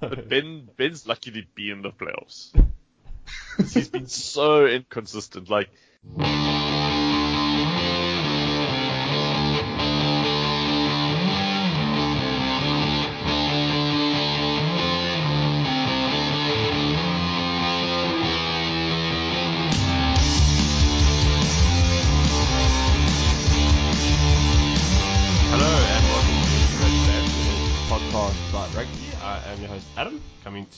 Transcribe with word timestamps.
But 0.00 0.28
Ben 0.28 0.68
Ben's 0.76 1.06
lucky 1.06 1.30
to 1.32 1.42
be 1.54 1.70
in 1.70 1.82
the 1.82 1.90
playoffs. 1.90 2.50
He's 3.72 3.88
been 3.88 4.08
so 4.08 4.66
inconsistent. 4.66 5.48
Like 5.48 5.70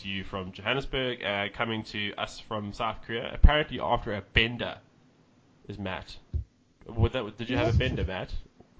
to 0.02 0.08
you 0.08 0.24
from 0.24 0.52
Johannesburg, 0.52 1.24
uh, 1.24 1.48
coming 1.54 1.84
to 1.84 2.12
us 2.16 2.40
from 2.40 2.72
South 2.72 2.98
Korea. 3.06 3.30
Apparently, 3.32 3.80
after 3.80 4.12
a 4.14 4.20
bender, 4.20 4.76
is 5.68 5.78
Matt. 5.78 6.16
Would 6.86 7.12
that, 7.12 7.38
did 7.38 7.48
you 7.48 7.56
have 7.56 7.74
a 7.74 7.78
bender, 7.78 8.04
Matt? 8.04 8.32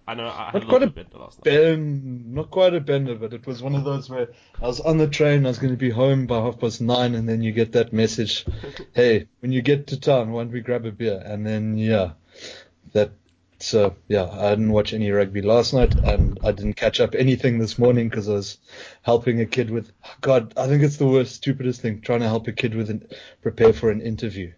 I 0.06 0.14
know 0.14 0.26
I 0.26 0.50
had 0.50 0.56
a 0.56 0.58
Not 0.58 0.68
quite 0.68 0.80
little 0.80 0.88
a 0.88 0.90
bender 0.90 1.18
last 1.18 1.44
night. 1.44 1.78
Not 1.78 2.50
quite 2.50 2.74
a 2.74 2.80
bender, 2.80 3.14
but 3.14 3.32
it 3.32 3.46
was 3.46 3.62
one 3.62 3.76
of 3.76 3.84
those 3.84 4.10
where 4.10 4.28
I 4.60 4.66
was 4.66 4.80
on 4.80 4.98
the 4.98 5.06
train, 5.06 5.46
I 5.46 5.48
was 5.48 5.58
going 5.58 5.72
to 5.72 5.78
be 5.78 5.90
home 5.90 6.26
by 6.26 6.40
half 6.40 6.58
past 6.58 6.80
nine, 6.80 7.14
and 7.14 7.28
then 7.28 7.40
you 7.40 7.52
get 7.52 7.72
that 7.72 7.92
message, 7.92 8.44
hey, 8.94 9.28
when 9.40 9.52
you 9.52 9.62
get 9.62 9.86
to 9.88 10.00
town, 10.00 10.32
why 10.32 10.42
don't 10.42 10.52
we 10.52 10.60
grab 10.60 10.86
a 10.86 10.90
beer? 10.90 11.22
And 11.24 11.46
then, 11.46 11.78
yeah, 11.78 12.12
that, 12.92 13.12
so, 13.62 13.96
yeah, 14.08 14.28
I 14.28 14.50
didn't 14.50 14.72
watch 14.72 14.92
any 14.92 15.10
rugby 15.10 15.42
last 15.42 15.72
night, 15.72 15.94
and 15.94 16.38
I 16.42 16.52
didn't 16.52 16.74
catch 16.74 17.00
up 17.00 17.14
anything 17.14 17.58
this 17.58 17.78
morning 17.78 18.08
because 18.08 18.28
I 18.28 18.32
was 18.32 18.58
helping 19.02 19.40
a 19.40 19.46
kid 19.46 19.70
with, 19.70 19.92
God, 20.20 20.54
I 20.56 20.66
think 20.66 20.82
it's 20.82 20.96
the 20.96 21.06
worst, 21.06 21.36
stupidest 21.36 21.80
thing, 21.80 22.00
trying 22.00 22.20
to 22.20 22.28
help 22.28 22.48
a 22.48 22.52
kid 22.52 22.74
with 22.74 22.90
an, 22.90 23.06
prepare 23.40 23.72
for 23.72 23.90
an 23.90 24.00
interview. 24.00 24.52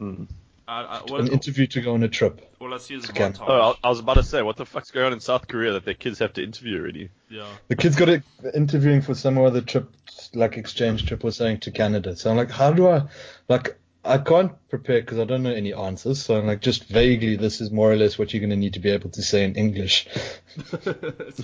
mm. 0.00 0.28
I, 0.66 0.82
I, 0.82 0.98
An 1.00 1.04
what, 1.08 1.28
interview 1.28 1.66
to 1.66 1.82
go 1.82 1.92
on 1.92 2.02
a 2.02 2.08
trip. 2.08 2.40
all 2.58 2.72
I 2.72 2.78
see 2.78 2.94
is 2.94 3.04
a 3.04 3.12
Scam. 3.12 3.34
montage. 3.34 3.44
oh, 3.46 3.76
I, 3.82 3.86
I 3.86 3.90
was 3.90 3.98
about 3.98 4.14
to 4.14 4.22
say, 4.22 4.40
what 4.40 4.56
the 4.56 4.64
fuck's 4.64 4.90
going 4.90 5.06
on 5.06 5.12
in 5.12 5.20
South 5.20 5.46
Korea 5.46 5.72
that 5.72 5.84
their 5.84 5.92
kids 5.92 6.20
have 6.20 6.32
to 6.34 6.42
interview 6.42 6.80
already? 6.80 7.10
yeah. 7.28 7.46
The 7.68 7.76
kid's 7.76 7.96
got 7.96 8.08
it 8.08 8.22
interviewing 8.54 9.02
for 9.02 9.14
some 9.14 9.36
other 9.36 9.60
trip, 9.60 9.90
like 10.32 10.56
exchange 10.56 11.06
trip 11.06 11.22
or 11.22 11.32
something 11.32 11.60
to 11.60 11.70
Canada. 11.70 12.16
So 12.16 12.30
I'm 12.30 12.38
like, 12.38 12.50
how 12.50 12.72
do 12.72 12.88
I, 12.88 13.02
like, 13.46 13.76
I 14.04 14.18
can't 14.18 14.52
prepare 14.68 15.00
because 15.00 15.18
I 15.18 15.24
don't 15.24 15.42
know 15.42 15.52
any 15.52 15.72
answers. 15.72 16.22
So 16.22 16.36
I'm 16.36 16.46
like, 16.46 16.60
just 16.60 16.84
vaguely, 16.88 17.36
this 17.36 17.60
is 17.60 17.70
more 17.70 17.90
or 17.90 17.96
less 17.96 18.18
what 18.18 18.32
you're 18.34 18.40
going 18.40 18.50
to 18.50 18.56
need 18.56 18.74
to 18.74 18.80
be 18.80 18.90
able 18.90 19.10
to 19.10 19.22
say 19.22 19.44
in 19.44 19.54
English. 19.56 20.06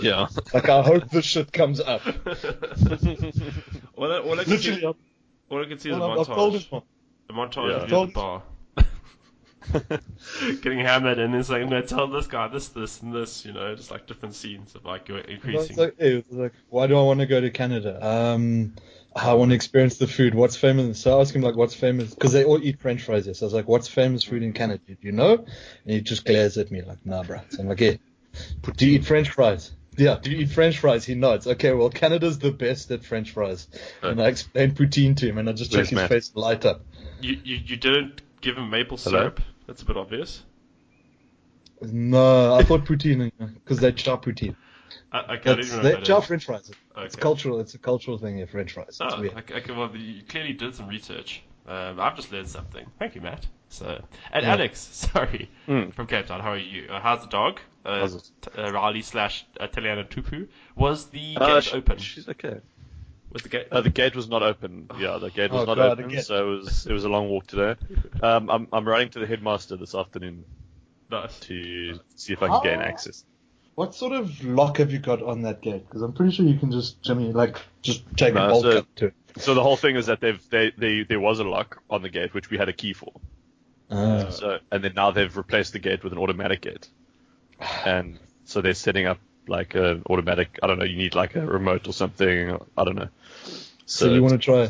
Yeah. 0.00 0.28
Like, 0.54 0.68
I 0.68 0.82
hope 0.82 1.10
this 1.10 1.24
shit 1.24 1.52
comes 1.52 1.80
up. 1.80 2.02
all, 3.96 4.12
I, 4.12 4.18
all, 4.18 4.38
I 4.38 4.44
can 4.44 4.52
Literally, 4.52 4.60
see, 4.60 4.86
I've, 4.86 4.94
all 5.48 5.62
I 5.62 5.64
can 5.66 5.78
see 5.78 5.90
is 5.90 5.96
a 5.96 6.00
I've, 6.00 6.18
I've 6.20 6.26
told 6.26 6.54
his 6.54 6.64
montage. 6.64 6.72
mom. 6.72 6.82
A 7.28 7.32
montage 7.32 7.70
Yeah. 7.70 7.76
of 7.76 7.90
you 7.90 7.96
at 7.96 8.06
the 8.06 8.12
bar. 8.12 8.42
Getting 10.62 10.78
hammered 10.80 11.18
and 11.18 11.34
it's 11.34 11.50
like, 11.50 11.68
no, 11.68 11.80
tell 11.82 12.06
this 12.08 12.26
guy 12.26 12.48
this, 12.48 12.68
this, 12.68 13.02
and 13.02 13.14
this, 13.14 13.44
you 13.44 13.52
know, 13.52 13.74
just 13.74 13.90
like 13.90 14.06
different 14.06 14.34
scenes 14.34 14.74
of 14.74 14.84
like 14.84 15.08
you're 15.08 15.18
increasing. 15.18 15.76
like, 15.76 15.94
hey, 15.98 16.24
like, 16.30 16.52
why 16.68 16.86
do 16.86 16.96
I 16.98 17.02
want 17.02 17.20
to 17.20 17.26
go 17.26 17.40
to 17.40 17.50
Canada? 17.50 17.98
Um, 18.04 18.74
I 19.14 19.34
want 19.34 19.50
to 19.50 19.54
experience 19.54 19.98
the 19.98 20.06
food. 20.06 20.34
What's 20.34 20.56
famous? 20.56 21.00
So 21.00 21.18
I 21.18 21.20
asked 21.20 21.34
him 21.34 21.42
like, 21.42 21.56
what's 21.56 21.74
famous? 21.74 22.14
Because 22.14 22.32
they 22.32 22.44
all 22.44 22.62
eat 22.62 22.80
French 22.80 23.02
fries. 23.02 23.24
Here. 23.24 23.34
So 23.34 23.44
I 23.44 23.48
was 23.48 23.54
like, 23.54 23.68
what's 23.68 23.88
famous 23.88 24.22
food 24.22 24.42
in 24.42 24.52
Canada? 24.52 24.82
Do 24.86 24.96
you 25.00 25.12
know? 25.12 25.34
And 25.34 25.46
he 25.84 26.00
just 26.00 26.24
glares 26.24 26.56
at 26.58 26.70
me 26.70 26.82
like, 26.82 27.04
nah, 27.04 27.24
bro. 27.24 27.40
So 27.50 27.60
I'm 27.60 27.68
like, 27.68 27.80
yeah. 27.80 27.94
Do 28.76 28.86
you 28.86 28.98
eat 28.98 29.04
French 29.04 29.30
fries? 29.30 29.72
Yeah. 29.96 30.18
Do 30.22 30.30
you 30.30 30.38
eat 30.38 30.50
French 30.50 30.78
fries? 30.78 31.04
He 31.04 31.16
nods. 31.16 31.48
Okay, 31.48 31.72
well, 31.72 31.90
Canada's 31.90 32.38
the 32.38 32.52
best 32.52 32.90
at 32.92 33.04
French 33.04 33.32
fries. 33.32 33.66
Uh. 34.02 34.08
And 34.08 34.22
I 34.22 34.28
explained 34.28 34.76
poutine 34.76 35.16
to 35.16 35.28
him, 35.28 35.38
and 35.38 35.48
I 35.48 35.52
just 35.52 35.72
check 35.72 35.86
his 35.86 35.92
Matt? 35.96 36.08
face 36.08 36.32
light 36.36 36.64
up. 36.64 36.82
You, 37.20 37.36
you, 37.42 37.56
you 37.56 37.76
didn't 37.76 38.22
give 38.40 38.56
him 38.56 38.70
maple 38.70 38.96
Hello? 38.96 39.18
syrup. 39.18 39.40
That's 39.66 39.82
a 39.82 39.84
bit 39.84 39.96
obvious. 39.96 40.42
No, 41.82 42.54
I 42.54 42.62
thought 42.62 42.84
poutine 42.84 43.32
because 43.38 43.80
they 43.80 43.92
chop 43.92 44.24
poutine. 44.24 44.54
I, 45.12 45.18
I 45.18 45.22
can't 45.36 45.56
That's, 45.56 45.68
even 45.68 45.82
know 45.82 45.90
that 45.92 46.04
chop. 46.04 46.24
French 46.24 46.44
fries. 46.46 46.70
It's 46.98 47.16
cultural. 47.16 47.60
It's 47.60 47.74
a 47.74 47.78
cultural 47.78 48.18
thing 48.18 48.36
here. 48.36 48.46
French 48.46 48.72
fries. 48.72 48.88
It's 48.88 49.00
Oh, 49.00 49.20
weird. 49.20 49.36
okay, 49.38 49.54
okay, 49.54 49.72
well, 49.72 49.94
you 49.96 50.22
clearly 50.22 50.52
did 50.52 50.74
some 50.74 50.88
research. 50.88 51.42
Um, 51.66 52.00
I've 52.00 52.16
just 52.16 52.32
learned 52.32 52.48
something. 52.48 52.86
Thank 52.98 53.14
you, 53.14 53.20
Matt. 53.20 53.46
So, 53.68 54.02
and 54.32 54.44
Yeah. 54.44 54.52
Alex, 54.52 54.80
sorry, 55.12 55.50
Mm. 55.68 55.92
from 55.94 56.06
Cape 56.06 56.26
Town. 56.26 56.40
How 56.40 56.52
are 56.52 56.56
you? 56.58 56.88
Uh, 56.90 57.00
how's 57.00 57.20
the 57.22 57.28
dog? 57.28 57.60
Uh, 57.84 58.00
How's 58.00 58.14
it? 58.16 58.30
t- 58.42 58.50
uh, 58.60 58.70
Riley 58.72 59.02
slash 59.02 59.46
Italiana 59.60 60.04
Tupu. 60.04 60.48
Was 60.74 61.06
the 61.06 61.36
Uh, 61.40 61.54
gate 61.54 61.64
sh- 61.64 61.74
open? 61.74 61.98
She's 61.98 62.28
okay. 62.28 62.60
Was 63.32 63.42
the 63.42 63.48
gate? 63.48 63.68
Uh, 63.70 63.80
the 63.80 63.90
gate 63.90 64.16
was 64.16 64.28
not 64.28 64.42
open. 64.42 64.88
Yeah, 64.98 65.18
the 65.18 65.30
gate 65.38 65.52
was 65.52 65.62
Oh, 65.62 65.64
not 65.66 65.76
God, 65.76 66.00
open, 66.00 66.20
so 66.22 66.52
it 66.52 66.56
was 66.58 66.86
it 66.86 66.92
was 66.92 67.04
a 67.04 67.08
long 67.08 67.28
walk 67.28 67.46
today. 67.46 67.76
Um, 68.22 68.50
I'm 68.50 68.66
I'm 68.72 68.86
running 68.88 69.08
to 69.10 69.20
the 69.20 69.26
headmaster 69.26 69.76
this 69.76 69.94
afternoon 69.94 70.44
nice. 71.10 71.38
to 71.40 71.98
see 72.16 72.32
if 72.32 72.42
I 72.42 72.48
can 72.48 72.62
gain 72.64 72.80
access. 72.80 73.24
What 73.80 73.94
sort 73.94 74.12
of 74.12 74.44
lock 74.44 74.76
have 74.76 74.92
you 74.92 74.98
got 74.98 75.22
on 75.22 75.40
that 75.40 75.62
gate? 75.62 75.86
Because 75.86 76.02
I'm 76.02 76.12
pretty 76.12 76.32
sure 76.32 76.44
you 76.44 76.58
can 76.58 76.70
just, 76.70 77.00
Jimmy, 77.00 77.32
like, 77.32 77.56
just 77.80 78.02
take 78.14 78.34
No, 78.34 78.44
a 78.44 78.48
bolt 78.50 78.62
so- 78.62 78.86
to 78.96 79.06
it. 79.06 79.14
So 79.38 79.54
the 79.54 79.62
whole 79.62 79.78
thing 79.78 79.96
is 79.96 80.04
that 80.04 80.20
they've 80.20 80.42
they, 80.50 80.72
they 80.76 81.02
there 81.04 81.18
was 81.18 81.38
a 81.38 81.44
lock 81.44 81.80
on 81.88 82.02
the 82.02 82.10
gate 82.10 82.34
which 82.34 82.50
we 82.50 82.58
had 82.58 82.68
a 82.68 82.74
key 82.74 82.92
for. 82.92 83.10
Ah. 83.90 84.28
So 84.28 84.58
and 84.70 84.84
then 84.84 84.92
now 84.94 85.12
they've 85.12 85.34
replaced 85.34 85.72
the 85.72 85.78
gate 85.78 86.04
with 86.04 86.12
an 86.12 86.18
automatic 86.18 86.60
gate, 86.60 86.88
and 87.86 88.18
so 88.44 88.60
they're 88.60 88.74
setting 88.74 89.06
up 89.06 89.18
like 89.48 89.74
an 89.76 90.02
automatic. 90.10 90.58
I 90.62 90.66
don't 90.66 90.78
know. 90.78 90.84
You 90.84 90.98
need 90.98 91.14
like 91.14 91.34
a 91.36 91.46
remote 91.46 91.88
or 91.88 91.94
something. 91.94 92.58
I 92.76 92.84
don't 92.84 92.96
know. 92.96 93.08
so 93.86 94.12
you 94.12 94.20
want 94.20 94.32
to 94.32 94.38
try? 94.38 94.68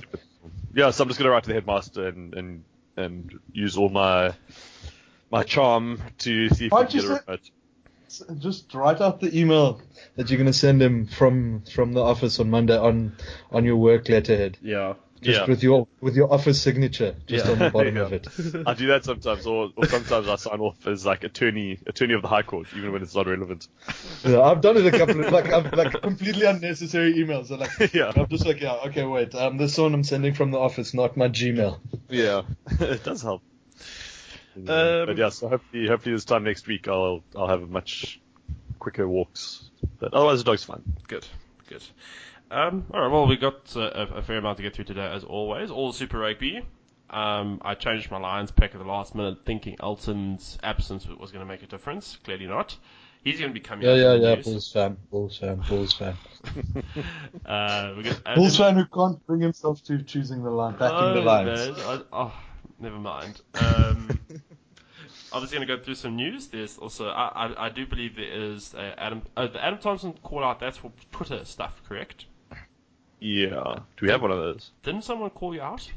Yeah, 0.72 0.90
so 0.92 1.02
I'm 1.02 1.08
just 1.08 1.18
gonna 1.18 1.30
write 1.32 1.42
to 1.44 1.48
the 1.48 1.54
headmaster 1.54 2.06
and 2.06 2.34
and 2.34 2.64
and 2.96 3.40
use 3.52 3.76
all 3.76 3.88
my 3.88 4.34
my 5.32 5.42
charm 5.42 6.00
to 6.18 6.48
see 6.50 6.66
if 6.66 6.72
Why'd 6.72 6.90
can 6.90 7.00
get 7.00 7.04
a 7.10 7.14
say- 7.16 7.20
remote. 7.26 7.50
Just 8.38 8.74
write 8.74 9.00
out 9.00 9.20
the 9.20 9.36
email 9.38 9.80
that 10.16 10.28
you're 10.30 10.38
going 10.38 10.46
to 10.46 10.52
send 10.52 10.82
him 10.82 11.06
from 11.06 11.62
from 11.72 11.92
the 11.92 12.02
office 12.02 12.40
on 12.40 12.50
Monday 12.50 12.76
on 12.76 13.16
on 13.52 13.64
your 13.64 13.76
work 13.76 14.08
letterhead, 14.08 14.58
Yeah. 14.60 14.94
just 15.22 15.40
Yeah. 15.40 15.46
with 15.46 15.62
your 15.62 15.86
with 16.00 16.16
your 16.16 16.32
office 16.32 16.60
signature, 16.60 17.14
just 17.26 17.44
Yeah. 17.46 17.52
on 17.52 17.58
the 17.60 17.70
bottom 17.76 17.96
Yeah. 17.96 18.02
of 18.02 18.12
it. 18.12 18.26
I 18.66 18.74
do 18.74 18.88
that 18.88 19.04
sometimes, 19.04 19.46
or, 19.46 19.70
or 19.76 19.86
sometimes 19.86 20.26
I 20.28 20.34
sign 20.36 20.58
off 20.60 20.86
as 20.88 21.06
like 21.06 21.22
attorney 21.24 21.78
attorney 21.86 22.14
of 22.14 22.22
the 22.22 22.28
High 22.28 22.42
Court, 22.42 22.66
even 22.76 22.90
when 22.92 23.02
it's 23.02 23.14
not 23.14 23.26
relevant. 23.28 23.68
Yeah, 24.24 24.40
I've 24.40 24.60
done 24.60 24.76
it 24.76 24.86
a 24.92 24.98
couple 24.98 25.24
of 25.24 25.30
like 25.32 25.52
I've 25.52 25.72
like 25.72 26.02
completely 26.02 26.46
unnecessary 26.46 27.14
emails. 27.14 27.46
So 27.46 27.56
like 27.56 27.70
yeah, 27.94 28.12
I'm 28.16 28.26
just 28.28 28.44
like, 28.44 28.60
yeah, 28.60 28.74
okay, 28.86 29.04
wait, 29.04 29.34
um, 29.36 29.56
this 29.56 29.78
one 29.78 29.94
I'm 29.94 30.02
sending 30.04 30.34
from 30.34 30.50
the 30.50 30.58
office, 30.58 30.94
not 30.94 31.16
my 31.16 31.28
Gmail. 31.28 31.78
yeah, 32.08 32.42
it 32.80 33.04
does 33.04 33.22
help. 33.22 33.42
Um, 34.68 35.06
but 35.06 35.16
yeah, 35.16 35.28
so 35.30 35.48
hopefully, 35.48 35.86
hopefully 35.86 36.14
this 36.14 36.24
time 36.24 36.44
next 36.44 36.66
week 36.66 36.88
I'll 36.88 37.22
I'll 37.36 37.48
have 37.48 37.68
much 37.68 38.20
quicker 38.78 39.06
walks. 39.08 39.70
But 39.98 40.14
otherwise 40.14 40.38
the 40.38 40.50
dog's 40.50 40.64
fine. 40.64 40.82
Good. 41.08 41.26
Good. 41.68 41.82
Um, 42.50 42.86
all 42.92 43.00
right. 43.00 43.10
Well, 43.12 43.26
we 43.26 43.36
got 43.36 43.74
uh, 43.76 43.80
a, 43.80 44.02
a 44.16 44.22
fair 44.22 44.38
amount 44.38 44.56
to 44.56 44.62
get 44.62 44.74
through 44.74 44.86
today, 44.86 45.06
as 45.06 45.24
always. 45.24 45.70
All 45.70 45.92
Super 45.92 46.18
Rugby. 46.18 46.62
Um, 47.08 47.60
I 47.64 47.74
changed 47.74 48.10
my 48.10 48.18
Lions 48.18 48.50
pick 48.52 48.72
at 48.72 48.78
the 48.78 48.86
last 48.86 49.14
minute, 49.14 49.38
thinking 49.44 49.76
Elton's 49.80 50.58
absence 50.62 51.06
was 51.06 51.32
going 51.32 51.44
to 51.44 51.50
make 51.50 51.62
a 51.62 51.66
difference. 51.66 52.18
Clearly 52.24 52.46
not. 52.46 52.76
He's 53.24 53.38
going 53.38 53.50
to 53.50 53.54
be 53.54 53.60
coming 53.60 53.86
Yeah, 53.86 53.94
yeah, 53.94 54.14
in 54.14 54.22
yeah. 54.22 54.34
news. 54.36 54.46
Bulls 54.46 54.72
fan, 54.72 54.96
Bulls 55.10 55.36
fan, 55.38 55.62
Bulls 55.68 55.92
fan. 55.92 56.16
Uh, 57.44 57.94
we 57.96 58.02
got, 58.04 58.22
Bulls 58.34 58.56
fan 58.56 58.76
who 58.76 58.84
can't 58.86 59.24
bring 59.26 59.40
himself 59.40 59.82
to 59.84 60.02
choosing 60.02 60.42
the 60.42 60.50
line, 60.50 60.72
backing 60.76 60.96
oh, 60.98 61.14
the 61.14 61.20
Lions. 61.20 61.76
man, 61.76 61.84
I, 61.84 62.00
oh, 62.12 62.32
never 62.78 62.98
mind. 62.98 63.40
Um, 63.54 64.18
obviously 65.32 65.58
going 65.58 65.68
to 65.68 65.76
go 65.76 65.82
through 65.82 65.94
some 65.96 66.16
news. 66.16 66.48
There's 66.48 66.78
also, 66.78 67.08
I, 67.08 67.46
I, 67.46 67.66
I 67.66 67.68
do 67.70 67.86
believe 67.86 68.16
there 68.16 68.24
is 68.52 68.74
a 68.74 68.94
Adam, 69.00 69.22
uh, 69.36 69.46
the 69.48 69.64
Adam 69.64 69.78
Thompson 69.78 70.12
call 70.22 70.44
out. 70.44 70.60
That's 70.60 70.76
for 70.78 70.92
Twitter 71.12 71.44
stuff, 71.44 71.80
correct? 71.88 72.26
Yeah. 73.20 73.80
Do 73.96 74.06
we 74.06 74.10
have 74.10 74.22
one 74.22 74.30
of 74.30 74.38
those? 74.38 74.70
Didn't 74.82 75.02
someone 75.04 75.30
call 75.30 75.54
you 75.54 75.60
out? 75.62 75.88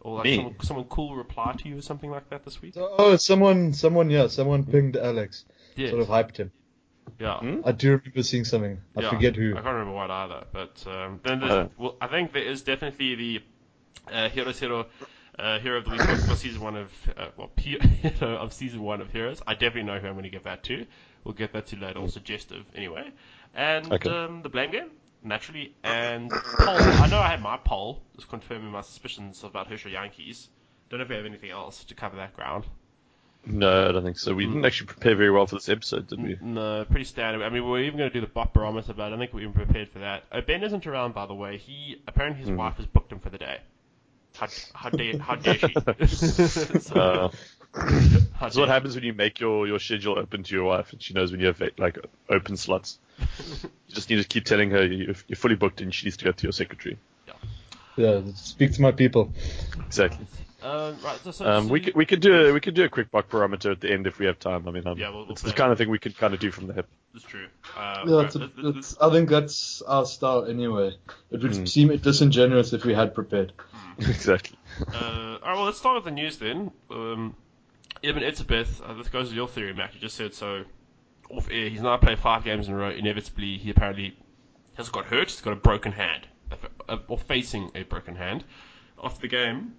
Or 0.00 0.16
like 0.16 0.24
Me? 0.24 0.36
someone, 0.36 0.54
someone 0.62 0.84
cool 0.86 1.14
reply 1.16 1.54
to 1.58 1.68
you 1.68 1.78
or 1.78 1.82
something 1.82 2.10
like 2.10 2.28
that 2.30 2.44
this 2.44 2.60
week? 2.60 2.74
Oh, 2.76 3.16
someone, 3.16 3.72
someone, 3.72 4.10
yeah, 4.10 4.26
someone 4.26 4.64
pinged 4.64 4.96
Alex, 4.96 5.44
Yes. 5.76 5.90
sort 5.90 6.02
of 6.02 6.08
hyped 6.08 6.36
him. 6.36 6.50
Yeah. 7.18 7.38
Hmm? 7.38 7.60
I 7.64 7.72
do 7.72 7.92
remember 7.92 8.22
seeing 8.22 8.44
something. 8.44 8.80
I 8.96 9.02
Yeah, 9.02 9.10
forget 9.10 9.36
who. 9.36 9.52
I 9.52 9.60
can't 9.62 9.66
remember 9.66 9.92
what 9.92 10.10
either. 10.10 10.44
But 10.52 10.84
um, 10.86 11.20
then 11.22 11.40
there's, 11.40 11.52
Uh. 11.52 11.68
well, 11.78 11.96
I 12.00 12.08
think 12.08 12.32
there 12.32 12.42
is 12.42 12.62
definitely 12.62 13.14
the 13.14 13.42
uh, 14.12 14.28
Hero 14.28 14.52
Hero 14.52 14.86
uh, 15.38 15.58
Hero 15.58 15.78
of 15.78 15.84
the 15.84 15.90
Week 15.90 16.00
for, 16.00 16.36
season 16.36 16.60
one 16.60 16.76
of 16.76 16.90
uh, 17.16 17.28
well 17.36 17.50
Hero 17.56 18.36
of 18.36 18.52
season 18.52 18.82
one 18.82 19.00
of 19.00 19.10
Heroes. 19.12 19.42
I 19.46 19.54
definitely 19.54 19.84
know 19.84 19.98
who 19.98 20.06
I'm 20.06 20.14
going 20.14 20.24
to 20.24 20.30
give 20.30 20.44
that 20.44 20.62
to. 20.64 20.86
We'll 21.24 21.34
get 21.34 21.52
that 21.52 21.66
to 21.68 21.76
later. 21.76 21.98
Or 22.00 22.08
suggestive 22.08 22.64
anyway. 22.74 23.10
And 23.54 23.92
Okay. 23.92 24.10
um, 24.10 24.42
the 24.42 24.48
blame 24.48 24.70
game 24.70 24.90
naturally. 25.22 25.74
And 25.82 26.30
poll. 26.30 26.76
I 26.78 27.08
know 27.08 27.18
I 27.18 27.28
had 27.28 27.42
my 27.42 27.56
poll, 27.56 28.02
just 28.16 28.28
confirming 28.28 28.70
my 28.70 28.82
suspicions 28.82 29.42
about 29.42 29.68
Herschel 29.68 29.90
Jantjies. 29.90 30.48
Don't 30.90 30.98
know 30.98 31.04
if 31.04 31.08
we 31.08 31.16
have 31.16 31.24
anything 31.24 31.50
else 31.50 31.84
to 31.84 31.94
cover 31.94 32.16
that 32.16 32.34
ground. 32.36 32.64
No, 33.46 33.88
I 33.88 33.92
don't 33.92 34.04
think 34.04 34.18
so. 34.18 34.34
We 34.34 34.46
didn't 34.46 34.64
actually 34.64 34.86
prepare 34.86 35.14
very 35.16 35.30
well 35.30 35.46
for 35.46 35.56
this 35.56 35.68
episode, 35.68 36.08
did 36.08 36.22
we? 36.22 36.38
No, 36.40 36.84
pretty 36.86 37.04
standard. 37.04 37.44
I 37.44 37.50
mean, 37.50 37.68
we 37.68 37.78
are 37.78 37.82
even 37.82 37.98
going 37.98 38.10
to 38.10 38.14
do 38.14 38.22
the 38.22 38.26
bot 38.32 38.54
barometer, 38.54 38.94
but 38.94 39.04
I 39.04 39.10
don't 39.10 39.18
think 39.18 39.34
we 39.34 39.42
even 39.42 39.52
prepared 39.52 39.90
for 39.90 39.98
that. 39.98 40.24
Uh, 40.32 40.40
ben 40.40 40.62
isn't 40.62 40.86
around, 40.86 41.12
by 41.14 41.26
the 41.26 41.34
way. 41.34 41.58
He 41.58 42.00
apparently 42.08 42.40
his 42.42 42.50
wife 42.50 42.76
has 42.76 42.86
booked 42.86 43.12
him 43.12 43.20
for 43.20 43.28
the 43.28 43.36
day. 43.38 43.58
How, 44.36 44.48
how 44.74 44.90
dare 44.90 45.18
how 45.18 45.34
dare 45.36 45.58
she? 45.58 45.74
So, 46.80 46.96
Uh, 46.96 47.30
how 48.34 48.46
that's 48.46 48.56
what 48.56 48.68
happens 48.68 48.94
when 48.94 49.04
you 49.04 49.12
make 49.12 49.40
your, 49.40 49.66
your 49.66 49.78
schedule 49.78 50.18
open 50.18 50.42
to 50.42 50.54
your 50.54 50.64
wife 50.64 50.92
and 50.92 51.02
she 51.02 51.14
knows 51.14 51.30
when 51.30 51.40
you 51.40 51.46
have 51.46 51.62
like 51.78 51.98
open 52.28 52.56
slots. 52.56 52.98
You 53.86 53.94
just 53.94 54.08
need 54.08 54.16
to 54.22 54.24
keep 54.26 54.44
telling 54.46 54.70
her 54.70 54.84
you- 54.84 55.14
you're 55.28 55.36
fully 55.36 55.56
booked 55.56 55.80
and 55.82 55.94
she 55.94 56.06
needs 56.06 56.16
to 56.16 56.24
go 56.24 56.32
to 56.32 56.42
your 56.42 56.52
secretary. 56.52 56.96
Yeah, 57.96 58.22
speak 58.34 58.72
to 58.72 58.82
my 58.82 58.92
people. 58.92 59.32
Exactly. 59.86 60.26
Um, 60.64 60.96
right, 61.04 61.18
so, 61.22 61.30
so, 61.30 61.46
Um, 61.46 61.66
so 61.66 61.72
we 61.72 61.80
you- 61.80 61.84
could 61.86 61.94
we 61.94 62.06
could 62.06 62.20
do 62.20 62.48
a 62.48 62.52
we 62.52 62.60
could 62.60 62.74
do 62.74 62.84
a 62.84 62.88
quick 62.88 63.10
buck 63.10 63.28
barometer 63.28 63.70
at 63.72 63.80
the 63.80 63.92
end 63.92 64.06
if 64.06 64.18
we 64.18 64.24
have 64.26 64.38
time. 64.38 64.66
I 64.66 64.70
mean, 64.70 64.86
um, 64.86 64.96
Yeah, 64.98 65.10
we'll- 65.10 65.24
we'll 65.24 65.32
it's 65.32 65.42
the 65.42 65.50
play 65.50 65.56
kind 65.58 65.72
of 65.72 65.78
thing 65.78 65.90
we 65.90 65.98
could 65.98 66.16
kind 66.16 66.32
of 66.32 66.40
do 66.40 66.50
from 66.50 66.66
the 66.66 66.72
hip. 66.72 66.88
It's 67.14 67.24
true. 67.24 67.46
Uh, 67.76 68.04
Yeah, 68.06 68.14
right, 68.16 68.24
it's 68.26 68.34
a, 68.34 68.38
let- 68.38 68.58
let- 68.58 68.76
it's, 68.76 68.96
I 68.98 69.10
think 69.10 69.28
that's 69.28 69.82
our 69.82 70.06
style 70.06 70.46
anyway. 70.46 70.96
It 71.30 71.42
would 71.42 71.52
Mm. 71.52 71.68
seem 71.68 71.96
disingenuous 71.98 72.72
if 72.72 72.84
we 72.84 72.94
had 72.94 73.14
prepared. 73.14 73.52
exactly. 73.98 74.56
Uh, 74.92 74.94
all 74.94 75.48
right, 75.48 75.54
well, 75.54 75.64
let's 75.64 75.78
start 75.78 75.96
with 75.96 76.04
the 76.04 76.10
news 76.10 76.38
then. 76.38 76.70
Um, 76.90 77.36
Eben 78.02 78.22
Etzebeth, 78.22 78.80
uh, 78.88 78.94
this 78.94 79.08
goes 79.08 79.28
with 79.28 79.36
your 79.36 79.48
theory, 79.48 79.74
Mac. 79.74 79.94
You 79.94 80.00
just 80.00 80.16
said 80.16 80.34
so 80.34 80.64
off 81.30 81.48
air. 81.50 81.68
He's 81.68 81.80
now 81.82 81.96
played 81.98 82.18
five 82.18 82.42
games 82.44 82.68
in 82.68 82.74
a 82.74 82.76
row. 82.76 82.90
Inevitably, 82.90 83.58
he 83.58 83.70
apparently 83.70 84.16
has 84.76 84.88
got 84.88 85.04
hurt. 85.06 85.30
He's 85.30 85.40
got 85.40 85.52
a 85.52 85.56
broken 85.56 85.92
hand, 85.92 86.26
uh, 86.88 86.98
or 87.08 87.18
facing 87.18 87.70
a 87.74 87.82
broken 87.82 88.16
hand. 88.16 88.44
Off 88.98 89.20
the 89.20 89.28
game 89.28 89.74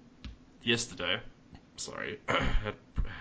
yesterday, 0.66 1.20
sorry, 1.78 2.20
had, 2.28 2.42
had 2.42 2.76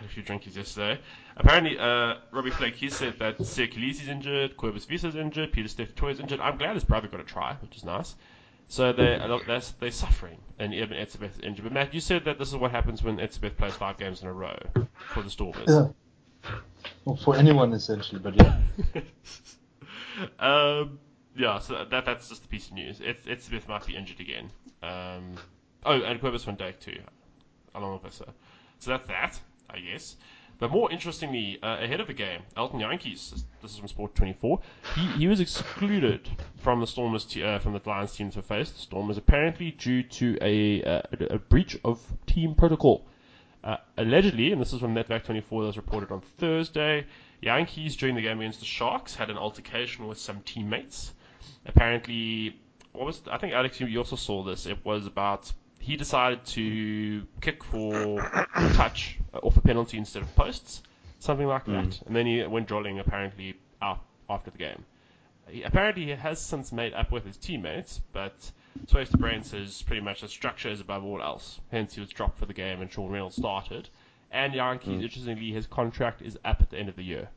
a 0.04 0.08
few 0.08 0.22
drinkies 0.22 0.56
yesterday. 0.56 1.00
Apparently, 1.36 1.78
uh, 1.78 2.14
Robbie 2.32 2.50
Fleck, 2.50 2.74
he 2.74 2.90
said 2.90 3.18
that 3.18 3.38
Circulese 3.38 4.02
is 4.02 4.08
injured, 4.08 4.56
Corvus 4.56 4.84
Visa's 4.84 5.16
injured, 5.16 5.52
Peter 5.52 5.68
Steph 5.68 5.94
Toy 5.94 6.10
is 6.10 6.20
injured. 6.20 6.40
I'm 6.40 6.58
glad 6.58 6.74
his 6.74 6.84
brother 6.84 7.08
got 7.08 7.20
a 7.20 7.24
try, 7.24 7.54
which 7.60 7.76
is 7.76 7.84
nice. 7.84 8.14
So 8.68 8.92
they 8.92 9.18
they're, 9.46 9.60
they're 9.78 9.90
suffering, 9.90 10.38
and 10.58 10.74
Eben 10.74 10.96
Etzebeth 10.96 11.38
is 11.38 11.40
injured. 11.40 11.64
But 11.64 11.72
Matt, 11.72 11.94
you 11.94 12.00
said 12.00 12.24
that 12.24 12.38
this 12.38 12.48
is 12.48 12.56
what 12.56 12.70
happens 12.70 13.02
when 13.02 13.18
Etzebeth 13.18 13.56
plays 13.56 13.74
five 13.74 13.98
games 13.98 14.22
in 14.22 14.28
a 14.28 14.32
row 14.32 14.56
for 15.12 15.22
the 15.22 15.30
Stormers. 15.30 15.68
Yeah. 15.68 15.88
Well, 17.04 17.16
for 17.16 17.36
anyone 17.36 17.72
essentially, 17.72 18.20
but 18.20 18.34
yeah. 18.36 18.58
um, 20.38 20.98
yeah, 21.36 21.58
so 21.58 21.84
that 21.90 22.04
that's 22.04 22.28
just 22.28 22.44
a 22.44 22.48
piece 22.48 22.68
of 22.68 22.74
news. 22.74 23.00
Etz, 23.00 23.26
Etzebeth 23.26 23.68
might 23.68 23.86
be 23.86 23.96
injured 23.96 24.20
again. 24.20 24.50
Um, 24.82 25.36
oh, 25.84 26.02
and 26.02 26.20
Kobus 26.20 26.44
van 26.44 26.56
Dyk 26.56 26.80
too, 26.80 26.98
along 27.74 27.94
with 27.94 28.02
Visser. 28.02 28.32
So 28.78 28.90
that's 28.90 29.08
that, 29.08 29.40
I 29.70 29.80
guess. 29.80 30.16
But 30.58 30.70
more 30.70 30.90
interestingly, 30.90 31.58
uh, 31.62 31.78
ahead 31.82 32.00
of 32.00 32.06
the 32.06 32.14
game, 32.14 32.42
Elton 32.56 32.80
Jantjies, 32.80 33.42
this 33.60 33.72
is 33.72 33.78
from 33.78 33.88
Sport 33.88 34.14
24, 34.14 34.60
he, 34.94 35.06
he 35.18 35.26
was 35.26 35.40
excluded 35.40 36.28
from 36.58 36.80
the 36.80 36.86
Stormers 36.86 37.36
uh, 37.36 37.58
from 37.58 37.72
the 37.72 37.80
Lions 37.84 38.14
team 38.14 38.30
to 38.30 38.42
face 38.42 38.70
the 38.70 38.78
Stormers 38.78 39.18
apparently 39.18 39.72
due 39.72 40.04
to 40.04 40.38
a, 40.40 40.82
uh, 40.84 41.02
a, 41.30 41.38
breach 41.38 41.76
of 41.84 42.00
team 42.26 42.54
protocol. 42.54 43.04
Uh, 43.64 43.78
allegedly, 43.96 44.52
and 44.52 44.60
this 44.60 44.72
is 44.72 44.80
from 44.80 44.94
Netwerk 44.94 45.24
24 45.24 45.62
that 45.62 45.66
was 45.66 45.76
reported 45.76 46.12
on 46.12 46.20
Thursday, 46.38 47.06
Jantjies 47.42 47.96
during 47.96 48.14
the 48.14 48.22
game 48.22 48.38
against 48.40 48.60
the 48.60 48.66
Sharks 48.66 49.14
had 49.14 49.30
an 49.30 49.36
altercation 49.36 50.06
with 50.06 50.18
some 50.18 50.40
teammates. 50.42 51.12
Apparently, 51.66 52.56
what 52.92 53.06
was 53.06 53.22
I 53.30 53.38
think 53.38 53.54
Alex, 53.54 53.80
you 53.80 53.98
also 53.98 54.16
saw 54.16 54.42
this. 54.44 54.66
It 54.66 54.84
was 54.84 55.06
about 55.06 55.52
he 55.84 55.96
decided 55.96 56.42
to 56.46 57.26
kick 57.42 57.62
for 57.62 58.16
touch 58.72 59.18
off 59.34 59.54
a 59.58 59.60
penalty 59.60 59.98
instead 59.98 60.22
of 60.22 60.34
posts, 60.34 60.82
something 61.18 61.46
like 61.46 61.66
that, 61.66 61.84
mm. 61.84 62.06
and 62.06 62.16
then 62.16 62.24
he 62.24 62.42
went 62.44 62.66
drilling 62.66 62.98
apparently 62.98 63.54
out 63.82 64.00
after 64.30 64.50
the 64.50 64.56
game. 64.56 64.82
He, 65.46 65.62
apparently, 65.62 66.06
he 66.06 66.10
has 66.12 66.40
since 66.40 66.72
made 66.72 66.94
up 66.94 67.12
with 67.12 67.26
his 67.26 67.36
teammates, 67.36 68.00
but 68.14 68.32
Swys 68.86 69.10
de 69.10 69.18
Bruin 69.18 69.42
says 69.42 69.82
pretty 69.82 70.00
much 70.00 70.22
that 70.22 70.30
structure 70.30 70.70
is 70.70 70.80
above 70.80 71.04
all 71.04 71.20
else. 71.20 71.60
Hence, 71.70 71.94
he 71.94 72.00
was 72.00 72.08
dropped 72.08 72.38
for 72.38 72.46
the 72.46 72.54
game 72.54 72.80
and 72.80 72.90
Shaun 72.90 73.10
Reynolds 73.10 73.36
started. 73.36 73.90
And 74.30 74.54
Jantjies, 74.54 75.00
mm. 75.00 75.02
interestingly, 75.02 75.50
his 75.50 75.66
contract 75.66 76.22
is 76.22 76.38
up 76.46 76.62
at 76.62 76.70
the 76.70 76.78
end 76.78 76.88
of 76.88 76.96
the 76.96 77.04
year 77.04 77.28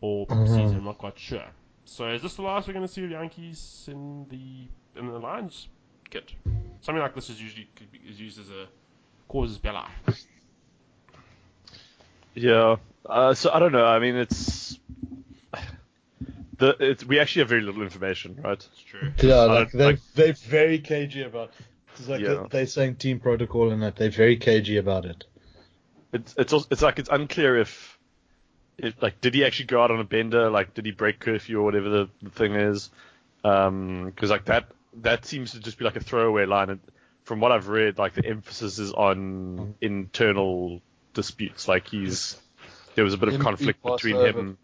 or 0.00 0.26
mm-hmm. 0.26 0.46
season. 0.46 0.78
I'm 0.78 0.84
not 0.84 0.96
quite 0.96 1.18
sure. 1.18 1.44
So, 1.84 2.08
is 2.08 2.22
this 2.22 2.36
the 2.36 2.42
last 2.42 2.66
we're 2.66 2.72
going 2.72 2.86
to 2.86 2.92
see 2.92 3.04
of 3.04 3.10
Jantjies 3.10 3.86
in 3.88 4.26
the 4.30 4.98
in 4.98 5.06
the 5.08 5.18
Lions 5.18 5.68
kit? 6.08 6.32
Something 6.82 7.02
like 7.02 7.14
this 7.14 7.30
is 7.30 7.40
usually 7.40 7.68
could 7.76 7.90
be- 7.90 8.00
is 8.08 8.20
used 8.20 8.38
as 8.38 8.50
a 8.50 8.66
causes 9.28 9.58
belli. 9.58 9.84
Yeah. 12.34 12.76
Uh, 13.06 13.34
so 13.34 13.50
I 13.52 13.58
don't 13.58 13.72
know. 13.72 13.84
I 13.86 13.98
mean, 13.98 14.16
it's 14.16 14.78
the 16.58 16.76
it's, 16.80 17.04
we 17.04 17.18
actually 17.18 17.40
have 17.40 17.48
very 17.48 17.62
little 17.62 17.82
information, 17.82 18.38
right? 18.42 18.52
It's 18.54 18.82
true. 18.82 19.12
Yeah, 19.22 19.42
like 19.42 19.72
they 19.72 19.84
like- 19.84 20.00
they're 20.14 20.32
very 20.34 20.78
cagey 20.78 21.22
about. 21.22 21.50
It's 21.96 22.08
like 22.08 22.20
Yeah. 22.20 22.46
they're 22.50 22.66
saying 22.66 22.96
team 22.96 23.20
protocol 23.20 23.70
and 23.70 23.82
that 23.82 23.96
they're 23.96 24.10
very 24.10 24.36
cagey 24.36 24.76
about 24.78 25.04
it. 25.04 25.24
It's 26.12 26.34
it's 26.38 26.52
also, 26.52 26.68
it's 26.70 26.82
like 26.82 26.98
it's 26.98 27.08
unclear 27.10 27.56
if 27.58 27.98
if 28.78 29.00
like 29.02 29.20
did 29.20 29.34
he 29.34 29.44
actually 29.44 29.66
go 29.66 29.82
out 29.82 29.90
on 29.90 30.00
a 30.00 30.04
bender? 30.04 30.50
Like 30.50 30.74
did 30.74 30.86
he 30.86 30.92
break 30.92 31.18
curfew 31.20 31.58
or 31.60 31.62
whatever 31.62 31.88
the, 31.88 32.08
the 32.22 32.30
thing 32.30 32.54
is? 32.54 32.90
Because 33.42 34.30
like 34.30 34.46
that 34.46 34.66
that 34.98 35.24
seems 35.24 35.52
to 35.52 35.60
just 35.60 35.78
be 35.78 35.84
like 35.84 35.96
a 35.96 36.00
throwaway 36.00 36.46
line. 36.46 36.70
And 36.70 36.80
from 37.24 37.40
what 37.40 37.52
I've 37.52 37.68
read, 37.68 37.98
like 37.98 38.14
the 38.14 38.24
emphasis 38.26 38.78
is 38.78 38.92
on 38.92 39.74
internal 39.80 40.80
disputes. 41.14 41.68
Like 41.68 41.86
he's 41.88 42.40
there 42.94 43.04
was 43.04 43.14
a 43.14 43.18
bit 43.18 43.30
of 43.30 43.40
conflict 43.40 43.82
between 43.82 44.16
him. 44.16 44.58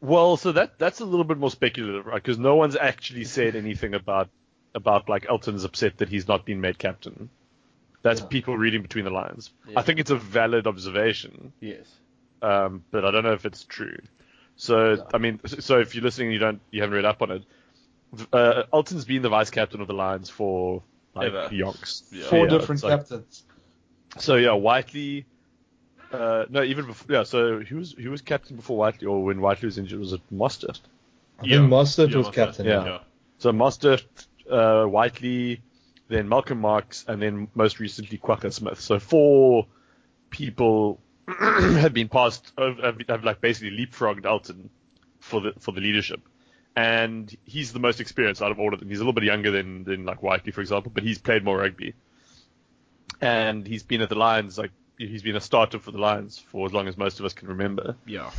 Well, 0.00 0.36
so 0.36 0.52
that 0.52 0.78
that's 0.78 1.00
a 1.00 1.04
little 1.04 1.24
bit 1.24 1.38
more 1.38 1.50
speculative, 1.50 2.06
right? 2.06 2.22
Because 2.22 2.38
no 2.38 2.54
one's 2.56 2.76
actually 2.76 3.24
said 3.24 3.56
anything 3.64 3.94
about 3.94 4.28
about 4.74 5.08
like 5.08 5.26
Elton's 5.28 5.64
upset 5.64 5.98
that 5.98 6.08
he's 6.08 6.28
not 6.28 6.44
been 6.44 6.60
made 6.60 6.78
captain. 6.78 7.30
That's 8.02 8.20
Yeah. 8.20 8.26
people 8.26 8.56
reading 8.56 8.82
between 8.82 9.04
the 9.04 9.10
lines. 9.10 9.50
Yeah. 9.66 9.78
I 9.78 9.82
think 9.82 9.98
it's 9.98 10.10
a 10.10 10.16
valid 10.16 10.66
observation, 10.66 11.52
Yes. 11.60 11.86
um, 12.42 12.84
but 12.90 13.04
I 13.04 13.10
don't 13.10 13.24
know 13.24 13.32
if 13.32 13.46
it's 13.46 13.64
true. 13.64 13.96
So. 14.56 15.06
I 15.14 15.18
mean, 15.18 15.40
so- 15.46 15.60
so 15.60 15.78
if 15.80 15.94
you're 15.94 16.04
listening, 16.04 16.28
and 16.28 16.34
you 16.34 16.38
don't, 16.38 16.60
you 16.70 16.82
haven't 16.82 16.94
read 16.96 17.04
up 17.06 17.22
on 17.22 17.30
it. 17.30 17.44
Uh, 18.32 18.62
Elton's 18.72 19.04
been 19.04 19.22
the 19.22 19.28
vice 19.28 19.50
captain 19.50 19.80
of 19.80 19.86
the 19.86 19.94
Lions 19.94 20.28
for 20.30 20.82
like 21.14 21.28
Ever. 21.28 21.48
yonks. 21.50 22.02
Yeah. 22.12 22.24
Four 22.26 22.40
Yeah, 22.46 22.50
different 22.50 22.78
it's 22.78 22.84
like- 22.84 22.98
captains. 23.00 23.44
so 24.18 24.36
yeah, 24.36 24.52
Whiteley. 24.52 25.26
Uh, 26.12 26.44
no, 26.48 26.62
even 26.62 26.86
before. 26.86 27.12
Yeah, 27.12 27.22
so 27.24 27.60
who 27.60 27.76
was 27.76 27.92
who 27.92 28.10
was 28.10 28.22
captain 28.22 28.56
before 28.56 28.76
Whiteley, 28.76 29.06
or 29.06 29.24
when 29.24 29.40
Whiteley 29.40 29.66
was 29.66 29.78
injured? 29.78 29.98
Was 30.00 30.12
it 30.12 30.20
Mostert? 30.32 30.80
I 31.40 31.46
Yeah. 31.46 31.58
think 31.58 31.70
Mostert 31.70 32.10
Yeah, 32.10 32.16
was 32.18 32.26
Mostert. 32.28 32.32
captain. 32.34 32.66
Yeah. 32.66 32.84
Yeah. 32.84 32.98
So 33.38 33.50
Mostert, 33.52 34.04
uh, 34.48 34.84
Whiteley, 34.86 35.60
then 36.08 36.28
Malcolm 36.28 36.60
Marx, 36.60 37.04
and 37.08 37.20
then 37.20 37.48
most 37.54 37.80
recently 37.80 38.18
Kwagga 38.18 38.52
Smith. 38.52 38.80
So 38.80 38.98
four 39.00 39.66
people 40.30 41.00
have 41.28 41.92
been 41.94 42.08
passed, 42.08 42.52
have, 42.58 42.78
have, 42.78 43.00
have 43.08 43.24
like 43.24 43.40
basically 43.40 43.76
leapfrogged 43.76 44.24
Elton 44.24 44.70
for 45.20 45.40
the 45.40 45.52
for 45.58 45.72
the 45.72 45.80
leadership. 45.80 46.20
And 46.76 47.34
he's 47.44 47.72
the 47.72 47.78
most 47.78 48.00
experienced 48.00 48.42
out 48.42 48.50
of 48.50 48.58
all 48.58 48.74
of 48.74 48.80
them. 48.80 48.88
He's 48.88 48.98
a 48.98 49.02
little 49.02 49.12
bit 49.12 49.24
younger 49.24 49.50
than 49.50 49.84
than 49.84 50.04
like 50.04 50.22
Whiteley, 50.22 50.52
for 50.52 50.60
example, 50.60 50.90
but 50.94 51.04
he's 51.04 51.18
played 51.18 51.44
more 51.44 51.58
rugby. 51.58 51.94
And 53.20 53.66
he's 53.66 53.82
been 53.82 54.00
at 54.00 54.08
the 54.08 54.16
Lions, 54.16 54.58
like 54.58 54.70
he's 54.98 55.22
been 55.22 55.36
a 55.36 55.40
starter 55.40 55.78
for 55.78 55.90
the 55.92 55.98
Lions 55.98 56.38
for 56.38 56.66
as 56.66 56.72
long 56.72 56.88
as 56.88 56.96
most 56.96 57.20
of 57.20 57.26
us 57.26 57.32
can 57.32 57.48
remember 57.48 57.96
Yeah. 58.06 58.30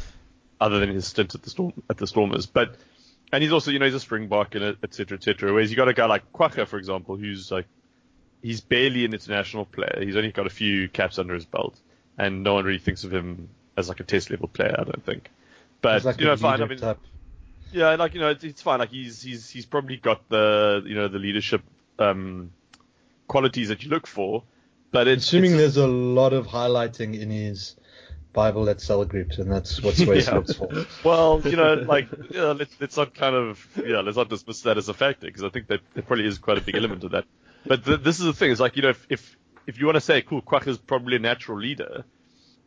other 0.60 0.80
than 0.80 0.90
his 0.90 1.08
stint 1.08 1.34
at 1.36 1.44
the 1.44 1.50
Storm 1.50 1.74
at 1.90 1.98
the 1.98 2.08
Stormers. 2.08 2.46
But 2.46 2.76
and 3.32 3.42
he's 3.42 3.54
also 3.54 3.72
you 3.72 3.80
know 3.80 3.86
he's 3.86 3.96
a 3.96 4.00
Springbok 4.00 4.56
and 4.56 4.78
et 4.84 4.94
cetera, 4.94 5.18
et 5.18 5.24
cetera. 5.24 5.54
Whereas 5.54 5.70
you 5.72 5.78
got 5.78 5.88
a 5.88 5.94
guy 5.94 6.06
like 6.06 6.32
Kwagga, 6.34 6.68
for 6.68 6.78
example, 6.78 7.16
who's 7.16 7.52
like 7.52 7.66
he's 8.42 8.60
barely 8.62 9.06
an 9.06 9.14
international 9.14 9.66
player. 9.66 10.00
He's 10.02 10.16
only 10.18 10.32
got 10.32 10.46
a 10.46 10.50
few 10.52 10.90
caps 10.90 11.18
under 11.20 11.34
his 11.34 11.46
belt, 11.46 11.80
and 12.18 12.44
no 12.44 12.56
one 12.56 12.66
really 12.66 12.80
thinks 12.80 13.04
of 13.06 13.14
him 13.14 13.50
as 13.78 13.88
like 13.90 14.02
a 14.02 14.04
test 14.04 14.30
level 14.30 14.48
player. 14.50 14.76
I 14.78 14.84
don't 14.84 15.04
think. 15.06 15.30
But 15.82 16.04
like 16.04 16.20
you 16.20 16.26
know, 16.26 16.36
fine. 16.36 16.62
I 16.62 16.66
mean, 16.66 16.80
type. 16.80 17.00
Yeah, 17.72 17.96
like 17.96 18.14
you 18.14 18.20
know, 18.20 18.30
it's, 18.30 18.44
it's 18.44 18.62
fine. 18.62 18.80
Like 18.80 18.90
he's 18.90 19.22
he's 19.22 19.50
he's 19.50 19.66
probably 19.66 19.98
got 19.98 20.28
the 20.30 20.84
you 20.86 20.96
know 20.96 21.08
the 21.08 21.20
leadership 21.20 21.62
um, 22.00 22.52
qualities 23.28 23.70
that 23.70 23.84
you 23.84 23.90
look 23.90 24.08
for. 24.08 24.44
But 24.92 25.08
it's 25.08 25.26
Assuming 25.26 25.52
it's, 25.52 25.60
there's 25.60 25.78
a 25.78 25.88
lot 25.88 26.32
of 26.34 26.48
highlighting 26.48 27.20
in 27.20 27.30
his 27.30 27.76
Bible 28.32 28.70
at 28.70 28.80
cell 28.80 29.04
groups, 29.04 29.38
and 29.40 29.52
that's 29.52 29.82
what 29.82 29.96
Swys 29.98 30.28
Yeah. 30.28 30.36
looks 30.36 30.54
for. 30.54 30.70
Well, 31.04 31.42
you 31.44 31.58
know, 31.58 31.74
like 31.88 32.08
yeah, 32.30 32.52
let's, 32.52 32.76
let's 32.80 32.96
not 32.96 33.14
kind 33.14 33.36
of 33.36 33.68
yeah, 33.86 34.02
let's 34.02 34.18
not 34.18 34.30
dismiss 34.30 34.62
that 34.62 34.78
as 34.78 34.88
a 34.88 34.94
factor 34.94 35.28
because 35.28 35.44
I 35.44 35.50
think 35.50 35.68
that 35.68 35.82
there 35.94 36.04
probably 36.04 36.28
is 36.28 36.38
quite 36.38 36.58
a 36.58 36.62
big 36.62 36.76
element 36.76 37.04
of 37.04 37.12
that. 37.12 37.26
But 37.66 37.84
th- 37.84 38.02
this 38.02 38.20
is 38.20 38.26
the 38.26 38.34
thing: 38.34 38.52
is 38.52 38.60
like 38.60 38.76
you 38.76 38.84
know, 38.84 38.90
if 38.90 39.06
if, 39.10 39.38
if 39.68 39.80
you 39.80 39.86
want 39.86 39.96
to 39.96 40.02
say, 40.02 40.22
cool, 40.22 40.42
Kwagga's 40.42 40.78
probably 40.78 41.16
a 41.18 41.20
natural 41.20 41.60
leader, 41.60 42.06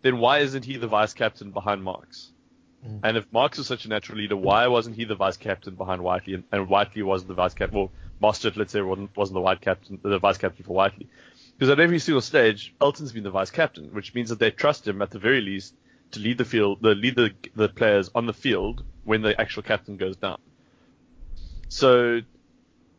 then 0.03 0.19
why 0.19 0.41
isn't 0.41 0.65
he 0.65 0.77
the 0.77 0.89
vice 0.89 1.15
captain 1.15 1.53
behind 1.53 1.83
Marx? 1.83 2.33
Mm. 2.87 3.01
And 3.03 3.17
if 3.17 3.33
Marx 3.33 3.59
is 3.59 3.67
such 3.67 3.85
a 3.85 3.89
natural 3.89 4.19
leader, 4.19 4.37
why 4.37 4.67
wasn't 4.69 4.97
he 4.97 5.05
the 5.05 5.15
vice 5.15 5.37
captain 5.37 5.75
behind 5.75 6.03
Whiteley? 6.03 6.35
And, 6.35 6.45
and 6.53 6.69
Whiteley 6.69 7.03
wasn't 7.03 7.29
the 7.29 7.35
vice 7.35 7.55
captain. 7.55 7.79
Well, 7.79 7.91
Mostert, 8.23 8.57
let's 8.57 8.73
say, 8.73 8.81
wasn't, 8.81 9.17
wasn't 9.17 9.35
the 9.35 9.41
white 9.41 9.61
captain, 9.61 9.99
the 10.03 10.19
vice 10.19 10.39
captain 10.39 10.65
for 10.65 10.73
Whiteley. 10.73 11.09
Because 11.57 11.71
at 11.71 11.81
every 11.81 11.99
single 11.99 12.21
stage, 12.21 12.75
Elton's 12.81 13.13
been 13.13 13.25
the 13.25 13.31
vice 13.31 13.51
captain, 13.51 13.93
which 13.93 14.15
means 14.15 14.29
that 14.29 14.39
they 14.39 14.51
trust 14.51 14.87
him 14.87 15.03
at 15.03 15.11
the 15.11 15.19
very 15.19 15.41
least 15.41 15.75
to 16.13 16.21
lead 16.21 16.39
the 16.39 16.45
field, 16.45 16.79
the 16.81 16.95
lead 16.95 17.17
the, 17.17 17.33
the 17.55 17.69
players 17.69 18.11
on 18.15 18.27
the 18.27 18.33
field 18.33 18.85
when 19.05 19.23
the 19.23 19.39
actual 19.41 19.63
captain 19.63 19.97
goes 19.97 20.17
down. 20.17 20.39
So 21.69 22.21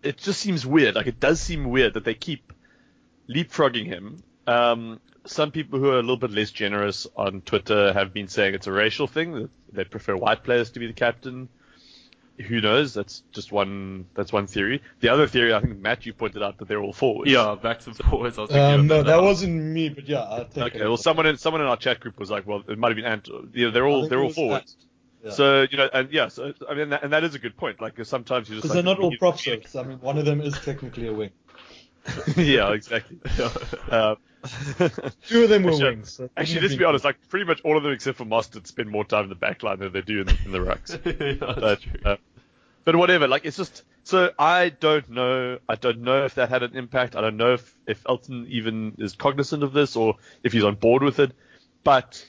it 0.03 0.17
just 0.17 0.39
seems 0.39 0.65
weird. 0.65 0.95
Like 0.95 1.07
it 1.07 1.19
does 1.19 1.39
seem 1.39 1.69
weird 1.69 1.93
that 1.93 2.03
they 2.03 2.13
keep 2.13 2.53
leapfrogging 3.29 3.85
him. 3.85 4.23
Um, 4.45 4.99
some 5.29 5.51
people 5.51 5.77
who 5.79 5.89
are 5.89 5.99
a 5.99 6.01
little 6.01 6.17
bit 6.17 6.31
less 6.31 6.49
generous 6.51 7.05
on 7.15 7.41
Twitter 7.41 7.93
have 7.93 8.13
been 8.13 8.27
saying 8.27 8.55
it's 8.55 8.67
a 8.67 8.71
racial 8.71 9.05
thing 9.07 9.33
that 9.33 9.49
they 9.71 9.83
prefer 9.83 10.15
white 10.15 10.43
players 10.43 10.71
to 10.71 10.79
be 10.79 10.87
the 10.87 10.93
captain. 10.93 11.49
Who 12.47 12.61
knows? 12.61 12.93
That's 12.93 13.21
just 13.33 13.51
one. 13.51 14.05
That's 14.15 14.31
one 14.31 14.47
theory. 14.47 14.81
The 15.01 15.09
other 15.09 15.27
theory, 15.27 15.53
I 15.53 15.59
think 15.59 15.77
Matt, 15.79 16.05
you 16.05 16.13
pointed 16.13 16.41
out 16.41 16.57
that 16.57 16.67
they're 16.69 16.81
all 16.81 16.93
forwards. 16.93 17.29
Yeah, 17.29 17.55
back 17.61 17.79
to 17.81 17.93
forwards. 17.93 18.37
I 18.37 18.41
was 18.43 18.51
Um, 18.51 18.87
no, 18.87 18.97
that 19.03 19.07
that 19.07 19.21
wasn't 19.21 19.61
me, 19.61 19.89
but 19.89 20.07
yeah, 20.07 20.21
I'll 20.21 20.45
take 20.45 20.63
Okay. 20.63 20.79
it. 20.79 20.87
Well, 20.87 20.95
someone 20.95 21.25
in 21.25 21.37
someone 21.37 21.61
in 21.61 21.67
our 21.67 21.75
chat 21.77 21.99
group 21.99 22.17
was 22.17 22.31
like, 22.31 22.47
well, 22.47 22.63
it 22.67 22.77
might 22.79 22.87
have 22.89 22.95
been 22.95 23.05
Ant. 23.05 23.27
Yeah, 23.53 23.71
they're 23.71 23.85
all 23.85 24.07
they're 24.07 24.21
all 24.23 24.31
forwards. 24.31 24.77
Ant, 24.79 24.85
yeah. 25.25 25.31
So 25.31 25.67
you 25.69 25.77
know, 25.77 25.89
and 25.93 26.11
yeah, 26.13 26.29
so 26.29 26.53
I 26.69 26.75
mean, 26.75 26.89
that, 26.89 27.03
and 27.03 27.11
that 27.11 27.25
is 27.25 27.35
a 27.35 27.39
good 27.39 27.57
point. 27.57 27.81
Like 27.81 28.03
sometimes 28.05 28.47
you 28.49 28.55
just 28.55 28.63
Because 28.63 28.75
like, 28.77 28.85
they're 28.85 28.95
not 28.95 29.03
all 29.03 29.11
you- 29.11 29.17
prop 29.19 29.37
shapes. 29.37 29.75
I 29.75 29.83
mean, 29.83 29.99
one 29.99 30.17
of 30.17 30.23
them 30.25 30.39
is 30.39 30.53
technically 30.61 31.07
a 31.07 31.13
wing. 31.13 31.31
yeah, 32.37 32.71
exactly. 32.71 33.19
Um, 33.91 34.15
Two 35.27 35.43
of 35.43 35.49
them 35.49 35.63
were 35.63 35.71
Actually, 35.71 35.89
wings. 35.89 36.13
so 36.13 36.29
Actually, 36.37 36.61
let's 36.61 36.75
be 36.75 36.85
honest. 36.85 37.03
Like 37.03 37.17
pretty 37.29 37.45
much 37.45 37.61
all 37.61 37.75
of 37.77 37.83
them 37.83 37.91
except 37.91 38.17
for 38.17 38.25
Mostert 38.25 38.67
spend 38.67 38.89
more 38.89 39.03
time 39.03 39.23
in 39.23 39.29
the 39.29 39.35
back 39.35 39.63
line 39.63 39.79
than 39.79 39.91
they 39.91 40.01
do 40.01 40.21
in 40.21 40.27
the, 40.27 40.37
in 40.45 40.51
the 40.51 40.59
rucks. 40.59 40.91
yeah, 41.05 41.53
that's 41.53 41.59
but, 41.59 41.81
true. 41.81 42.11
uh, 42.11 42.17
but 42.85 42.95
whatever. 42.95 43.27
Like 43.27 43.45
it's 43.45 43.57
just 43.57 43.83
so 44.03 44.31
I 44.39 44.69
don't 44.69 45.09
know. 45.09 45.59
I 45.67 45.75
don't 45.75 46.01
know 46.01 46.25
if 46.25 46.35
that 46.35 46.49
had 46.49 46.63
an 46.63 46.75
impact. 46.75 47.15
I 47.15 47.21
don't 47.21 47.37
know 47.37 47.53
if 47.53 47.77
if 47.85 48.03
Elton 48.07 48.47
even 48.49 48.95
is 48.97 49.13
cognizant 49.13 49.63
of 49.63 49.73
this 49.73 49.95
or 49.95 50.15
if 50.43 50.53
he's 50.53 50.63
on 50.63 50.75
board 50.75 51.03
with 51.03 51.19
it. 51.19 51.33
But 51.83 52.25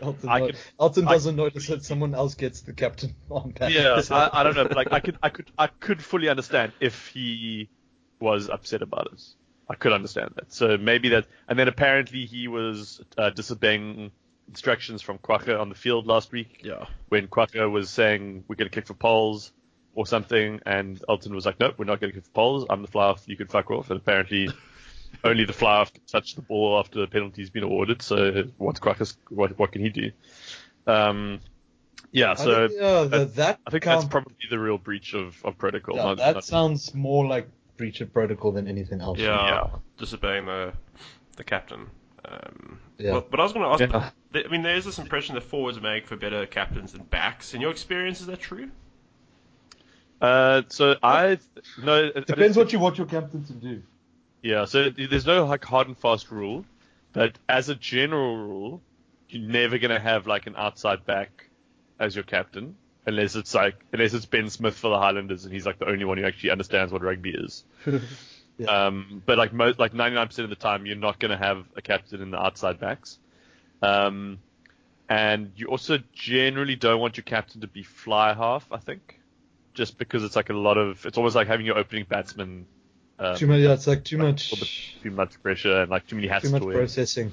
Elton, 0.00 0.28
I 0.28 0.40
could- 0.40 0.56
Elton 0.78 1.04
doesn't 1.04 1.36
notice 1.36 1.66
that 1.66 1.84
someone 1.84 2.14
else 2.14 2.34
gets 2.34 2.60
the 2.60 2.72
captain 2.72 3.14
on 3.30 3.54
that. 3.58 3.72
yeah, 3.72 4.00
I, 4.10 4.40
I 4.40 4.42
don't 4.44 4.54
know. 4.54 4.64
But 4.64 4.76
like 4.76 4.92
I 4.92 5.00
could 5.00 5.18
I 5.22 5.28
could 5.30 5.50
I 5.58 5.66
could 5.66 6.02
fully 6.02 6.28
understand 6.28 6.72
if 6.80 7.08
he 7.08 7.68
was 8.20 8.48
upset 8.48 8.82
about 8.82 9.08
it. 9.12 9.22
I 9.70 9.76
could 9.76 9.92
understand 9.92 10.32
that. 10.34 10.52
So 10.52 10.76
maybe 10.76 11.08
that. 11.10 11.26
And 11.48 11.56
then 11.58 11.68
apparently 11.68 12.26
he 12.26 12.48
was 12.48 13.00
uh, 13.16 13.30
disobeying 13.30 14.10
instructions 14.48 15.00
from 15.00 15.16
Kwagga 15.18 15.58
on 15.60 15.68
the 15.68 15.76
field 15.76 16.06
last 16.08 16.32
week. 16.32 16.60
yeah. 16.64 16.86
when 17.08 17.28
Kwagga 17.28 17.70
was 17.70 17.88
saying 17.88 18.42
we're 18.48 18.56
going 18.56 18.68
to 18.68 18.74
kick 18.74 18.86
for 18.88 18.94
poles 18.94 19.52
or 19.94 20.06
something, 20.06 20.60
and 20.66 21.00
Elton 21.08 21.34
was 21.34 21.46
like, 21.46 21.58
nope, 21.60 21.74
we're 21.78 21.84
not 21.84 22.00
going 22.00 22.12
to 22.12 22.16
kick 22.16 22.24
for 22.24 22.32
poles. 22.32 22.66
I'm 22.68 22.82
the 22.82 22.88
fly 22.88 23.06
off. 23.06 23.22
You 23.26 23.36
can 23.36 23.46
fuck 23.46 23.70
off. 23.70 23.90
And 23.90 23.98
apparently, 24.00 24.48
only 25.24 25.44
the 25.44 25.52
fly 25.52 25.76
off 25.78 25.92
can 25.92 26.02
touch 26.06 26.34
the 26.34 26.42
ball 26.42 26.78
after 26.80 27.00
the 27.00 27.06
penalty's 27.06 27.50
been 27.50 27.62
awarded. 27.62 28.02
So 28.02 28.44
what's 28.58 28.80
Kwagga's? 28.80 29.16
What, 29.28 29.56
what 29.58 29.70
can 29.72 29.82
he 29.82 29.88
do? 29.90 30.10
Um, 30.86 31.40
yeah. 32.12 32.32
I 32.32 32.34
So 32.34 32.68
think, 32.68 32.80
yeah, 32.80 33.02
the, 33.02 33.08
that- 33.08 33.34
that 33.36 33.60
I 33.66 33.70
think 33.70 33.84
count- 33.84 34.00
that's 34.02 34.10
probably 34.10 34.34
the 34.50 34.58
real 34.58 34.78
breach 34.78 35.14
of, 35.14 35.36
of 35.44 35.56
protocol. 35.58 35.96
yeah, 35.96 36.02
not- 36.04 36.16
that 36.18 36.34
not- 36.34 36.44
sounds 36.44 36.92
more 36.94 37.26
like 37.26 37.48
breach 37.80 38.02
of 38.02 38.12
protocol 38.12 38.52
than 38.52 38.68
anything 38.68 39.00
else. 39.00 39.18
Yeah, 39.18 39.46
Yeah. 39.48 39.66
disobeying 39.96 40.44
the 40.44 40.74
the 41.36 41.44
captain. 41.44 41.86
Um, 42.26 42.78
Yeah. 42.98 43.12
But, 43.14 43.30
but 43.30 43.40
I 43.40 43.42
was 43.44 43.52
going 43.54 43.64
to 43.64 43.84
ask. 43.94 44.12
Yeah. 44.34 44.44
I 44.44 44.48
mean, 44.48 44.60
there's 44.62 44.84
this 44.84 44.98
impression 44.98 45.34
that 45.36 45.40
forwards 45.44 45.80
make 45.80 46.06
for 46.06 46.16
better 46.16 46.44
captains 46.44 46.92
than 46.92 47.04
backs. 47.04 47.54
In 47.54 47.62
your 47.62 47.70
experience, 47.70 48.20
is 48.20 48.26
that 48.26 48.38
true? 48.40 48.70
Uh, 50.20 50.62
so 50.68 50.96
I 51.02 51.38
no. 51.82 52.10
it- 52.14 52.26
Depends 52.26 52.56
what 52.58 52.72
you 52.74 52.78
want 52.78 52.98
your 52.98 53.06
captain 53.06 53.42
to 53.44 53.52
do. 53.54 53.82
Yeah, 54.42 54.66
so 54.66 54.90
there's 54.90 55.24
no 55.26 55.46
like 55.46 55.64
hard 55.64 55.86
and 55.88 55.96
fast 55.96 56.30
rule, 56.30 56.66
but 57.14 57.38
as 57.48 57.70
a 57.70 57.74
general 57.74 58.36
rule, 58.36 58.82
you're 59.30 59.48
never 59.48 59.78
gonna 59.78 59.98
have 59.98 60.26
like 60.26 60.46
an 60.46 60.54
outside 60.56 61.06
back 61.06 61.48
as 61.98 62.14
your 62.14 62.24
captain, 62.24 62.76
unless 63.06 63.36
it's 63.36 63.54
like 63.54 63.76
unless 63.92 64.14
it's 64.14 64.26
Ben 64.26 64.50
Smith 64.50 64.76
for 64.76 64.90
the 64.90 64.98
Highlanders 64.98 65.44
and 65.44 65.52
he's 65.52 65.66
like 65.66 65.78
the 65.78 65.88
only 65.88 66.04
one 66.04 66.18
who 66.18 66.24
actually 66.24 66.50
understands 66.50 66.92
what 66.92 67.02
rugby 67.02 67.30
is. 67.30 67.64
Yeah. 68.58 68.88
Um, 68.88 69.22
but 69.24 69.38
like 69.38 69.54
most 69.54 69.78
like 69.78 69.94
99% 69.94 70.38
of 70.40 70.50
the 70.50 70.54
time, 70.54 70.84
you're 70.84 70.94
not 70.94 71.18
gonna 71.18 71.38
have 71.38 71.64
a 71.76 71.80
captain 71.80 72.20
in 72.20 72.30
the 72.30 72.38
outside 72.38 72.78
backs. 72.78 73.18
Um, 73.80 74.38
and 75.08 75.52
you 75.56 75.68
also 75.68 75.98
generally 76.12 76.76
don't 76.76 77.00
want 77.00 77.16
your 77.16 77.24
captain 77.24 77.62
to 77.62 77.66
be 77.66 77.82
fly 77.82 78.34
half, 78.34 78.66
I 78.70 78.76
think, 78.76 79.18
just 79.72 79.96
because 79.96 80.24
it's 80.24 80.36
like 80.36 80.50
a 80.50 80.54
lot 80.54 80.76
of 80.76 81.06
it's 81.06 81.16
almost 81.16 81.34
like 81.34 81.48
having 81.48 81.64
your 81.64 81.78
opening 81.78 82.04
batsman. 82.06 82.66
Um, 83.18 83.36
too 83.36 83.46
much. 83.46 83.60
Yeah, 83.60 83.72
it's 83.72 83.86
like 83.86 84.04
too 84.04 84.18
like, 84.18 84.26
much. 84.26 84.52
a 84.52 84.54
little 84.54 84.66
bit 84.66 85.02
too 85.02 85.10
much 85.10 85.42
pressure 85.42 85.80
and 85.80 85.90
like 85.90 86.06
too 86.06 86.16
many 86.16 86.28
hats 86.28 86.44
Too 86.44 86.50
much 86.52 86.62
to 86.62 86.70
processing. 86.70 87.32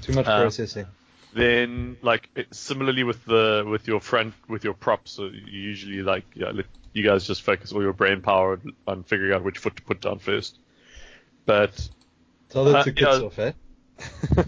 Too 0.00 0.14
much 0.14 0.26
Uh, 0.26 0.40
processing. 0.40 0.86
Then 1.34 1.96
like 2.02 2.28
similarly 2.50 3.04
with 3.04 3.24
the 3.24 3.64
with 3.66 3.88
your 3.88 4.00
front 4.00 4.34
with 4.48 4.64
your 4.64 4.74
props, 4.74 5.12
so 5.12 5.24
you 5.24 5.40
usually 5.46 6.02
like 6.02 6.24
yeah, 6.34 6.52
you 6.92 7.02
guys 7.02 7.26
just 7.26 7.42
focus 7.42 7.72
all 7.72 7.82
your 7.82 7.94
brain 7.94 8.20
power 8.20 8.60
on 8.86 9.02
figuring 9.04 9.32
out 9.32 9.42
which 9.42 9.58
foot 9.58 9.76
to 9.76 9.82
put 9.82 10.00
down 10.02 10.18
first. 10.18 10.58
But 11.46 11.88
Tell 12.50 12.64
that 12.66 12.76
uh, 12.76 12.84
to 12.84 12.92
kids 12.92 13.18
yeah. 13.18 13.24
off, 13.24 13.38
eh? 13.38 13.52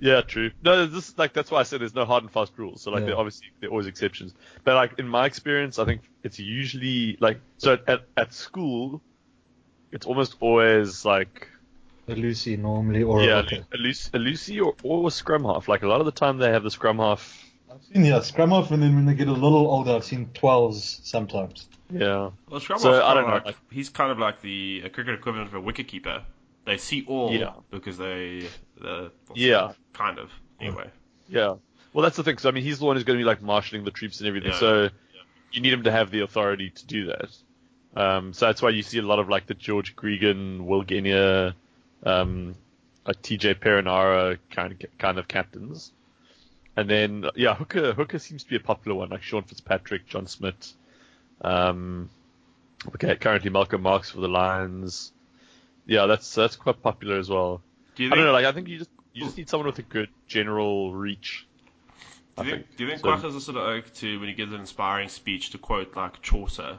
yeah, 0.00 0.20
true. 0.22 0.50
No, 0.64 0.86
this 0.86 1.16
like 1.16 1.32
that's 1.32 1.50
why 1.50 1.60
I 1.60 1.62
said 1.62 1.80
there's 1.80 1.94
no 1.94 2.04
hard 2.04 2.24
and 2.24 2.32
fast 2.32 2.52
rules. 2.56 2.82
So 2.82 2.90
like 2.90 3.00
Yeah. 3.00 3.06
there 3.06 3.16
obviously 3.16 3.48
there 3.60 3.68
are 3.68 3.72
always 3.72 3.86
exceptions. 3.86 4.34
But 4.64 4.74
like 4.74 4.98
in 4.98 5.06
my 5.08 5.26
experience, 5.26 5.78
I 5.78 5.84
think 5.84 6.02
it's 6.24 6.38
usually 6.40 7.16
like 7.20 7.40
so 7.58 7.78
at 7.86 8.02
at 8.16 8.34
school, 8.34 9.00
it's 9.92 10.06
almost 10.06 10.36
always 10.40 11.04
like 11.04 11.48
A 12.08 12.14
Lucy 12.14 12.56
normally 12.56 13.02
or 13.02 13.22
yeah, 13.22 13.40
a 13.40 13.42
Rocker. 13.42 13.64
a 13.74 13.76
Lucy, 13.76 14.10
a 14.14 14.18
Lucy 14.18 14.60
or, 14.60 14.74
or 14.82 15.08
a 15.08 15.10
scrum 15.10 15.44
half. 15.44 15.68
Like 15.68 15.82
a 15.82 15.86
lot 15.88 16.00
of 16.00 16.06
the 16.06 16.12
time 16.12 16.38
they 16.38 16.50
have 16.50 16.62
the 16.62 16.70
scrum 16.70 16.98
half. 16.98 17.44
I've 17.70 17.82
seen 17.92 18.04
yeah, 18.04 18.20
scrum 18.20 18.50
half, 18.50 18.70
and 18.70 18.82
then 18.82 18.94
when 18.94 19.04
they 19.06 19.14
get 19.14 19.28
a 19.28 19.32
little 19.32 19.66
older, 19.70 19.92
I've 19.92 20.04
seen 20.04 20.30
twelves 20.34 21.00
sometimes. 21.04 21.68
Yeah. 21.90 22.30
Well, 22.50 22.60
Scrum 22.60 22.78
So, 22.78 22.92
Half's 22.92 23.04
I 23.04 23.06
kind 23.06 23.14
don't 23.14 23.24
of 23.24 23.28
know, 23.28 23.34
like, 23.34 23.44
like- 23.46 23.56
he's 23.72 23.88
kind 23.88 24.10
of 24.12 24.18
like 24.18 24.40
the 24.42 24.82
a 24.84 24.90
cricket 24.90 25.14
equivalent 25.14 25.48
of 25.48 25.54
a 25.54 25.60
wicketkeeper. 25.60 26.22
They 26.64 26.76
see 26.76 27.04
all 27.06 27.32
Yeah. 27.32 27.52
because 27.70 27.96
they 27.96 28.46
the 28.80 29.10
Yeah. 29.34 29.72
kind 29.94 30.18
of 30.18 30.30
anyway. 30.60 30.90
Yeah. 31.28 31.54
Well, 31.94 32.02
that's 32.02 32.16
the 32.16 32.22
thing. 32.24 32.38
So 32.38 32.48
I 32.48 32.52
mean, 32.52 32.62
he's 32.64 32.78
the 32.78 32.84
one 32.84 32.96
who's 32.96 33.04
going 33.04 33.18
to 33.18 33.22
be 33.22 33.26
like 33.26 33.40
marshalling 33.42 33.84
the 33.84 33.90
troops 33.90 34.18
and 34.20 34.28
everything. 34.28 34.50
Yeah. 34.52 34.58
So 34.58 34.88
you 35.52 35.60
need 35.62 35.72
him 35.72 35.84
to 35.84 35.90
have 35.90 36.10
the 36.10 36.20
authority 36.20 36.70
to 36.70 36.86
do 36.86 37.06
that. 37.06 37.30
Um, 37.96 38.32
so 38.34 38.46
that's 38.46 38.60
why 38.60 38.68
you 38.68 38.82
see 38.82 38.98
a 38.98 39.02
lot 39.02 39.18
of 39.18 39.30
like 39.30 39.46
the 39.46 39.54
George 39.54 39.96
Gregan, 39.96 40.66
Will 40.66 40.82
Genia, 40.82 41.54
um, 42.04 42.54
like 43.06 43.22
TJ 43.22 43.56
Perenara 43.56 44.38
kind 44.50 44.72
of 44.72 44.98
kind 44.98 45.18
of 45.18 45.28
captains. 45.28 45.92
And 46.76 46.88
then 46.88 47.24
yeah, 47.34 47.54
Hooker 47.54 47.92
Hooker 47.92 48.18
seems 48.18 48.44
to 48.44 48.50
be 48.50 48.56
a 48.56 48.60
popular 48.60 48.96
one, 48.96 49.08
like 49.10 49.22
Sean 49.22 49.42
Fitzpatrick, 49.42 50.06
John 50.06 50.26
Smit. 50.26 50.72
Um, 51.40 52.08
okay, 52.94 53.16
currently 53.16 53.50
Malcolm 53.50 53.82
Marx 53.82 54.10
for 54.10 54.20
the 54.20 54.28
Lions. 54.28 55.12
Yeah, 55.86 56.06
that's 56.06 56.34
that's 56.34 56.56
quite 56.56 56.82
popular 56.82 57.18
as 57.18 57.28
well. 57.28 57.62
Do 57.96 58.02
you 58.04 58.08
I 58.08 58.10
think? 58.10 58.16
don't 58.18 58.26
know, 58.26 58.32
like 58.32 58.44
I 58.44 58.52
think 58.52 58.68
you 58.68 58.78
just 58.78 58.90
you 59.12 59.24
just 59.24 59.36
need 59.36 59.48
someone 59.48 59.66
with 59.66 59.78
a 59.78 59.82
good 59.82 60.08
general 60.26 60.92
reach. 60.94 61.46
do 62.36 62.42
I 62.42 62.44
you 62.44 62.50
think? 62.52 62.76
Do 62.76 62.84
you 62.84 62.90
think 62.90 63.00
So- 63.00 63.08
Kwagga 63.08 63.22
has 63.22 63.34
a 63.34 63.40
sort 63.40 63.56
of 63.56 63.64
oak 63.64 63.92
to 63.94 64.18
when 64.20 64.28
he 64.28 64.34
gives 64.34 64.52
an 64.52 64.60
inspiring 64.60 65.08
speech 65.08 65.50
to 65.50 65.58
quote 65.58 65.96
like 65.96 66.20
Chaucer 66.22 66.78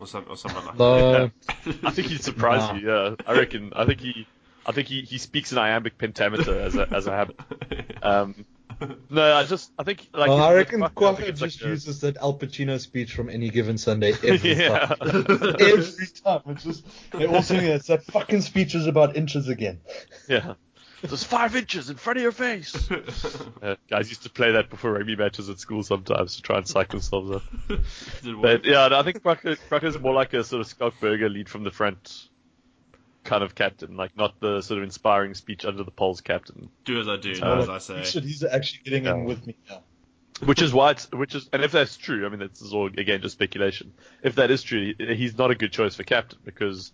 or 0.00 0.06
some 0.06 0.26
or 0.28 0.36
someone 0.36 0.66
like 0.66 0.78
No, 0.78 1.12
that? 1.12 1.32
I 1.84 1.90
think 1.90 2.08
he'd 2.08 2.22
surprise 2.22 2.60
Nah. 2.60 2.74
you. 2.74 2.88
Yeah, 2.88 3.14
I 3.26 3.32
reckon. 3.38 3.72
I 3.74 3.84
think 3.86 4.00
he, 4.00 4.26
I 4.68 4.72
think 4.72 4.86
he, 4.86 5.00
he 5.00 5.16
speaks 5.18 5.50
in 5.50 5.58
iambic 5.58 5.96
pentameter 5.98 6.60
as 6.60 6.76
a 6.76 6.88
as 6.92 7.06
a 7.06 7.10
habit. 7.12 7.40
Um, 8.00 8.44
no, 9.10 9.34
I 9.34 9.44
just 9.44 9.72
I 9.76 9.82
think 9.82 10.08
like 10.12 10.28
well, 10.28 10.40
I 10.40 10.54
reckon 10.54 10.78
Kwagga, 10.80 10.84
I 10.84 11.14
think 11.14 11.26
Kwagga 11.26 11.28
it's 11.30 11.40
like 11.40 11.50
just 11.50 11.64
a- 11.64 11.68
uses 11.68 12.00
that 12.02 12.16
Al 12.18 12.38
Pacino 12.38 12.78
speech 12.78 13.12
from 13.12 13.28
any 13.28 13.50
given 13.50 13.76
Sunday 13.76 14.12
every 14.22 14.54
Yeah. 14.54 14.86
time. 14.86 14.96
every 15.02 16.06
time. 16.22 16.42
It's 16.46 16.62
just 16.62 16.84
they 17.10 17.26
all 17.26 17.42
sing 17.42 17.58
it. 17.64 17.64
It's 17.70 17.88
that 17.88 18.04
fucking 18.04 18.42
speech 18.42 18.76
is 18.76 18.86
about 18.86 19.16
inches 19.16 19.48
again. 19.48 19.80
yeah. 20.28 20.54
There's 21.02 21.22
five 21.24 21.54
inches 21.56 21.90
in 21.90 21.96
front 21.96 22.16
of 22.18 22.22
your 22.24 22.32
face. 22.32 22.88
Yeah, 23.62 23.74
guys 23.88 24.08
used 24.08 24.24
to 24.24 24.30
play 24.30 24.52
that 24.52 24.68
before 24.70 24.92
rugby 24.92 25.14
matches 25.16 25.48
at 25.48 25.58
school 25.60 25.82
sometimes 25.84 26.36
to 26.36 26.42
try 26.42 26.58
and 26.58 26.66
psych 26.66 26.88
themselves 26.90 27.30
up. 27.30 27.42
But 28.42 28.64
yeah, 28.64 28.88
no, 28.88 28.98
I 28.98 29.02
think 29.04 29.22
Kwagga, 29.22 29.56
Kwagga's 29.70 29.98
more 29.98 30.12
like 30.14 30.34
a 30.34 30.42
sort 30.44 30.60
of 30.60 30.68
Schalk 30.76 30.94
Burger 31.00 31.28
lead 31.28 31.48
from 31.48 31.62
the 31.64 31.70
front 31.70 32.28
kind 33.28 33.44
of 33.44 33.54
captain, 33.54 33.94
like 33.96 34.16
not 34.16 34.40
the 34.40 34.62
sort 34.62 34.78
of 34.78 34.84
inspiring 34.84 35.34
speech 35.34 35.64
under 35.66 35.82
the 35.84 35.90
poles 35.90 36.20
captain. 36.22 36.70
do 36.84 36.98
as 36.98 37.08
I 37.08 37.16
do, 37.18 37.32
Uh, 37.42 37.54
not 37.54 37.58
as 37.58 37.68
I 37.68 37.78
say. 37.78 38.02
should- 38.04 38.24
he's 38.24 38.42
actually 38.42 38.80
getting 38.84 39.04
in 39.04 39.24
with 39.24 39.46
me 39.46 39.54
now. 39.68 39.82
Which 40.44 40.62
is 40.62 40.72
why 40.72 40.92
it's, 40.92 41.10
which 41.12 41.34
is, 41.34 41.48
and 41.52 41.62
if 41.62 41.72
that's 41.72 41.96
true, 41.96 42.24
I 42.24 42.28
mean, 42.28 42.38
this 42.38 42.62
is 42.62 42.72
all, 42.72 42.86
again, 42.86 43.20
just 43.20 43.34
speculation. 43.34 43.92
If 44.22 44.36
that 44.36 44.50
is 44.50 44.62
true, 44.62 44.94
he's 44.98 45.36
not 45.36 45.50
a 45.50 45.54
good 45.54 45.72
choice 45.72 45.96
for 45.96 46.04
captain 46.04 46.38
because 46.44 46.92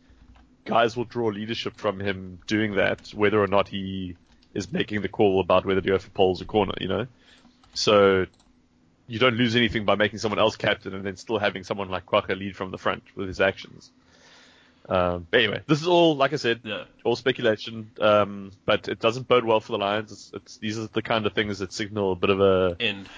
guys 0.65 0.97
will 0.97 1.05
draw 1.05 1.29
leadership 1.29 1.77
from 1.77 2.01
him 2.01 2.39
doing 2.47 2.77
that, 2.77 3.11
whether 3.15 3.41
or 3.41 3.47
not 3.47 3.69
he 3.69 4.17
is 4.55 4.73
making 4.73 5.03
the 5.03 5.09
call 5.09 5.41
about 5.41 5.67
whether 5.67 5.81
to 5.83 5.89
go 5.89 5.99
for 5.99 6.09
poles 6.11 6.41
or 6.41 6.47
corner, 6.47 6.73
you 6.81 6.89
know? 6.89 7.07
So, 7.75 8.27
you 9.07 9.19
don't 9.19 9.35
lose 9.37 9.55
anything 9.57 9.85
by 9.85 9.95
making 9.95 10.21
someone 10.21 10.39
else 10.39 10.57
captain 10.57 10.95
and 10.95 11.05
then 11.05 11.17
still 11.17 11.39
having 11.39 11.65
someone 11.65 11.91
like 11.91 12.07
Kwagga 12.07 12.39
lead 12.39 12.57
from 12.57 12.71
the 12.71 12.79
front 12.79 13.03
with 13.15 13.29
his 13.29 13.41
actions. 13.41 13.91
Um, 14.89 15.27
but 15.31 15.41
anyway, 15.41 15.63
this 15.67 15.81
is 15.81 15.87
all, 15.87 16.15
like 16.17 16.33
I 16.33 16.37
said, 16.37 16.61
Yeah. 16.63 16.85
all 17.05 17.17
speculation. 17.17 17.91
Um, 18.01 18.53
but 18.67 18.89
it 18.89 18.99
doesn't 19.01 19.27
bode 19.29 19.45
well 19.45 19.61
for 19.61 19.73
the 19.73 19.79
Lions. 19.79 20.13
It's, 20.13 20.31
it's 20.35 20.57
these 20.59 20.79
are 20.79 20.87
the 20.89 21.03
kind 21.03 21.25
of 21.27 21.33
things 21.33 21.59
that 21.61 21.73
signal 21.73 22.13
a 22.13 22.17
bit 22.17 22.31
of 22.31 22.41
a 22.41 22.77
End. 22.81 23.09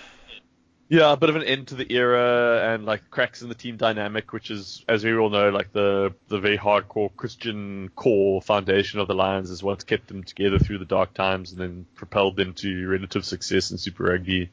yeah, 0.88 1.12
a 1.12 1.16
bit 1.16 1.28
of 1.28 1.34
an 1.34 1.42
end 1.42 1.66
to 1.68 1.74
the 1.74 1.92
era 1.92 2.72
and 2.72 2.84
like 2.86 3.10
cracks 3.10 3.42
in 3.42 3.48
the 3.48 3.56
team 3.56 3.76
dynamic, 3.76 4.32
which 4.32 4.52
is, 4.52 4.84
as 4.88 5.04
we 5.04 5.16
all 5.16 5.28
know, 5.30 5.48
like 5.50 5.72
the 5.72 6.14
the 6.28 6.38
very 6.38 6.56
hardcore 6.56 7.10
Christian 7.16 7.90
core 7.96 8.40
foundation 8.40 9.00
of 9.00 9.08
the 9.08 9.14
Lions 9.14 9.50
is 9.50 9.60
what's 9.64 9.82
kept 9.82 10.06
them 10.06 10.22
together 10.22 10.60
through 10.60 10.78
the 10.78 10.84
dark 10.84 11.14
times 11.14 11.50
and 11.50 11.60
then 11.60 11.86
propelled 11.96 12.36
them 12.36 12.54
to 12.54 12.86
relative 12.86 13.24
success 13.24 13.72
in 13.72 13.78
Super 13.78 14.04
Rugby. 14.04 14.50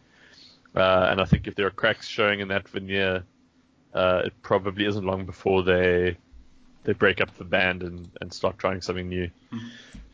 Uh, 0.75 1.07
and 1.11 1.21
I 1.21 1.25
think 1.25 1.45
if 1.45 1.53
there 1.53 1.67
are 1.67 1.69
cracks 1.71 2.07
showing 2.07 2.39
in 2.39 2.47
that 2.47 2.67
veneer, 2.67 3.23
uh, 3.93 4.23
it 4.25 4.33
probably 4.41 4.85
isn't 4.85 5.05
long 5.05 5.27
before 5.27 5.61
they 5.61 6.17
they 6.83 6.93
break 6.93 7.21
up 7.21 7.35
the 7.37 7.43
band 7.43 7.83
and, 7.83 8.09
and 8.21 8.33
start 8.33 8.57
trying 8.57 8.81
something 8.81 9.07
new. 9.07 9.29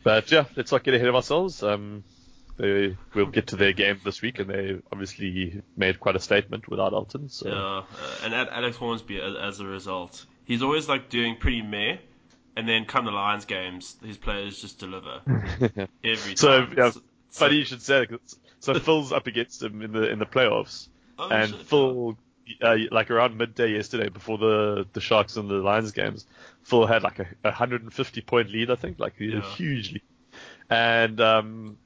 But 0.03 0.31
yeah, 0.31 0.45
let's 0.55 0.71
not 0.71 0.83
get 0.83 0.93
ahead 0.93 1.07
of 1.07 1.15
ourselves. 1.15 1.61
Um, 1.63 2.03
they 2.57 2.97
will 3.13 3.25
get 3.27 3.47
to 3.47 3.55
their 3.55 3.73
game 3.73 3.99
this 4.03 4.21
week, 4.21 4.39
and 4.39 4.49
they 4.49 4.77
obviously 4.91 5.61
made 5.77 5.99
quite 5.99 6.15
a 6.15 6.19
statement 6.19 6.67
without 6.69 6.93
Elton. 6.93 7.29
So 7.29 7.47
Yeah, 7.49 7.55
uh, 7.55 7.83
and 8.25 8.33
Alex 8.33 8.77
Hornsby, 8.77 9.19
as, 9.21 9.35
as 9.35 9.59
a 9.61 9.65
result, 9.65 10.25
he's 10.45 10.61
always 10.61 10.87
like 10.89 11.09
doing 11.09 11.37
pretty 11.37 11.61
meh, 11.61 11.97
and 12.57 12.67
then 12.67 12.85
come 12.85 13.05
the 13.05 13.11
Lions 13.11 13.45
games, 13.45 13.95
his 14.05 14.17
players 14.17 14.59
just 14.61 14.77
deliver 14.79 15.21
every 16.03 16.35
So, 16.35 16.65
time. 16.65 16.75
yeah, 16.77 16.91
So- 16.91 17.01
funny 17.31 17.55
you 17.57 17.65
should 17.65 17.81
say. 17.81 18.05
that. 18.05 18.19
So 18.61 18.73
Phil's 18.77 19.13
up 19.13 19.27
against 19.27 19.63
him 19.63 19.81
in 19.81 19.93
the 19.93 20.09
in 20.09 20.19
the 20.19 20.25
playoffs, 20.25 20.89
Oh, 21.17 21.29
and 21.29 21.49
shit, 21.51 21.61
Phil, 21.65 22.17
uh, 22.61 22.77
like 22.91 23.11
around 23.11 23.37
midday 23.37 23.73
yesterday, 23.73 24.09
before 24.09 24.37
the 24.37 24.87
the 24.93 25.01
Sharks 25.01 25.37
and 25.37 25.49
the 25.49 25.55
Lions 25.55 25.91
games, 25.91 26.25
Phil 26.63 26.85
had 26.85 27.03
like 27.03 27.19
a, 27.19 27.27
a 27.43 27.49
150 27.49 28.21
point 28.21 28.49
lead, 28.49 28.69
I 28.71 28.75
think, 28.75 28.99
like 28.99 29.19
a 29.19 29.25
Yeah. 29.25 29.41
huge 29.41 29.93
lead, 29.93 30.01
and 30.69 31.19
um, 31.21 31.77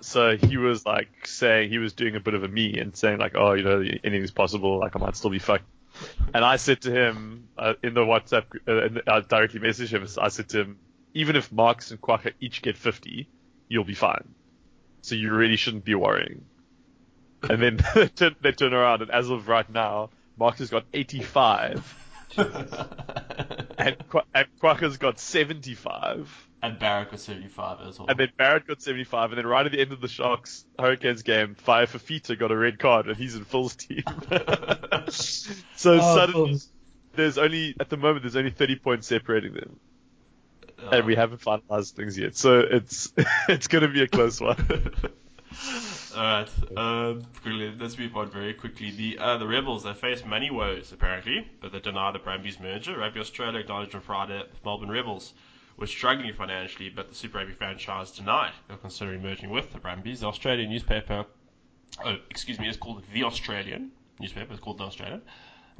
so 0.00 0.36
he 0.36 0.56
was 0.56 0.86
like 0.86 1.08
saying 1.26 1.70
he 1.70 1.78
was 1.78 1.92
doing 1.92 2.16
a 2.16 2.20
bit 2.20 2.34
of 2.34 2.42
a 2.44 2.48
me 2.48 2.78
and 2.78 2.96
saying 2.96 3.18
like, 3.18 3.32
oh, 3.36 3.52
you 3.52 3.62
know, 3.64 3.80
anything's 4.04 4.30
possible, 4.30 4.78
like 4.78 4.96
I 4.96 4.98
might 4.98 5.16
still 5.16 5.30
be 5.30 5.38
fucked. 5.38 5.64
And 6.32 6.44
I 6.44 6.56
said 6.56 6.82
to 6.82 6.92
him 6.92 7.48
uh, 7.58 7.74
in 7.82 7.94
the 7.94 8.00
WhatsApp, 8.02 8.44
uh, 8.66 8.84
in 8.86 8.94
the- 8.94 9.12
I 9.12 9.20
directly 9.20 9.60
messaged 9.60 9.90
him. 9.90 10.06
I 10.22 10.28
said 10.28 10.48
to 10.50 10.60
him, 10.60 10.78
even 11.14 11.34
if 11.36 11.50
Marx 11.52 11.90
and 11.90 12.00
Kwagga 12.00 12.32
each 12.40 12.62
get 12.62 12.76
50, 12.76 13.28
you'll 13.68 13.84
be 13.84 13.94
fine. 13.94 14.34
So 15.02 15.14
you 15.16 15.32
really 15.32 15.56
shouldn't 15.56 15.84
be 15.84 15.94
worrying. 15.96 16.44
And 17.48 17.62
then 17.62 17.78
they 17.94 18.08
turn, 18.08 18.36
they 18.40 18.52
turn 18.52 18.72
around, 18.74 19.02
and 19.02 19.10
as 19.10 19.30
of 19.30 19.48
right 19.48 19.68
now, 19.70 20.10
Marx 20.36 20.58
has 20.58 20.70
got 20.70 20.84
85, 20.92 21.96
and, 22.36 23.96
Qu- 24.08 24.20
and 24.34 24.46
Kwagga's 24.62 24.96
got 24.98 25.18
75. 25.18 26.48
and 26.62 26.78
Barrett 26.78 27.10
got 27.10 27.20
75 27.20 27.78
as 27.88 27.98
well. 27.98 28.08
And 28.08 28.18
then 28.18 28.28
Barrett 28.36 28.66
got 28.66 28.82
75, 28.82 29.30
and 29.32 29.38
then 29.38 29.46
right 29.46 29.64
at 29.66 29.72
the 29.72 29.80
end 29.80 29.92
of 29.92 30.00
the 30.00 30.08
Sharks 30.08 30.64
Hurricanes 30.78 31.22
game, 31.22 31.56
Vaea 31.66 31.86
Fifita 31.88 32.38
got 32.38 32.50
a 32.50 32.56
red 32.56 32.78
card, 32.78 33.06
and 33.08 33.16
he's 33.16 33.34
in 33.34 33.44
Phil's 33.44 33.76
team. 33.76 34.02
so 35.10 35.94
Oh, 35.94 36.14
suddenly, 36.16 36.48
Phil's- 36.50 36.68
there's 37.14 37.38
only 37.38 37.74
at 37.80 37.88
the 37.90 37.96
moment 37.96 38.22
there's 38.22 38.36
only 38.36 38.50
30 38.50 38.76
points 38.76 39.06
separating 39.08 39.54
them, 39.54 39.80
Uh, 40.82 40.90
and 40.96 41.06
we 41.06 41.14
haven't 41.16 41.40
finalized 41.40 41.92
things 41.92 42.16
yet. 42.16 42.36
So 42.36 42.60
it's 42.60 43.12
it's 43.48 43.66
going 43.66 43.82
to 43.82 43.88
be 43.88 44.02
a 44.02 44.08
close 44.08 44.40
one. 44.40 44.56
Alright, 46.16 46.50
um, 46.76 47.22
quickly, 47.42 47.72
let's 47.78 47.96
move 47.96 48.16
on 48.16 48.30
very 48.30 48.52
quickly. 48.54 48.90
The 48.90 49.18
uh, 49.18 49.36
the 49.36 49.46
Rebels, 49.46 49.84
they 49.84 49.94
face 49.94 50.24
many 50.24 50.50
woes, 50.50 50.92
apparently, 50.92 51.48
but 51.60 51.72
they 51.72 51.80
deny 51.80 52.10
the 52.10 52.18
Brumbies 52.18 52.58
merger. 52.58 52.98
Rugby 52.98 53.20
Australia 53.20 53.60
acknowledged 53.60 53.94
on 53.94 54.00
Friday 54.00 54.38
that 54.38 54.50
the 54.50 54.58
Melbourne 54.64 54.90
Rebels 54.90 55.34
were 55.76 55.86
struggling 55.86 56.32
financially, 56.34 56.88
but 56.88 57.08
the 57.08 57.14
Super 57.14 57.38
Rugby 57.38 57.52
franchise 57.52 58.10
denied 58.10 58.52
they're 58.68 58.76
considering 58.76 59.22
merging 59.22 59.50
with 59.50 59.72
the 59.72 59.78
Brumbies. 59.78 60.20
The 60.20 60.26
Australian 60.26 60.70
newspaper, 60.70 61.24
oh, 62.04 62.16
excuse 62.28 62.58
me, 62.58 62.68
it's 62.68 62.76
called 62.76 63.02
The 63.12 63.24
Australian 63.24 63.92
newspaper, 64.18 64.52
it's 64.52 64.60
called 64.60 64.78
The 64.78 64.84
Australian, 64.84 65.22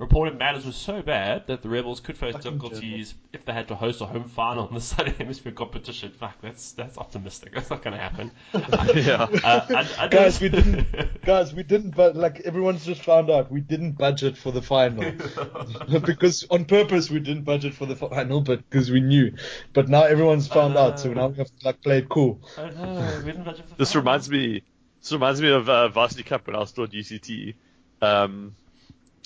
reported 0.00 0.38
matters 0.38 0.64
were 0.64 0.73
so 0.73 1.02
bad 1.02 1.47
that 1.47 1.62
the 1.62 1.69
Rebels 1.69 2.00
could 2.00 2.16
face 2.16 2.33
Fucking 2.33 2.59
difficulties 2.59 3.14
if 3.35 3.45
they 3.45 3.52
had 3.52 3.69
to 3.69 3.75
host 3.75 4.00
a 4.00 4.07
home 4.07 4.25
final 4.25 4.66
in 4.66 4.75
the 4.75 4.80
Southern 4.90 5.14
Hemisphere 5.14 5.52
competition. 5.52 6.11
Fuck, 6.11 6.40
that's 6.40 6.73
that's 6.73 6.97
optimistic. 6.99 7.52
That's 7.54 7.69
not 7.71 7.82
going 7.82 7.97
to 7.97 8.02
happen. 8.02 8.30
yeah. 8.97 9.28
Uh, 9.45 9.67
I, 9.69 10.04
I 10.04 10.08
guys, 10.08 10.41
we 10.41 10.49
didn't. 10.49 10.89
Guys, 11.23 11.52
we 11.52 11.63
didn't. 11.63 11.95
But 11.95 12.17
like 12.17 12.41
everyone's 12.41 12.84
just 12.84 13.02
found 13.02 13.30
out, 13.30 13.52
we 13.52 13.60
didn't 13.60 13.93
budget 13.93 14.39
for 14.39 14.50
the 14.50 14.63
final 14.63 15.13
because 16.00 16.47
on 16.50 16.65
purpose 16.65 17.10
we 17.10 17.21
didn't 17.21 17.43
budget 17.45 17.75
for 17.75 17.84
the 17.86 17.95
final, 17.95 18.41
but 18.41 18.69
because 18.69 18.91
we 18.91 19.00
knew. 19.00 19.34
But 19.75 19.89
now 19.89 20.04
everyone's 20.04 20.49
found 20.49 20.76
out, 20.78 20.99
so 20.99 21.13
now 21.13 21.28
we 21.28 21.36
have 21.36 21.47
to 21.49 21.67
like 21.67 21.82
play 21.82 21.99
it 21.99 22.08
cool. 22.08 22.41
I 22.56 22.71
know, 22.71 23.15
we 23.19 23.32
didn't 23.32 23.45
budget 23.45 23.65
for 23.65 23.71
the 23.71 23.76
This 23.76 23.93
final. 23.93 24.02
reminds 24.02 24.30
me. 24.30 24.63
This 25.02 25.13
reminds 25.13 25.41
me 25.43 25.50
of 25.50 25.69
uh, 25.69 25.89
Varsity 25.89 26.23
Cup 26.23 26.47
when 26.47 26.56
I 26.56 26.60
was 26.60 26.71
still 26.71 26.84
at 26.84 26.91
UCT. 26.91 27.54
Um, 28.02 28.54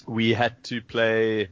we 0.06 0.32
had 0.34 0.62
to 0.64 0.80
play 0.82 1.48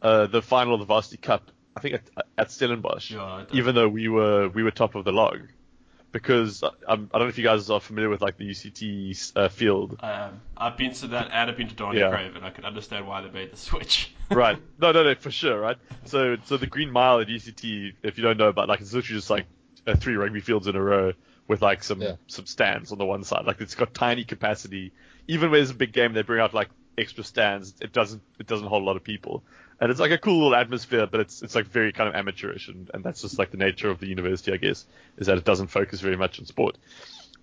uh, 0.00 0.26
the 0.26 0.42
final 0.42 0.74
of 0.74 0.80
the 0.80 0.86
Varsity 0.86 1.16
Cup. 1.18 1.50
I 1.76 1.80
think 1.80 1.94
at, 1.94 2.02
at 2.36 2.50
Stellenbosch, 2.50 3.10
Yeah, 3.12 3.44
even 3.52 3.74
though 3.74 3.88
we 3.88 4.08
were 4.08 4.48
we 4.48 4.62
were 4.62 4.70
top 4.70 4.94
of 4.94 5.04
the 5.04 5.12
log, 5.12 5.40
because 6.12 6.62
uh, 6.62 6.70
I'm, 6.86 7.08
I 7.14 7.18
don't 7.18 7.26
know 7.26 7.30
if 7.30 7.38
you 7.38 7.44
guys 7.44 7.70
are 7.70 7.80
familiar 7.80 8.10
with 8.10 8.20
like 8.20 8.36
the 8.36 8.48
UCT 8.50 9.32
uh, 9.36 9.48
field. 9.48 9.96
Um, 10.00 10.42
I've 10.56 10.76
been 10.76 10.92
to 10.92 11.06
that 11.08 11.30
and 11.32 11.50
I've 11.50 11.56
been 11.56 11.68
to 11.68 11.74
Danie 11.74 11.98
Yeah. 11.98 12.10
Craven. 12.10 12.44
I 12.44 12.50
can 12.50 12.64
understand 12.66 13.06
why 13.06 13.22
they 13.22 13.30
made 13.30 13.52
the 13.52 13.56
switch. 13.56 14.14
right. 14.30 14.58
No, 14.78 14.92
no, 14.92 15.02
no, 15.02 15.14
for 15.14 15.30
sure, 15.30 15.58
right? 15.58 15.78
So, 16.04 16.36
so 16.44 16.58
the 16.58 16.66
Green 16.66 16.90
Mile 16.90 17.20
at 17.20 17.28
UCT, 17.28 17.94
if 18.02 18.18
you 18.18 18.24
don't 18.24 18.36
know 18.36 18.48
about, 18.48 18.68
like, 18.68 18.80
it's 18.82 18.92
literally 18.92 19.18
just 19.18 19.30
like 19.30 19.46
uh, 19.86 19.94
three 19.94 20.16
rugby 20.16 20.40
fields 20.40 20.66
in 20.66 20.76
a 20.76 20.82
row 20.82 21.12
with 21.48 21.62
like 21.62 21.82
some 21.82 22.02
Yeah. 22.02 22.16
some 22.26 22.44
stands 22.46 22.92
on 22.92 22.98
the 22.98 23.06
one 23.06 23.24
side. 23.24 23.46
Like, 23.46 23.60
it's 23.62 23.74
got 23.74 23.94
tiny 23.94 24.24
capacity. 24.24 24.92
Even 25.26 25.50
when 25.50 25.60
there's 25.60 25.70
a 25.70 25.74
big 25.74 25.92
game, 25.92 26.12
they 26.12 26.22
bring 26.22 26.40
out 26.40 26.52
like 26.52 26.68
extra 26.98 27.24
stands. 27.24 27.74
It 27.80 27.92
doesn't 27.92 28.22
it 28.38 28.46
doesn't 28.46 28.66
hold 28.66 28.82
a 28.82 28.86
lot 28.86 28.96
of 28.96 29.04
people, 29.04 29.42
and 29.80 29.90
it's 29.90 30.00
like 30.00 30.10
a 30.10 30.18
cool 30.18 30.38
little 30.38 30.54
atmosphere. 30.54 31.06
But 31.06 31.20
it's 31.20 31.42
it's 31.42 31.54
like 31.54 31.66
very 31.66 31.92
kind 31.92 32.08
of 32.08 32.14
amateurish, 32.14 32.68
and, 32.68 32.90
and 32.92 33.04
that's 33.04 33.22
just 33.22 33.38
like 33.38 33.50
the 33.50 33.56
nature 33.56 33.90
of 33.90 33.98
the 34.00 34.06
university, 34.06 34.52
I 34.52 34.56
guess, 34.56 34.86
is 35.16 35.26
that 35.26 35.38
it 35.38 35.44
doesn't 35.44 35.68
focus 35.68 36.00
very 36.00 36.16
much 36.16 36.38
on 36.38 36.46
sport. 36.46 36.76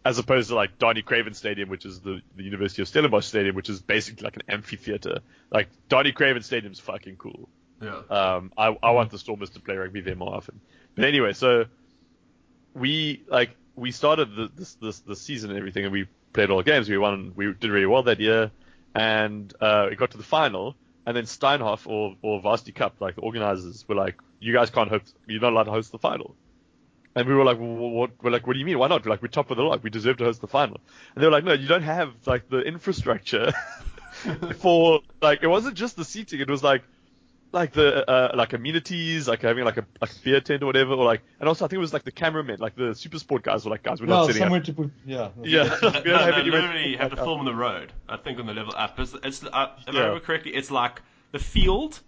As 0.06 0.18
opposed 0.18 0.50
to 0.50 0.56
like 0.56 0.80
Danie 0.80 1.04
Craven 1.04 1.34
Stadium, 1.34 1.68
which 1.68 1.86
is 1.86 2.00
the, 2.00 2.22
the 2.38 2.44
University 2.44 2.82
of 2.82 2.88
Stellenbosch 2.88 3.26
Stadium, 3.26 3.54
which 3.56 3.70
is 3.70 3.82
basically 3.82 4.24
like 4.24 4.38
an 4.38 4.44
amphitheater. 4.48 5.20
Like 5.52 5.68
Danie 5.90 6.14
Craven 6.14 6.42
Stadium's 6.42 6.80
fucking 6.80 7.18
cool. 7.18 7.50
yeah. 7.82 8.02
Um, 8.10 8.54
I, 8.58 8.78
I 8.82 8.92
want 8.92 9.12
the 9.12 9.20
Stormers 9.20 9.50
to 9.52 9.60
play 9.60 9.76
rugby 9.76 10.00
there 10.00 10.16
more 10.16 10.34
often. 10.34 10.62
But 10.96 11.04
anyway, 11.04 11.34
so 11.34 11.66
we 12.74 13.24
like 13.28 13.56
we 13.76 13.92
started 13.92 14.36
the, 14.36 14.50
this 14.56 14.76
this 14.76 15.00
this 15.00 15.22
season 15.22 15.50
and 15.50 15.60
everything, 15.60 15.84
and 15.84 15.92
we 15.92 16.08
played 16.34 16.50
all 16.50 16.58
the 16.58 16.64
games. 16.64 16.90
We 16.90 16.98
won. 16.98 17.34
We 17.36 17.54
did 17.54 17.70
really 17.70 17.86
well 17.86 18.04
that 18.04 18.20
year, 18.20 18.52
and 18.96 19.54
uh, 19.62 19.88
we 19.90 19.96
got 19.96 20.12
to 20.12 20.18
the 20.18 20.24
final. 20.24 20.76
And 21.06 21.16
then 21.18 21.24
Steinhoff 21.24 21.88
or 21.88 22.16
or 22.22 22.40
Varsity 22.42 22.72
Cup, 22.72 22.96
like 23.00 23.16
the 23.16 23.22
organizers, 23.22 23.88
were 23.88 23.96
like, 23.96 24.20
"You 24.40 24.54
guys 24.54 24.70
can't 24.70 24.90
host. 24.90 25.16
You're 25.28 25.42
not 25.42 25.54
allowed 25.54 25.64
to 25.64 25.72
host 25.72 25.92
the 25.92 25.98
final." 25.98 26.36
And 27.16 27.28
we 27.28 27.34
were 27.34 27.44
like, 27.44 27.60
well, 27.60 27.68
what? 27.68 28.12
We're 28.22 28.30
like, 28.30 28.46
what 28.46 28.54
do 28.54 28.60
you 28.60 28.66
mean? 28.66 28.78
Why 28.78 28.88
not? 28.88 29.04
We're 29.04 29.10
like, 29.10 29.22
we're 29.22 29.30
top 29.30 29.50
of 29.50 29.58
the 29.58 29.64
log. 29.64 29.84
We 29.84 29.90
deserve 29.90 30.18
to 30.18 30.26
host 30.26 30.42
the 30.42 30.48
final. 30.48 30.80
And 31.16 31.22
they 31.22 31.28
were 31.28 31.32
like, 31.32 31.44
no, 31.44 31.54
you 31.54 31.68
don't 31.68 31.82
have 31.82 32.14
like 32.28 32.48
the 32.50 32.60
infrastructure 32.60 33.52
for 34.60 35.02
like. 35.22 35.40
It 35.42 35.48
wasn't 35.48 35.76
just 35.76 35.96
the 35.96 36.06
seating. 36.06 36.40
It 36.40 36.50
was 36.50 36.64
like 36.64 36.84
like 37.52 37.72
the 37.74 38.08
uh, 38.10 38.32
like 38.36 38.54
amenities, 38.54 39.28
like 39.28 39.42
having 39.42 39.64
like 39.66 39.78
a 39.78 39.86
like 40.02 40.12
a 40.12 40.20
beer 40.24 40.40
tent 40.42 40.62
or 40.64 40.68
whatever, 40.68 40.94
or 40.94 41.06
like, 41.06 41.22
and 41.40 41.50
also 41.50 41.66
I 41.66 41.68
think 41.68 41.78
it 41.78 41.82
was 41.82 41.94
like 41.94 42.04
the 42.04 42.12
cameramen, 42.12 42.60
like 42.60 42.76
the 42.76 42.94
super 42.94 43.18
sport 43.20 43.44
guys 43.44 43.66
were 43.66 43.72
like, 43.72 43.84
guys, 43.84 44.00
we're 44.02 44.08
not 44.08 44.22
No, 44.22 44.28
setting 44.28 44.42
somewhere 44.42 44.60
up. 44.60 44.66
to 44.66 44.74
put. 44.74 44.92
Yeah. 45.06 45.30
Yeah, 45.44 45.64
we 45.64 45.70
no, 45.82 45.92
don't 45.92 46.06
no, 46.06 46.18
have 46.18 46.36
they 46.36 46.42
anywhere 46.42 46.62
literally 46.62 46.92
put 46.92 47.00
have 47.02 47.10
to 47.12 47.16
back 47.16 47.22
up. 47.22 47.26
film 47.28 47.40
on 47.40 47.46
the 47.46 47.56
road. 47.56 47.92
I 48.08 48.18
think 48.18 48.40
on 48.40 48.46
the 48.46 48.54
level 48.54 48.74
up. 48.76 49.00
It's, 49.00 49.16
it's 49.24 49.44
uh, 49.44 49.48
if 49.48 49.88
I 49.88 49.92
Yeah. 49.92 50.00
remember 50.00 50.20
correctly, 50.20 50.54
it's 50.54 50.70
like 50.72 51.02
the 51.32 51.40
field, 51.40 52.00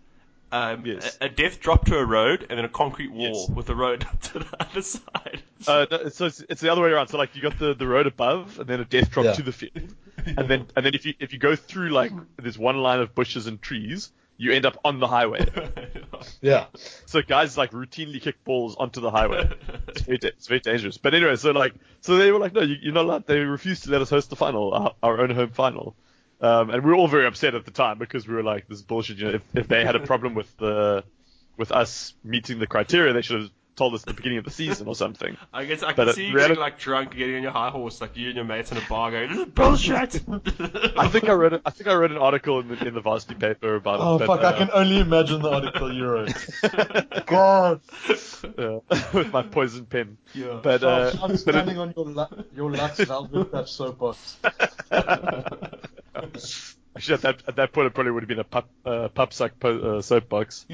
um, 0.52 0.86
Yes. 0.86 1.18
a, 1.22 1.26
a 1.26 1.30
death 1.30 1.60
drop 1.60 1.86
to 1.86 1.98
a 1.98 2.06
road, 2.06 2.46
and 2.50 2.58
then 2.58 2.66
a 2.66 2.70
concrete 2.70 3.12
wall 3.12 3.46
Yes. 3.48 3.56
with 3.56 3.66
the 3.66 3.76
road 3.76 4.04
up 4.12 4.20
to 4.22 4.40
the 4.40 4.48
other 4.60 4.82
side. 4.82 5.42
Uh, 5.68 5.86
no, 5.90 6.10
so 6.10 6.26
it's, 6.26 6.42
it's 6.50 6.62
the 6.62 6.72
other 6.72 6.82
way 6.82 6.90
around. 6.90 7.08
So 7.08 7.18
like 7.18 7.36
you 7.36 7.42
got 7.42 7.58
the, 7.58 7.74
the 7.74 7.88
road 7.88 8.06
above, 8.06 8.60
and 8.60 8.68
then 8.70 8.80
a 8.80 8.86
death 8.86 9.10
drop 9.10 9.26
Yeah. 9.26 9.34
to 9.34 9.42
the 9.44 9.52
field, 9.52 9.96
and 10.26 10.48
then 10.48 10.68
and 10.76 10.86
then 10.86 10.94
if 10.94 11.06
you 11.06 11.14
if 11.20 11.34
you 11.34 11.40
go 11.40 11.56
through 11.56 11.90
like 11.90 12.12
there's 12.38 12.60
one 12.60 12.78
line 12.78 13.00
of 13.00 13.16
bushes 13.16 13.48
and 13.48 13.60
trees, 13.62 14.12
you 14.42 14.52
end 14.52 14.66
up 14.66 14.80
on 14.84 15.00
the 15.00 15.08
highway. 15.08 15.46
Yeah. 16.42 16.68
so 17.08 17.22
guys 17.22 17.58
like 17.58 17.72
routinely 17.72 18.22
kick 18.22 18.44
balls 18.44 18.76
onto 18.76 19.02
the 19.02 19.10
highway. 19.10 19.50
It's 19.88 20.02
very, 20.02 20.18
da- 20.18 20.28
it's 20.30 20.48
very 20.48 20.60
dangerous. 20.60 20.98
But 20.98 21.14
anyway, 21.16 21.36
so 21.36 21.52
like, 21.52 21.74
so 22.02 22.18
they 22.18 22.32
were 22.32 22.38
like, 22.40 22.54
no, 22.54 22.62
you, 22.62 22.76
you're 22.80 22.94
not 22.94 23.06
allowed. 23.06 23.28
They 23.28 23.40
refused 23.40 23.84
to 23.84 23.92
let 23.92 24.02
us 24.02 24.10
host 24.10 24.30
the 24.30 24.36
final, 24.36 24.72
our, 24.74 24.94
our 25.02 25.22
own 25.22 25.32
home 25.32 25.50
final. 25.50 25.96
Um, 26.40 26.70
and 26.70 26.84
we 26.84 26.92
were 26.92 26.96
all 26.96 27.08
very 27.08 27.26
upset 27.26 27.56
at 27.56 27.66
the 27.66 27.72
time 27.72 27.98
because 27.98 28.28
we 28.28 28.36
were 28.36 28.44
like, 28.44 28.68
this 28.68 28.78
is 28.80 28.84
bullshit. 28.84 29.18
You 29.18 29.26
know, 29.26 29.34
if, 29.34 29.42
if 29.56 29.68
they 29.68 29.84
had 29.84 29.96
a 29.96 30.00
problem 30.00 30.36
with 30.36 30.56
the, 30.58 31.04
with 31.58 31.72
us 31.72 32.14
meeting 32.24 32.60
the 32.60 32.68
criteria, 32.68 33.14
they 33.14 33.22
should 33.22 33.42
have 33.42 33.52
told 33.76 33.94
us 33.94 34.02
at 34.04 34.08
the 34.08 34.14
beginning 34.14 34.38
of 34.38 34.44
the 34.44 34.52
season 34.52 34.88
or 34.88 34.96
something. 34.96 35.38
I 35.54 35.66
guess 35.66 35.82
I 35.82 35.94
But 35.94 35.96
can 36.04 36.10
it 36.10 36.16
see 36.16 36.26
you 36.28 36.34
really- 36.34 36.50
getting 36.50 36.62
like 36.62 36.78
drunk, 36.80 37.16
getting 37.16 37.36
on 37.38 37.42
your 37.44 37.52
high 37.52 37.70
horse, 37.70 38.02
like 38.02 38.16
you 38.18 38.28
and 38.28 38.36
your 38.36 38.46
mates 38.46 38.72
in 38.72 38.78
a 38.78 38.82
bar, 38.90 39.12
going, 39.12 39.30
"This 39.30 39.40
is 39.40 39.54
bullshit." 39.54 40.22
I 40.98 41.08
think 41.08 41.30
I 41.30 41.34
read 41.34 41.54
it. 41.54 41.62
I 41.66 41.70
think 41.70 41.88
I 41.90 41.94
read 41.94 42.12
an 42.12 42.18
article 42.18 42.60
in 42.60 42.68
the 42.68 42.86
in 42.88 42.94
the 42.94 43.02
varsity 43.02 43.36
paper 43.36 43.76
about 43.76 44.00
Oh 44.02 44.16
it. 44.16 44.20
but, 44.20 44.28
fuck! 44.28 44.42
uh, 44.44 44.48
I 44.48 44.58
can 44.58 44.70
only 44.74 45.00
imagine 45.00 45.42
the 45.42 45.50
article 45.52 45.94
you 45.94 46.06
wrote. 46.06 46.34
God. 47.28 47.82
uh, 48.58 48.80
with 49.14 49.32
my 49.32 49.44
poison 49.44 49.86
pen. 49.86 50.18
Yeah. 50.34 50.60
But 50.62 50.84
uh, 50.84 51.12
I'm 51.22 51.32
but 51.32 51.40
standing 51.40 51.78
on 51.78 51.94
your 51.96 52.06
lu- 52.06 52.44
your 52.56 52.72
Lux 52.72 53.00
Velvet 53.00 53.52
Touch 53.52 53.72
soapbox. 53.72 54.38
Actually, 56.94 57.14
at 57.16 57.22
that 57.22 57.44
at 57.48 57.56
that 57.56 57.72
point, 57.72 57.88
it 57.88 57.94
probably 57.94 58.12
would 58.12 58.24
have 58.24 58.28
been 58.28 58.40
a 58.40 58.44
pup 58.44 58.70
uh, 58.86 59.08
pup 59.08 59.32
suck 59.34 59.58
po- 59.60 59.98
uh, 59.98 60.02
soapbox. 60.02 60.66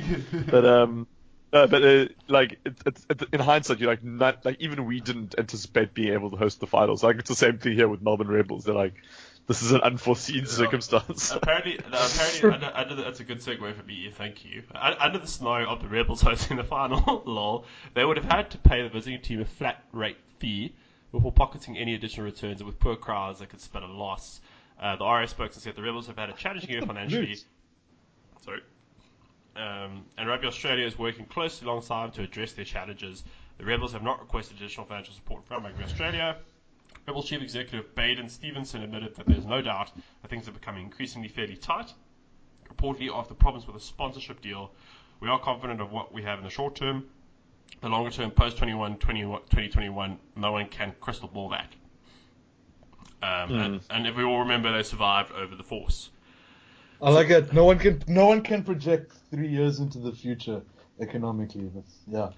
but 0.50 0.66
um, 0.66 1.08
uh, 1.58 1.68
but 1.68 1.84
uh, 1.84 2.06
like 2.28 2.60
it, 2.66 2.76
it, 2.86 3.06
it, 3.10 3.24
in 3.34 3.40
hindsight, 3.40 3.80
you're 3.80 3.90
like 3.90 4.04
not 4.04 4.46
like 4.46 4.58
even 4.60 4.86
we 4.86 5.00
didn't 5.00 5.36
anticipate 5.38 5.94
being 5.94 6.14
able 6.14 6.30
to 6.32 6.38
host 6.38 6.60
the 6.60 6.68
finals. 6.68 7.04
Like 7.04 7.18
it's 7.18 7.30
the 7.30 7.36
same 7.36 7.58
thing 7.58 7.74
here 7.74 7.88
with 7.88 8.02
Melbourne 8.02 8.28
Rebels. 8.28 8.66
They're 8.66 8.76
like, 8.76 8.94
this 9.48 9.64
is 9.64 9.72
an 9.72 9.82
unforeseen 9.82 10.46
circumstance. 10.46 11.32
apparently, 11.36 11.80
no, 11.90 11.98
apparently, 11.98 12.52
under, 12.52 12.72
under 12.74 12.96
the, 12.96 13.04
that's 13.04 13.20
a 13.22 13.24
good 13.24 13.40
segue 13.40 13.76
for 13.76 13.84
me. 13.84 14.12
Thank 14.14 14.46
you. 14.46 14.64
Under 14.76 15.20
the 15.20 15.28
scenario 15.28 15.70
of 15.70 15.82
the 15.82 15.88
Rebels 15.88 16.22
hosting 16.24 16.58
the 16.58 16.64
final, 16.64 17.24
lol, 17.26 17.66
they 17.94 18.04
would 18.06 18.18
have 18.18 18.30
had 18.30 18.52
to 18.52 18.58
pay 18.58 18.84
the 18.84 18.90
visiting 18.90 19.22
team 19.22 19.42
a 19.42 19.46
flat 19.46 19.84
rate 19.94 20.18
fee 20.40 20.76
before 21.12 21.32
pocketing 21.32 21.78
any 21.78 21.96
additional 21.96 22.26
returns. 22.26 22.60
And 22.60 22.68
with 22.68 22.80
poor 22.80 22.98
crowds, 22.98 23.40
they 23.40 23.46
could 23.46 23.62
split 23.62 23.84
a 23.84 23.88
loss. 23.88 24.42
Uh, 24.80 24.96
the 24.98 25.06
RS 25.06 25.32
spokesman 25.32 25.62
said 25.62 25.76
the 25.76 25.82
Rebels 25.82 26.08
have 26.08 26.18
had 26.18 26.30
a 26.30 26.34
challenging 26.34 26.70
year 26.70 26.82
financially. 26.82 27.38
Sorry. 28.44 28.62
Um, 29.58 30.06
and 30.18 30.30
Rugby 30.30 30.48
Australia 30.48 30.86
is 30.86 30.98
working 31.00 31.26
closely 31.26 31.68
alongside 31.68 32.14
to 32.14 32.22
address 32.22 32.54
their 32.54 32.66
challenges. 32.66 33.24
The 33.58 33.66
Rebels 33.66 33.94
have 33.94 34.04
not 34.04 34.20
requested 34.20 34.58
additional 34.58 34.86
financial 34.86 35.16
support 35.16 35.46
from 35.46 35.64
Rugby 35.64 35.84
Australia. 35.84 36.38
Rebels 37.08 37.28
Chief 37.28 37.42
Executive 37.42 37.96
Baden 37.96 38.30
Stephenson 38.30 38.84
admitted 38.84 39.16
that 39.16 39.26
there's 39.26 39.46
no 39.46 39.62
doubt 39.62 39.92
that 40.22 40.30
things 40.30 40.48
are 40.48 40.52
becoming 40.52 40.84
increasingly 40.84 41.28
fairly 41.28 41.56
tight. 41.56 41.92
Reportedly, 42.70 43.10
after 43.12 43.34
problems 43.34 43.66
with 43.66 43.76
a 43.76 43.80
sponsorship 43.80 44.42
deal, 44.42 44.72
we 45.20 45.30
are 45.30 45.40
confident 45.40 45.82
of 45.82 45.92
what 45.92 46.14
we 46.14 46.22
have 46.24 46.38
in 46.38 46.44
the 46.44 46.52
short 46.52 46.76
term. 46.76 47.06
The 47.82 47.90
longer 47.90 48.12
term, 48.12 48.32
post 48.32 48.58
21, 48.58 48.98
2021, 48.98 50.20
no 50.36 50.52
one 50.52 50.68
can 50.68 50.94
crystal 51.00 51.28
ball 51.28 51.50
that. 51.50 51.72
Um, 53.24 53.58
and, 53.58 53.82
and 53.90 54.08
if 54.08 54.16
we 54.16 54.24
all 54.24 54.40
remember, 54.40 54.72
they 54.72 54.84
survived 54.84 55.32
over 55.32 55.56
the 55.56 55.64
force. 55.64 56.10
I 57.02 57.10
like 57.12 57.30
it. 57.30 57.54
No 57.54 57.66
one 57.66 57.78
can 57.80 58.02
no 58.08 58.26
one 58.28 58.42
can 58.42 58.64
project 58.64 59.14
three 59.32 59.48
years 59.50 59.80
into 59.80 60.00
the 60.00 60.12
future 60.12 60.62
economically. 61.00 61.70
That's, 61.74 61.96
yeah. 62.08 62.30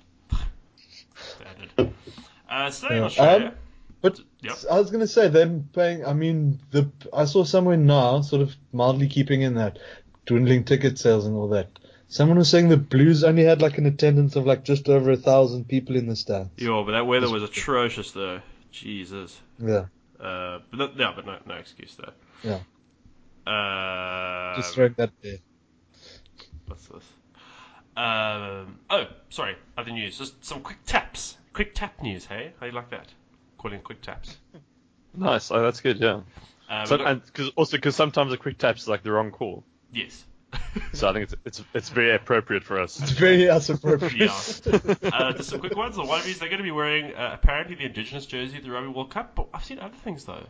Uh, 2.50 2.70
staying 2.72 2.98
Yeah. 3.02 3.04
Australia. 3.06 3.48
Um, 3.48 3.54
But 4.02 4.20
Yep. 4.42 4.58
I 4.72 4.80
was 4.80 4.92
gonna 4.92 5.08
say 5.08 5.28
them 5.28 5.68
paying. 5.74 6.06
I 6.06 6.14
mean, 6.14 6.60
the 6.72 6.90
I 7.12 7.26
saw 7.26 7.44
somewhere 7.44 7.76
now, 7.76 8.22
sort 8.22 8.42
of 8.42 8.56
mildly 8.72 9.08
keeping 9.10 9.42
in 9.42 9.56
that 9.56 9.78
dwindling 10.26 10.64
ticket 10.64 10.98
sales 10.98 11.26
and 11.26 11.36
all 11.36 11.50
that. 11.50 11.68
Someone 12.08 12.38
was 12.38 12.50
saying 12.50 12.70
the 12.70 12.78
Blues 12.78 13.24
only 13.26 13.44
had 13.44 13.62
like 13.62 13.78
an 13.78 13.86
attendance 13.86 14.38
of 14.38 14.46
like 14.48 14.64
just 14.64 14.88
over 14.88 15.12
a 15.12 15.18
thousand 15.18 15.68
people 15.68 15.98
in 15.98 16.08
the 16.08 16.16
stands. 16.16 16.50
Yeah, 16.58 16.82
but 16.86 16.94
that 16.94 17.08
weather 17.08 17.30
was 17.30 17.44
atrocious, 17.44 18.12
though. 18.12 18.42
Jesus. 18.72 19.38
Yeah, 19.60 19.86
Uh, 20.20 20.60
but 20.72 20.78
no, 20.78 20.88
no, 20.96 21.14
but 21.16 21.26
no, 21.26 21.38
no 21.46 21.56
excuse 21.56 21.96
there. 21.96 22.14
yeah. 22.44 22.60
Uh, 23.50 24.56
Just 24.58 24.76
throwing 24.76 24.94
that 24.98 25.12
there. 25.22 25.38
what's 26.68 26.86
this? 26.88 27.04
Um, 27.98 28.80
oh, 28.90 29.08
sorry, 29.30 29.56
other 29.78 29.92
news. 29.92 30.18
Just 30.18 30.44
some 30.46 30.62
quick 30.62 30.78
taps. 30.86 31.38
Quick 31.54 31.74
tap 31.74 32.02
news, 32.02 32.26
hey? 32.26 32.54
How 32.60 32.68
you 32.68 32.72
like 32.72 32.92
that? 32.92 33.08
Calling 33.58 33.82
quick 33.82 34.02
taps. 34.02 34.38
nice. 35.14 35.52
Oh, 35.52 35.62
that's 35.62 35.82
good. 35.82 36.00
Yeah. 36.00 36.22
Um, 36.70 36.86
So, 36.86 36.96
look- 36.98 37.08
and 37.08 37.34
cause, 37.34 37.52
also 37.56 37.78
because 37.78 37.96
sometimes 37.96 38.32
a 38.32 38.38
quick 38.38 38.58
tap 38.58 38.78
is 38.78 38.88
like 38.88 39.04
the 39.04 39.12
wrong 39.12 39.32
call. 39.32 39.64
yes. 39.92 40.26
So 40.94 41.08
I 41.08 41.14
think 41.14 41.24
it's 41.26 41.36
it's 41.46 41.64
it's 41.76 41.90
very 41.90 42.16
appropriate 42.16 42.64
for 42.64 42.80
us. 42.80 43.00
It's 43.00 43.12
very 43.12 43.48
us 43.50 43.70
appropriate. 43.70 44.14
Yeah. 44.16 45.10
uh, 45.14 45.34
just 45.34 45.50
some 45.50 45.60
quick 45.60 45.76
ones. 45.76 45.96
The 45.96 46.04
one 46.04 46.20
of 46.20 46.26
these, 46.26 46.40
they're 46.40 46.50
going 46.50 46.58
to 46.60 46.64
be 46.64 46.72
wearing 46.72 47.14
uh, 47.14 47.32
apparently 47.34 47.76
the 47.76 47.86
Indigenous 47.86 48.26
jersey 48.26 48.58
at 48.58 48.64
the 48.64 48.72
Rugby 48.72 48.90
World 48.90 49.12
Cup. 49.12 49.36
But 49.36 49.48
I've 49.54 49.64
seen 49.64 49.78
other 49.80 49.96
things 50.04 50.26
though. 50.26 50.46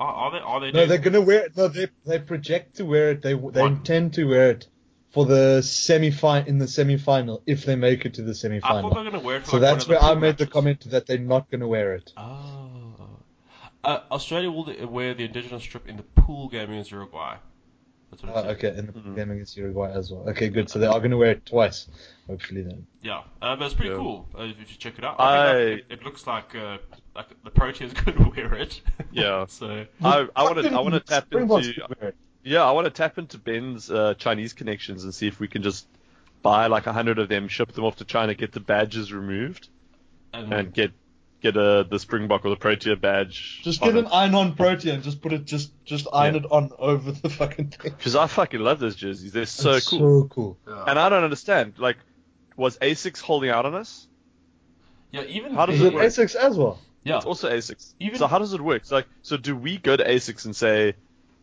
Are, 0.00 0.12
are 0.14 0.30
they? 0.32 0.38
Are 0.38 0.60
they? 0.60 0.66
No, 0.68 0.72
doing- 0.72 0.88
they're 0.88 0.98
gonna 0.98 1.20
wear 1.20 1.44
it. 1.44 1.56
No, 1.56 1.68
they 1.68 1.88
they 2.06 2.18
project 2.18 2.76
to 2.76 2.84
wear 2.86 3.10
it. 3.10 3.22
They 3.22 3.34
they 3.34 3.34
What? 3.34 3.56
intend 3.72 4.14
to 4.14 4.24
wear 4.24 4.50
it 4.50 4.66
for 5.10 5.26
the 5.26 5.60
semi 5.62 6.10
in 6.46 6.58
the 6.58 6.66
semi 6.68 6.96
final 6.96 7.42
if 7.46 7.64
they 7.66 7.76
make 7.76 8.06
it 8.06 8.14
to 8.14 8.22
the 8.22 8.34
semi 8.34 8.56
I 8.56 8.60
thought 8.60 8.68
they 8.68 8.82
were 8.82 8.90
final. 8.94 9.04
going 9.10 9.20
to 9.20 9.26
wear 9.26 9.36
it. 9.36 9.44
For 9.44 9.50
So 9.50 9.56
like 9.58 9.62
that's 9.62 9.86
where 9.88 10.02
I 10.02 10.12
pool 10.12 10.20
made 10.20 10.38
the 10.38 10.46
comment 10.46 10.90
that 10.90 11.06
they're 11.06 11.18
not 11.18 11.50
gonna 11.50 11.68
wear 11.68 11.94
it. 11.94 12.12
Oh. 12.16 12.96
Uh, 13.82 14.00
Australia 14.10 14.50
will 14.50 14.74
wear 14.88 15.14
the 15.14 15.24
Indigenous 15.24 15.62
strip 15.62 15.88
in 15.88 15.96
the 15.96 16.02
pool 16.02 16.48
game 16.48 16.70
against 16.70 16.90
Uruguay. 16.90 17.36
That's 18.10 18.22
what 18.22 18.36
it 18.36 18.46
Uh, 18.48 18.50
okay, 18.52 18.68
and 18.68 18.88
the 18.88 18.92
Mhm. 18.92 19.16
game 19.16 19.30
against 19.30 19.56
Uruguay 19.56 19.92
as 19.92 20.10
well. 20.12 20.28
Okay, 20.30 20.48
good. 20.48 20.68
So 20.68 20.78
they 20.78 20.86
are 20.86 20.98
going 20.98 21.12
to 21.12 21.16
wear 21.16 21.30
it 21.30 21.46
twice, 21.46 21.88
hopefully 22.26 22.62
then. 22.62 22.86
Yeah, 23.02 23.22
uh, 23.40 23.56
but 23.56 23.64
it's 23.66 23.74
pretty 23.74 23.90
Yeah. 23.90 23.96
cool 23.96 24.28
uh, 24.38 24.42
if 24.42 24.58
you 24.58 24.64
check 24.78 24.98
it 24.98 25.04
out. 25.04 25.16
I- 25.18 25.24
I 25.24 25.52
think 25.54 25.86
that 25.88 25.94
it, 25.94 25.98
it 26.00 26.04
looks 26.04 26.26
like 26.26 26.54
uh, 26.54 26.78
like 27.14 27.26
the 27.44 27.50
Proteas 27.50 27.94
could 27.94 28.34
wear 28.36 28.54
it. 28.54 28.80
Yeah. 29.12 29.46
so 29.48 29.86
I 30.02 30.28
I 30.36 30.42
want 30.44 30.58
to 30.62 30.68
I 30.70 30.80
want 30.80 30.94
to 30.94 31.00
tap 31.00 31.32
into 31.32 31.72
could 31.72 32.00
wear 32.00 32.08
it. 32.10 32.16
yeah 32.42 32.64
I 32.64 32.72
want 32.72 32.86
to 32.86 32.90
tap 32.90 33.18
into 33.18 33.38
Ben's 33.38 33.90
uh, 33.90 34.14
Chinese 34.14 34.52
connections 34.52 35.04
and 35.04 35.14
see 35.14 35.26
if 35.26 35.40
we 35.40 35.48
can 35.48 35.62
just 35.62 35.86
buy 36.42 36.68
like 36.68 36.86
a 36.86 36.92
hundred 36.92 37.18
of 37.18 37.28
them, 37.28 37.48
ship 37.48 37.72
them 37.72 37.84
off 37.84 37.96
to 37.96 38.04
China, 38.04 38.34
get 38.34 38.52
the 38.52 38.60
badges 38.60 39.12
removed, 39.12 39.68
and, 40.32 40.52
and 40.52 40.72
get 40.72 40.92
get 41.42 41.56
a 41.56 41.86
the 41.88 41.98
Springbok 41.98 42.44
or 42.44 42.50
the 42.50 42.56
Protea 42.56 42.96
badge. 42.96 43.60
Just 43.62 43.80
get 43.80 43.90
on 43.90 43.98
an 43.98 44.06
iron-on 44.12 44.54
protein 44.54 44.94
and 44.94 45.02
just 45.02 45.20
put 45.20 45.32
it, 45.32 45.44
just 45.46 45.72
just 45.84 46.06
iron 46.12 46.34
Yeah. 46.34 46.40
it 46.42 46.46
on 46.52 46.70
over 46.78 47.12
the 47.12 47.28
fucking 47.28 47.68
thing. 47.70 47.92
Because 47.96 48.14
I 48.14 48.26
fucking 48.26 48.60
love 48.60 48.78
those 48.78 48.94
jerseys. 48.96 49.32
They're 49.32 49.46
so 49.46 49.72
It's 49.72 49.88
cool. 49.88 50.22
So 50.22 50.28
cool. 50.28 50.58
yeah. 50.68 50.84
And 50.86 50.98
I 50.98 51.08
don't 51.08 51.24
understand. 51.24 51.74
Like, 51.78 51.96
was 52.56 52.78
Asics 52.78 53.20
holding 53.20 53.50
out 53.50 53.64
on 53.66 53.74
us? 53.74 54.06
yeah, 55.12 55.22
even 55.22 55.54
How 55.54 55.66
does 55.66 55.80
it 55.80 55.86
it 55.86 55.94
work? 55.94 56.04
As 56.04 56.56
well? 56.56 56.78
Yeah, 57.04 57.16
It's 57.16 57.26
also 57.26 57.50
Asics. 57.50 57.94
Even- 58.00 58.18
So 58.18 58.26
how 58.26 58.38
does 58.38 58.52
it 58.52 58.60
work? 58.60 58.84
So 58.84 58.96
like, 58.96 59.06
so 59.22 59.36
do 59.36 59.56
we 59.56 59.78
go 59.78 59.96
to 59.96 60.04
Asics 60.04 60.44
and 60.44 60.54
say, 60.54 60.94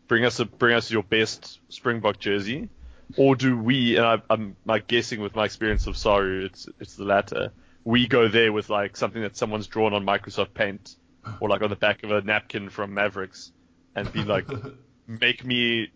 bring 0.06 0.24
us 0.24 0.40
a 0.40 0.44
bring 0.46 0.74
us 0.74 0.90
your 0.90 1.02
best 1.02 1.60
Springbok 1.68 2.18
jersey, 2.18 2.68
or 3.16 3.36
do 3.36 3.58
we? 3.58 3.96
And 3.96 4.06
I, 4.06 4.22
I'm 4.30 4.56
like 4.64 4.86
guessing 4.86 5.20
with 5.20 5.34
my 5.34 5.44
experience 5.44 5.86
of 5.86 5.96
Saru, 5.96 6.44
it's 6.46 6.68
it's 6.80 6.96
the 6.96 7.04
latter. 7.04 7.52
We 7.84 8.06
go 8.06 8.28
there 8.28 8.52
with 8.52 8.68
like 8.70 8.96
something 8.96 9.22
that 9.22 9.36
someone's 9.36 9.66
drawn 9.66 9.94
on 9.94 10.04
Microsoft 10.04 10.54
Paint, 10.54 10.94
or 11.40 11.48
like 11.48 11.62
on 11.62 11.70
the 11.70 11.76
back 11.76 12.02
of 12.04 12.10
a 12.10 12.20
napkin 12.22 12.68
from 12.70 12.94
Mavericks, 12.94 13.52
and 13.94 14.12
be 14.12 14.22
like, 14.24 14.46
make 15.06 15.44
me 15.44 15.90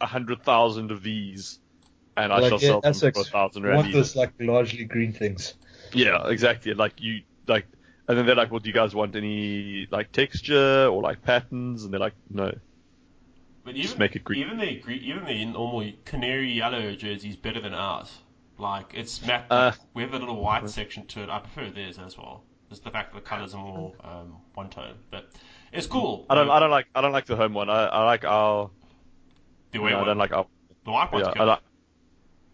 a 0.00 0.06
hundred 0.06 0.42
thousand 0.42 0.90
of 0.90 1.02
these, 1.02 1.58
and 2.16 2.32
I 2.32 2.38
like 2.38 2.48
shall 2.48 2.58
sell 2.58 2.80
them 2.80 2.90
Essex, 2.90 3.16
for 3.18 3.22
a 3.22 3.30
thousand 3.30 3.62
rand. 3.64 3.76
want 3.76 3.88
each." 3.88 3.94
this 3.94 4.16
like 4.16 4.32
largely 4.40 4.84
green 4.84 5.12
things. 5.12 5.54
Yeah, 5.92 6.28
exactly. 6.28 6.74
Like 6.74 6.94
you 7.00 7.22
like, 7.46 7.66
and 8.08 8.18
then 8.18 8.26
they're 8.26 8.34
like, 8.34 8.50
"Well, 8.50 8.60
do 8.60 8.68
you 8.68 8.74
guys 8.74 8.94
want 8.94 9.14
any 9.16 9.86
like 9.90 10.12
texture 10.12 10.86
or 10.86 11.02
like 11.02 11.22
patterns?" 11.22 11.84
And 11.84 11.92
they're 11.92 12.00
like, 12.00 12.14
"No." 12.30 12.52
but 13.64 13.74
just 13.76 13.90
even 13.90 13.98
make 14.00 14.16
it 14.16 14.24
green. 14.24 14.40
even 14.40 14.58
the 14.58 14.90
even 14.90 15.24
the 15.24 15.44
normal 15.44 15.90
canary 16.04 16.50
yellow 16.52 16.94
jersey 16.96 17.28
is 17.30 17.36
better 17.36 17.60
than 17.60 17.74
ours. 17.74 18.10
Like 18.58 18.92
it's 18.94 19.24
matte. 19.26 19.46
Uh, 19.50 19.72
we 19.94 20.02
have 20.02 20.14
a 20.14 20.18
little 20.18 20.40
white 20.40 20.68
section 20.68 21.06
to 21.08 21.22
it. 21.22 21.28
I 21.30 21.38
prefer 21.38 21.70
theirs 21.70 21.98
as 21.98 22.16
well. 22.18 22.42
Just 22.70 22.84
the 22.84 22.90
fact 22.90 23.12
that 23.12 23.22
the 23.22 23.28
colours 23.28 23.54
are 23.54 23.62
more 23.62 23.92
um, 24.02 24.36
one 24.54 24.68
tone, 24.70 24.94
but 25.10 25.28
it's 25.72 25.86
cool. 25.86 26.26
I 26.28 26.34
don't. 26.34 26.48
Uh, 26.48 26.52
I 26.54 26.60
don't 26.60 26.70
like. 26.70 26.86
I 26.94 27.00
don't 27.00 27.12
like 27.12 27.26
the 27.26 27.36
home 27.36 27.54
one. 27.54 27.70
I, 27.70 27.84
I 27.86 28.04
like 28.04 28.24
our. 28.24 28.70
the 29.72 29.78
No, 29.78 29.84
away 29.84 29.92
I 29.92 29.96
one. 29.98 30.06
don't 30.06 30.18
like 30.18 30.32
our. 30.32 30.46
the 30.84 30.90
white 30.90 31.12
one's 31.12 31.26
Yeah, 31.26 31.32
good. 31.34 31.42
I 31.42 31.44
like. 31.44 31.60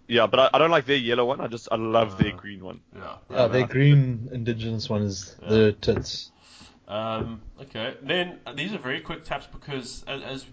Yeah, 0.08 0.26
but 0.26 0.40
I, 0.40 0.50
I 0.54 0.58
don't 0.58 0.70
like 0.70 0.86
their 0.86 0.96
yellow 0.96 1.26
one. 1.26 1.40
I 1.40 1.46
just 1.48 1.68
I 1.70 1.76
love 1.76 2.18
their 2.18 2.32
Uh, 2.32 2.36
green 2.36 2.64
one. 2.64 2.80
yeah. 2.96 3.16
Yeah, 3.30 3.46
their 3.48 3.66
green 3.66 4.28
indigenous 4.32 4.88
one 4.88 5.02
is 5.02 5.36
Yeah. 5.42 5.48
the 5.48 5.72
tits. 5.72 6.32
Um, 6.88 7.42
okay. 7.60 7.94
Then 8.02 8.40
uh, 8.46 8.54
these 8.54 8.72
are 8.72 8.78
very 8.78 9.00
quick 9.00 9.24
taps 9.24 9.46
because 9.52 10.04
as, 10.08 10.22
as 10.22 10.46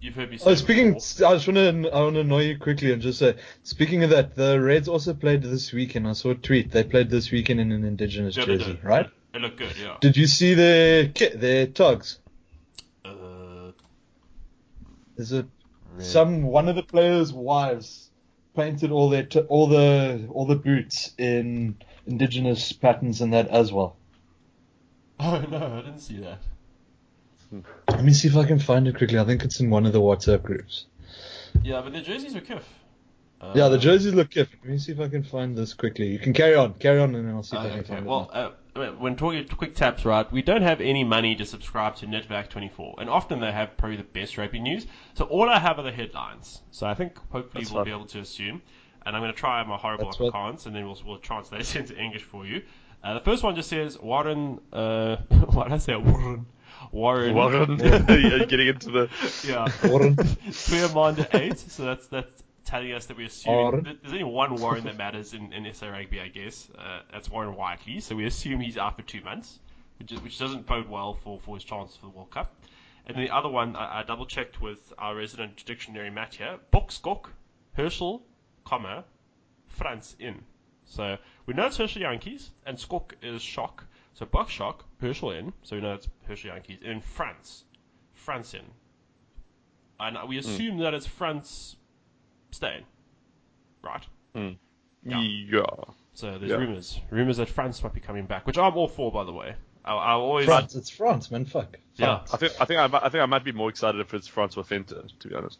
you've 0.00 0.14
heard 0.14 0.30
me 0.30 0.38
say. 0.38 0.50
Oh, 0.50 0.54
speaking, 0.54 0.94
before- 0.94 1.26
I 1.28 1.34
just 1.34 1.46
want 1.46 1.56
to, 1.84 1.90
I 1.92 2.00
want 2.00 2.14
to 2.14 2.20
annoy 2.20 2.44
you 2.44 2.58
quickly 2.58 2.92
and 2.92 3.02
just 3.02 3.18
say, 3.18 3.36
speaking 3.62 4.02
of 4.04 4.08
that, 4.10 4.34
the 4.34 4.58
Reds 4.58 4.88
also 4.88 5.12
played 5.12 5.42
this 5.42 5.70
weekend. 5.72 6.08
I 6.08 6.12
saw 6.14 6.30
a 6.30 6.34
tweet. 6.34 6.70
They 6.70 6.82
played 6.84 7.10
this 7.10 7.30
weekend 7.30 7.60
in 7.60 7.72
an 7.72 7.84
indigenous 7.84 8.36
Yeah, 8.38 8.46
jersey, 8.46 8.72
did. 8.72 8.84
right? 8.84 9.10
It 9.34 9.40
looked 9.42 9.58
good. 9.58 9.76
Yeah. 9.78 9.96
Did 10.00 10.16
you 10.16 10.26
see 10.26 10.54
their 10.54 11.08
kit, 11.08 11.38
their 11.40 11.66
togs? 11.66 12.20
Uh, 13.04 13.72
Is 15.18 15.32
it 15.32 15.46
some 15.98 16.42
one 16.44 16.68
of 16.70 16.76
the 16.76 16.82
players' 16.82 17.32
wives 17.32 18.10
painted 18.54 18.90
all 18.90 19.10
their 19.10 19.24
t- 19.24 19.40
all 19.40 19.66
the 19.66 20.28
all 20.32 20.46
the 20.46 20.56
boots 20.56 21.12
in 21.18 21.76
indigenous 22.06 22.72
patterns 22.72 23.20
and 23.20 23.32
that 23.32 23.48
as 23.48 23.72
well? 23.72 23.96
Oh 25.20 25.44
no, 25.50 25.78
I 25.78 25.82
didn't 25.82 26.00
see 26.00 26.18
that. 26.20 26.38
Let 27.90 28.04
me 28.04 28.12
see 28.12 28.28
if 28.28 28.36
I 28.36 28.44
can 28.44 28.58
find 28.58 28.88
it 28.88 28.96
quickly. 28.96 29.18
I 29.18 29.24
think 29.24 29.44
it's 29.44 29.60
in 29.60 29.70
one 29.70 29.86
of 29.86 29.92
the 29.92 30.00
WhatsApp 30.00 30.42
groups. 30.42 30.86
Yeah, 31.62 31.80
but 31.82 31.92
the 31.92 32.00
jerseys 32.00 32.34
were 32.34 32.40
kiff. 32.40 32.62
Yeah, 33.54 33.68
the 33.68 33.76
Uh, 33.76 33.78
jerseys 33.78 34.14
look 34.14 34.30
good. 34.30 34.48
Let 34.62 34.70
me 34.72 34.78
see 34.78 34.92
if 34.92 35.00
I 35.00 35.08
can 35.08 35.22
find 35.22 35.56
this 35.56 35.74
quickly. 35.74 36.06
You 36.08 36.18
can 36.18 36.32
carry 36.32 36.54
on, 36.54 36.74
carry 36.74 36.98
on, 36.98 37.14
and 37.14 37.28
then 37.28 37.34
I'll 37.34 37.42
see 37.42 37.56
if 37.56 37.62
Uh, 37.62 37.66
I 37.66 37.70
can 37.70 37.78
okay, 37.80 37.88
find 37.94 38.06
well, 38.06 38.30
uh, 38.32 38.50
when 38.74 39.16
talking 39.16 39.46
quick 39.48 39.74
taps, 39.74 40.04
right, 40.04 40.30
we 40.32 40.42
don't 40.42 40.62
have 40.62 40.80
any 40.80 41.04
money 41.04 41.34
to 41.36 41.44
subscribe 41.46 41.96
to 41.96 42.06
Netwerk24, 42.06 42.94
and 42.98 43.08
often 43.08 43.40
they 43.40 43.52
have 43.52 43.76
probably 43.76 43.96
the 43.96 44.02
best 44.02 44.36
rugby 44.36 44.58
news. 44.58 44.86
So 45.14 45.24
all 45.26 45.48
I 45.48 45.58
have 45.58 45.78
are 45.78 45.82
the 45.82 45.92
headlines. 45.92 46.60
So 46.70 46.86
I 46.86 46.94
think 46.94 47.16
hopefully 47.30 47.64
That's 47.64 47.72
we'll 47.72 47.84
be 47.84 47.90
able 47.90 48.06
to 48.06 48.20
assume, 48.20 48.62
and 49.06 49.14
I'm 49.14 49.22
going 49.22 49.32
to 49.32 49.38
try 49.38 49.62
my 49.64 49.76
horrible 49.76 50.06
That's 50.06 50.18
what- 50.18 50.32
Afrikaans, 50.34 50.66
and 50.66 50.74
then 50.74 50.86
we'll, 50.86 50.98
we'll 51.06 51.18
translate 51.18 51.60
it 51.74 51.76
into 51.76 51.96
English 51.96 52.22
for 52.22 52.46
you. 52.46 52.62
Uh, 53.02 53.14
the 53.14 53.20
first 53.20 53.42
one 53.42 53.54
just 53.54 53.68
says 53.68 53.98
Warren. 53.98 54.60
Uh, 54.72 55.16
why 55.52 55.64
did 55.64 55.72
I 55.74 55.78
say 55.78 55.94
Warren? 55.94 56.46
Warren. 56.90 57.34
Warren, 57.34 57.78
you're 57.78 58.46
getting 58.46 58.68
into 58.68 58.90
the. 58.90 59.10
Yeah. 59.46 59.68
Warren. 59.88 60.16
Clearmond 60.16 61.26
eight, 61.34 61.58
so 61.58 61.84
that's 61.84 62.06
that's 62.06 62.42
telling 62.64 62.92
us 62.92 63.06
that 63.06 63.16
we 63.16 63.26
assume 63.26 63.82
that 63.84 64.02
there's 64.02 64.12
only 64.12 64.24
one 64.24 64.56
Warren 64.56 64.84
that 64.84 64.96
matters 64.96 65.34
in, 65.34 65.52
in 65.52 65.72
SA 65.74 65.88
rugby, 65.88 66.20
I 66.20 66.28
guess. 66.28 66.68
Uh, 66.76 67.00
that's 67.12 67.28
Warren 67.30 67.54
Whiteley, 67.54 68.00
so 68.00 68.16
we 68.16 68.26
assume 68.26 68.60
he's 68.60 68.78
out 68.78 68.96
for 68.96 69.02
two 69.02 69.20
months, 69.20 69.58
which 69.98 70.12
is, 70.12 70.20
which 70.22 70.38
doesn't 70.38 70.66
bode 70.66 70.88
well 70.88 71.14
for, 71.14 71.38
for 71.40 71.56
his 71.56 71.64
chances 71.64 71.96
for 71.96 72.06
the 72.06 72.12
World 72.12 72.30
Cup. 72.30 72.54
And 73.06 73.16
the 73.16 73.30
other 73.30 73.48
one, 73.48 73.76
I, 73.76 74.00
I 74.00 74.02
double 74.02 74.26
checked 74.26 74.60
with 74.60 74.92
our 74.98 75.14
resident 75.14 75.64
dictionary 75.66 76.10
Matt 76.10 76.34
here. 76.34 76.58
Boxkok, 76.72 77.26
Herschel, 77.74 78.22
comma, 78.64 79.04
France 79.66 80.16
in. 80.18 80.42
So 80.86 81.16
we 81.46 81.54
know 81.54 81.66
it's 81.66 81.76
Herschel 81.76 82.02
Jantjies, 82.02 82.48
and 82.66 82.78
Skok 82.78 83.12
is 83.22 83.42
shock. 83.42 83.84
So 84.14 84.26
Box 84.26 84.52
shock, 84.52 84.84
Herschel 85.00 85.32
in. 85.32 85.52
So 85.62 85.76
we 85.76 85.82
know 85.82 85.94
it's 85.94 86.08
Herschel 86.26 86.50
Jantjies. 86.50 86.80
And 86.82 86.92
in 86.92 87.00
France, 87.00 87.64
France 88.12 88.54
in. 88.54 88.64
And 89.98 90.28
we 90.28 90.38
assume 90.38 90.78
that 90.78 90.94
it's 90.94 91.06
France 91.06 91.76
staying. 92.54 92.84
Right? 93.82 94.06
Mm. 94.34 94.56
Yeah. 95.04 95.20
Yeah. 95.20 95.62
So 96.14 96.38
there's 96.38 96.50
Yeah. 96.50 96.56
rumors. 96.56 97.00
Rumors 97.10 97.36
that 97.38 97.48
France 97.48 97.82
might 97.82 97.92
be 97.94 98.00
coming 98.00 98.26
back, 98.26 98.46
which 98.46 98.56
I'm 98.58 98.74
all 98.76 98.88
for, 98.88 99.12
by 99.12 99.24
the 99.24 99.32
way. 99.32 99.54
I, 99.84 99.92
I 99.94 100.12
always. 100.12 100.46
France, 100.46 100.74
it's 100.74 100.88
France, 100.90 101.30
man. 101.30 101.44
Fuck. 101.44 101.76
Yeah. 101.96 102.20
I 102.32 102.36
think 102.36 102.52
I 102.60 102.64
think 102.64 102.80
I, 102.80 102.86
might- 102.86 103.02
I 103.04 103.08
think 103.10 103.22
I 103.22 103.26
might 103.26 103.44
be 103.44 103.52
more 103.52 103.68
excited 103.68 104.00
if 104.00 104.14
it's 104.14 104.26
Francois 104.26 104.62
Venter, 104.62 105.02
to 105.20 105.28
be 105.28 105.34
honest. 105.34 105.58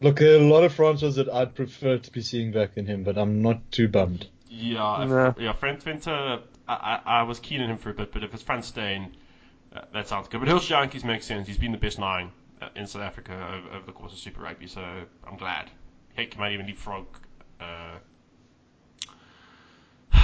Look, 0.00 0.18
there 0.18 0.34
are 0.34 0.40
a 0.40 0.44
lot 0.46 0.64
of 0.64 0.72
Francois 0.74 1.10
that 1.10 1.28
I'd 1.28 1.54
prefer 1.54 1.98
to 1.98 2.10
be 2.12 2.22
seeing 2.22 2.52
back 2.52 2.74
than 2.74 2.86
him, 2.86 3.04
but 3.04 3.16
I'm 3.18 3.40
not 3.42 3.70
too 3.72 3.88
bummed. 3.88 4.26
Yeah, 4.48 5.02
if, 5.04 5.08
Nah. 5.10 5.34
yeah. 5.38 5.52
Franz 5.54 5.84
Winter, 5.84 6.40
I, 6.68 6.74
I, 6.74 7.00
I 7.20 7.22
was 7.22 7.38
keen 7.40 7.60
on 7.62 7.70
him 7.70 7.78
for 7.78 7.90
a 7.90 7.94
bit, 7.94 8.12
but 8.12 8.22
if 8.24 8.34
it's 8.34 8.42
Frans 8.42 8.66
Steyn, 8.66 9.16
uh, 9.74 9.82
that 9.92 10.08
sounds 10.08 10.28
good. 10.28 10.40
But 10.40 10.48
Hills 10.48 10.68
Jantjies 10.68 11.04
makes 11.04 11.24
sense. 11.26 11.46
He's 11.48 11.56
been 11.58 11.72
the 11.72 11.78
best 11.78 11.98
nine 11.98 12.30
uh, 12.60 12.68
in 12.76 12.86
South 12.86 13.02
Africa 13.02 13.32
over, 13.32 13.76
over 13.76 13.86
the 13.86 13.92
course 13.92 14.12
of 14.12 14.18
Super 14.18 14.42
Rugby, 14.42 14.66
so 14.66 14.80
I'm 15.26 15.36
glad. 15.36 15.70
Heck, 16.14 16.34
he 16.34 16.40
might 16.40 16.52
even 16.52 16.66
leapfrog. 16.66 17.06
Uh, 17.60 17.98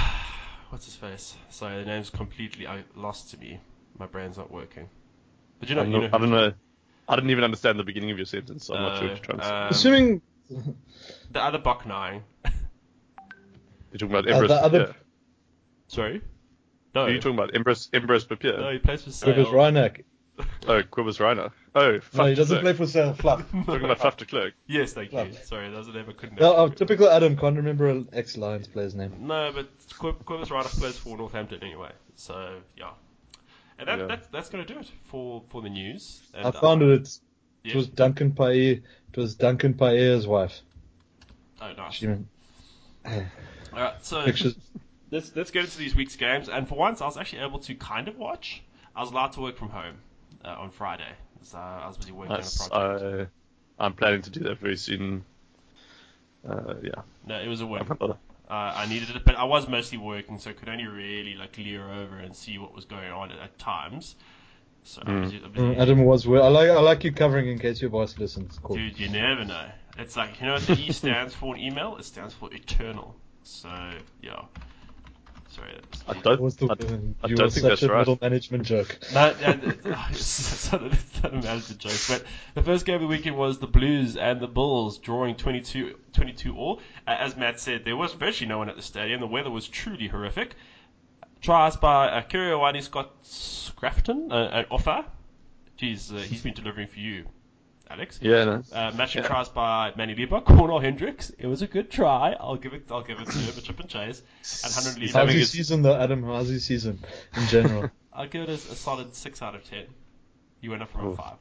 what's 0.69 0.85
his 0.85 0.95
face? 0.95 1.35
Sorry, 1.49 1.77
the 1.77 1.85
name's 1.85 2.09
completely 2.09 2.67
uh, 2.67 2.77
lost 2.95 3.31
to 3.31 3.37
me. 3.37 3.59
My 3.97 4.05
brain's 4.05 4.37
not 4.37 4.51
working. 4.51 4.87
But 5.59 5.69
you 5.69 5.75
know, 5.75 5.81
I 5.81 5.83
don't, 5.85 5.91
know, 5.93 5.99
know, 6.01 6.09
I 6.13 6.17
don't 6.17 6.31
know. 6.31 6.53
I 7.07 7.15
didn't 7.15 7.31
even 7.31 7.43
understand 7.43 7.79
the 7.79 7.83
beginning 7.83 8.11
of 8.11 8.17
your 8.17 8.25
sentence, 8.25 8.67
so 8.67 8.75
I'm 8.75 8.81
not 8.83 8.99
sure 8.99 9.07
what 9.07 9.15
you're 9.15 9.25
trying 9.25 9.39
to 9.39 9.43
say. 9.43 9.51
um, 9.51 9.67
Assuming 9.69 10.21
the 11.31 11.43
other 11.43 11.57
Buck 11.57 11.85
nine. 11.85 12.23
You're 13.91 14.07
talking 14.07 14.15
about 14.15 14.27
uh, 14.27 14.33
Embrose 14.33 14.49
the 14.49 14.55
other 14.55 14.79
Papier. 14.85 14.95
Sorry. 15.87 16.21
No. 16.93 17.01
Are 17.01 17.09
you 17.09 17.19
talking 17.19 17.37
about 17.37 17.55
Embrose 17.55 17.89
Embrose 17.91 18.25
Papier? 18.25 18.57
no, 18.57 18.71
he 18.71 18.77
plays 18.77 19.01
for 19.03 19.09
Quivers 19.09 19.45
Sale. 19.45 19.53
Reinach. 19.53 20.03
Oh, 20.67 20.83
Cobus 20.83 21.17
Reinach. 21.19 21.51
Oh, 21.75 21.99
No, 22.15 22.25
he 22.25 22.35
doesn't 22.35 22.61
play 22.61 22.73
for 22.73 22.87
Sale. 22.87 23.13
Fluff. 23.13 23.45
Talking 23.65 23.85
about 23.85 23.99
Fluff 23.99 24.17
de 24.17 24.25
Klerk. 24.25 24.53
Yes, 24.67 24.93
thank 24.93 25.11
you. 25.13 25.31
Sorry, 25.43 25.69
that 25.69 25.77
was 25.77 25.87
a 25.87 25.91
name 25.91 26.05
I 26.09 26.13
couldn't. 26.13 26.39
No, 26.39 26.55
oh, 26.55 26.69
typical 26.69 27.09
Adam. 27.09 27.37
Can't 27.37 27.57
remember 27.57 27.87
an 27.87 28.09
ex-Lions 28.11 28.67
player's 28.67 28.95
name. 28.95 29.13
No, 29.27 29.51
but 29.53 29.67
Qu- 29.97 30.13
Cobus 30.25 30.49
Ryder 30.49 30.69
plays 30.69 30.97
for 30.97 31.15
Northampton 31.17 31.59
anyway. 31.61 31.91
So 32.15 32.59
yeah, 32.75 32.91
and 33.77 33.87
that, 33.87 33.99
Yeah. 33.99 34.05
that's 34.07 34.27
that's 34.27 34.49
gonna 34.49 34.65
do 34.65 34.79
it 34.79 34.91
for 35.05 35.43
for 35.49 35.61
the 35.61 35.69
news. 35.69 36.21
And, 36.33 36.47
I 36.47 36.51
found 36.51 36.81
it. 36.81 36.89
It's, 37.01 37.19
um, 37.19 37.25
yeah. 37.63 37.71
it 37.73 37.75
was 37.77 37.87
Duncan 37.87 38.33
Pae. 38.33 38.71
It 38.71 39.17
was 39.17 39.35
Duncan 39.35 39.75
Pae's 39.75 40.25
wife. 40.27 40.59
Oh, 41.61 41.71
nice. 41.73 41.93
She 41.93 42.07
meant 42.07 42.27
All 43.05 43.21
right, 43.73 43.93
so 44.03 44.23
pictures. 44.23 44.55
let's 45.11 45.35
let's 45.35 45.51
get 45.51 45.65
into 45.65 45.77
these 45.77 45.95
week's 45.95 46.15
games. 46.15 46.49
And 46.49 46.67
for 46.67 46.75
once, 46.75 47.01
I 47.01 47.05
was 47.05 47.17
actually 47.17 47.43
able 47.43 47.59
to 47.59 47.75
kind 47.75 48.07
of 48.07 48.17
watch. 48.17 48.63
I 48.95 49.01
was 49.01 49.11
allowed 49.11 49.33
to 49.33 49.41
work 49.41 49.57
from 49.57 49.69
home 49.69 49.97
uh, 50.45 50.55
on 50.57 50.71
Friday, 50.71 51.11
so 51.41 51.57
I 51.57 51.87
was 51.87 51.97
busy 51.97 52.11
working 52.11 52.35
Nice. 52.35 52.59
on 52.61 52.67
a 52.67 52.69
project. 52.69 53.31
I, 53.79 53.85
I'm 53.85 53.93
planning 53.93 54.21
to 54.23 54.29
do 54.29 54.41
that 54.41 54.59
very 54.59 54.77
soon. 54.77 55.25
Uh, 56.47 56.75
yeah. 56.81 57.01
no, 57.25 57.39
it 57.39 57.47
was 57.47 57.61
a 57.61 57.65
win. 57.65 57.81
I'm 57.81 57.97
Uh, 58.01 58.17
I 58.49 58.87
needed 58.87 59.15
it, 59.15 59.25
but 59.25 59.35
I 59.35 59.43
was 59.43 59.67
mostly 59.67 59.97
working, 59.97 60.39
so 60.39 60.49
I 60.49 60.53
could 60.53 60.69
only 60.69 60.87
really 60.87 61.35
like 61.35 61.57
leer 61.57 61.87
over 61.87 62.17
and 62.17 62.35
see 62.35 62.57
what 62.57 62.73
was 62.73 62.85
going 62.85 63.11
on 63.11 63.31
at, 63.31 63.39
at 63.39 63.59
times. 63.59 64.15
So 64.83 65.03
I 65.05 65.11
was, 65.21 65.33
I 65.33 65.47
was 65.47 65.51
Mm, 65.55 65.77
Adam 65.77 66.05
was. 66.05 66.27
Well, 66.27 66.43
I 66.43 66.47
like. 66.47 66.69
I 66.69 66.79
like 66.79 67.03
you 67.03 67.11
covering 67.11 67.47
in 67.47 67.59
case 67.59 67.81
your 67.81 67.91
boss 67.91 68.17
listens. 68.17 68.57
Cool. 68.63 68.77
Dude, 68.77 68.99
you 68.99 69.09
never 69.09 69.45
know. 69.45 69.65
It's 69.97 70.15
like 70.15 70.39
you 70.39 70.47
know 70.47 70.53
what 70.53 70.65
the 70.65 70.73
E 70.73 70.91
stands 70.91 71.35
for 71.35 71.55
in 71.55 71.61
email? 71.61 71.97
It 71.97 72.05
stands 72.05 72.33
for 72.33 72.51
eternal. 72.53 73.15
So 73.43 73.69
yeah. 74.21 74.41
Sorry. 75.49 75.79
I 76.07 76.13
don't, 76.13 76.41
was 76.41 76.57
the, 76.57 76.67
I, 76.67 76.73
uh, 76.73 76.97
I 77.23 77.27
you 77.27 77.35
don't 77.35 77.51
think 77.51 77.63
such 77.63 77.69
that's 77.69 77.83
a 77.83 77.89
right. 77.89 77.99
middle 77.99 78.19
management 78.21 78.63
joke. 78.63 78.99
No, 79.13 79.33
no, 79.41 79.53
no, 79.83 80.03
it's 80.11 80.71
not 80.71 80.83
a, 80.83 80.85
it's 80.85 81.23
not 81.23 81.33
a 81.33 81.37
manager 81.37 81.73
joke. 81.73 81.99
But 82.07 82.23
the 82.53 82.61
first 82.61 82.85
game 82.85 82.95
of 82.95 83.01
the 83.01 83.07
weekend 83.07 83.35
was 83.35 83.57
the 83.57 83.67
Blues 83.67 84.15
and 84.15 84.39
the 84.39 84.47
Bulls 84.47 84.99
drawing 84.99 85.35
22, 85.35 85.97
22 86.13 86.55
all. 86.55 86.81
Uh, 87.07 87.15
as 87.19 87.35
Matt 87.35 87.59
said, 87.59 87.83
there 87.83 87.97
was 87.97 88.13
virtually 88.13 88.47
no 88.47 88.59
one 88.59 88.69
at 88.69 88.75
the 88.75 88.81
stadium. 88.83 89.21
The 89.21 89.27
weather 89.27 89.49
was 89.49 89.67
truly 89.67 90.07
horrific. 90.07 90.55
Tries 91.41 91.77
by 91.77 92.09
uh, 92.09 92.21
Kiriwani 92.21 92.83
Scott 92.83 93.23
Scrafton, 93.23 94.31
uh, 94.31 94.49
an 94.51 94.65
offer. 94.69 95.05
Jeez, 95.79 96.13
uh, 96.13 96.19
he's 96.19 96.41
been 96.41 96.53
delivering 96.53 96.87
for 96.89 96.99
you, 96.99 97.25
Alex. 97.89 98.19
Yeah, 98.21 98.43
no. 98.45 98.63
Uh, 98.71 98.91
matching 98.95 99.23
Yeah. 99.23 99.27
tries 99.29 99.49
by 99.49 99.93
Manny 99.95 100.13
Lieber, 100.15 100.41
Cornal 100.41 100.79
Hendricks. 100.79 101.31
It 101.31 101.47
was 101.47 101.61
a 101.63 101.67
good 101.67 101.89
try. 101.89 102.35
I'll 102.39 102.55
give 102.55 102.73
it. 102.73 102.85
I'll 102.91 103.01
give 103.03 103.19
it 103.19 103.25
to 103.25 103.37
him. 103.37 103.57
A 103.57 103.61
chip 103.61 103.79
and 103.79 103.89
chase. 103.89 104.21
And 104.63 104.73
Hunter 104.73 104.89
He's 104.89 104.97
Lieber. 104.99 105.05
How's 105.07 105.13
having 105.13 105.35
his 105.35 105.41
his- 105.41 105.51
season 105.51 105.81
though, 105.81 105.95
Adam? 105.99 106.23
How's 106.23 106.49
his 106.49 106.65
season 106.65 106.99
in 107.35 107.47
general? 107.47 107.89
I'll 108.13 108.27
give 108.27 108.43
it 108.43 108.49
a, 108.49 108.53
a 108.53 108.57
solid 108.57 109.15
six 109.15 109.41
out 109.41 109.55
of 109.55 109.63
ten. 109.69 109.85
He 110.61 110.69
went 110.69 110.81
up 110.83 110.91
from 110.91 111.05
a 111.05 111.09
Oof. 111.11 111.17
five. 111.17 111.37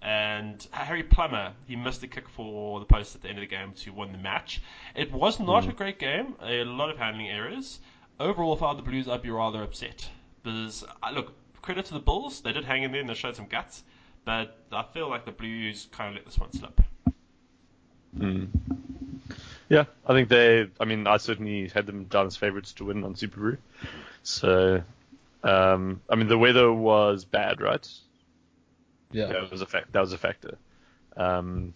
And 0.00 0.66
Harry 0.72 1.02
Plummer, 1.04 1.52
he 1.66 1.76
missed 1.76 2.02
a 2.02 2.08
kick 2.08 2.28
for 2.28 2.80
the 2.80 2.86
post 2.86 3.14
at 3.14 3.22
the 3.22 3.28
end 3.28 3.38
of 3.38 3.42
the 3.42 3.46
game 3.46 3.72
to 3.72 3.92
win 3.92 4.12
the 4.12 4.18
match. 4.18 4.60
It 4.96 5.12
was 5.12 5.38
not 5.38 5.68
a 5.68 5.72
great 5.72 5.98
game. 5.98 6.34
A 6.42 6.64
lot 6.64 6.90
of 6.90 6.98
handling 6.98 7.28
errors. 7.28 7.78
Overall, 8.18 8.54
if 8.54 8.62
I 8.62 8.70
were 8.70 8.76
the 8.76 8.82
Blues, 8.82 9.08
I'd 9.08 9.22
be 9.22 9.30
rather 9.30 9.62
upset. 9.62 10.08
Because, 10.42 10.82
uh, 11.02 11.10
look, 11.12 11.32
credit 11.62 11.84
to 11.86 11.94
the 11.94 12.00
Bulls. 12.00 12.40
They 12.40 12.52
did 12.52 12.64
hang 12.64 12.82
in 12.82 12.90
there 12.90 13.00
and 13.00 13.08
they 13.08 13.14
showed 13.14 13.36
some 13.36 13.46
guts. 13.46 13.84
But 14.24 14.56
I 14.70 14.84
feel 14.94 15.08
like 15.08 15.24
the 15.24 15.32
Blues 15.32 15.88
kind 15.92 16.10
of 16.10 16.14
let 16.16 16.24
this 16.24 16.38
one 16.38 16.52
slip. 16.52 16.80
Mm. 18.16 18.48
Yeah, 19.68 19.84
I 20.06 20.12
think 20.12 20.28
they. 20.28 20.68
I 20.78 20.84
mean, 20.84 21.06
I 21.06 21.16
certainly 21.16 21.68
had 21.68 21.86
them 21.86 22.04
down 22.04 22.26
as 22.26 22.36
favourites 22.36 22.72
to 22.74 22.84
win 22.84 23.04
on 23.04 23.14
Superbru. 23.14 23.56
So, 24.22 24.82
um, 25.42 26.00
I 26.08 26.14
mean, 26.14 26.28
the 26.28 26.38
weather 26.38 26.72
was 26.72 27.24
bad, 27.24 27.60
right? 27.60 27.88
Yeah. 29.10 29.26
That 29.26 29.50
was 29.50 29.60
a 29.60 29.66
fact. 29.66 29.92
That 29.92 30.00
was 30.00 30.12
a 30.12 30.18
factor. 30.18 30.58
Um, 31.16 31.74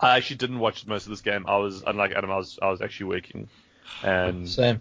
I 0.00 0.16
actually 0.16 0.36
didn't 0.36 0.58
watch 0.58 0.86
most 0.86 1.04
of 1.04 1.10
this 1.10 1.20
game. 1.20 1.44
I 1.46 1.58
was 1.58 1.82
unlike 1.86 2.12
Adam. 2.12 2.30
I 2.30 2.36
was 2.36 2.58
I 2.60 2.70
was 2.70 2.80
actually 2.80 3.06
working, 3.06 3.48
and 4.02 4.48
Same. 4.48 4.80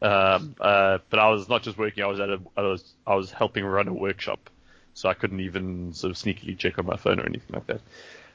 um, 0.00 0.54
uh, 0.60 0.98
but 1.10 1.18
I 1.18 1.28
was 1.30 1.48
not 1.48 1.62
just 1.62 1.76
working. 1.78 2.02
I 2.02 2.06
was 2.06 2.20
at 2.20 2.30
a 2.30 2.40
I 2.56 2.62
was 2.62 2.94
I 3.06 3.14
was 3.14 3.30
helping 3.30 3.64
run 3.64 3.88
a 3.88 3.92
workshop, 3.92 4.50
so 4.98 5.08
I 5.08 5.14
couldn't 5.14 5.38
even 5.38 5.92
sort 5.92 6.10
of 6.10 6.16
sneakily 6.16 6.58
check 6.58 6.76
on 6.76 6.86
my 6.86 6.96
phone 6.96 7.20
or 7.20 7.24
anything 7.24 7.54
like 7.54 7.66
that. 7.68 7.80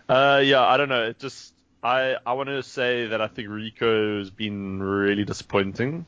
Uh, 0.08 0.40
yeah, 0.40 0.62
I 0.62 0.78
don't 0.78 0.88
know. 0.88 1.04
It 1.04 1.20
just 1.20 1.54
I 1.84 2.16
I 2.26 2.34
want 2.34 2.48
to 2.48 2.64
say 2.64 3.08
that 3.08 3.20
I 3.20 3.28
think 3.28 3.50
Rieko's 3.50 4.30
been 4.30 4.82
really 4.82 5.26
disappointing 5.26 6.06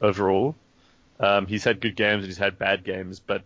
overall. 0.00 0.54
Um, 1.18 1.46
he's 1.46 1.64
had 1.64 1.80
good 1.80 1.96
games 1.96 2.22
and 2.22 2.26
he's 2.26 2.38
had 2.38 2.60
bad 2.60 2.84
games, 2.84 3.18
but 3.18 3.42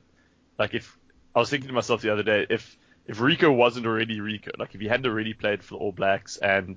like 0.58 0.74
if 0.74 0.98
I 1.34 1.38
was 1.38 1.48
thinking 1.48 1.68
to 1.68 1.74
myself 1.74 2.02
the 2.02 2.12
other 2.12 2.22
day, 2.22 2.46
if 2.50 2.76
if 3.06 3.18
Rieko 3.18 3.54
wasn't 3.54 3.86
already 3.86 4.18
Rieko, 4.18 4.58
like 4.58 4.74
if 4.74 4.80
he 4.82 4.88
hadn't 4.88 5.06
already 5.06 5.32
played 5.32 5.62
for 5.62 5.74
the 5.74 5.78
All 5.78 5.92
Blacks 5.92 6.36
and 6.36 6.76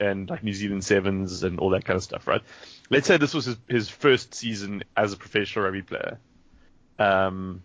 and 0.00 0.28
like 0.28 0.42
New 0.42 0.54
Zealand 0.54 0.82
Sevens 0.82 1.44
and 1.44 1.60
all 1.60 1.70
that 1.70 1.84
kind 1.84 1.96
of 1.96 2.02
stuff, 2.02 2.26
right? 2.26 2.42
Let's 2.90 3.06
say 3.06 3.16
this 3.16 3.32
was 3.32 3.44
his, 3.44 3.56
his 3.68 3.88
first 3.88 4.34
season 4.34 4.82
as 4.96 5.12
a 5.12 5.16
professional 5.16 5.66
rugby 5.66 5.82
player. 5.82 6.18
Um, 6.98 7.62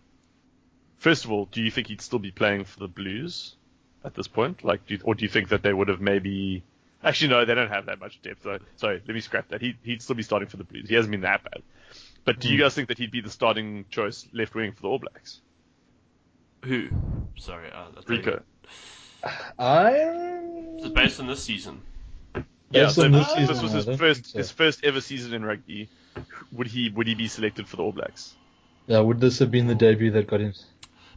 first 1.03 1.25
of 1.25 1.31
all, 1.31 1.45
do 1.51 1.61
you 1.61 1.69
think 1.69 1.87
he'd 1.87 2.01
still 2.01 2.17
be 2.17 2.31
playing 2.31 2.63
for 2.63 2.79
the 2.79 2.87
Blues 2.87 3.55
at 4.05 4.15
this 4.15 4.27
point? 4.27 4.63
Like, 4.63 4.87
do 4.87 4.95
you, 4.95 5.01
or 5.03 5.15
do 5.15 5.25
you 5.25 5.29
think 5.29 5.49
that 5.49 5.61
they 5.61 5.73
would 5.73 5.89
have 5.89 5.99
maybe? 5.99 6.63
Actually, 7.03 7.31
no, 7.31 7.43
they 7.43 7.53
don't 7.53 7.69
have 7.69 7.87
that 7.87 7.99
much 7.99 8.21
depth. 8.21 8.43
So, 8.43 8.57
sorry, 8.77 9.01
let 9.05 9.13
me 9.13 9.19
scrap 9.19 9.49
that. 9.49 9.59
He, 9.59 9.75
he'd 9.83 10.01
still 10.01 10.15
be 10.15 10.23
starting 10.23 10.47
for 10.47 10.55
the 10.55 10.63
Blues. 10.63 10.87
He 10.87 10.95
hasn't 10.95 11.11
been 11.11 11.21
that 11.21 11.43
bad. 11.43 11.61
But 12.23 12.39
do 12.39 12.47
you 12.47 12.57
guys 12.57 12.73
think 12.73 12.87
that 12.87 12.97
he'd 12.97 13.11
be 13.11 13.19
the 13.19 13.29
starting 13.29 13.83
choice 13.89 14.25
left 14.31 14.55
wing 14.55 14.71
for 14.71 14.81
the 14.81 14.87
All 14.87 14.99
Blacks? 14.99 15.41
Who? 16.63 16.87
Sorry, 17.37 17.69
uh, 17.69 17.87
that's 17.93 18.05
Rieko. 18.05 18.41
I. 19.59 19.91
It's 20.77 20.87
based 20.87 21.19
on 21.19 21.27
this 21.27 21.43
season. 21.43 21.81
Yeah, 22.71 22.87
so 22.87 23.03
on 23.03 23.13
if 23.13 23.27
this 23.27 23.49
this, 23.49 23.61
was 23.61 23.71
his 23.73 23.97
first 23.97 24.25
so. 24.27 24.37
his 24.37 24.51
first 24.51 24.85
ever 24.85 25.01
season 25.01 25.33
in 25.33 25.43
rugby. 25.43 25.89
Would 26.53 26.67
he 26.67 26.89
would 26.89 27.07
he 27.07 27.15
be 27.15 27.27
selected 27.27 27.67
for 27.67 27.75
the 27.75 27.83
All 27.83 27.91
Blacks? 27.91 28.35
Yeah, 28.87 29.01
would 29.01 29.19
this 29.19 29.39
have 29.39 29.51
been 29.51 29.67
the 29.67 29.75
debut 29.75 30.11
that 30.11 30.27
got 30.27 30.39
him? 30.39 30.53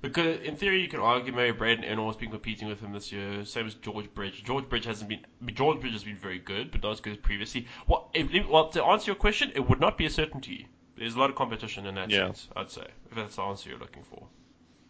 Because 0.02 0.40
in 0.42 0.56
theory, 0.56 0.82
you 0.82 0.88
can 0.88 1.00
argue 1.00 1.32
maybe 1.32 1.56
Braydon 1.56 1.84
Ennor 1.84 2.16
been 2.18 2.30
competing 2.30 2.68
with 2.68 2.80
him 2.80 2.92
this 2.92 3.10
year. 3.12 3.44
Same 3.44 3.66
as 3.66 3.74
George 3.74 4.12
Bridge. 4.14 4.44
George 4.44 4.68
Bridge 4.68 4.84
hasn't 4.84 5.08
been. 5.08 5.20
George 5.54 5.80
Bridge 5.80 5.92
has 5.94 6.04
been 6.04 6.16
very 6.16 6.38
good, 6.38 6.70
but 6.70 6.82
not 6.82 6.92
as 6.92 7.00
good 7.00 7.12
as 7.14 7.18
previously. 7.18 7.66
If, 8.14 8.32
if- 8.34 8.48
well, 8.48 8.68
to 8.70 8.84
answer 8.84 9.06
your 9.10 9.16
question, 9.16 9.52
it 9.54 9.60
would 9.68 9.80
not 9.80 9.96
be 9.98 10.06
a 10.06 10.10
certainty. 10.10 10.68
There's 10.96 11.14
a 11.14 11.18
lot 11.18 11.30
of 11.30 11.36
competition 11.36 11.86
in 11.86 11.94
that 11.96 12.10
Yeah. 12.10 12.26
sense. 12.26 12.48
I'd 12.56 12.70
say 12.70 12.86
if 13.10 13.16
that's 13.16 13.36
the 13.36 13.42
answer 13.42 13.70
you're 13.70 13.78
looking 13.78 14.02
for. 14.10 14.26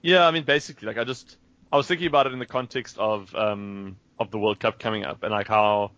Yeah, 0.03 0.27
I 0.27 0.31
mean, 0.31 0.45
basically, 0.45 0.87
like 0.87 0.99
I 0.99 1.05
just 1.05 1.37
I 1.73 1.77
was 1.77 1.87
thinking 1.87 2.07
about 2.07 2.27
it 2.27 2.33
in 2.33 2.39
the 2.39 2.47
context 2.47 2.97
of 2.99 3.35
um 3.35 3.97
of 4.19 4.31
the 4.31 4.39
World 4.39 4.61
Cup 4.61 4.79
coming 4.79 5.05
up 5.05 5.23
and 5.23 5.33
like 5.33 5.49
how 5.49 5.91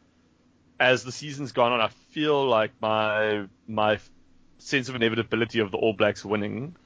as 0.80 1.02
the 1.04 1.12
season's 1.12 1.52
gone 1.52 1.72
on, 1.72 1.80
I 1.80 1.88
feel 2.10 2.46
like 2.46 2.72
my 2.80 3.46
my 3.66 3.98
sense 4.58 4.88
of 4.88 4.94
inevitability 4.94 5.60
of 5.60 5.70
the 5.70 5.76
All 5.76 5.92
Blacks 5.92 6.24
winning 6.24 6.76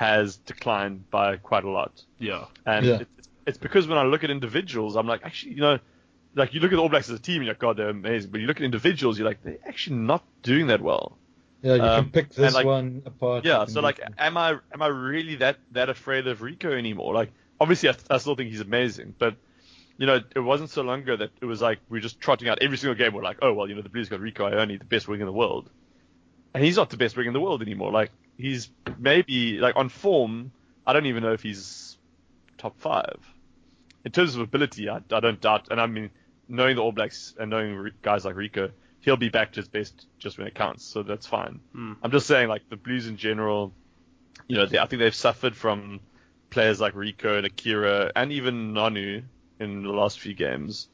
has 0.00 0.38
declined 0.38 1.10
by 1.10 1.36
quite 1.36 1.62
a 1.64 1.68
lot. 1.68 2.02
Yeah. 2.18 2.46
And 2.64 2.86
Yeah. 2.86 2.94
it's, 3.00 3.28
it's 3.46 3.58
because 3.58 3.86
when 3.86 3.98
I 3.98 4.04
look 4.04 4.24
at 4.24 4.30
individuals, 4.30 4.96
I'm 4.96 5.06
like, 5.06 5.20
actually, 5.24 5.52
you 5.52 5.60
know, 5.60 5.78
like 6.34 6.54
you 6.54 6.60
look 6.60 6.72
at 6.72 6.76
the 6.76 6.80
All 6.80 6.88
Blacks 6.88 7.10
as 7.10 7.18
a 7.18 7.22
team, 7.22 7.36
and 7.36 7.44
you're 7.44 7.50
like, 7.52 7.58
God, 7.58 7.76
they're 7.76 7.90
amazing. 7.90 8.30
But 8.30 8.40
you 8.40 8.46
look 8.46 8.56
at 8.56 8.62
individuals, 8.62 9.18
you're 9.18 9.28
like, 9.28 9.42
they're 9.42 9.58
actually 9.66 9.96
not 9.96 10.24
doing 10.42 10.68
that 10.68 10.80
well. 10.80 11.18
Yeah, 11.60 11.74
you 11.74 11.82
Um, 11.82 12.04
can 12.04 12.12
pick 12.12 12.26
and, 12.36 12.46
this 12.46 12.54
like- 12.54 12.64
one 12.64 13.02
apart. 13.04 13.44
Yeah. 13.44 13.66
So 13.66 13.82
like, 13.82 13.98
some- 13.98 14.14
am 14.16 14.38
I 14.38 14.52
am 14.72 14.80
I 14.80 14.86
really 14.86 15.34
that 15.36 15.58
that 15.72 15.90
afraid 15.90 16.26
of 16.28 16.38
Rieko 16.40 16.72
anymore? 16.72 17.12
Like, 17.12 17.30
obviously, 17.60 17.90
I, 17.90 17.94
I 18.08 18.16
still 18.16 18.36
think 18.36 18.48
he's 18.48 18.62
amazing, 18.62 19.14
but 19.18 19.36
you 19.98 20.06
know, 20.06 20.22
it 20.34 20.40
wasn't 20.40 20.70
so 20.70 20.80
long 20.80 21.00
ago 21.00 21.14
that 21.16 21.28
it 21.42 21.44
was 21.44 21.60
like 21.60 21.78
we 21.90 21.98
were 21.98 22.00
just 22.00 22.20
trotting 22.20 22.48
out 22.48 22.62
every 22.62 22.78
single 22.78 22.94
game. 22.94 23.12
We're 23.12 23.22
like, 23.22 23.40
oh 23.42 23.52
well, 23.52 23.68
you 23.68 23.74
know, 23.74 23.82
the 23.82 23.90
Blues 23.90 24.08
got 24.08 24.20
Rieko 24.20 24.50
Ioane, 24.50 24.78
the 24.78 24.84
best 24.86 25.08
wing 25.08 25.20
in 25.20 25.26
the 25.26 25.32
world, 25.42 25.68
and 26.54 26.64
he's 26.64 26.76
not 26.78 26.88
the 26.88 26.96
best 26.96 27.18
wing 27.18 27.26
in 27.26 27.34
the 27.34 27.40
world 27.40 27.60
anymore. 27.60 27.92
Like, 27.92 28.10
he's 28.40 28.70
maybe 28.98 29.58
like 29.58 29.76
on 29.76 29.88
form. 29.88 30.52
I 30.86 30.92
don't 30.92 31.06
even 31.06 31.22
know 31.22 31.32
if 31.32 31.42
he's 31.42 31.98
top 32.58 32.78
five 32.78 33.18
in 34.04 34.12
terms 34.12 34.34
of 34.34 34.40
ability. 34.40 34.88
I, 34.88 35.00
I 35.10 35.20
don't 35.20 35.40
doubt, 35.40 35.68
and 35.70 35.80
I 35.80 35.86
mean, 35.86 36.10
knowing 36.48 36.76
the 36.76 36.82
All 36.82 36.92
Blacks 36.92 37.34
and 37.38 37.50
knowing 37.50 37.90
guys 38.02 38.24
like 38.24 38.34
Rieko, 38.34 38.70
he'll 39.00 39.16
be 39.16 39.28
back 39.28 39.52
to 39.52 39.60
his 39.60 39.68
best 39.68 40.06
just 40.18 40.38
when 40.38 40.46
it 40.46 40.54
counts. 40.54 40.84
So 40.84 41.02
that's 41.02 41.26
fine. 41.26 41.60
Hmm. 41.72 41.92
I'm 42.02 42.10
just 42.10 42.26
saying, 42.26 42.48
like 42.48 42.68
the 42.68 42.76
Blues 42.76 43.06
in 43.06 43.16
general, 43.16 43.72
you 44.48 44.56
know, 44.56 44.66
they, 44.66 44.78
I 44.78 44.86
think 44.86 45.00
they've 45.00 45.14
suffered 45.14 45.56
from 45.56 46.00
players 46.50 46.80
like 46.80 46.94
Rieko 46.94 47.38
and 47.38 47.46
Akira 47.46 48.12
and 48.14 48.32
even 48.32 48.74
Nonu 48.74 49.22
in 49.58 49.82
the 49.82 49.90
last 49.90 50.18
few 50.20 50.34
games, 50.34 50.88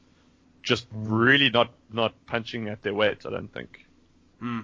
just 0.61 0.87
really 0.91 1.49
not 1.49 1.71
not 1.91 2.13
punching 2.25 2.67
at 2.67 2.81
their 2.81 2.93
weight. 2.93 3.25
I 3.25 3.31
don't 3.31 3.51
think. 3.51 3.85
Hmm. 4.39 4.61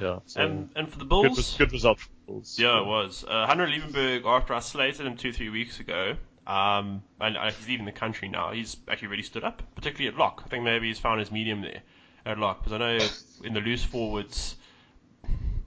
Yeah. 0.00 0.18
So 0.26 0.40
And 0.40 0.70
and 0.76 0.88
for 0.88 0.98
the 0.98 1.04
good, 1.04 1.08
Bulls, 1.08 1.36
res- 1.38 1.56
good 1.56 1.72
result 1.72 2.00
for 2.00 2.08
the 2.08 2.32
Bulls. 2.32 2.58
Yeah, 2.58 2.80
it 2.80 2.86
was. 2.86 3.24
Uh, 3.28 3.46
Hanro 3.46 3.66
Liebenberg, 3.66 4.24
after 4.24 4.54
I 4.54 4.60
slated 4.60 5.06
him 5.06 5.16
two, 5.16 5.32
three 5.32 5.50
weeks 5.50 5.80
ago, 5.80 6.16
um, 6.46 7.02
and 7.20 7.36
uh, 7.36 7.50
he's 7.50 7.68
leaving 7.68 7.84
the 7.86 7.92
country 7.92 8.28
now, 8.28 8.52
he's 8.52 8.76
actually 8.88 9.08
really 9.08 9.22
stood 9.22 9.44
up, 9.44 9.62
particularly 9.74 10.08
at 10.08 10.18
lock. 10.18 10.42
I 10.46 10.48
think 10.48 10.64
maybe 10.64 10.88
he's 10.88 10.98
found 10.98 11.20
his 11.20 11.30
medium 11.30 11.60
there 11.60 11.82
at 12.24 12.38
lock, 12.38 12.64
because 12.64 12.72
I 12.72 12.78
know 12.78 12.98
in 13.44 13.52
the 13.54 13.60
loose 13.60 13.84
forwards, 13.84 14.56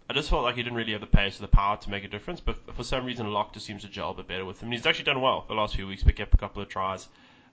I 0.10 0.14
just 0.14 0.30
felt 0.30 0.44
like 0.44 0.56
he 0.56 0.64
didn't 0.64 0.78
really 0.78 0.92
have 0.94 1.02
the 1.02 1.08
pace 1.08 1.40
or 1.40 1.42
the 1.42 1.48
power 1.48 1.78
to 1.78 1.90
make 1.90 2.04
a 2.04 2.08
difference, 2.08 2.40
but 2.40 2.58
for 2.76 2.84
some 2.84 3.06
reason, 3.06 3.28
lock 3.32 3.54
just 3.54 3.66
seems 3.66 3.82
to 3.84 3.90
gel 3.90 4.12
a 4.12 4.14
bit 4.14 4.28
better 4.28 4.46
with 4.46 4.60
him. 4.62 4.68
And 4.68 4.74
he's 4.74 4.86
actually 4.86 5.06
done 5.06 5.22
well 5.22 5.46
the 5.48 5.54
last 5.56 5.76
few 5.76 5.88
weeks, 5.88 6.04
picked 6.04 6.20
up 6.20 6.34
a 6.34 6.38
couple 6.38 6.62
of 6.62 6.70
tries. 6.70 7.08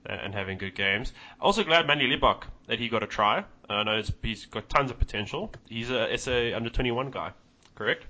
uh, 0.09 0.13
And 0.13 0.35
having 0.35 0.59
good 0.59 0.75
games. 0.75 1.13
Also 1.41 1.63
glad 1.65 1.87
Manie 1.87 2.07
Libbok 2.09 2.43
that 2.67 2.79
he 2.81 2.89
got 2.89 3.03
a 3.03 3.07
try. 3.07 3.45
I 3.75 3.83
know 3.83 3.97
it's, 3.97 4.13
he's 4.23 4.47
got 4.47 4.69
tons 4.69 4.91
of 4.91 4.99
potential. 4.99 5.53
He's 5.69 5.91
a 5.91 6.17
SA 6.17 6.55
under 6.55 6.71
21 6.71 7.11
guy, 7.11 7.33
correct? 7.75 8.07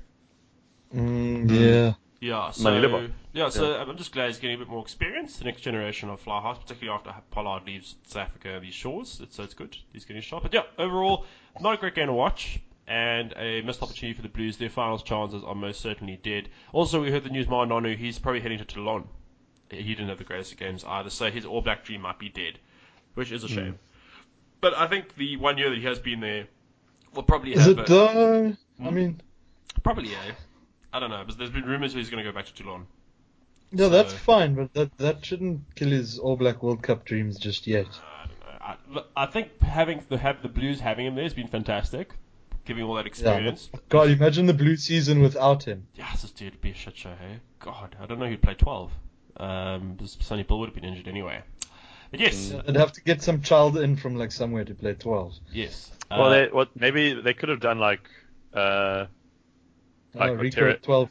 Mm, 0.94 1.50
yeah. 1.50 1.94
Yeah, 2.20 2.52
so 2.52 2.70
Manie 2.70 2.86
Libbok. 2.86 3.10
yeah, 3.32 3.48
so 3.48 3.74
I'm 3.74 3.96
just 3.96 4.12
glad 4.12 4.28
he's 4.28 4.38
getting 4.38 4.54
a 4.54 4.58
bit 4.58 4.68
more 4.68 4.80
experience. 4.80 5.38
The 5.38 5.44
next 5.44 5.62
generation 5.62 6.08
of 6.08 6.20
fly 6.20 6.40
halves, 6.40 6.60
particularly 6.60 6.96
after 6.96 7.12
Pollard 7.32 7.66
leaves 7.66 7.96
South 8.06 8.28
Africa 8.28 8.54
and 8.54 8.64
these 8.64 8.74
shores, 8.74 9.18
it's, 9.20 9.34
so 9.34 9.42
it's 9.42 9.54
good. 9.54 9.76
He's 9.92 10.04
getting 10.04 10.20
a 10.20 10.22
shot. 10.22 10.44
But 10.44 10.54
yeah, 10.54 10.62
overall, 10.78 11.26
not 11.60 11.74
a 11.74 11.76
great 11.78 11.96
game 11.96 12.06
to 12.06 12.12
watch, 12.12 12.60
and 12.86 13.34
a 13.36 13.62
missed 13.62 13.82
opportunity 13.82 14.14
for 14.14 14.22
the 14.22 14.28
Blues. 14.28 14.56
Their 14.56 14.70
finals 14.70 15.02
chances 15.02 15.42
are 15.42 15.56
most 15.56 15.80
certainly 15.80 16.16
dead. 16.22 16.48
Also, 16.72 17.02
we 17.02 17.10
heard 17.10 17.24
the 17.24 17.30
news, 17.30 17.46
Ma'a 17.48 17.66
Nonu, 17.66 17.96
he's 17.96 18.20
probably 18.20 18.40
heading 18.40 18.58
to 18.58 18.64
Toulon. 18.64 19.02
He 19.70 19.82
didn't 19.82 20.08
have 20.08 20.18
the 20.18 20.24
greatest 20.24 20.52
of 20.52 20.58
games 20.58 20.84
either, 20.86 21.10
so 21.10 21.28
his 21.28 21.44
All 21.44 21.60
Black 21.60 21.84
dream 21.84 22.02
might 22.02 22.20
be 22.20 22.28
dead, 22.28 22.60
which 23.14 23.32
is 23.32 23.42
a 23.42 23.48
shame. 23.48 23.78
But 24.62 24.74
I 24.74 24.86
think 24.86 25.16
the 25.16 25.36
one 25.36 25.58
year 25.58 25.68
that 25.68 25.78
he 25.78 25.84
has 25.84 25.98
been 25.98 26.20
there 26.20 26.46
will 27.14 27.24
probably 27.24 27.52
Is 27.52 27.60
have 27.66 27.78
it 27.78 27.78
a- 27.80 27.84
though? 27.92 28.56
I 28.80 28.82
Hmm? 28.88 28.94
mean, 28.94 29.20
probably 29.82 30.10
yeah. 30.12 30.32
I 30.94 31.00
don't 31.00 31.10
know, 31.10 31.24
but 31.26 31.36
there's 31.36 31.50
been 31.50 31.64
rumours 31.64 31.92
that 31.92 31.98
he's 31.98 32.08
going 32.10 32.24
to 32.24 32.30
go 32.30 32.34
back 32.34 32.46
to 32.46 32.54
Toulon. 32.54 32.86
no, 33.72 33.88
that's 33.88 34.12
fine, 34.12 34.54
but 34.54 34.72
that 34.74 34.96
that 34.98 35.24
shouldn't 35.26 35.74
kill 35.74 35.88
his 35.90 36.18
All 36.18 36.36
Black 36.36 36.62
World 36.62 36.82
Cup 36.82 37.04
dreams 37.04 37.38
just 37.38 37.66
yet. 37.66 37.86
I 38.22 38.26
don't 38.26 38.40
know. 38.40 38.58
I, 38.60 38.76
look, 38.88 39.10
I 39.16 39.26
think 39.26 39.60
having 39.62 40.04
the 40.08 40.16
have 40.18 40.42
the 40.42 40.48
Blues 40.48 40.80
having 40.80 41.06
him 41.06 41.14
there 41.16 41.24
has 41.24 41.34
been 41.34 41.48
fantastic, 41.48 42.12
giving 42.64 42.84
all 42.84 42.94
that 42.94 43.06
experience. 43.06 43.68
Yeah, 43.74 43.80
God, 43.88 44.10
imagine 44.10 44.46
the 44.46 44.54
blue 44.54 44.76
season 44.76 45.20
without 45.22 45.64
him. 45.64 45.86
Yeah, 45.94 46.08
this 46.12 46.30
dude 46.30 46.52
would 46.52 46.60
be 46.60 46.70
a 46.70 46.74
shit 46.74 46.96
show, 46.96 47.14
hey? 47.20 47.40
God, 47.58 47.96
I 48.00 48.06
don't 48.06 48.18
know 48.20 48.28
who'd 48.28 48.42
play 48.42 48.54
12. 48.54 48.92
Um, 49.38 49.94
because 49.94 50.16
Sonny 50.20 50.42
Bill 50.44 50.60
would 50.60 50.68
have 50.68 50.74
been 50.74 50.84
injured 50.84 51.08
anyway. 51.08 51.42
But 52.12 52.20
yes, 52.20 52.50
They'd 52.66 52.76
have 52.76 52.92
to 52.92 53.02
get 53.02 53.22
some 53.22 53.42
child 53.42 53.76
in 53.78 53.96
from 53.96 54.14
like 54.16 54.30
somewhere 54.32 54.64
to 54.64 54.74
play 54.74 54.94
12. 54.94 55.34
yes. 55.52 55.90
Well, 56.10 56.24
Uh, 56.24 56.28
they, 56.30 56.46
what 56.48 56.68
maybe 56.78 57.14
they 57.20 57.32
could 57.34 57.48
have 57.48 57.60
done 57.60 57.78
like, 57.78 58.02
uh, 58.54 59.06
Like 60.14 60.30
oh, 60.32 60.36
Rieko 60.36 60.52
Terry- 60.52 60.72
at 60.72 60.82
12. 60.82 61.10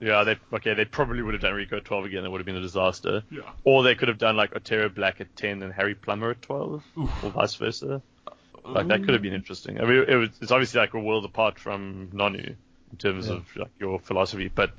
yeah, 0.00 0.24
they 0.24 0.36
okay, 0.52 0.74
they 0.74 0.84
probably 0.84 1.22
would 1.22 1.32
have 1.34 1.42
done 1.42 1.52
Rieko 1.54 1.74
at 1.74 1.84
12 1.84 2.06
again. 2.06 2.24
It 2.24 2.30
would 2.30 2.40
have 2.40 2.46
been 2.46 2.56
a 2.56 2.60
disaster. 2.60 3.22
yeah. 3.30 3.42
Or 3.64 3.84
they 3.84 3.94
could 3.94 4.08
have 4.08 4.18
done 4.18 4.36
like 4.36 4.52
Otere 4.54 4.92
Black 4.92 5.20
at 5.20 5.34
10 5.36 5.62
and 5.62 5.72
Harry 5.72 5.94
Plummer 5.94 6.32
at 6.32 6.42
12, 6.42 6.82
Oof. 6.98 7.24
or 7.24 7.30
vice 7.30 7.54
versa. 7.54 8.02
Like 8.64 8.88
that 8.88 9.04
could 9.04 9.10
have 9.14 9.22
been 9.22 9.32
interesting. 9.32 9.80
I 9.80 9.84
mean, 9.84 10.04
it 10.08 10.16
was 10.16 10.30
it's 10.42 10.50
obviously 10.50 10.80
like 10.80 10.92
a 10.94 10.98
world 11.00 11.24
apart 11.24 11.56
from 11.60 12.08
Nonu 12.12 12.56
in 12.90 12.96
terms 12.98 13.28
Yeah. 13.28 13.34
of 13.34 13.56
like 13.56 13.70
your 13.78 14.00
philosophy, 14.00 14.50
but 14.52 14.72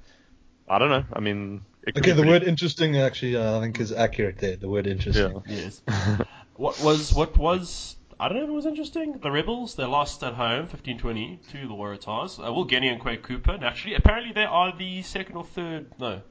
I 0.67 0.77
don't 0.77 0.89
know. 0.89 1.05
I 1.13 1.21
mean, 1.21 1.61
it 1.76 1.76
could 1.76 1.76
Okay, 1.95 2.11
the 2.11 2.15
pretty- 2.15 2.29
word 2.29 2.43
interesting 2.43 2.97
actually 2.97 3.35
uh, 3.35 3.57
I 3.57 3.61
think 3.61 3.79
is 3.79 3.91
accurate 3.91 4.37
there. 4.39 4.55
The 4.55 4.69
word 4.69 4.87
interesting. 4.87 5.43
Yeah. 5.47 5.55
Yes. 5.55 5.81
what 6.55 6.79
was 6.81 7.13
what 7.13 7.37
was 7.37 7.95
I 8.19 8.29
don't 8.29 8.37
know 8.37 8.43
if 8.45 8.49
it 8.49 8.53
was 8.53 8.65
interesting. 8.65 9.19
The 9.19 9.31
Rebels 9.31 9.75
they 9.75 9.85
lost 9.85 10.23
at 10.23 10.33
home 10.33 10.67
15-20 10.67 11.51
to 11.51 11.67
the 11.67 11.73
Waratahs. 11.73 12.45
Uh, 12.45 12.51
Will 12.51 12.65
Genia 12.65 12.91
and 12.91 13.01
Quade 13.01 13.21
Cooper 13.21 13.57
naturally. 13.57 13.95
Apparently 13.95 14.33
they 14.33 14.45
are 14.45 14.75
the 14.75 15.01
second 15.03 15.35
or 15.35 15.45
third. 15.45 15.91
No, 15.99 16.21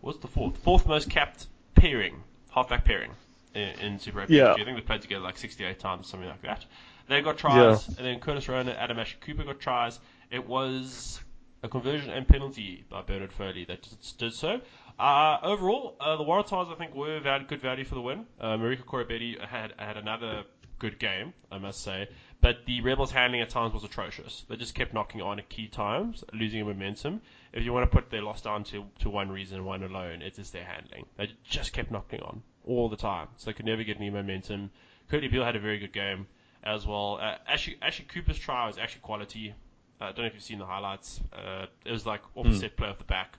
what's 0.00 0.18
the 0.18 0.28
fourth? 0.28 0.56
Fourth 0.58 0.86
most 0.86 1.10
capped 1.10 1.46
pairing, 1.74 2.22
halfback 2.48 2.84
pairing 2.84 3.10
in, 3.54 3.68
in 3.80 3.98
Super 3.98 4.18
Rugby. 4.20 4.36
Yeah. 4.36 4.52
I 4.54 4.64
think 4.64 4.76
they 4.76 4.82
played 4.82 5.02
together 5.02 5.22
like 5.22 5.36
68 5.36 5.78
times, 5.78 6.08
something 6.08 6.28
like 6.28 6.42
that. 6.42 6.64
They 7.08 7.20
got 7.20 7.36
tries, 7.36 7.86
and 7.88 7.98
then 7.98 8.18
Curtis 8.20 8.48
Rona, 8.48 8.72
Adam 8.72 8.98
Ashley 8.98 9.18
Cooper 9.20 9.44
got 9.44 9.60
tries. 9.60 10.00
It 10.30 10.48
was 10.48 11.20
a 11.62 11.68
conversion 11.68 12.10
and 12.10 12.26
penalty 12.26 12.84
by 12.88 13.02
Bernard 13.02 13.32
Foley 13.32 13.64
that 13.66 13.86
did 14.18 14.32
so. 14.32 14.60
Uh, 14.98 15.38
overall, 15.42 15.96
uh, 16.00 16.16
the 16.16 16.24
Waratahs 16.24 16.72
I 16.72 16.76
think 16.76 16.94
were 16.94 17.20
val- 17.20 17.44
good 17.44 17.60
value 17.60 17.84
for 17.84 17.94
the 17.96 18.00
win. 18.00 18.26
Uh, 18.40 18.56
Marika 18.56 18.84
Koroibete 18.84 19.40
had 19.40 19.74
had 19.78 19.96
another 19.96 20.44
good 20.78 20.98
game, 20.98 21.32
I 21.50 21.58
must 21.58 21.80
say, 21.82 22.08
but 22.40 22.58
the 22.66 22.80
Rebels' 22.80 23.10
handling 23.10 23.40
at 23.40 23.48
times 23.50 23.72
was 23.72 23.84
atrocious. 23.84 24.44
They 24.48 24.56
just 24.56 24.74
kept 24.74 24.92
knocking 24.94 25.22
on 25.22 25.38
at 25.38 25.48
key 25.48 25.66
times, 25.68 26.22
losing 26.32 26.64
momentum. 26.66 27.22
If 27.52 27.64
you 27.64 27.72
want 27.72 27.90
to 27.90 27.96
put 27.96 28.10
their 28.10 28.22
loss 28.22 28.42
down 28.42 28.64
to, 28.64 28.84
to 29.00 29.10
one 29.10 29.30
reason, 29.30 29.64
one 29.64 29.82
alone, 29.82 30.22
it's 30.22 30.36
just 30.36 30.52
their 30.52 30.64
handling. 30.64 31.06
They 31.16 31.30
just 31.42 31.72
kept 31.72 31.90
knocking 31.90 32.20
on 32.20 32.42
all 32.66 32.88
the 32.88 32.96
time, 32.96 33.28
so 33.36 33.46
they 33.46 33.54
could 33.54 33.66
never 33.66 33.82
get 33.82 33.96
any 33.96 34.10
momentum. 34.10 34.70
Kurtley 35.10 35.30
Beale 35.30 35.44
had 35.44 35.56
a 35.56 35.60
very 35.60 35.78
good 35.78 35.92
game 35.92 36.26
as 36.62 36.86
well. 36.86 37.18
Uh, 37.20 37.36
actually, 37.46 37.78
actually, 37.82 38.06
Cooper's 38.06 38.38
try 38.38 38.66
was 38.66 38.78
actually 38.78 39.02
quality. 39.02 39.54
Uh, 40.00 40.04
I 40.04 40.06
don't 40.08 40.18
know 40.18 40.26
if 40.26 40.34
you've 40.34 40.42
seen 40.42 40.58
the 40.58 40.66
highlights. 40.66 41.20
Uh, 41.32 41.66
it 41.84 41.92
was 41.92 42.06
like 42.06 42.22
off 42.36 42.46
the 42.46 42.54
set 42.58 42.76
play 42.76 42.88
off 42.88 42.98
the 42.98 43.04
back, 43.04 43.38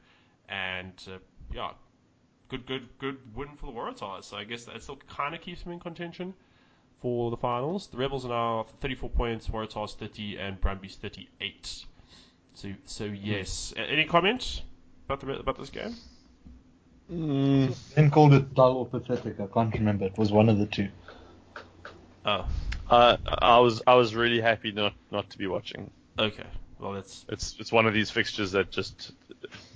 and 0.50 0.94
uh, 1.08 1.18
yeah, 1.54 1.72
good, 2.50 2.66
good, 2.66 2.88
good 3.00 3.18
win 3.36 3.50
for 3.58 3.66
the 3.68 3.72
Waratahs. 3.72 4.26
So 4.26 4.38
I 4.38 4.44
guess 4.44 4.66
that 4.66 4.82
still 4.82 4.98
kind 5.08 5.36
of 5.36 5.42
keeps 5.42 5.64
them 5.64 5.74
in 5.74 5.80
contention 5.80 6.34
for 7.02 7.30
the 7.32 7.38
finals. 7.38 7.88
The 7.88 7.98
Rebels 7.98 8.26
are 8.26 8.30
now 8.30 8.66
34 8.82 9.10
points, 9.10 9.48
Waratahs 9.50 9.96
30, 9.96 10.38
and 10.38 10.60
Brumbies 10.62 10.96
38. 10.96 11.86
So, 12.54 12.70
so 12.86 13.06
yes. 13.06 13.74
A- 13.78 13.82
Any 13.82 14.06
comments 14.06 14.62
about 15.08 15.20
the 15.20 15.40
about 15.40 15.58
this 15.58 15.70
game? 15.70 15.96
Mm, 17.12 17.76
Then 17.94 18.10
called 18.10 18.34
it 18.34 18.54
dull 18.56 18.78
or 18.78 18.86
pathetic. 18.88 19.40
I 19.40 19.46
can't 19.48 19.74
remember. 19.74 20.06
It 20.06 20.18
was 20.18 20.32
one 20.32 20.50
of 20.50 20.58
the 20.58 20.66
two. 20.66 20.90
Oh, 22.26 22.46
uh, 22.90 23.18
I 23.28 23.60
was 23.60 23.84
I 23.86 23.94
was 23.94 24.16
really 24.16 24.42
happy 24.42 24.72
not 24.72 24.94
not 25.12 25.30
to 25.30 25.38
be 25.38 25.46
watching. 25.48 25.92
okay. 26.18 26.48
Well, 26.80 26.94
that's 26.94 27.26
It's 27.30 27.56
it's 27.60 27.72
one 27.72 27.86
of 27.86 27.94
these 27.94 28.10
fixtures 28.10 28.52
that 28.54 28.72
just 28.72 29.12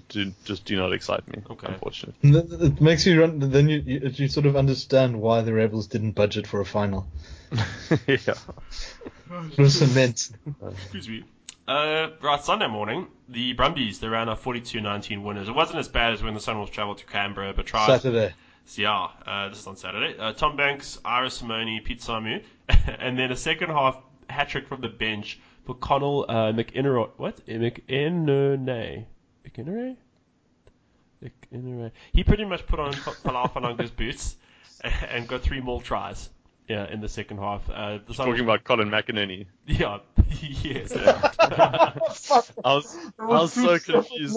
do, 0.09 0.33
just 0.43 0.65
do 0.65 0.75
not 0.75 0.93
excite 0.93 1.27
me. 1.27 1.41
Okay. 1.49 1.67
Unfortunately. 1.67 2.15
It 2.21 2.81
makes 2.81 3.05
you 3.05 3.19
run. 3.21 3.39
Then 3.39 3.69
you, 3.69 3.81
you 3.85 4.11
you 4.13 4.27
sort 4.27 4.45
of 4.45 4.55
understand 4.55 5.19
why 5.19 5.41
the 5.41 5.53
Rebels 5.53 5.87
didn't 5.87 6.11
budget 6.11 6.47
for 6.47 6.59
a 6.59 6.65
final. 6.65 7.07
yeah. 8.07 8.35
It 9.31 9.57
was 9.57 9.79
cement. 9.79 10.31
Excuse 10.61 11.07
me. 11.07 11.23
Uh, 11.67 12.09
right, 12.21 12.43
Sunday 12.43 12.67
morning, 12.67 13.05
the 13.27 13.53
Brumbies, 13.53 13.99
they 13.99 14.07
ran 14.07 14.27
a 14.27 14.35
42-19 14.35 15.21
winners. 15.21 15.47
It 15.47 15.53
wasn't 15.53 15.77
as 15.77 15.87
bad 15.87 16.13
as 16.13 16.23
when 16.23 16.33
the 16.33 16.39
Sunwolves 16.39 16.71
travelled 16.71 16.97
to 16.97 17.05
Canberra, 17.05 17.53
but 17.53 17.67
tried. 17.67 17.85
Saturday. 17.85 18.33
Yeah, 18.75 19.09
uh, 19.25 19.49
this 19.49 19.59
is 19.59 19.67
on 19.67 19.77
Saturday. 19.77 20.17
Uh, 20.17 20.33
Tom 20.33 20.57
Banks, 20.57 20.99
Irae 21.05 21.29
Simone, 21.29 21.79
Pete 21.83 22.01
Samu, 22.01 22.43
and 22.99 23.19
then 23.19 23.31
a 23.31 23.35
second 23.35 23.69
half 23.69 23.97
hat 24.29 24.49
trick 24.49 24.67
from 24.67 24.81
the 24.81 24.89
bench 24.89 25.39
for 25.65 25.75
Connal 25.75 26.25
uh, 26.27 26.53
McInerney. 26.53 27.09
What? 27.17 27.45
McInerney. 27.45 29.05
McInerney? 29.47 29.97
McInerney. 31.23 31.91
He 32.13 32.23
pretty 32.23 32.45
much 32.45 32.65
put 32.65 32.79
on 32.79 32.93
Folau 32.93 33.51
Fainga'a's 33.51 33.91
boots 33.91 34.35
and 35.09 35.27
got 35.27 35.41
three 35.41 35.61
more 35.61 35.81
tries. 35.81 36.29
Yeah, 36.67 36.87
in 36.87 37.01
the 37.01 37.09
second 37.09 37.39
half. 37.39 37.67
Uh, 37.67 37.97
the 38.07 38.13
Sun- 38.13 38.27
Talking 38.27 38.43
about 38.43 38.63
Colin 38.63 38.89
McInerney. 38.91 39.47
yeah, 39.65 39.97
yes. 40.61 40.91
I 40.95 41.93
was, 42.63 42.95
I 43.17 43.25
was 43.25 43.53
so 43.53 43.79
confused. 43.79 44.35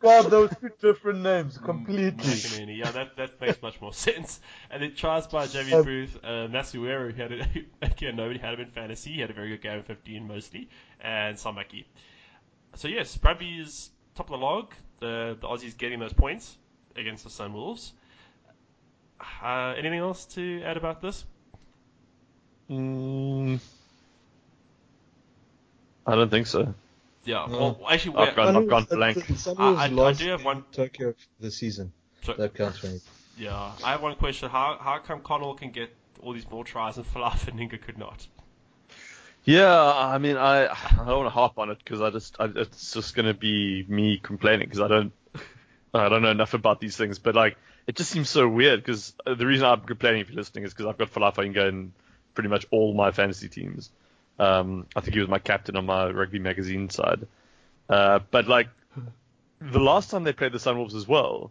God, 0.00 0.30
those 0.30 0.50
two 0.60 0.70
different 0.80 1.22
names 1.22 1.58
completely. 1.58 2.12
McInerney. 2.22 2.78
Yeah, 2.78 2.92
that, 2.92 3.16
that 3.16 3.40
makes 3.40 3.60
much 3.60 3.80
more 3.80 3.92
sense. 3.92 4.38
And 4.70 4.84
it 4.84 4.96
tries 4.96 5.26
by 5.26 5.48
Jamie 5.48 5.72
Um, 5.72 5.84
Booth, 5.84 6.16
uh, 6.22 6.46
Masuero, 6.46 7.12
who 7.12 7.20
had 7.20 7.32
a, 7.32 7.46
again, 7.82 8.14
nobody 8.14 8.38
had 8.38 8.54
him 8.54 8.60
in 8.60 8.70
fantasy. 8.70 9.14
He 9.14 9.20
had 9.20 9.30
a 9.30 9.34
very 9.34 9.48
good 9.48 9.62
game 9.62 9.80
of 9.80 9.86
15 9.86 10.28
mostly, 10.28 10.68
and 11.00 11.36
Samaki. 11.36 11.86
So 12.76 12.86
yes, 12.86 13.16
Brumbies 13.16 13.90
top 14.14 14.30
of 14.30 14.38
the 14.40 14.44
log. 14.44 14.72
The 15.00 15.36
the 15.40 15.46
Aussies 15.48 15.76
getting 15.76 15.98
those 15.98 16.12
points 16.12 16.56
against 16.96 17.24
the 17.24 17.30
Sunwolves. 17.30 17.92
Uh, 19.42 19.74
anything 19.76 19.98
else 20.00 20.24
to 20.26 20.62
add 20.64 20.76
about 20.76 21.00
this? 21.00 21.24
Mm, 22.70 23.60
I 26.06 26.14
don't 26.14 26.30
think 26.30 26.46
so. 26.46 26.74
Yeah. 27.24 27.46
No. 27.48 27.58
Well, 27.58 27.80
actually, 27.88 28.16
I've 28.16 28.36
we're- 28.36 28.48
I've 28.56 28.68
gone 28.68 28.84
blank. 28.90 29.18
Sunwolves 29.18 29.58
I- 29.76 29.86
I- 29.86 30.08
I 30.08 30.12
do 30.12 30.28
have 30.30 30.44
one- 30.44 30.64
Tokyo 30.72 31.12
for 31.12 31.42
the 31.42 31.50
season. 31.50 31.92
So- 32.22 32.34
That 32.34 32.54
counts 32.54 32.78
for 32.78 32.86
me. 32.88 33.00
yeah. 33.36 33.72
I 33.84 33.92
have 33.92 34.02
one 34.02 34.14
question. 34.16 34.48
How 34.50 34.78
how 34.80 34.98
come 34.98 35.20
Connal 35.20 35.56
can 35.56 35.70
get 35.70 35.94
all 36.20 36.32
these 36.32 36.48
more 36.50 36.64
tries 36.64 36.96
and 36.96 37.06
Folau 37.06 37.30
Fainga'a 37.32 37.80
could 37.80 37.98
not? 37.98 38.26
Yeah, 39.44 39.74
I 39.82 40.18
mean, 40.18 40.36
I 40.36 40.68
I 40.68 40.94
don't 40.96 41.06
want 41.08 41.26
to 41.26 41.30
harp 41.30 41.58
on 41.58 41.70
it 41.70 41.78
because 41.78 42.00
I 42.00 42.10
just 42.10 42.36
I, 42.38 42.44
it's 42.54 42.92
just 42.92 43.14
gonna 43.14 43.34
be 43.34 43.84
me 43.88 44.18
complaining 44.18 44.68
because 44.68 44.80
I 44.80 44.88
don't 44.88 45.12
I 45.94 46.08
don't 46.08 46.22
know 46.22 46.30
enough 46.30 46.54
about 46.54 46.80
these 46.80 46.96
things. 46.96 47.18
But 47.18 47.34
like, 47.34 47.56
it 47.86 47.96
just 47.96 48.10
seems 48.10 48.30
so 48.30 48.48
weird 48.48 48.80
because 48.80 49.14
the 49.26 49.46
reason 49.46 49.66
I'm 49.66 49.80
complaining 49.80 50.20
if 50.20 50.28
you're 50.30 50.36
listening 50.36 50.64
is 50.64 50.72
because 50.72 50.86
I've 50.86 50.98
got 50.98 51.12
Folau 51.12 51.34
Fainga'a 51.34 51.68
in 51.68 51.92
pretty 52.34 52.48
much 52.48 52.66
all 52.70 52.94
my 52.94 53.10
fantasy 53.10 53.48
teams. 53.48 53.90
Um, 54.38 54.86
I 54.96 55.00
think 55.00 55.14
he 55.14 55.20
was 55.20 55.28
my 55.28 55.38
captain 55.38 55.76
on 55.76 55.86
my 55.86 56.10
rugby 56.10 56.38
magazine 56.38 56.88
side. 56.88 57.26
Uh, 57.88 58.20
but 58.30 58.48
like, 58.48 58.68
the 59.60 59.80
last 59.80 60.10
time 60.10 60.24
they 60.24 60.32
played 60.32 60.52
the 60.52 60.58
Sunwolves 60.58 60.94
as 60.94 61.06
well, 61.06 61.50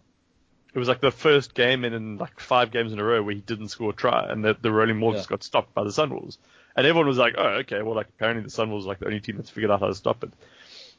it 0.73 0.79
was 0.79 0.87
like 0.87 1.01
the 1.01 1.11
first 1.11 1.53
game 1.53 1.85
in, 1.85 1.93
in 1.93 2.17
like 2.17 2.39
five 2.39 2.71
games 2.71 2.93
in 2.93 2.99
a 2.99 3.03
row 3.03 3.21
where 3.21 3.35
he 3.35 3.41
didn't 3.41 3.67
score 3.67 3.91
a 3.91 3.93
try, 3.93 4.25
and 4.29 4.43
the, 4.43 4.55
the 4.59 4.71
rolling 4.71 4.95
Morgs 4.95 5.15
Yeah. 5.15 5.25
got 5.27 5.43
stopped 5.43 5.73
by 5.73 5.83
the 5.83 5.89
Sunwolves. 5.89 6.37
And 6.75 6.87
everyone 6.87 7.07
was 7.07 7.17
like, 7.17 7.35
oh, 7.37 7.47
okay, 7.61 7.81
well, 7.81 7.95
like 7.95 8.07
apparently 8.09 8.43
the 8.43 8.49
Sun 8.49 8.71
was 8.71 8.85
like 8.85 8.99
the 8.99 9.05
only 9.07 9.19
team 9.19 9.37
that's 9.37 9.49
figured 9.49 9.71
out 9.71 9.81
how 9.81 9.87
to 9.87 9.95
stop 9.95 10.23
it. 10.23 10.31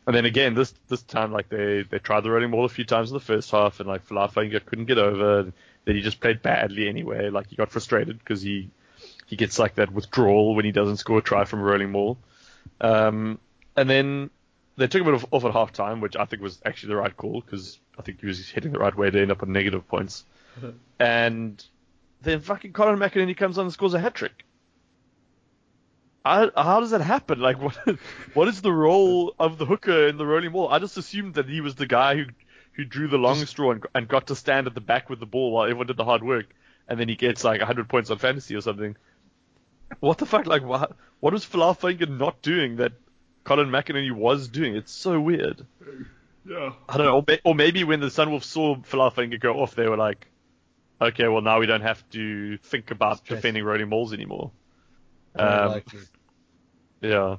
And 0.06 0.14
then 0.16 0.24
again, 0.24 0.54
this 0.54 0.74
this 0.88 1.02
time, 1.02 1.32
like 1.32 1.48
they 1.48 1.82
they 1.88 1.98
tried 1.98 2.22
the 2.24 2.30
rolling 2.30 2.50
ball 2.50 2.64
a 2.64 2.68
few 2.68 2.84
times 2.84 3.10
in 3.10 3.14
the 3.14 3.20
first 3.20 3.50
half, 3.50 3.80
and 3.80 3.88
like 3.88 4.06
Folau 4.06 4.30
Fainga'a 4.30 4.64
couldn't 4.64 4.86
get 4.86 4.98
over. 4.98 5.40
And 5.40 5.52
then 5.84 5.94
he 5.94 6.02
just 6.02 6.20
played 6.20 6.42
badly 6.42 6.88
anyway. 6.88 7.30
Like 7.30 7.48
he 7.48 7.56
got 7.56 7.70
frustrated 7.70 8.18
because 8.18 8.42
he 8.42 8.70
he 9.26 9.36
gets 9.36 9.58
like 9.58 9.76
that 9.76 9.92
withdrawal 9.92 10.54
when 10.54 10.64
he 10.64 10.72
doesn't 10.72 10.96
score 10.96 11.18
a 11.18 11.22
try 11.22 11.44
from 11.44 11.60
a 11.60 11.62
rolling 11.62 11.92
ball. 11.92 12.18
Um, 12.80 13.38
and 13.76 13.88
then 13.88 14.30
they 14.76 14.88
took 14.88 15.02
him 15.02 15.14
off, 15.14 15.24
off 15.30 15.44
at 15.44 15.52
half 15.52 15.72
time, 15.72 16.00
which 16.00 16.16
I 16.16 16.24
think 16.24 16.42
was 16.42 16.60
actually 16.64 16.90
the 16.90 16.96
right 16.96 17.16
call 17.16 17.40
because 17.40 17.78
I 17.98 18.02
think 18.02 18.20
he 18.20 18.26
was 18.26 18.48
hitting 18.48 18.72
the 18.72 18.78
right 18.78 18.94
way 18.96 19.10
to 19.10 19.20
end 19.20 19.30
up 19.30 19.42
on 19.42 19.52
negative 19.52 19.86
points. 19.88 20.24
and 20.98 21.64
then 22.22 22.40
fucking 22.40 22.72
Colin 22.72 22.98
McInerney 22.98 23.36
comes 23.36 23.58
on 23.58 23.66
and 23.66 23.72
scores 23.72 23.94
a 23.94 24.00
hat 24.00 24.14
trick. 24.14 24.44
I, 26.24 26.50
how 26.56 26.80
does 26.80 26.90
that 26.90 27.00
happen? 27.00 27.40
Like, 27.40 27.60
what 27.60 27.76
what 28.34 28.48
is 28.48 28.62
the 28.62 28.72
role 28.72 29.34
of 29.38 29.58
the 29.58 29.66
hooker 29.66 30.06
in 30.08 30.16
the 30.16 30.26
rolling 30.26 30.52
ball? 30.52 30.68
I 30.68 30.78
just 30.78 30.96
assumed 30.96 31.34
that 31.34 31.48
he 31.48 31.60
was 31.60 31.74
the 31.74 31.86
guy 31.86 32.16
who 32.16 32.24
who 32.72 32.84
drew 32.84 33.08
the 33.08 33.18
long 33.18 33.44
straw 33.44 33.72
and, 33.72 33.86
and 33.94 34.08
got 34.08 34.28
to 34.28 34.36
stand 34.36 34.66
at 34.66 34.74
the 34.74 34.80
back 34.80 35.10
with 35.10 35.20
the 35.20 35.26
ball 35.26 35.52
while 35.52 35.64
everyone 35.64 35.86
did 35.86 35.96
the 35.96 36.04
hard 36.04 36.22
work, 36.22 36.46
and 36.88 36.98
then 36.98 37.08
he 37.08 37.16
gets 37.16 37.44
like 37.44 37.60
100 37.60 37.88
points 37.88 38.10
on 38.10 38.18
fantasy 38.18 38.54
or 38.54 38.60
something. 38.60 38.96
What 40.00 40.18
the 40.18 40.26
fuck? 40.26 40.46
Like, 40.46 40.64
what, 40.64 40.96
what 41.20 41.32
was 41.32 41.44
Folau 41.44 41.78
Fainga'a 41.78 42.08
not 42.08 42.40
doing 42.40 42.76
that 42.76 42.92
Colin 43.44 43.68
McInerney 43.68 44.10
was 44.10 44.48
doing? 44.48 44.74
It's 44.74 44.92
so 44.92 45.20
weird. 45.20 45.66
Yeah. 46.48 46.72
I 46.88 46.96
don't 46.96 47.06
know. 47.06 47.18
Or, 47.18 47.50
or 47.50 47.54
maybe 47.54 47.84
when 47.84 48.00
the 48.00 48.06
Sunwolves 48.06 48.44
saw 48.44 48.76
Folau 48.76 49.12
Fainga'a 49.12 49.38
go 49.38 49.60
off, 49.60 49.74
they 49.74 49.86
were 49.86 49.98
like, 49.98 50.26
okay, 51.00 51.28
well 51.28 51.42
now 51.42 51.60
we 51.60 51.66
don't 51.66 51.82
have 51.82 52.08
to 52.10 52.56
think 52.58 52.90
about 52.90 53.18
Stress. 53.18 53.38
defending 53.38 53.64
rolling 53.64 53.90
balls 53.90 54.12
anymore. 54.12 54.50
Very 55.34 55.48
Um, 55.48 55.82
yeah. 57.00 57.36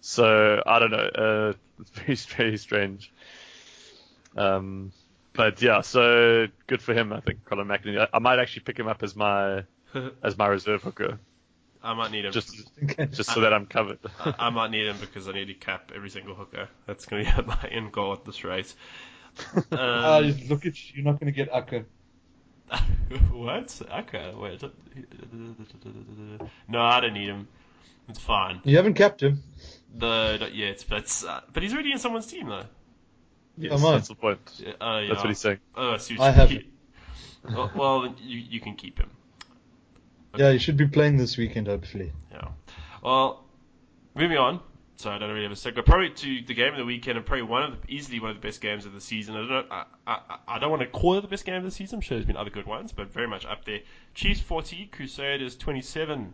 So 0.00 0.62
I 0.66 0.78
don't 0.78 0.90
know. 0.90 0.98
Uh, 0.98 1.52
it's 2.06 2.26
very, 2.26 2.46
very 2.46 2.56
strange. 2.58 3.12
Um, 4.36 4.92
but 5.32 5.60
yeah, 5.62 5.80
so 5.80 6.46
good 6.66 6.82
for 6.82 6.94
him. 6.94 7.12
I 7.12 7.20
think 7.20 7.44
Colin 7.44 7.66
McInerney. 7.66 8.00
I, 8.00 8.08
I 8.12 8.18
might 8.18 8.38
actually 8.38 8.62
pick 8.62 8.78
him 8.78 8.88
up 8.88 9.02
as 9.02 9.16
my 9.16 9.64
as 10.22 10.36
my 10.36 10.46
reserve 10.46 10.82
hooker, 10.82 11.18
I 11.84 11.92
might 11.92 12.10
need 12.10 12.24
him. 12.24 12.32
just 12.32 12.70
just 13.10 13.30
so 13.30 13.40
that 13.42 13.52
I'm 13.52 13.66
covered. 13.66 13.98
I, 14.18 14.34
I 14.38 14.50
might 14.50 14.70
need 14.70 14.86
him 14.86 14.96
because 15.00 15.28
I 15.28 15.32
need 15.32 15.46
to 15.46 15.54
cap 15.54 15.92
every 15.94 16.08
single 16.08 16.34
hooker. 16.34 16.68
That's 16.86 17.04
going 17.04 17.26
to 17.26 17.42
be 17.42 17.46
my 17.46 17.68
end 17.70 17.92
goal 17.92 18.14
at 18.14 18.24
this 18.24 18.42
race. 18.42 18.74
Um, 19.70 20.30
look 20.48 20.64
at 20.64 20.76
you. 20.76 20.94
You're 20.94 21.04
not 21.04 21.20
going 21.20 21.32
to 21.32 21.36
get 21.36 21.50
Akka. 21.52 21.84
what? 23.32 23.80
Okay, 23.98 24.32
wait. 24.36 24.62
No, 26.68 26.80
I 26.80 27.00
don't 27.00 27.14
need 27.14 27.28
him. 27.28 27.48
It's 28.08 28.18
fine. 28.18 28.60
You 28.64 28.76
haven't 28.76 28.94
kept 28.94 29.22
him. 29.22 29.42
The 29.96 30.38
not 30.40 30.54
yet, 30.54 30.84
but 30.88 31.24
uh, 31.26 31.40
but 31.52 31.62
he's 31.62 31.72
already 31.72 31.92
in 31.92 31.98
someone's 31.98 32.26
team 32.26 32.48
though. 32.48 32.64
yes, 33.56 33.72
Come 33.72 33.84
on. 33.84 33.92
that's 33.94 34.08
the 34.08 34.14
point. 34.14 34.38
Uh, 34.60 35.00
yeah. 35.02 35.08
That's 35.08 35.20
what 35.20 35.28
he's 35.28 35.38
saying. 35.38 35.60
Oh, 35.76 35.92
I 35.92 35.96
see 35.98 36.18
I 36.18 36.28
you 36.28 36.32
have 36.32 36.52
well, 37.54 37.70
well, 37.74 38.14
you 38.20 38.38
you 38.38 38.60
can 38.60 38.74
keep 38.74 38.98
him. 38.98 39.10
Yeah, 40.36 40.50
you 40.50 40.58
should 40.58 40.76
be 40.76 40.88
playing 40.88 41.16
this 41.16 41.36
weekend, 41.36 41.68
hopefully. 41.68 42.12
Yeah. 42.32 42.48
Well, 43.02 43.44
moving 44.14 44.38
on. 44.38 44.60
So 44.96 45.10
I 45.10 45.18
don't 45.18 45.30
really 45.30 45.42
have 45.42 45.52
a 45.52 45.56
second. 45.56 45.84
Probably 45.84 46.10
to 46.10 46.42
the 46.42 46.54
game 46.54 46.72
of 46.72 46.78
the 46.78 46.84
weekend, 46.84 47.18
and 47.18 47.26
probably 47.26 47.42
one 47.42 47.62
of 47.64 47.72
the, 47.72 47.92
easily 47.92 48.20
one 48.20 48.30
of 48.30 48.36
the 48.36 48.46
best 48.46 48.60
games 48.60 48.86
of 48.86 48.92
the 48.92 49.00
season. 49.00 49.34
I 49.34 49.38
don't 49.38 49.48
know. 49.48 49.64
I, 49.70 49.84
I, 50.06 50.38
I 50.48 50.58
don't 50.58 50.70
want 50.70 50.82
to 50.82 50.88
call 50.88 51.18
it 51.18 51.22
the 51.22 51.28
best 51.28 51.44
game 51.44 51.56
of 51.56 51.64
the 51.64 51.70
season. 51.70 51.96
I'm 51.96 52.00
sure 52.00 52.16
there's 52.16 52.26
been 52.26 52.36
other 52.36 52.50
good 52.50 52.66
ones, 52.66 52.92
but 52.92 53.12
very 53.12 53.26
much 53.26 53.44
up 53.44 53.64
there. 53.64 53.80
Chiefs 54.14 54.40
40, 54.40 54.86
Crusaders 54.86 55.56
27. 55.56 56.32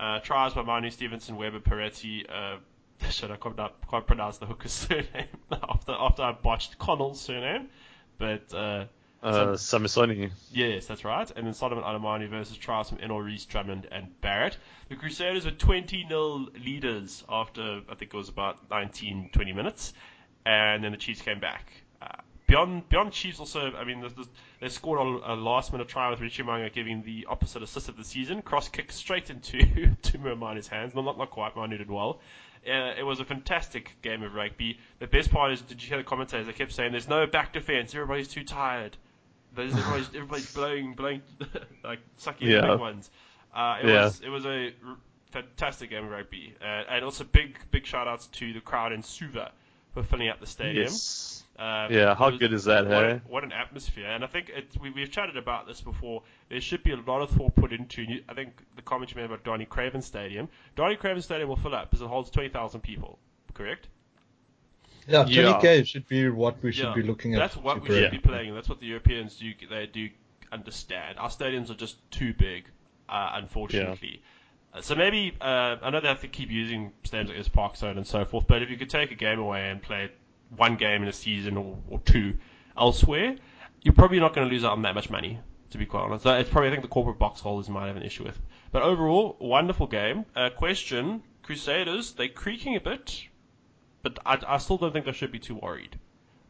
Uh, 0.00 0.20
tries 0.20 0.54
by 0.54 0.62
Manu 0.62 0.90
Stevenson, 0.90 1.36
Weber, 1.36 1.60
Peretti. 1.60 2.24
Uh, 2.30 2.56
shit, 3.10 3.30
I 3.30 3.36
can't, 3.36 3.56
can't 3.90 4.06
pronounce 4.06 4.38
the 4.38 4.46
hooker's 4.46 4.72
surname 4.88 5.28
after 5.52 5.92
after 5.92 6.22
I 6.22 6.32
botched 6.32 6.78
Connal's 6.78 7.20
surname. 7.20 7.68
But 8.16 8.52
uh, 8.54 8.86
Uh, 9.22 9.54
Samisoni. 9.54 10.30
Yes, 10.52 10.86
that's 10.86 11.04
right. 11.04 11.28
And 11.34 11.46
then 11.46 11.54
Solomon 11.54 11.82
Alaimalo 11.82 12.28
versus 12.28 12.56
Trials 12.56 12.88
from 12.90 12.98
Ennor 12.98 13.24
Reece, 13.24 13.46
Drummond, 13.46 13.88
and 13.90 14.08
Barrett. 14.20 14.56
The 14.88 14.96
Crusaders 14.96 15.44
were 15.44 15.50
20 15.50 16.06
0 16.06 16.46
leaders 16.64 17.24
after, 17.28 17.80
I 17.88 17.94
think 17.94 18.14
it 18.14 18.16
was 18.16 18.28
about 18.28 18.70
19, 18.70 19.30
20 19.32 19.52
minutes. 19.52 19.92
And 20.46 20.84
then 20.84 20.92
the 20.92 20.98
Chiefs 20.98 21.20
came 21.20 21.40
back. 21.40 21.72
Uh, 22.00 22.06
beyond 22.46 22.88
beyond 22.88 23.12
Chiefs, 23.12 23.40
also, 23.40 23.72
I 23.72 23.84
mean, 23.84 24.00
the, 24.00 24.08
the, 24.08 24.28
they 24.60 24.68
scored 24.68 25.00
a, 25.00 25.32
a 25.32 25.34
last 25.34 25.72
minute 25.72 25.88
try 25.88 26.10
with 26.10 26.20
Richie 26.20 26.44
Mo'unga 26.44 26.72
giving 26.72 27.02
the 27.02 27.26
opposite 27.28 27.62
assist 27.64 27.88
of 27.88 27.96
the 27.96 28.04
season. 28.04 28.40
Cross 28.40 28.68
kick 28.68 28.92
straight 28.92 29.30
into 29.30 29.96
to 30.02 30.18
Manu's 30.18 30.68
hands. 30.68 30.94
Not, 30.94 31.04
not, 31.04 31.18
not 31.18 31.30
quite, 31.30 31.56
Manu 31.56 31.76
did 31.76 31.90
well. 31.90 32.20
Uh, 32.64 32.94
it 32.96 33.04
was 33.04 33.18
a 33.18 33.24
fantastic 33.24 33.96
game 34.02 34.22
of 34.22 34.34
rugby. 34.34 34.78
The 35.00 35.06
best 35.08 35.30
part 35.30 35.52
is, 35.52 35.60
did 35.60 35.82
you 35.82 35.88
hear 35.88 35.98
the 35.98 36.04
commentators? 36.04 36.46
They 36.46 36.52
kept 36.52 36.72
saying, 36.72 36.92
"There's 36.92 37.08
no 37.08 37.26
back 37.26 37.52
defense. 37.52 37.94
Everybody's 37.94 38.28
too 38.28 38.44
tired." 38.44 38.96
There's 39.58 39.72
everybody's, 39.74 40.08
everybody's 40.14 40.54
blowing, 40.54 40.94
blowing, 40.94 41.22
like 41.84 41.98
sucking 42.16 42.48
Yeah. 42.48 42.62
the 42.62 42.66
big 42.72 42.80
ones. 42.80 43.10
Uh, 43.54 43.78
it 43.82 43.88
Yeah. 43.88 44.04
was 44.04 44.20
it 44.20 44.28
was 44.28 44.46
a 44.46 44.72
r- 44.86 44.96
fantastic 45.32 45.90
game 45.90 46.04
of 46.04 46.10
rugby, 46.10 46.54
uh, 46.60 46.64
and 46.64 47.04
also 47.04 47.24
big 47.24 47.58
big 47.70 47.84
shout 47.86 48.08
outs 48.08 48.26
to 48.28 48.52
the 48.52 48.60
crowd 48.60 48.92
in 48.92 49.02
Suva 49.02 49.52
for 49.94 50.02
filling 50.02 50.28
up 50.28 50.40
the 50.40 50.46
stadium. 50.46 50.84
Yes. 50.84 51.44
Uh, 51.58 51.88
Yeah, 51.90 52.14
how 52.14 52.30
was- 52.30 52.38
good 52.38 52.52
is 52.52 52.64
that, 52.66 52.86
what, 52.86 53.04
hey? 53.04 53.20
what 53.26 53.42
an 53.42 53.50
atmosphere! 53.52 54.06
And 54.06 54.22
I 54.22 54.28
think 54.28 54.48
it, 54.50 54.68
we, 54.80 54.90
we've 54.90 55.10
chatted 55.10 55.36
about 55.36 55.66
this 55.66 55.80
before. 55.80 56.22
There 56.50 56.60
should 56.60 56.84
be 56.84 56.92
a 56.92 56.96
lot 56.96 57.20
of 57.20 57.30
thought 57.30 57.56
put 57.56 57.72
into. 57.72 58.06
I 58.28 58.34
think 58.34 58.62
the 58.76 58.82
comment 58.82 59.10
you 59.10 59.16
made 59.16 59.24
about 59.24 59.42
Danie 59.42 59.68
Craven 59.68 60.02
Stadium. 60.02 60.48
Danie 60.76 60.96
Craven 60.98 61.20
Stadium 61.20 61.48
will 61.48 61.56
fill 61.56 61.74
up 61.74 61.90
because 61.90 62.00
it 62.02 62.06
holds 62.08 62.30
twenty 62.30 62.48
thousand 62.48 62.82
people. 62.82 63.18
Correct? 63.54 63.88
Yeah, 65.08 65.24
Yeah. 65.26 65.54
20k 65.54 65.86
should 65.86 66.06
be 66.08 66.28
what 66.28 66.62
we 66.62 66.72
should 66.72 66.84
Yeah, 66.88 66.94
be 66.94 67.02
looking 67.02 67.34
at. 67.34 67.38
That's 67.38 67.56
what 67.56 67.82
we 67.82 67.88
should 67.88 68.04
Eight. 68.04 68.10
be 68.10 68.18
playing. 68.18 68.54
That's 68.54 68.68
what 68.68 68.80
the 68.80 68.86
Europeans 68.86 69.36
do. 69.36 69.52
They 69.68 69.86
do 69.86 70.10
understand. 70.52 71.18
Our 71.18 71.28
stadiums 71.30 71.70
are 71.70 71.74
just 71.74 71.96
too 72.10 72.34
big, 72.34 72.64
uh, 73.08 73.30
unfortunately. 73.34 74.22
Uh, 74.74 74.80
So 74.82 74.94
maybe 74.94 75.34
uh, 75.40 75.76
I 75.82 75.90
know 75.90 76.00
they 76.00 76.08
have 76.08 76.20
to 76.20 76.28
keep 76.28 76.50
using 76.50 76.92
stadiums 77.04 77.28
like 77.28 77.38
this 77.38 77.48
Park 77.48 77.76
Zone 77.76 77.96
and 77.96 78.06
so 78.06 78.24
forth. 78.24 78.46
But 78.46 78.62
if 78.62 78.70
you 78.70 78.76
could 78.76 78.90
take 78.90 79.10
a 79.10 79.14
game 79.14 79.38
away 79.38 79.70
and 79.70 79.80
play 79.82 80.10
one 80.56 80.76
game 80.76 81.02
in 81.02 81.08
a 81.08 81.12
season 81.12 81.56
or, 81.56 81.78
or 81.88 82.00
two 82.00 82.36
elsewhere, 82.76 83.36
you're 83.82 83.94
probably 83.94 84.20
not 84.20 84.34
going 84.34 84.46
to 84.46 84.52
lose 84.52 84.64
out 84.64 84.72
on 84.72 84.82
that 84.82 84.94
much 84.94 85.10
money. 85.10 85.38
To 85.70 85.76
be 85.76 85.84
quite 85.84 86.04
honest, 86.04 86.22
so 86.22 86.34
it's 86.34 86.48
probably 86.48 86.68
I 86.68 86.70
think 86.70 86.80
the 86.82 86.88
corporate 86.88 87.18
box 87.18 87.42
holders 87.42 87.68
might 87.68 87.88
have 87.88 87.96
an 87.98 88.02
issue 88.02 88.24
with. 88.24 88.40
But 88.72 88.80
overall, 88.80 89.36
wonderful 89.38 89.86
game. 89.86 90.24
Uh, 90.34 90.48
question: 90.48 91.22
Crusaders 91.42 92.12
they 92.12 92.28
creaking 92.28 92.74
a 92.74 92.80
bit, 92.80 93.27
but 94.08 94.18
I, 94.48 94.54
I 94.54 94.58
still 94.58 94.76
don't 94.78 94.92
think 94.92 95.04
they 95.06 95.12
should 95.12 95.32
be 95.32 95.38
too 95.38 95.54
worried. 95.56 95.96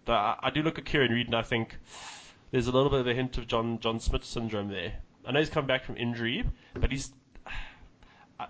But 0.04 0.12
I, 0.14 0.36
I 0.44 0.50
do 0.50 0.62
look 0.62 0.78
at 0.78 0.84
Kieran 0.84 1.12
Read 1.12 1.26
and 1.26 1.34
I 1.34 1.42
think 1.42 1.76
there's 2.50 2.66
a 2.66 2.72
little 2.72 2.90
bit 2.90 3.00
of 3.00 3.06
a 3.06 3.14
hint 3.14 3.36
of 3.38 3.46
John 3.46 3.78
John 3.80 4.00
Smit 4.00 4.24
syndrome 4.24 4.68
there. 4.68 4.92
I 5.26 5.32
know 5.32 5.38
he's 5.40 5.50
come 5.50 5.66
back 5.66 5.84
from 5.84 5.96
injury, 5.96 6.44
but 6.74 6.90
he's. 6.90 7.12
I- 8.40 8.46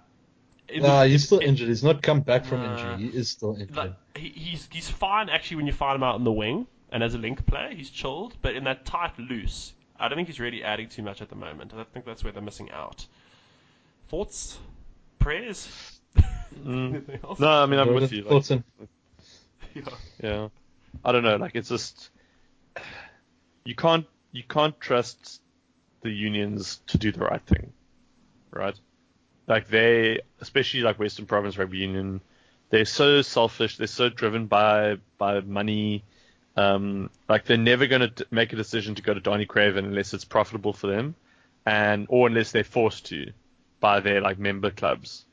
in 0.68 0.82
Nah, 0.82 1.02
the- 1.02 1.08
he's 1.08 1.24
still 1.24 1.38
in- 1.38 1.48
injured. 1.48 1.68
He's 1.68 1.82
not 1.82 2.02
come 2.02 2.20
back 2.20 2.44
from 2.44 2.60
Nah. 2.62 2.72
injury. 2.92 3.10
He 3.10 3.16
is 3.18 3.28
still 3.30 3.54
injured. 3.54 3.76
like, 3.76 3.92
he, 4.16 4.28
he's 4.28 4.68
he's 4.70 4.88
fine 4.88 5.28
actually 5.28 5.56
when 5.56 5.66
you 5.66 5.72
find 5.72 5.96
him 5.96 6.02
out 6.02 6.16
in 6.16 6.24
the 6.24 6.32
wing 6.32 6.66
and 6.92 7.02
as 7.02 7.14
a 7.14 7.18
link 7.18 7.44
player, 7.46 7.70
he's 7.74 7.90
chilled. 7.90 8.36
But 8.42 8.54
in 8.54 8.64
that 8.64 8.84
tight 8.84 9.18
loose, 9.18 9.72
I 9.98 10.08
don't 10.08 10.16
think 10.16 10.28
he's 10.28 10.40
really 10.40 10.62
adding 10.62 10.88
too 10.88 11.02
much 11.02 11.20
at 11.22 11.28
the 11.28 11.36
moment. 11.36 11.72
I 11.74 11.84
think 11.84 12.04
that's 12.04 12.22
where 12.22 12.32
they're 12.32 12.42
missing 12.42 12.70
out. 12.70 13.06
Thoughts, 14.08 14.58
prayers. 15.18 15.68
Mm. 16.64 17.38
No, 17.38 17.46
I 17.48 17.66
mean 17.66 17.78
I'm 17.78 17.92
with 17.94 18.10
you. 18.10 18.22
Like, 18.22 18.30
thoughts 18.30 18.50
on- 18.50 18.64
Yeah. 19.74 19.82
yeah, 20.22 20.48
I 21.04 21.12
don't 21.12 21.22
know. 21.22 21.36
Like 21.36 21.54
it's 21.54 21.68
just 21.68 22.10
you 23.64 23.74
can't 23.74 24.06
you 24.32 24.42
can't 24.42 24.78
trust 24.80 25.40
the 26.02 26.10
unions 26.10 26.80
to 26.88 26.98
do 26.98 27.12
the 27.12 27.20
right 27.20 27.42
thing, 27.42 27.72
right? 28.50 28.74
Like 29.46 29.68
they, 29.68 30.20
especially 30.40 30.80
like 30.80 30.98
Western 30.98 31.26
Province 31.26 31.56
Rugby 31.56 31.78
Union, 31.78 32.20
they're 32.70 32.84
so 32.84 33.22
selfish. 33.22 33.76
They're 33.76 33.86
so 33.86 34.08
driven 34.08 34.46
by 34.46 34.98
by 35.16 35.40
money. 35.40 36.04
Um, 36.56 37.10
like 37.28 37.44
they're 37.44 37.56
never 37.56 37.86
going 37.86 38.10
to 38.10 38.26
make 38.30 38.52
a 38.52 38.56
decision 38.56 38.94
to 38.96 39.02
go 39.02 39.14
to 39.14 39.20
Danie 39.20 39.46
Craven 39.46 39.84
unless 39.84 40.12
it's 40.12 40.24
profitable 40.24 40.72
for 40.72 40.88
them, 40.88 41.14
and 41.64 42.06
or 42.08 42.26
unless 42.26 42.52
they're 42.52 42.64
forced 42.64 43.06
to 43.06 43.32
by 43.80 44.00
their 44.00 44.20
like 44.20 44.38
member 44.38 44.70
clubs. 44.70 45.24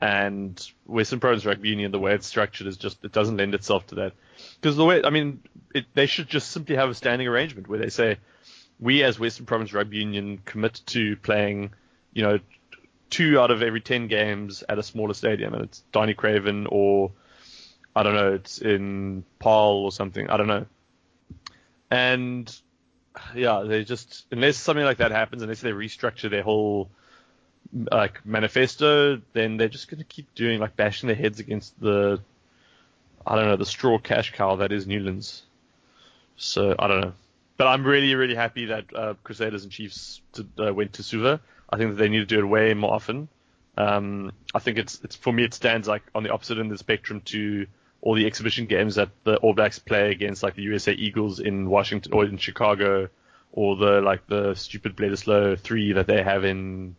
And 0.00 0.58
Western 0.86 1.20
Province 1.20 1.44
Rugby 1.44 1.68
Union, 1.68 1.92
the 1.92 1.98
way 1.98 2.14
it's 2.14 2.26
structured, 2.26 2.66
is 2.66 2.78
just 2.78 3.04
it 3.04 3.12
doesn't 3.12 3.36
lend 3.36 3.54
itself 3.54 3.86
to 3.88 3.96
that. 3.96 4.12
Because 4.60 4.76
the 4.76 4.84
way, 4.84 5.02
I 5.04 5.10
mean, 5.10 5.42
it, 5.74 5.86
they 5.92 6.06
should 6.06 6.28
just 6.28 6.50
simply 6.50 6.76
have 6.76 6.88
a 6.88 6.94
standing 6.94 7.28
arrangement 7.28 7.68
where 7.68 7.78
they 7.78 7.90
say, 7.90 8.16
we 8.78 9.02
as 9.02 9.20
Western 9.20 9.44
Province 9.44 9.74
Rugby 9.74 9.98
Union 9.98 10.40
commit 10.46 10.80
to 10.86 11.16
playing, 11.16 11.72
you 12.14 12.22
know, 12.22 12.40
two 13.10 13.38
out 13.38 13.50
of 13.50 13.62
every 13.62 13.82
ten 13.82 14.06
games 14.06 14.64
at 14.68 14.78
a 14.78 14.82
smaller 14.82 15.12
stadium, 15.12 15.52
and 15.52 15.64
it's 15.64 15.82
Danie 15.92 16.16
Craven 16.16 16.66
or 16.70 17.12
I 17.94 18.02
don't 18.02 18.14
know, 18.14 18.32
it's 18.32 18.58
in 18.58 19.24
Paul 19.38 19.84
or 19.84 19.92
something. 19.92 20.30
I 20.30 20.36
don't 20.36 20.46
know. 20.46 20.66
And 21.90 22.60
yeah, 23.34 23.64
they 23.66 23.84
just 23.84 24.26
unless 24.30 24.56
something 24.56 24.84
like 24.84 24.98
that 24.98 25.10
happens, 25.10 25.42
unless 25.42 25.60
they 25.60 25.72
restructure 25.72 26.30
their 26.30 26.42
whole 26.42 26.88
like 27.72 28.24
manifesto, 28.24 29.20
then 29.32 29.56
they're 29.56 29.68
just 29.68 29.88
gonna 29.88 30.04
keep 30.04 30.34
doing 30.34 30.60
like 30.60 30.76
bashing 30.76 31.06
their 31.06 31.16
heads 31.16 31.40
against 31.40 31.78
the 31.80 32.20
I 33.26 33.36
don't 33.36 33.46
know 33.46 33.56
the 33.56 33.66
straw 33.66 33.98
cash 33.98 34.32
cow 34.32 34.56
that 34.56 34.72
is 34.72 34.86
Newlands. 34.86 35.42
So 36.36 36.74
I 36.78 36.88
don't 36.88 37.00
know, 37.00 37.12
but 37.56 37.66
I'm 37.66 37.84
really 37.84 38.14
really 38.14 38.34
happy 38.34 38.66
that 38.66 38.84
uh, 38.94 39.14
Crusaders 39.22 39.62
and 39.62 39.72
Chiefs 39.72 40.20
to, 40.32 40.46
uh, 40.58 40.72
went 40.72 40.94
to 40.94 41.02
Suva. 41.02 41.40
I 41.68 41.76
think 41.76 41.90
that 41.90 41.96
they 41.96 42.08
need 42.08 42.20
to 42.20 42.26
do 42.26 42.40
it 42.40 42.44
way 42.44 42.74
more 42.74 42.92
often. 42.92 43.28
Um, 43.76 44.32
I 44.54 44.58
think 44.58 44.78
it's 44.78 45.00
it's 45.04 45.16
for 45.16 45.32
me 45.32 45.44
it 45.44 45.54
stands 45.54 45.86
like 45.86 46.02
on 46.14 46.22
the 46.22 46.30
opposite 46.30 46.58
end 46.58 46.66
of 46.66 46.72
the 46.72 46.78
spectrum 46.78 47.20
to 47.26 47.66
all 48.02 48.14
the 48.14 48.26
exhibition 48.26 48.66
games 48.66 48.94
that 48.94 49.10
the 49.24 49.36
All 49.36 49.52
Blacks 49.52 49.78
play 49.78 50.10
against 50.10 50.42
like 50.42 50.54
the 50.54 50.62
USA 50.62 50.92
Eagles 50.92 51.38
in 51.38 51.68
Washington 51.68 52.12
or 52.12 52.24
in 52.24 52.38
Chicago, 52.38 53.08
or 53.52 53.76
the 53.76 54.00
like 54.00 54.26
the 54.26 54.54
stupid 54.54 54.96
Bledisloe 54.96 55.58
three 55.58 55.92
that 55.92 56.06
they 56.06 56.22
have 56.22 56.44
in 56.44 56.96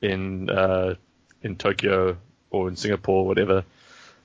in 0.00 0.50
uh, 0.50 0.94
in 1.42 1.56
Tokyo 1.56 2.16
or 2.50 2.68
in 2.68 2.76
Singapore, 2.76 3.26
whatever. 3.26 3.64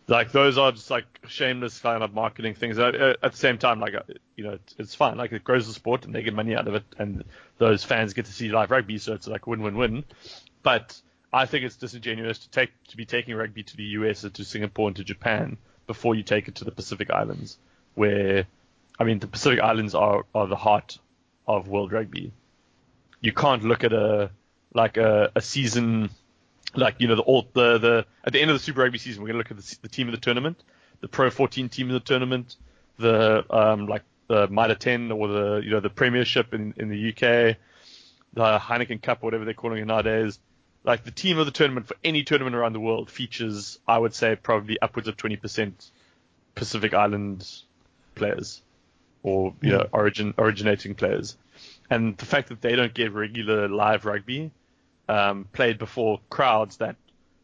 Like 0.07 0.31
those 0.31 0.57
are 0.57 0.71
just 0.71 0.91
like 0.91 1.05
shameless 1.27 1.79
kind 1.79 2.03
of 2.03 2.13
marketing 2.13 2.53
things. 2.53 2.77
Uh, 2.77 3.15
At 3.23 3.31
the 3.31 3.37
same 3.37 3.57
time, 3.57 3.79
like 3.79 3.95
uh, 3.95 4.01
you 4.35 4.43
know, 4.43 4.53
it's, 4.53 4.75
it's 4.77 4.95
fine. 4.95 5.17
Like 5.17 5.31
it 5.31 5.43
grows 5.43 5.67
the 5.67 5.73
sport 5.73 6.05
and 6.05 6.13
they 6.13 6.21
get 6.21 6.33
money 6.33 6.55
out 6.55 6.67
of 6.67 6.75
it, 6.75 6.83
and 6.97 7.23
those 7.57 7.83
fans 7.83 8.13
get 8.13 8.25
to 8.25 8.33
see 8.33 8.49
live 8.49 8.71
rugby, 8.71 8.97
so 8.99 9.13
it's 9.13 9.27
like 9.27 9.47
win-win-win. 9.47 10.03
But 10.61 10.99
I 11.33 11.47
think 11.47 11.65
it's 11.65 11.75
disingenuous 11.75 12.39
to 12.39 12.49
take 12.49 12.69
to 12.89 12.97
be 12.97 13.05
taking 13.05 13.35
rugby 13.35 13.63
to 13.63 13.77
the 13.77 13.83
US 13.83 14.23
or 14.23 14.29
to 14.29 14.45
Singapore 14.45 14.89
and 14.89 14.95
to 14.97 15.03
Japan 15.03 15.57
before 15.87 16.15
you 16.15 16.23
take 16.23 16.47
it 16.47 16.55
to 16.55 16.65
the 16.65 16.71
Pacific 16.71 17.09
Islands, 17.09 17.57
where 17.95 18.45
I 18.99 19.03
mean 19.05 19.19
the 19.19 19.27
Pacific 19.27 19.59
Islands 19.59 19.95
are 19.95 20.25
are 20.35 20.45
the 20.47 20.55
heart 20.55 20.99
of 21.47 21.67
world 21.67 21.91
rugby. 21.91 22.31
You 23.21 23.33
can't 23.33 23.63
look 23.63 23.83
at 23.83 23.93
a 23.93 24.29
like 24.75 24.97
a, 24.97 25.31
a 25.35 25.41
season 25.41 26.09
like 26.75 26.95
you 26.99 27.07
know 27.07 27.15
the 27.15 27.21
all 27.21 27.47
the 27.53 27.77
the 27.77 28.05
at 28.23 28.33
the 28.33 28.41
end 28.41 28.51
of 28.51 28.55
the 28.55 28.59
Super 28.59 28.81
Rugby 28.81 28.97
season 28.97 29.23
we're 29.23 29.29
gonna 29.29 29.39
look 29.39 29.51
at 29.51 29.57
the, 29.57 29.77
the 29.81 29.87
team 29.87 30.07
of 30.07 30.11
the 30.11 30.19
tournament, 30.19 30.61
the 31.01 31.07
Pro 31.07 31.29
14 31.29 31.69
team 31.69 31.87
of 31.87 31.93
the 31.93 31.99
tournament, 32.01 32.57
the 32.97 33.45
um 33.49 33.87
like 33.87 34.03
the 34.27 34.47
Mitre 34.47 34.75
10 34.75 35.11
or 35.11 35.27
the 35.27 35.61
you 35.63 35.71
know 35.71 35.79
the 35.79 35.89
Premiership 35.89 36.53
in 36.53 36.73
in 36.77 36.89
the 36.89 37.09
UK, 37.09 37.57
the 38.33 38.59
Heineken 38.59 39.01
Cup 39.01 39.23
or 39.23 39.27
whatever 39.27 39.45
they're 39.45 39.53
calling 39.53 39.81
it 39.81 39.85
nowadays. 39.85 40.39
Like 40.83 41.03
the 41.03 41.11
team 41.11 41.39
of 41.39 41.45
the 41.47 41.51
tournament 41.51 41.87
for 41.87 41.95
any 42.03 42.23
tournament 42.23 42.55
around 42.55 42.73
the 42.73 42.79
world 42.79 43.09
features, 43.09 43.79
I 43.87 43.97
would 43.97 44.13
say, 44.13 44.35
probably 44.35 44.79
upwards 44.79 45.07
of 45.07 45.17
20% 45.17 45.89
Pacific 46.53 46.93
Island 46.93 47.49
players, 48.13 48.61
or 49.23 49.55
you 49.61 49.71
know, 49.71 49.87
origin 49.91 50.35
originating 50.37 50.93
players, 50.93 51.37
and 51.89 52.15
the 52.17 52.25
fact 52.25 52.49
that 52.49 52.61
they 52.61 52.75
don't 52.75 52.93
get 52.93 53.13
regular 53.13 53.67
live 53.67 54.05
rugby 54.05 54.51
um, 55.07 55.47
played 55.53 55.77
before 55.77 56.19
crowds 56.29 56.77
that 56.77 56.95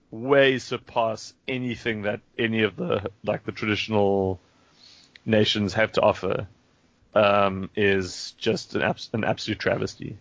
way 0.10 0.60
surpass 0.60 1.34
anything 1.48 2.02
that 2.04 2.20
any 2.38 2.64
of 2.64 2.76
the 2.76 3.10
like 3.24 3.46
the 3.46 3.52
traditional 3.52 4.40
nations 5.26 5.74
have 5.74 5.92
to 5.94 6.02
offer 6.02 6.48
um, 7.14 7.70
is 7.76 8.34
just 8.38 8.76
an, 8.76 8.82
abs- 8.82 9.10
an 9.14 9.24
absolute 9.24 9.60
travesty. 9.60 10.18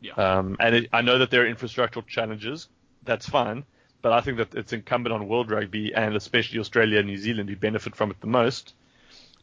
Yeah. 0.00 0.12
Um, 0.14 0.56
and 0.60 0.74
it, 0.74 0.88
I 0.92 1.02
know 1.02 1.18
that 1.18 1.30
there 1.30 1.42
are 1.42 1.52
infrastructural 1.52 2.06
challenges. 2.06 2.68
That's 3.04 3.28
fine. 3.28 3.64
But 4.02 4.12
I 4.12 4.20
think 4.20 4.38
that 4.38 4.54
it's 4.54 4.72
incumbent 4.72 5.12
on 5.12 5.26
World 5.26 5.50
Rugby 5.50 5.92
and 5.94 6.14
especially 6.14 6.60
Australia 6.60 6.98
and 6.98 7.08
New 7.08 7.18
Zealand 7.18 7.48
who 7.48 7.56
benefit 7.56 7.96
from 7.96 8.10
it 8.10 8.20
the 8.20 8.26
most 8.26 8.74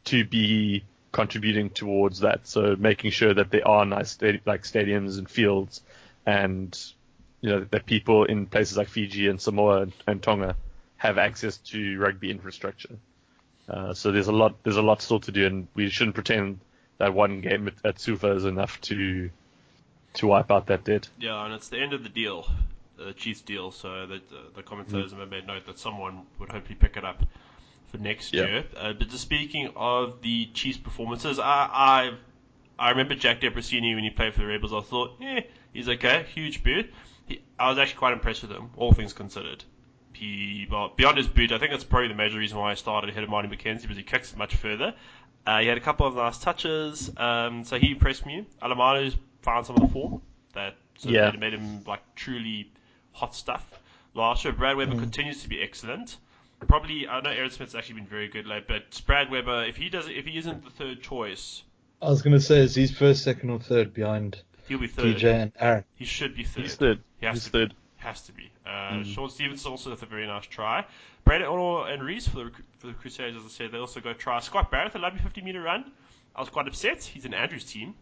to 0.04 0.24
be 0.24 0.84
contributing 1.12 1.70
towards 1.70 2.20
that. 2.20 2.46
So 2.46 2.76
making 2.78 3.10
sure 3.10 3.34
that 3.34 3.50
there 3.50 3.66
are 3.66 3.84
nice 3.84 4.16
stadi- 4.16 4.40
like 4.46 4.62
stadiums 4.62 5.18
and 5.18 5.28
fields 5.28 5.82
and 6.24 6.76
you 7.44 7.50
know 7.50 7.66
that 7.70 7.84
people 7.84 8.24
in 8.24 8.46
places 8.46 8.78
like 8.78 8.88
Fiji 8.88 9.28
and 9.28 9.38
Samoa 9.38 9.82
and, 9.82 9.92
and 10.06 10.22
Tonga 10.22 10.56
have 10.96 11.18
access 11.18 11.58
to 11.58 11.98
rugby 11.98 12.30
infrastructure. 12.30 12.96
Uh, 13.68 13.92
so 13.92 14.10
there's 14.12 14.28
a 14.28 14.32
lot 14.32 14.54
there's 14.62 14.78
a 14.78 14.82
lot 14.82 15.02
still 15.02 15.20
to 15.20 15.30
do, 15.30 15.44
and 15.44 15.68
we 15.74 15.90
shouldn't 15.90 16.14
pretend 16.14 16.60
that 16.96 17.12
one 17.12 17.42
game 17.42 17.68
at, 17.68 17.74
at 17.84 18.00
Suva 18.00 18.32
is 18.32 18.46
enough 18.46 18.80
to 18.82 19.28
to 20.14 20.26
wipe 20.26 20.50
out 20.50 20.68
that 20.68 20.84
debt. 20.84 21.06
Yeah, 21.18 21.44
and 21.44 21.52
it's 21.52 21.68
the 21.68 21.76
end 21.78 21.92
of 21.92 22.02
the 22.02 22.08
deal, 22.08 22.48
the 22.96 23.12
Chiefs 23.12 23.42
deal. 23.42 23.72
So 23.72 24.06
the 24.06 24.22
the, 24.30 24.56
the 24.56 24.62
commentators 24.62 25.12
have 25.12 25.28
made 25.28 25.46
note 25.46 25.66
that 25.66 25.78
someone 25.78 26.22
would 26.38 26.50
hopefully 26.50 26.76
pick 26.76 26.96
it 26.96 27.04
up 27.04 27.26
for 27.90 27.98
next 27.98 28.32
Yeah. 28.32 28.46
year. 28.46 28.64
Uh, 28.74 28.94
but 28.94 29.10
just 29.10 29.22
speaking 29.22 29.70
of 29.76 30.22
the 30.22 30.46
Chiefs' 30.54 30.78
performances, 30.78 31.38
I 31.38 31.68
I 31.70 32.10
I 32.78 32.90
remember 32.92 33.14
Jack 33.16 33.42
Debreczeni 33.42 33.94
when 33.94 34.02
he 34.04 34.08
played 34.08 34.32
for 34.32 34.40
the 34.40 34.46
Rebels. 34.46 34.72
I 34.72 34.80
thought, 34.80 35.18
eh, 35.20 35.42
he's 35.74 35.90
okay, 35.90 36.24
huge 36.34 36.64
boot. 36.64 36.90
He, 37.26 37.40
I 37.58 37.68
was 37.70 37.78
actually 37.78 37.98
quite 37.98 38.12
impressed 38.12 38.42
with 38.42 38.50
him, 38.50 38.70
all 38.76 38.92
things 38.92 39.12
considered. 39.12 39.64
He, 40.12 40.66
well, 40.70 40.92
beyond 40.96 41.16
his 41.18 41.26
boot, 41.26 41.50
I 41.52 41.58
think 41.58 41.70
that's 41.72 41.84
probably 41.84 42.08
the 42.08 42.14
major 42.14 42.38
reason 42.38 42.58
why 42.58 42.70
I 42.70 42.74
started 42.74 43.10
ahead 43.10 43.24
of 43.24 43.30
Marty 43.30 43.48
McKenzie 43.48 43.82
because 43.82 43.96
he 43.96 44.02
kicks 44.02 44.36
much 44.36 44.54
further. 44.54 44.94
Uh, 45.46 45.60
he 45.60 45.66
had 45.66 45.76
a 45.76 45.80
couple 45.80 46.06
of 46.06 46.14
nice 46.14 46.38
touches, 46.38 47.10
um, 47.16 47.64
so 47.64 47.78
he 47.78 47.90
impressed 47.92 48.24
me. 48.24 48.46
Alaimalo's 48.62 49.16
found 49.42 49.66
some 49.66 49.76
of 49.76 49.82
the 49.82 49.88
form 49.88 50.22
that 50.54 50.74
sort 50.98 51.14
of 51.14 51.20
Yeah. 51.20 51.30
made, 51.32 51.40
made 51.40 51.52
him 51.54 51.84
like 51.84 52.00
truly 52.14 52.70
hot 53.12 53.34
stuff 53.34 53.64
last 54.14 54.44
year. 54.44 54.52
Brad 54.54 54.76
Weber 54.76 54.96
continues 54.96 55.42
to 55.42 55.48
be 55.48 55.60
excellent. 55.60 56.16
Probably, 56.66 57.06
I 57.06 57.20
know 57.20 57.30
Aaron 57.30 57.50
Smith's 57.50 57.74
actually 57.74 57.96
been 57.96 58.06
very 58.06 58.28
good 58.28 58.46
late, 58.46 58.66
but 58.66 59.02
Brad 59.06 59.30
Weber, 59.30 59.64
if 59.64 59.76
he 59.76 59.90
does, 59.90 60.08
if 60.08 60.24
he 60.24 60.38
isn't 60.38 60.64
the 60.64 60.70
third 60.70 61.02
choice, 61.02 61.62
I 62.00 62.08
was 62.08 62.22
going 62.22 62.34
to 62.34 62.40
say, 62.40 62.58
is 62.60 62.74
he 62.74 62.86
first, 62.86 63.22
second, 63.22 63.50
or 63.50 63.58
third 63.58 63.92
behind 63.92 64.40
he'll 64.68 64.78
be 64.78 64.86
third. 64.86 65.16
DJ 65.16 65.42
and 65.42 65.52
Aaron? 65.58 65.84
He 65.94 66.04
should 66.04 66.34
be 66.36 66.44
third. 66.44 66.62
He's 66.62 66.76
third. 66.76 67.00
He 67.24 67.28
has 67.28 67.36
He's 67.36 67.44
to 67.44 67.50
third. 67.50 67.74
Has 67.96 68.20
to 68.26 68.32
be. 68.32 68.50
Uh, 68.66 69.02
Sean 69.02 69.30
Stevens 69.30 69.64
also 69.64 69.88
with 69.88 70.02
a 70.02 70.06
very 70.06 70.26
nice 70.26 70.44
try. 70.44 70.84
Braydon 71.24 71.46
Ennor 71.46 71.90
and 71.90 72.02
Reece 72.02 72.28
for 72.28 72.36
the 72.36 72.50
for 72.76 72.88
the 72.88 72.92
Crusaders, 72.92 73.36
as 73.36 73.44
I 73.46 73.48
said, 73.48 73.72
they 73.72 73.78
also 73.78 74.00
got 74.00 74.10
a 74.10 74.14
try. 74.14 74.40
Scott 74.40 74.70
Barrett, 74.70 74.94
a 74.94 74.98
lovely 74.98 75.20
50 75.20 75.40
meter 75.40 75.62
run. 75.62 75.90
I 76.36 76.40
was 76.40 76.50
quite 76.50 76.68
upset. 76.68 77.02
He's 77.02 77.24
in 77.24 77.32
Andrew's 77.32 77.64
team, 77.64 77.94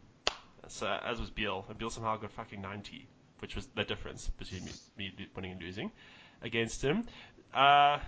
so, 0.67 0.89
as 0.89 1.21
was 1.21 1.31
Beale. 1.31 1.65
And 1.69 1.79
Beale 1.79 1.91
somehow 1.91 2.17
got 2.17 2.33
fucking 2.33 2.61
90, 2.61 3.07
which 3.39 3.55
was 3.55 3.69
the 3.77 3.85
difference 3.85 4.27
between 4.39 4.65
me, 4.65 4.73
me 4.99 5.13
winning 5.37 5.53
and 5.53 5.63
losing 5.63 5.93
against 6.43 6.83
him. 6.83 7.05
Uh, 7.55 8.01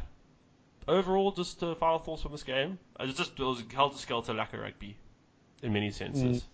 overall, 0.88 1.30
just 1.30 1.62
uh, 1.62 1.76
final 1.76 2.00
thoughts 2.00 2.22
from 2.22 2.32
this 2.32 2.42
game. 2.42 2.76
Uh, 2.98 3.04
it 3.04 3.14
just 3.14 3.38
it 3.38 3.44
was 3.44 3.62
helter 3.72 3.98
skelter 3.98 4.34
lack 4.34 4.52
of 4.52 4.58
rugby 4.58 4.96
in 5.62 5.72
many 5.72 5.92
senses. 5.92 6.44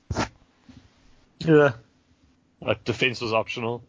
Yeah. 1.38 1.72
Like 2.61 2.84
defense 2.84 3.22
was 3.22 3.32
optional, 3.32 3.82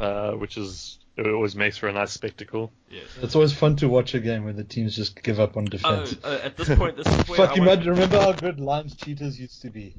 uh, 0.00 0.32
which 0.32 0.56
is 0.56 0.98
it 1.16 1.26
always 1.26 1.54
makes 1.54 1.76
for 1.76 1.86
a 1.88 1.92
nice 1.92 2.12
spectacle. 2.12 2.72
Yes. 2.90 3.04
It's 3.20 3.34
always 3.34 3.52
fun 3.52 3.76
to 3.76 3.88
watch 3.88 4.14
a 4.14 4.20
game 4.20 4.44
where 4.44 4.52
the 4.54 4.64
teams 4.64 4.96
just 4.96 5.22
give 5.22 5.38
up 5.38 5.56
on 5.56 5.64
Oh, 5.64 5.66
defense. 5.66 6.16
uh, 6.24 6.40
at 6.42 6.56
this 6.56 6.68
point, 6.74 6.96
this 6.96 7.06
is 7.06 7.14
where 7.28 7.36
Fuck, 7.36 7.50
I 7.50 7.54
you 7.56 7.62
want- 7.62 7.80
might 7.80 7.86
remember 7.86 8.18
how 8.18 8.32
good 8.32 8.58
Lions 8.58 8.94
cheaters 8.96 9.38
used 9.38 9.60
to 9.62 9.70
be. 9.70 9.94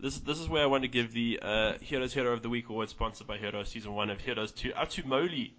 This 0.00 0.18
this 0.18 0.38
is 0.38 0.48
where 0.48 0.62
I 0.62 0.66
want 0.66 0.82
to 0.84 0.88
give 0.88 1.12
the 1.12 1.38
uh, 1.40 1.72
Heroes 1.80 2.12
Hero 2.12 2.32
of 2.32 2.42
the 2.42 2.48
Week 2.50 2.68
award 2.68 2.88
sponsored 2.90 3.26
by 3.26 3.38
Heroes 3.38 3.68
Season 3.70 3.94
1 3.94 4.10
of 4.10 4.20
Heroes 4.20 4.52
2 4.52 4.70
Atu 4.70 5.04
Moli 5.04 5.50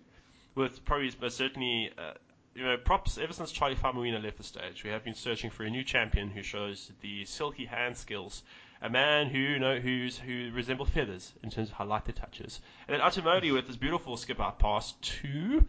with 0.56 0.84
probably 0.86 1.12
but 1.20 1.32
certainly 1.32 1.92
uh, 1.98 2.12
you 2.56 2.64
know 2.64 2.76
props 2.78 3.18
ever 3.18 3.32
since 3.34 3.52
Charlie 3.52 3.76
Faumuina 3.76 4.22
left 4.22 4.38
the 4.38 4.44
stage 4.44 4.84
we 4.84 4.90
have 4.90 5.04
been 5.04 5.14
searching 5.16 5.50
for 5.50 5.64
a 5.64 5.70
new 5.70 5.84
champion 5.84 6.30
who 6.30 6.42
shows 6.44 6.92
the 7.02 7.24
silky 7.26 7.66
hand 7.66 7.96
skills 7.98 8.44
a 8.82 8.90
man 8.90 9.28
who 9.28 9.38
you 9.38 9.60
know 9.60 9.80
who's 9.80 10.18
who 10.18 10.52
resemble 10.54 10.86
feathers 10.86 11.34
in 11.44 11.50
terms 11.50 11.70
of 11.70 11.76
how 11.76 11.86
light 11.86 12.06
their 12.06 12.14
touches 12.14 12.62
and 12.88 13.00
then 13.00 13.06
Atu 13.06 13.22
Moli 13.24 13.54
with 13.54 13.68
his 13.68 13.78
beautiful 13.78 14.18
skip 14.18 14.40
out 14.40 14.60
pass 14.60 14.94
to 15.02 15.66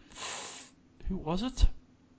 who 1.09 1.17
was 1.17 1.41
it 1.43 1.65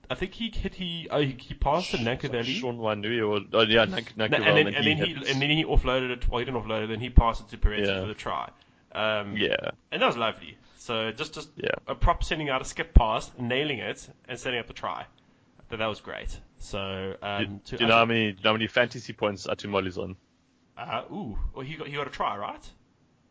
I 0.09 0.15
think 0.15 0.33
he 0.33 0.49
hit 0.49 0.75
he 0.75 1.07
oh, 1.09 1.21
he, 1.21 1.35
he 1.39 1.53
passed 1.53 1.91
to 1.91 1.97
Nankavelli 1.97 2.59
Sean 2.59 2.77
Wainui 2.77 3.19
or 3.19 3.41
oh, 3.53 3.61
yeah, 3.63 3.85
Nank, 3.85 4.13
Nankerville, 4.15 4.45
and 4.47 4.57
then, 4.57 4.67
and 4.67 4.85
then 4.85 4.97
hit- 4.97 5.07
he 5.07 5.31
and 5.31 5.41
then 5.41 5.49
he 5.49 5.63
offloaded 5.63 6.11
it. 6.11 6.29
Well, 6.29 6.39
he 6.39 6.45
didn't 6.45 6.61
offload 6.61 6.83
it. 6.83 6.87
Then 6.87 6.99
he 6.99 7.09
passed 7.09 7.41
it 7.41 7.49
to 7.49 7.57
Perez 7.57 7.87
Yeah. 7.87 8.01
for 8.01 8.07
the 8.07 8.13
try. 8.13 8.49
Um, 8.91 9.35
yeah, 9.37 9.55
and 9.91 10.01
that 10.01 10.05
was 10.05 10.17
lovely. 10.17 10.57
So 10.77 11.11
just 11.11 11.33
just 11.33 11.49
Yeah. 11.55 11.71
a 11.87 11.95
prop 11.95 12.23
sending 12.23 12.49
out 12.49 12.61
a 12.61 12.65
skip 12.65 12.93
pass, 12.93 13.31
nailing 13.39 13.79
it, 13.79 14.07
and 14.27 14.37
setting 14.37 14.59
up 14.59 14.67
the 14.67 14.73
try. 14.73 15.05
That 15.69 15.77
that 15.77 15.87
was 15.87 16.01
great. 16.01 16.37
So 16.59 17.15
do, 17.19 17.25
um, 17.25 17.61
to, 17.65 17.77
do 17.77 17.83
you 17.85 17.89
know 17.89 17.95
how 17.95 18.05
many 18.05 18.33
do 18.33 18.37
you 18.37 18.43
know 18.43 18.49
how 18.49 18.53
many 18.53 18.67
fantasy 18.67 19.13
points 19.13 19.47
Atumoli's 19.47 19.97
on? 19.97 20.15
Uh, 20.77 21.03
ooh, 21.11 21.37
well 21.53 21.65
he 21.65 21.75
got 21.75 21.87
he 21.87 21.95
got 21.95 22.07
a 22.07 22.09
try 22.09 22.35
right? 22.37 22.69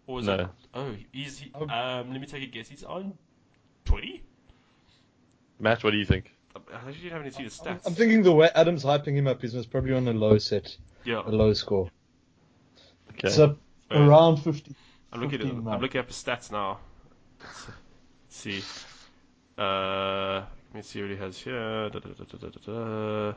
Or 0.06 0.16
was 0.16 0.26
No. 0.26 0.34
it? 0.34 0.48
Oh, 0.74 0.94
he's 1.12 1.38
he, 1.38 1.50
Um, 1.54 1.70
um. 1.70 2.10
Let 2.12 2.20
me 2.20 2.26
take 2.26 2.42
a 2.42 2.46
guess. 2.46 2.68
He's 2.68 2.84
on 2.84 3.14
twenty. 3.84 4.22
Matt, 5.58 5.82
what 5.84 5.90
do 5.90 5.96
you 5.96 6.04
think? 6.04 6.34
I 6.54 6.88
actually 6.88 7.10
haven't 7.10 7.32
seen 7.32 7.44
his 7.44 7.60
I'm, 7.60 7.78
stats. 7.78 7.86
I'm 7.86 7.94
thinking 7.94 8.22
the 8.22 8.32
way 8.32 8.50
Adam's 8.54 8.84
hyping 8.84 9.14
him 9.16 9.26
up, 9.26 9.40
he's 9.40 9.54
most 9.54 9.70
probably 9.70 9.94
on 9.94 10.06
a 10.08 10.12
low 10.12 10.38
set, 10.38 10.76
yeah. 11.04 11.22
a 11.24 11.30
low 11.30 11.52
score. 11.54 11.88
Okay. 13.10 13.28
It's 13.28 13.38
up 13.38 13.58
Uh, 13.90 14.00
around 14.00 14.36
50. 14.38 14.74
I'm 15.12 15.20
looking 15.20 15.40
at 15.40 15.46
15 15.46 15.68
I'm 15.68 15.80
looking 15.80 16.00
up 16.00 16.08
his 16.08 16.16
stats 16.16 16.50
now. 16.50 16.78
Let's, 17.40 17.66
let's 17.68 18.36
see. 18.36 18.62
Uh, 19.56 20.42
let 20.70 20.74
me 20.74 20.82
see 20.82 21.00
what 21.02 21.10
he 21.10 21.16
has 21.16 21.38
here. 21.38 21.88
Da, 21.90 21.98
da, 21.98 22.08
da, 22.10 22.24
da, 22.24 22.38
da, 22.38 22.48
da, 22.48 22.72
da. 23.30 23.34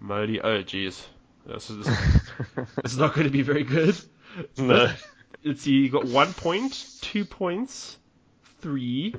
Modi. 0.00 0.40
Oh, 0.40 0.62
jeez. 0.62 1.04
This 1.46 1.70
is 1.70 1.86
this 1.86 2.92
is 2.92 2.98
not 2.98 3.14
going 3.14 3.26
to 3.26 3.30
be 3.32 3.42
very 3.42 3.64
good. 3.64 3.96
no. 4.58 4.90
Let's 5.44 5.62
see. 5.62 5.72
You 5.72 5.90
got 5.90 6.06
one 6.06 6.32
point, 6.32 6.86
two 7.02 7.24
points, 7.24 7.98
three. 8.60 9.14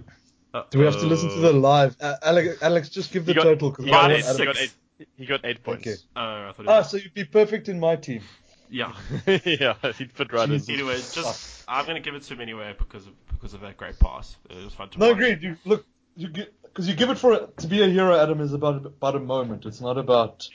Do 0.71 0.79
we 0.79 0.85
have 0.85 0.99
to 0.99 1.05
listen 1.05 1.29
to 1.29 1.39
the 1.39 1.51
live? 1.53 1.95
Uh, 1.99 2.15
Alex, 2.23 2.61
Alex, 2.63 2.89
just 2.89 3.11
give 3.11 3.25
the 3.25 3.33
He 3.33 3.35
got, 3.35 3.43
total. 3.43 3.71
'cause 3.73 3.85
he 3.85 3.91
got 3.91 4.09
eight, 4.11 4.23
Adam- 4.25 4.37
he 4.39 4.45
got 4.45 4.57
eight. 4.57 4.73
He 5.17 5.25
got 5.25 5.41
eight 5.43 5.61
points. 5.63 5.85
Okay. 5.87 5.95
Oh, 6.15 6.21
I 6.21 6.53
Ah, 6.59 6.77
was, 6.77 6.89
so 6.91 6.97
you'd 6.97 7.13
be 7.13 7.25
perfect 7.25 7.67
in 7.67 7.77
my 7.79 7.97
team. 7.97 8.21
yeah. 8.69 8.93
yeah, 9.27 9.73
he'd 9.97 10.13
fit 10.13 10.31
right 10.31 10.49
in. 10.49 10.61
Anyway, 10.69 10.95
just 10.95 11.63
I'm 11.67 11.83
going 11.85 11.95
to 11.95 12.01
give 12.01 12.15
it 12.15 12.23
to 12.23 12.33
him 12.33 12.39
anyway 12.41 12.73
because 12.77 13.05
of 13.05 13.13
because 13.33 13.53
of 13.53 13.59
that 13.61 13.75
great 13.75 13.99
pass. 13.99 14.37
It 14.49 14.63
was 14.63 14.73
fun 14.73 14.89
to 14.91 14.99
No, 14.99 15.07
watch. 15.09 15.17
agreed. 15.17 15.43
You 15.43 15.57
look, 15.65 15.85
you 16.15 16.29
because 16.63 16.87
you 16.87 16.95
give 16.95 17.09
it 17.09 17.17
for 17.19 17.47
to 17.57 17.67
be 17.67 17.81
a 17.83 17.87
hero. 17.89 18.17
Adam 18.17 18.39
is 18.39 18.53
about 18.53 18.85
about 18.85 19.15
a 19.15 19.19
moment. 19.19 19.65
It's 19.65 19.81
not 19.81 19.97
about. 19.97 20.47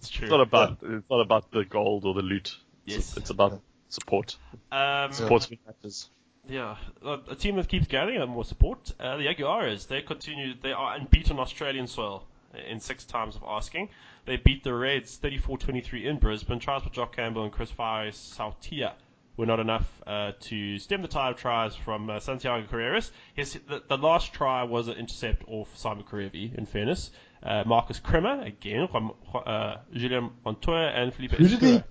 It's 0.00 0.08
true. 0.08 0.26
It's 0.26 0.30
not 0.30 0.40
about 0.40 0.78
it's 0.82 1.10
not 1.10 1.20
about 1.20 1.50
the 1.50 1.64
gold 1.64 2.04
or 2.04 2.14
the 2.14 2.22
loot. 2.22 2.56
It's, 2.86 2.96
Yes. 2.96 3.16
it's 3.16 3.30
about 3.30 3.60
support. 3.88 4.36
Um, 4.72 5.12
Support 5.12 5.50
matters. 5.66 6.08
Yeah, 6.48 6.76
a, 7.04 7.18
a 7.30 7.34
team 7.36 7.56
that 7.56 7.68
keeps 7.68 7.86
gathering 7.86 8.20
and 8.20 8.30
more 8.30 8.44
support. 8.44 8.92
Uh, 8.98 9.18
the 9.18 9.24
Jaguares, 9.26 9.86
they 9.86 10.00
continue. 10.02 10.54
They 10.60 10.72
are 10.72 10.96
unbeaten 10.96 11.34
on 11.34 11.40
Australian 11.40 11.86
soil 11.86 12.26
in 12.68 12.80
six 12.80 13.04
times 13.04 13.36
of 13.36 13.42
asking. 13.46 13.90
They 14.24 14.36
beat 14.36 14.64
the 14.64 14.74
Reds 14.74 15.18
34-23 15.22 16.04
in 16.06 16.18
Brisbane. 16.18 16.58
Tries 16.58 16.82
for 16.82 16.90
Jock 16.90 17.14
Campbell 17.14 17.44
and 17.44 17.52
Chris 17.52 17.70
Feauai-Sautia 17.70 18.94
were 19.36 19.46
not 19.46 19.60
enough 19.60 19.86
uh, 20.06 20.32
to 20.40 20.78
stem 20.78 21.02
the 21.02 21.08
tide 21.08 21.32
of 21.32 21.36
tries 21.38 21.74
from 21.76 22.10
uh, 22.10 22.20
Santiago 22.20 22.66
Carreras. 22.66 23.10
His, 23.34 23.52
the, 23.68 23.82
the 23.86 23.96
last 23.96 24.32
try 24.32 24.64
was 24.64 24.88
an 24.88 24.94
intercept 24.94 25.44
off 25.46 25.68
Simon 25.76 26.04
Kerevi, 26.04 26.56
in 26.56 26.66
fairness. 26.66 27.10
Uh, 27.42 27.64
Marcus 27.66 27.98
Kremer, 27.98 28.42
again, 28.42 28.86
Juan, 28.92 29.12
uh, 29.34 29.76
Julien 29.94 30.30
Montoya, 30.44 30.88
and 30.88 31.12
Felipe 31.14 31.32
Who 31.32 31.48
did 31.48 31.60
he? 31.60 31.82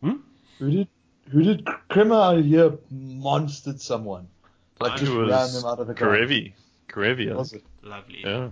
Hmm? 0.00 0.16
Who 0.58 0.70
did 0.70 0.88
who 1.30 1.42
did 1.42 1.66
Kremer 1.88 2.14
out 2.14 2.44
here 2.44 2.78
monstered 2.92 3.80
someone? 3.80 4.28
Like 4.80 4.92
I 4.92 4.96
just 4.96 5.12
It 5.12 5.18
ran 5.18 5.52
them 5.52 5.64
out 5.64 5.80
of 5.80 5.86
the 5.86 5.94
ground. 5.94 6.28
Kerevi. 6.28 6.52
Kerevi. 6.88 7.34
Was 7.34 7.52
it? 7.52 7.64
Lovely. 7.82 8.22
Yeah. 8.24 8.50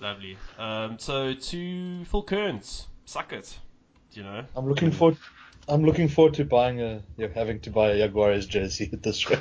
Lovely. 0.00 0.36
Um, 0.58 0.98
so 0.98 1.34
to 1.34 2.04
Phil 2.04 2.22
Kearns, 2.22 2.86
suck 3.06 3.32
it. 3.32 3.58
You 4.12 4.22
know, 4.22 4.44
I'm 4.54 4.68
looking 4.68 4.92
forward. 4.92 5.18
I'm 5.68 5.84
looking 5.84 6.08
forward 6.08 6.34
to 6.34 6.44
buying 6.44 6.80
a 6.80 7.02
yeah, 7.16 7.28
having 7.34 7.60
to 7.60 7.70
buy 7.70 7.90
a 7.90 7.98
Jaguars 7.98 8.46
jersey 8.46 8.88
at 8.92 9.02
this 9.02 9.28
rate. 9.28 9.40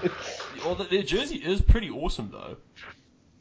well, 0.66 0.76
their 0.76 1.04
jersey 1.04 1.38
is 1.38 1.62
pretty 1.62 1.90
awesome 1.90 2.30
though. 2.32 2.58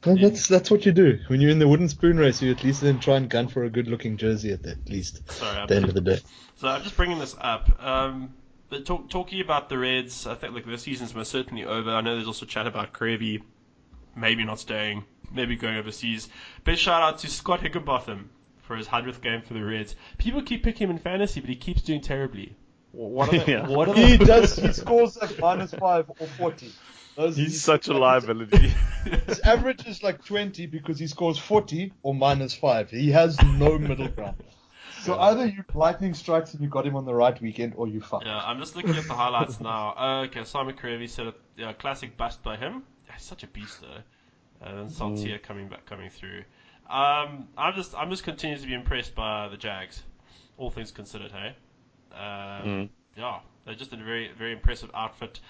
Well, 0.07 0.17
that's 0.17 0.49
that's 0.49 0.71
what 0.71 0.85
you 0.87 0.93
do 0.93 1.19
when 1.29 1.41
you're 1.41 1.51
in 1.51 1.59
the 1.59 1.69
wooden 1.69 1.89
spoon 1.89 2.19
race. 2.19 2.43
You 2.43 2.51
at 2.51 2.63
least 2.65 2.81
then 2.83 3.01
try 3.01 3.17
and 3.17 3.29
gun 3.29 3.49
for 3.49 3.65
a 3.65 3.71
good 3.71 3.89
looking 3.89 4.17
jersey 4.17 4.53
at 4.53 4.63
the 4.63 4.73
at 4.73 4.89
least. 4.89 5.31
Sorry, 5.33 5.59
At 5.59 5.69
the 5.69 5.77
end 5.77 5.87
of 5.87 5.95
the 5.95 6.01
day. 6.01 6.19
So 6.57 6.69
I'm 6.69 6.83
just 6.83 6.97
bringing 6.97 7.19
this 7.19 7.35
up. 7.41 7.83
Um, 7.83 8.35
but 8.71 8.85
talk, 8.87 9.09
talking 9.11 9.41
about 9.41 9.69
the 9.69 9.79
Reds, 9.79 10.27
I 10.27 10.35
think 10.35 10.55
like 10.55 10.67
the 10.67 10.79
season's 10.79 11.15
most 11.15 11.31
certainly 11.31 11.65
over. 11.65 11.91
I 11.91 12.01
know 12.01 12.15
there's 12.15 12.27
also 12.27 12.47
chat 12.47 12.67
about 12.67 12.93
Kerevi 12.93 13.43
maybe 14.17 14.45
not 14.45 14.59
staying, 14.61 15.05
maybe 15.33 15.57
going 15.57 15.77
overseas. 15.77 16.29
Big 16.65 16.79
shout 16.79 17.03
out 17.03 17.19
to 17.19 17.29
Scott 17.29 17.61
Higginbotham 17.61 18.31
for 18.63 18.77
his 18.77 18.87
hundredth 18.87 19.21
game 19.21 19.43
for 19.43 19.55
the 19.55 19.65
Reds. 19.65 19.97
People 20.19 20.43
keep 20.43 20.63
picking 20.63 20.87
him 20.89 20.91
in 20.97 20.99
fantasy, 20.99 21.41
but 21.41 21.49
he 21.51 21.57
keeps 21.57 21.83
doing 21.83 22.01
terribly. 22.01 22.57
What 22.93 23.29
are 23.35 23.39
they? 23.39 23.45
Yeah. 23.53 23.67
What 23.67 23.89
are 23.89 23.95
He 23.95 24.17
they? 24.17 24.25
does. 24.25 24.57
He 24.57 24.73
scores 24.73 25.17
like 25.17 25.39
minus 25.41 25.73
five 25.75 26.11
or 26.19 26.27
forty. 26.39 26.71
Those, 27.17 27.37
He's 27.37 27.63
such 27.63 27.89
a 27.89 27.93
liability. 27.93 28.73
His 29.27 29.41
average 29.41 29.87
is 29.87 30.03
like 30.03 30.25
20 30.25 30.67
because 30.67 30.99
he 30.99 31.07
scores 31.07 31.39
40 31.39 31.93
or 32.03 32.15
minus 32.15 32.55
5. 32.55 32.91
He 32.91 33.13
has 33.13 33.41
no 33.43 33.79
middle 33.79 34.09
ground. 34.09 34.37
So 35.03 35.19
either 35.19 35.47
you 35.47 35.65
lightning 35.75 36.15
strikes 36.15 36.55
and 36.55 36.63
you 36.63 36.69
got 36.69 36.87
him 36.87 36.97
on 36.97 37.05
the 37.05 37.15
right 37.15 37.39
weekend, 37.41 37.75
or 37.77 37.87
you 37.87 38.01
fuck. 38.01 38.25
Yeah, 38.25 38.39
I'm 38.39 38.59
just 38.59 38.75
looking 38.75 38.97
at 38.97 39.07
the 39.07 39.13
highlights 39.13 39.61
now. 39.61 39.95
Uh, 39.97 40.25
okay, 40.27 40.45
Simon 40.45 40.75
Kerevi 40.75 41.09
said 41.09 41.27
a 41.27 41.35
yeah, 41.59 41.73
classic 41.75 42.17
bust 42.17 42.43
by 42.43 42.57
him. 42.57 42.83
He's 43.13 43.23
such 43.23 43.43
a 43.43 43.47
beast 43.47 43.83
though. 43.83 44.67
And 44.67 44.79
then 44.79 44.89
Saltier 44.89 45.39
coming 45.39 45.69
back, 45.69 45.85
coming 45.85 46.09
through. 46.09 46.45
Um, 46.89 47.49
I'm 47.59 47.75
just, 47.75 47.95
I'm 47.95 48.09
just 48.11 48.25
continuing 48.25 48.61
to 48.63 48.67
be 48.67 48.75
impressed 48.75 49.15
by 49.15 49.49
the 49.49 49.57
Jags, 49.59 50.03
all 50.57 50.71
things 50.71 50.91
considered. 50.91 51.33
Hey, 51.33 51.55
um, 52.13 52.65
Mm. 52.65 52.89
yeah, 53.17 53.41
they're 53.67 53.75
just 53.75 53.93
a 53.93 53.97
very, 53.97 54.31
very 54.39 54.53
impressive 54.53 54.91
outfit. 54.95 55.41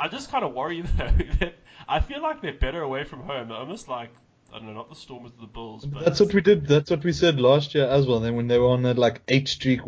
I 0.00 0.08
just 0.08 0.30
kind 0.30 0.44
of 0.44 0.52
worry 0.52 0.80
though 0.82 1.10
that 1.40 1.54
I 1.88 2.00
feel 2.00 2.20
like 2.22 2.40
they're 2.42 2.52
better 2.54 2.82
away 2.82 3.04
from 3.04 3.20
home. 3.20 3.48
They're 3.48 3.58
almost 3.58 3.88
like 3.88 4.10
I 4.52 4.58
don't 4.58 4.66
know, 4.66 4.74
not 4.74 4.90
the 4.90 4.96
Stormers, 4.96 5.32
the 5.40 5.46
Bulls. 5.46 5.86
But 5.86 6.04
That's 6.04 6.20
what 6.20 6.34
we 6.34 6.42
did. 6.42 6.66
That's 6.66 6.90
what 6.90 7.02
we 7.04 7.12
said 7.12 7.40
last 7.40 7.74
year 7.74 7.86
as 7.86 8.06
well. 8.06 8.20
Then 8.20 8.36
when 8.36 8.48
they 8.48 8.58
were 8.58 8.68
on 8.68 8.82
that 8.82 8.98
like 8.98 9.22
eight 9.28 9.48
streak, 9.48 9.80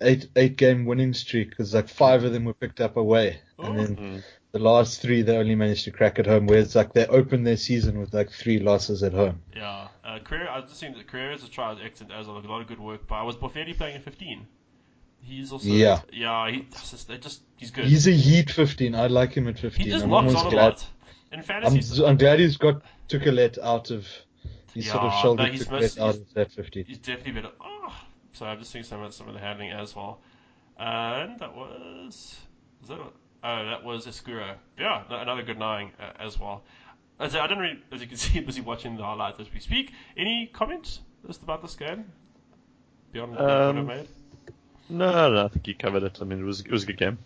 eight 0.00 0.28
eight 0.34 0.56
game 0.56 0.86
winning 0.86 1.12
streak, 1.12 1.50
because 1.50 1.74
like 1.74 1.88
five 1.88 2.24
of 2.24 2.32
them 2.32 2.44
were 2.44 2.54
picked 2.54 2.80
up 2.80 2.96
away, 2.96 3.40
and 3.58 3.78
then 3.78 3.96
Mm. 3.96 4.22
the 4.52 4.58
last 4.60 5.02
three 5.02 5.20
they 5.20 5.36
only 5.36 5.54
managed 5.54 5.84
to 5.84 5.90
crack 5.90 6.18
at 6.18 6.26
home. 6.26 6.46
Where 6.46 6.58
it's 6.58 6.74
like 6.74 6.94
they 6.94 7.06
opened 7.06 7.46
their 7.46 7.58
season 7.58 8.00
with 8.00 8.14
like 8.14 8.30
three 8.30 8.58
losses 8.58 9.02
at 9.02 9.12
home. 9.12 9.42
Yeah, 9.54 9.88
uh, 10.04 10.20
career. 10.20 10.48
I 10.48 10.60
was 10.60 10.70
just 10.70 10.80
saying 10.80 10.94
that 10.94 11.06
career 11.06 11.32
as 11.32 11.44
a 11.44 11.50
trial 11.50 11.76
is 11.76 11.82
excellent 11.84 12.12
as 12.14 12.26
well. 12.26 12.36
Like 12.36 12.46
a 12.46 12.48
lot 12.48 12.62
of 12.62 12.66
good 12.68 12.80
work. 12.80 13.06
But 13.06 13.16
I 13.16 13.22
was 13.24 13.36
Boffelli 13.36 13.76
playing 13.76 13.96
at 13.96 14.04
15. 14.04 14.46
He's 15.26 15.52
also 15.52 15.66
Yeah. 15.68 16.00
yeah. 16.12 16.50
He 16.50 16.58
it's 16.70 16.90
just, 16.90 17.08
they 17.08 17.18
just 17.18 17.42
he's 17.56 17.70
good. 17.70 17.84
He's 17.86 18.06
a 18.06 18.12
heat 18.12 18.50
15. 18.50 18.94
I 18.94 19.06
like 19.08 19.32
him 19.34 19.48
at 19.48 19.58
15. 19.58 19.84
he 19.84 19.90
just 19.90 20.04
I'm 20.04 20.10
knocks 20.10 20.26
almost 20.28 20.38
on 20.38 20.46
a 20.46 20.50
glad. 20.50 20.64
lot. 20.68 20.86
In 21.32 21.42
fantasy, 21.42 22.02
I'm, 22.02 22.10
I'm 22.10 22.16
glad 22.16 22.38
he's 22.38 22.56
got 22.56 22.82
Tuculet 23.08 23.58
out 23.62 23.90
of. 23.90 24.06
He's 24.72 24.90
sort 24.90 25.04
of 25.04 25.12
Yeah, 25.12 25.22
shouldered 25.22 25.46
no, 25.46 25.52
he's 25.52 25.60
Tuculet 25.62 25.82
most- 25.82 25.98
out 25.98 26.14
he's- 26.14 26.16
of 26.28 26.34
that 26.34 26.52
50. 26.52 26.82
he's 26.84 26.98
definitely 26.98 27.32
better. 27.32 27.50
Oh, 27.60 27.94
so 28.34 28.46
I'm 28.46 28.58
just 28.58 28.70
seeing 28.70 28.84
some 28.84 29.02
of 29.02 29.12
some 29.12 29.26
of 29.28 29.34
the 29.34 29.40
handling 29.40 29.70
as 29.72 29.96
well. 29.96 30.20
And 30.78 31.38
that 31.40 31.54
was 31.56 32.36
is 32.82 32.88
that 32.88 32.98
what- 32.98 33.14
oh 33.42 33.64
that 33.66 33.82
was 33.84 34.06
Escuro. 34.06 34.54
Yeah, 34.78 35.02
no- 35.10 35.18
another 35.18 35.42
good 35.42 35.58
nine 35.58 35.90
uh, 35.98 36.12
as 36.22 36.38
well. 36.38 36.62
As 37.18 37.34
I, 37.34 37.44
I 37.44 37.46
don't 37.46 37.58
really, 37.58 37.78
as 37.90 38.00
you 38.00 38.06
can 38.06 38.16
see, 38.24 38.40
busy 38.40 38.60
watching 38.60 38.96
the 38.96 39.02
highlights 39.02 39.40
as 39.40 39.52
we 39.52 39.58
speak. 39.60 39.92
Any 40.16 40.46
comments 40.52 41.00
just 41.26 41.42
about 41.42 41.62
this 41.62 41.74
game 41.74 42.04
beyond 43.12 43.32
what 43.32 43.40
Um, 43.50 43.78
I've 43.78 43.86
made? 43.86 44.08
No, 44.88 45.32
no, 45.32 45.44
I 45.44 45.48
think 45.48 45.66
you 45.66 45.74
covered 45.74 46.02
it. 46.04 46.18
I 46.20 46.24
mean, 46.24 46.40
it 46.40 46.44
was 46.44 46.60
it 46.60 46.70
was 46.70 46.84
a 46.84 46.86
good 46.86 46.98
game. 46.98 47.18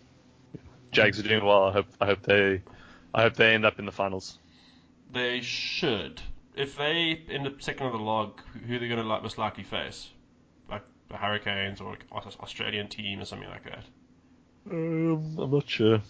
Jags 0.91 1.19
are 1.19 1.23
doing 1.23 1.45
well. 1.45 1.65
I 1.65 1.71
hope 1.71 1.87
I 1.99 2.05
hope 2.05 2.23
they 2.23 2.61
I 3.13 3.21
hope 3.21 3.35
they 3.35 3.53
end 3.53 3.65
up 3.65 3.79
in 3.79 3.85
the 3.85 3.91
finals. 3.91 4.39
They 5.11 5.41
should. 5.41 6.21
If 6.55 6.77
they 6.77 7.23
end 7.29 7.47
up 7.47 7.61
second 7.61 7.87
on 7.87 7.91
the 7.93 7.99
log, 7.99 8.41
who 8.67 8.75
are 8.75 8.79
they 8.79 8.87
going 8.87 9.01
to 9.01 9.07
like, 9.07 9.21
most 9.21 9.37
likely 9.37 9.63
face? 9.63 10.09
Like 10.69 10.83
the 11.09 11.17
Hurricanes 11.17 11.81
or 11.81 11.97
Australian 12.11 12.87
team 12.87 13.21
or 13.21 13.25
something 13.25 13.49
like 13.49 13.63
that. 13.63 13.83
Um, 14.69 15.37
I'm 15.39 15.51
not 15.51 15.69
sure. 15.69 16.01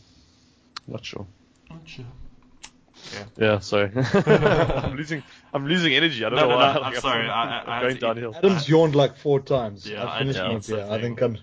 Not 0.87 1.05
sure. 1.05 1.27
Not 1.69 1.81
sure. 1.85 2.05
Yeah, 3.13 3.25
yeah 3.53 3.59
sorry. 3.59 3.91
I'm 3.95 4.95
losing 4.95 5.23
I'm 5.53 5.65
losing 5.67 5.93
energy. 5.93 6.23
I 6.25 6.29
don't 6.29 6.37
No, 6.39 6.43
know 6.43 6.49
no, 6.49 6.55
why. 6.57 6.73
no, 6.73 6.79
Like, 6.81 6.95
I'm 6.95 7.01
sorry. 7.01 7.27
I, 7.27 7.43
I, 7.43 7.59
I 7.59 7.75
I'm 7.75 7.81
going 7.83 7.95
to- 7.95 7.99
downhill. 8.01 8.35
Adam's 8.35 8.69
yawned 8.69 8.95
like 8.95 9.17
four 9.17 9.39
times. 9.39 9.87
Yeah, 9.89 10.03
I 10.05 10.15
I- 10.15 10.19
finished 10.19 10.39
yeah, 10.69 10.75
the. 10.77 10.91
I 10.91 11.01
think 11.01 11.21
I'm. 11.21 11.37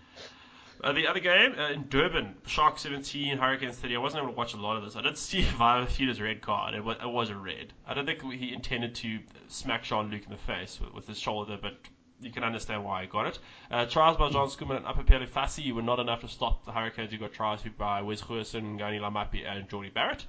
Uh, 0.82 0.92
the 0.92 1.08
other 1.08 1.18
game 1.18 1.54
uh, 1.58 1.70
in 1.72 1.88
Durban, 1.88 2.36
Shark 2.46 2.78
17, 2.78 3.36
Hurricanes 3.36 3.74
30. 3.76 3.96
I 3.96 3.98
wasn't 3.98 4.22
able 4.22 4.32
to 4.32 4.38
watch 4.38 4.54
a 4.54 4.58
lot 4.58 4.76
of 4.76 4.84
this. 4.84 4.94
I 4.94 5.02
did 5.02 5.18
see 5.18 5.42
Vaea 5.58 5.86
Fifita's 5.88 6.20
red 6.20 6.40
card. 6.40 6.74
It 6.74 6.84
was, 6.84 6.96
it 7.02 7.08
was 7.10 7.30
a 7.30 7.34
red. 7.36 7.72
I 7.84 7.94
don't 7.94 8.06
think 8.06 8.22
he 8.32 8.52
intended 8.54 8.94
to 8.96 9.18
smack 9.48 9.82
Jean 9.82 10.08
Luc 10.08 10.22
in 10.24 10.30
the 10.30 10.36
face 10.36 10.78
with, 10.80 10.94
with 10.94 11.08
his 11.08 11.18
shoulder, 11.18 11.58
but 11.60 11.74
you 12.20 12.30
can 12.30 12.44
understand 12.44 12.84
why 12.84 13.02
he 13.02 13.08
got 13.08 13.26
it. 13.26 13.38
Uh, 13.72 13.86
tries 13.86 14.16
by 14.16 14.30
John 14.30 14.48
Schumann 14.50 14.76
and 14.76 14.86
Aphelele 14.86 15.28
Fassi 15.28 15.72
were 15.72 15.82
not 15.82 15.98
enough 15.98 16.20
to 16.20 16.28
stop 16.28 16.64
the 16.64 16.70
Hurricanes, 16.70 17.10
who 17.10 17.18
got 17.18 17.32
trials 17.32 17.60
by 17.76 18.02
Wes 18.02 18.22
Goosen, 18.22 18.78
Ngani 18.78 19.00
Laumape, 19.00 19.44
and 19.44 19.68
Jordie 19.68 19.90
Barrett. 19.90 20.26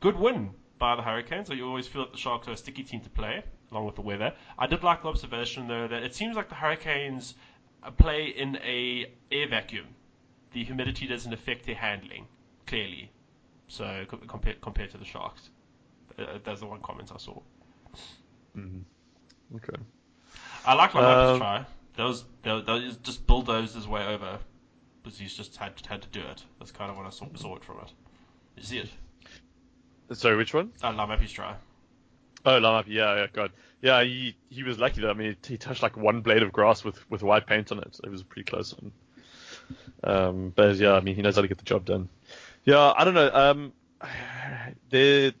Good 0.00 0.16
win 0.18 0.50
by 0.78 0.94
the 0.96 1.02
Hurricanes. 1.02 1.48
So 1.48 1.54
you 1.54 1.66
always 1.66 1.86
feel 1.86 2.02
that 2.02 2.12
the 2.12 2.18
Sharks 2.18 2.48
are 2.48 2.52
a 2.52 2.56
sticky 2.56 2.82
team 2.84 3.00
to 3.00 3.10
play, 3.10 3.42
along 3.70 3.86
with 3.86 3.94
the 3.96 4.02
weather. 4.02 4.32
I 4.58 4.66
did 4.66 4.82
like 4.82 5.02
the 5.02 5.08
observation 5.08 5.68
though 5.68 5.88
that 5.88 6.02
it 6.02 6.14
seems 6.14 6.36
like 6.36 6.48
the 6.48 6.54
Hurricanes 6.54 7.34
uh, 7.82 7.90
play 7.90 8.26
in 8.28 8.56
a 8.56 9.10
air 9.32 9.48
vacuum. 9.48 9.86
The 10.52 10.64
humidity 10.64 11.06
doesn't 11.06 11.32
affect 11.32 11.66
their 11.66 11.74
handling 11.74 12.26
clearly. 12.66 13.10
So 13.68 14.04
compared 14.28 14.60
compared 14.60 14.90
to 14.92 14.98
the 14.98 15.04
Sharks, 15.04 15.50
uh, 16.18 16.38
that's 16.44 16.60
the 16.60 16.66
one 16.66 16.80
comment 16.80 17.10
I 17.14 17.18
saw. 17.18 17.40
Mhm. 18.56 18.82
Okay. 19.56 19.82
I 20.64 20.74
like 20.74 20.92
Laumape's 20.92 21.32
Um, 21.32 21.38
try. 21.38 21.64
That 21.96 22.04
was 22.04 22.24
that, 22.42 22.52
was- 22.52 22.64
that 22.64 22.72
was 22.72 22.96
just 22.98 23.26
bulldozed 23.26 23.74
his 23.74 23.88
way 23.88 24.04
over, 24.06 24.38
because 25.02 25.18
he's 25.18 25.34
just 25.34 25.56
had 25.56 25.72
had 25.86 26.02
to 26.02 26.08
do 26.08 26.20
it. 26.20 26.44
That's 26.58 26.72
kind 26.72 26.90
of 26.90 26.96
what 26.96 27.06
I 27.06 27.10
saw, 27.10 27.26
saw 27.34 27.56
it 27.56 27.64
from 27.64 27.78
it. 27.80 27.92
You 28.56 28.62
see 28.62 28.78
it? 28.78 28.90
Sorry, 30.12 30.36
which 30.36 30.54
one? 30.54 30.72
Uh, 30.82 30.92
Laumape's 30.92 31.32
try. 31.32 31.54
Oh, 32.44 32.60
Laumape, 32.60 32.84
yeah, 32.86 33.16
yeah, 33.16 33.26
God. 33.32 33.50
Yeah, 33.82 34.02
he 34.04 34.36
he 34.50 34.62
was 34.62 34.78
lucky 34.78 35.00
though. 35.00 35.10
I 35.10 35.14
mean, 35.14 35.36
he 35.46 35.56
touched 35.58 35.82
like 35.82 35.96
one 35.96 36.20
blade 36.20 36.42
of 36.42 36.52
grass 36.52 36.84
with, 36.84 37.10
with 37.10 37.22
white 37.22 37.46
paint 37.46 37.72
on 37.72 37.78
it. 37.78 37.98
It 38.04 38.08
was 38.10 38.20
a 38.20 38.24
pretty 38.24 38.48
close 38.48 38.72
one. 38.74 38.92
Um, 40.04 40.52
but 40.54 40.76
yeah, 40.76 40.92
I 40.92 41.00
mean, 41.00 41.16
he 41.16 41.22
knows 41.22 41.34
how 41.34 41.42
to 41.42 41.48
get 41.48 41.58
the 41.58 41.64
job 41.64 41.84
done. 41.84 42.08
Yeah, 42.64 42.92
I 42.96 43.04
don't 43.04 43.14
know. 43.14 43.30
Um, 43.32 43.72
the 44.90 45.34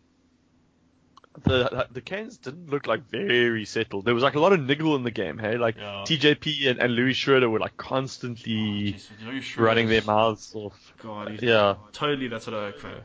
the 1.44 1.86
the 1.92 2.00
Canes 2.00 2.38
didn't 2.38 2.70
look 2.70 2.86
like 2.86 3.08
very 3.08 3.64
settled. 3.66 4.04
There 4.04 4.14
was 4.14 4.22
like 4.24 4.34
a 4.34 4.40
lot 4.40 4.52
of 4.52 4.60
niggle 4.60 4.96
in 4.96 5.04
the 5.04 5.10
game. 5.10 5.38
Hey, 5.38 5.58
like 5.58 5.76
Yeah. 5.76 6.04
TJP 6.06 6.70
and, 6.70 6.80
and 6.80 6.94
Louis 6.94 7.12
Schreuder 7.12 7.48
were 7.50 7.60
like 7.60 7.76
constantly 7.76 8.96
Louis 9.24 9.40
Schreuder 9.40 9.58
running 9.60 9.88
their 9.88 10.02
mouths 10.02 10.52
off. 10.54 10.92
God, 11.02 11.30
he's 11.30 11.42
Yeah. 11.42 11.76
totally 11.92 12.28
that's 12.28 12.46
what 12.46 12.54
I 12.56 12.66
look 12.66 12.80
for. 12.80 13.04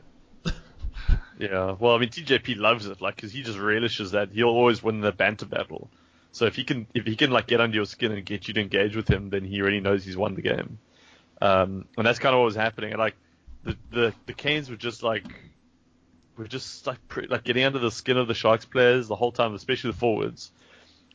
Yeah, 1.41 1.75
well, 1.79 1.95
I 1.95 1.97
mean, 1.97 2.09
TJP 2.09 2.57
loves 2.57 2.85
it, 2.85 3.01
like, 3.01 3.15
because 3.15 3.31
he 3.31 3.41
just 3.41 3.57
relishes 3.57 4.11
that. 4.11 4.29
He'll 4.31 4.49
always 4.49 4.83
win 4.83 5.01
the 5.01 5.11
banter 5.11 5.47
battle. 5.47 5.89
So 6.31 6.45
if 6.45 6.55
he 6.55 6.63
can, 6.63 6.85
if 6.93 7.03
he 7.07 7.15
can 7.15 7.31
like 7.31 7.47
get 7.47 7.59
under 7.59 7.75
your 7.75 7.85
skin 7.85 8.11
and 8.11 8.23
get 8.23 8.47
you 8.47 8.53
to 8.53 8.61
engage 8.61 8.95
with 8.95 9.07
him, 9.07 9.31
then 9.31 9.43
he 9.43 9.59
already 9.59 9.79
knows 9.79 10.05
he's 10.05 10.15
won 10.15 10.35
the 10.35 10.43
game. 10.43 10.77
Um, 11.41 11.85
and 11.97 12.05
that's 12.05 12.19
kind 12.19 12.35
of 12.35 12.39
what 12.39 12.45
was 12.45 12.55
happening. 12.55 12.91
And 12.91 12.99
like, 12.99 13.15
the 13.63 13.75
the 13.89 14.13
the 14.27 14.33
Canes 14.33 14.69
were 14.69 14.75
just 14.75 15.01
like, 15.01 15.25
were 16.37 16.47
just 16.47 16.85
like 16.85 16.99
like 17.27 17.43
getting 17.43 17.63
under 17.63 17.79
the 17.79 17.89
skin 17.89 18.17
of 18.17 18.27
the 18.27 18.35
Sharks 18.35 18.65
players 18.65 19.07
the 19.07 19.15
whole 19.15 19.31
time, 19.31 19.55
especially 19.55 19.93
the 19.93 19.97
forwards. 19.97 20.51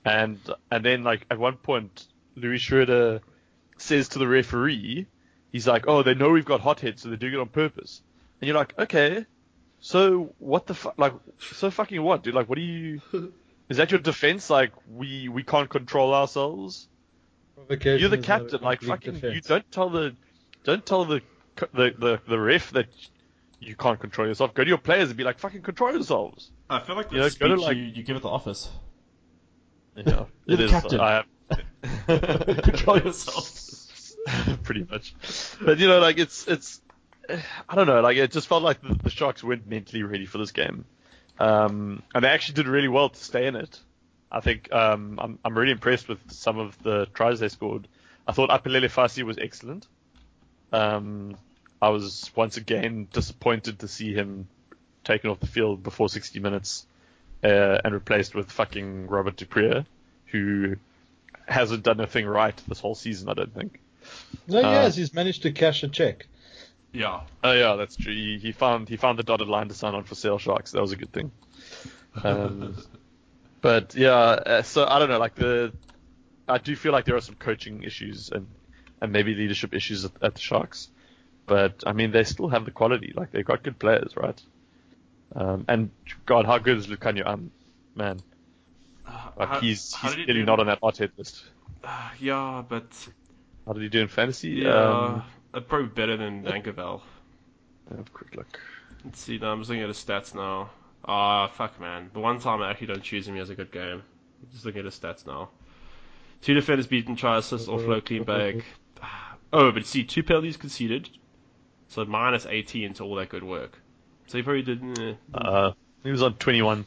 And 0.04 0.40
and 0.72 0.84
then 0.84 1.04
like 1.04 1.24
at 1.30 1.38
one 1.38 1.56
point, 1.56 2.04
Louis 2.34 2.58
Schreuder 2.58 3.20
says 3.78 4.08
to 4.08 4.18
the 4.18 4.26
referee, 4.26 5.06
he's 5.52 5.68
like, 5.68 5.84
"Oh, 5.86 6.02
they 6.02 6.14
know 6.14 6.30
we've 6.30 6.44
got 6.44 6.60
hotheads, 6.60 7.02
so 7.02 7.08
they're 7.08 7.16
doing 7.16 7.34
it 7.34 7.40
on 7.40 7.48
purpose." 7.48 8.02
And 8.40 8.48
you're 8.48 8.56
like, 8.56 8.76
"Okay, 8.76 9.24
so 9.86 10.34
what 10.40 10.66
the 10.66 10.74
fuck? 10.74 10.98
Like, 10.98 11.12
so 11.38 11.70
fucking 11.70 12.02
what, 12.02 12.24
dude? 12.24 12.34
Like, 12.34 12.48
what 12.48 12.56
do 12.56 12.62
you? 12.62 13.00
Is 13.68 13.76
that 13.76 13.92
your 13.92 14.00
defense? 14.00 14.50
Like, 14.50 14.72
we 14.92 15.28
we 15.28 15.44
can't 15.44 15.68
control 15.68 16.12
ourselves. 16.12 16.88
You're 17.68 17.76
the 17.78 17.94
is 17.94 18.02
not 18.10 18.12
a 18.14 18.18
captain. 18.18 18.60
Like, 18.62 18.80
complete 18.80 19.14
fucking, 19.20 19.32
you 19.32 19.40
don't 19.42 19.70
tell 19.70 19.88
the 19.88 20.16
don't 20.64 20.84
tell 20.84 21.04
the 21.04 21.22
the 21.72 21.94
the, 21.96 22.20
the 22.26 22.38
ref 22.38 22.72
that 22.72 22.88
you 23.60 23.76
can't 23.76 24.00
control 24.00 24.26
yourself. 24.26 24.54
Go 24.54 24.64
to 24.64 24.68
your 24.68 24.78
players 24.78 25.08
and 25.10 25.16
be 25.16 25.22
like, 25.22 25.38
fucking 25.38 25.62
control 25.62 25.92
yourselves. 25.92 26.50
I 26.68 26.80
feel 26.80 26.96
like 26.96 27.12
You 27.12 27.18
know, 27.20 27.30
go 27.38 27.46
to, 27.46 27.54
like- 27.54 27.76
you, 27.76 27.84
you 27.84 28.02
give 28.02 28.16
at 28.16 28.22
the 28.22 28.28
office. 28.28 28.68
Yeah, 29.96 30.24
You're 30.46 30.54
it 30.54 30.56
the 30.56 30.64
is. 30.64 30.70
captain. 30.72 31.00
I 31.00 31.22
have 31.22 31.26
Control 32.64 32.98
yourself. 32.98 34.64
pretty 34.64 34.84
much. 34.90 35.14
But 35.64 35.78
you 35.78 35.86
know, 35.86 36.00
like 36.00 36.18
it's 36.18 36.48
it's 36.48 36.80
I 37.68 37.74
don't 37.74 37.86
know, 37.86 38.00
like 38.00 38.16
it 38.16 38.30
just 38.30 38.46
felt 38.48 38.62
like 38.62 38.80
the, 38.82 38.94
the 38.94 39.10
Sharks 39.10 39.42
weren't 39.42 39.66
mentally 39.68 40.02
ready 40.02 40.26
for 40.26 40.38
this 40.38 40.52
game, 40.52 40.84
um, 41.38 42.02
and 42.14 42.24
they 42.24 42.28
actually 42.28 42.54
did 42.54 42.68
really 42.68 42.88
well 42.88 43.08
to 43.08 43.24
stay 43.24 43.46
in 43.46 43.56
it. 43.56 43.78
I 44.30 44.40
think 44.40 44.72
um, 44.72 45.18
I'm 45.22 45.38
I'm 45.44 45.56
really 45.56 45.72
impressed 45.72 46.08
with 46.08 46.18
some 46.30 46.58
of 46.58 46.80
the 46.82 47.06
tries 47.14 47.40
they 47.40 47.48
scored. 47.48 47.88
I 48.26 48.32
thought 48.32 48.50
Aphelele 48.50 48.90
Fassi 48.90 49.22
was 49.22 49.38
excellent. 49.38 49.86
Um, 50.72 51.36
I 51.80 51.90
was 51.90 52.30
once 52.34 52.56
again 52.56 53.06
disappointed 53.12 53.80
to 53.80 53.88
see 53.88 54.12
him 54.12 54.48
taken 55.04 55.30
off 55.30 55.38
the 55.40 55.46
field 55.46 55.82
before 55.82 56.08
60 56.08 56.40
minutes 56.40 56.86
uh, 57.44 57.78
and 57.84 57.94
replaced 57.94 58.34
with 58.34 58.50
fucking 58.50 59.06
Robert 59.06 59.36
du 59.36 59.46
Preez, 59.46 59.84
who 60.26 60.76
hasn't 61.46 61.84
done 61.84 62.00
a 62.00 62.06
thing 62.06 62.26
right 62.26 62.60
this 62.66 62.80
whole 62.80 62.96
season. 62.96 63.28
I 63.28 63.34
don't 63.34 63.54
think. 63.54 63.78
No, 64.48 64.58
he 64.58 64.64
Uh, 64.64 64.70
has. 64.82 64.96
He's 64.96 65.14
managed 65.14 65.42
to 65.42 65.52
cash 65.52 65.82
a 65.84 65.88
check. 65.88 66.26
Yeah. 66.96 67.20
Oh 67.44 67.52
yeah, 67.52 67.76
that's 67.76 67.94
true. 67.96 68.12
He, 68.14 68.38
he 68.38 68.52
found 68.52 68.88
he 68.88 68.96
found 68.96 69.18
the 69.18 69.22
dotted 69.22 69.48
line 69.48 69.68
to 69.68 69.74
sign 69.74 69.94
on 69.94 70.04
for 70.04 70.14
sale 70.14 70.38
sharks. 70.38 70.72
That 70.72 70.80
was 70.80 70.92
a 70.92 70.96
good 70.96 71.12
thing. 71.12 71.30
Um, 72.24 72.74
but 73.60 73.94
yeah, 73.94 74.14
uh, 74.14 74.62
so 74.62 74.86
I 74.86 74.98
don't 74.98 75.10
know. 75.10 75.18
Like 75.18 75.34
the, 75.34 75.72
I 76.48 76.56
do 76.58 76.74
feel 76.74 76.92
like 76.92 77.04
there 77.04 77.16
are 77.16 77.20
some 77.20 77.34
coaching 77.34 77.82
issues 77.82 78.30
and 78.30 78.46
and 79.02 79.12
maybe 79.12 79.34
leadership 79.34 79.74
issues 79.74 80.06
at, 80.06 80.12
at 80.22 80.34
the 80.34 80.40
Sharks. 80.40 80.88
But 81.44 81.84
I 81.86 81.92
mean, 81.92 82.12
they 82.12 82.24
still 82.24 82.48
have 82.48 82.64
the 82.64 82.70
quality. 82.70 83.12
Like 83.14 83.30
they've 83.30 83.44
got 83.44 83.62
good 83.62 83.78
players, 83.78 84.16
right? 84.16 84.40
Um, 85.34 85.64
and 85.68 85.90
God, 86.24 86.46
how 86.46 86.56
good 86.58 86.78
is 86.78 86.86
Lukhanyo? 86.86 87.26
Um, 87.26 87.50
man, 87.94 88.20
like 89.36 89.48
How- 89.48 89.60
he's 89.60 89.94
he's 89.96 90.14
clearly 90.14 90.44
not 90.44 90.60
on 90.60 90.66
that 90.66 90.78
hot 90.82 90.98
list. 91.18 91.44
Uh, 91.84 92.10
yeah, 92.18 92.64
but 92.66 92.86
How 93.66 93.74
did 93.74 93.82
he 93.82 93.88
do 93.90 94.00
in 94.00 94.08
fantasy? 94.08 94.48
yeah, 94.64 94.88
Um, 94.88 95.22
uh, 95.54 95.60
probably 95.60 95.88
better 95.88 96.16
than 96.16 96.42
Vankervel. 96.42 97.00
have 97.90 98.00
a 98.00 98.10
quick 98.12 98.34
look. 98.36 98.60
Let's 99.04 99.20
see. 99.20 99.38
Now 99.38 99.52
I'm 99.52 99.58
just 99.60 99.70
looking 99.70 99.82
at 99.82 99.88
his 99.88 100.02
stats 100.04 100.34
now. 100.34 100.70
Ah, 101.04 101.46
fuck, 101.48 101.80
man. 101.80 102.10
The 102.12 102.20
one 102.20 102.40
time 102.40 102.60
I 102.62 102.70
actually 102.70 102.88
don't 102.88 103.02
choose 103.02 103.28
him, 103.28 103.34
he 103.34 103.38
has 103.40 103.50
a 103.50 103.54
good 103.54 103.70
game. 103.70 104.02
Just 104.52 104.64
looking 104.64 104.80
at 104.80 104.84
his 104.86 104.98
stats 104.98 105.26
now. 105.26 105.50
Two 106.42 106.54
defenders 106.54 106.86
beaten, 106.86 107.16
try 107.16 107.38
assist, 107.38 107.68
offload, 107.68 108.04
clean 108.04 108.24
bag. 108.24 108.64
Oh, 109.52 109.70
but 109.72 109.86
see, 109.86 110.04
two 110.04 110.22
penalties 110.22 110.56
conceded. 110.56 111.08
So 111.88 112.04
minus 112.04 112.46
18 112.46 112.94
to 112.94 113.04
all 113.04 113.14
that 113.16 113.28
good 113.28 113.44
work. 113.44 113.78
So 114.26 114.38
he 114.38 114.42
probably 114.42 114.62
did. 114.62 114.98
Eh. 114.98 115.14
Uh, 115.32 115.72
he 116.02 116.10
was 116.10 116.22
on 116.22 116.34
21. 116.34 116.84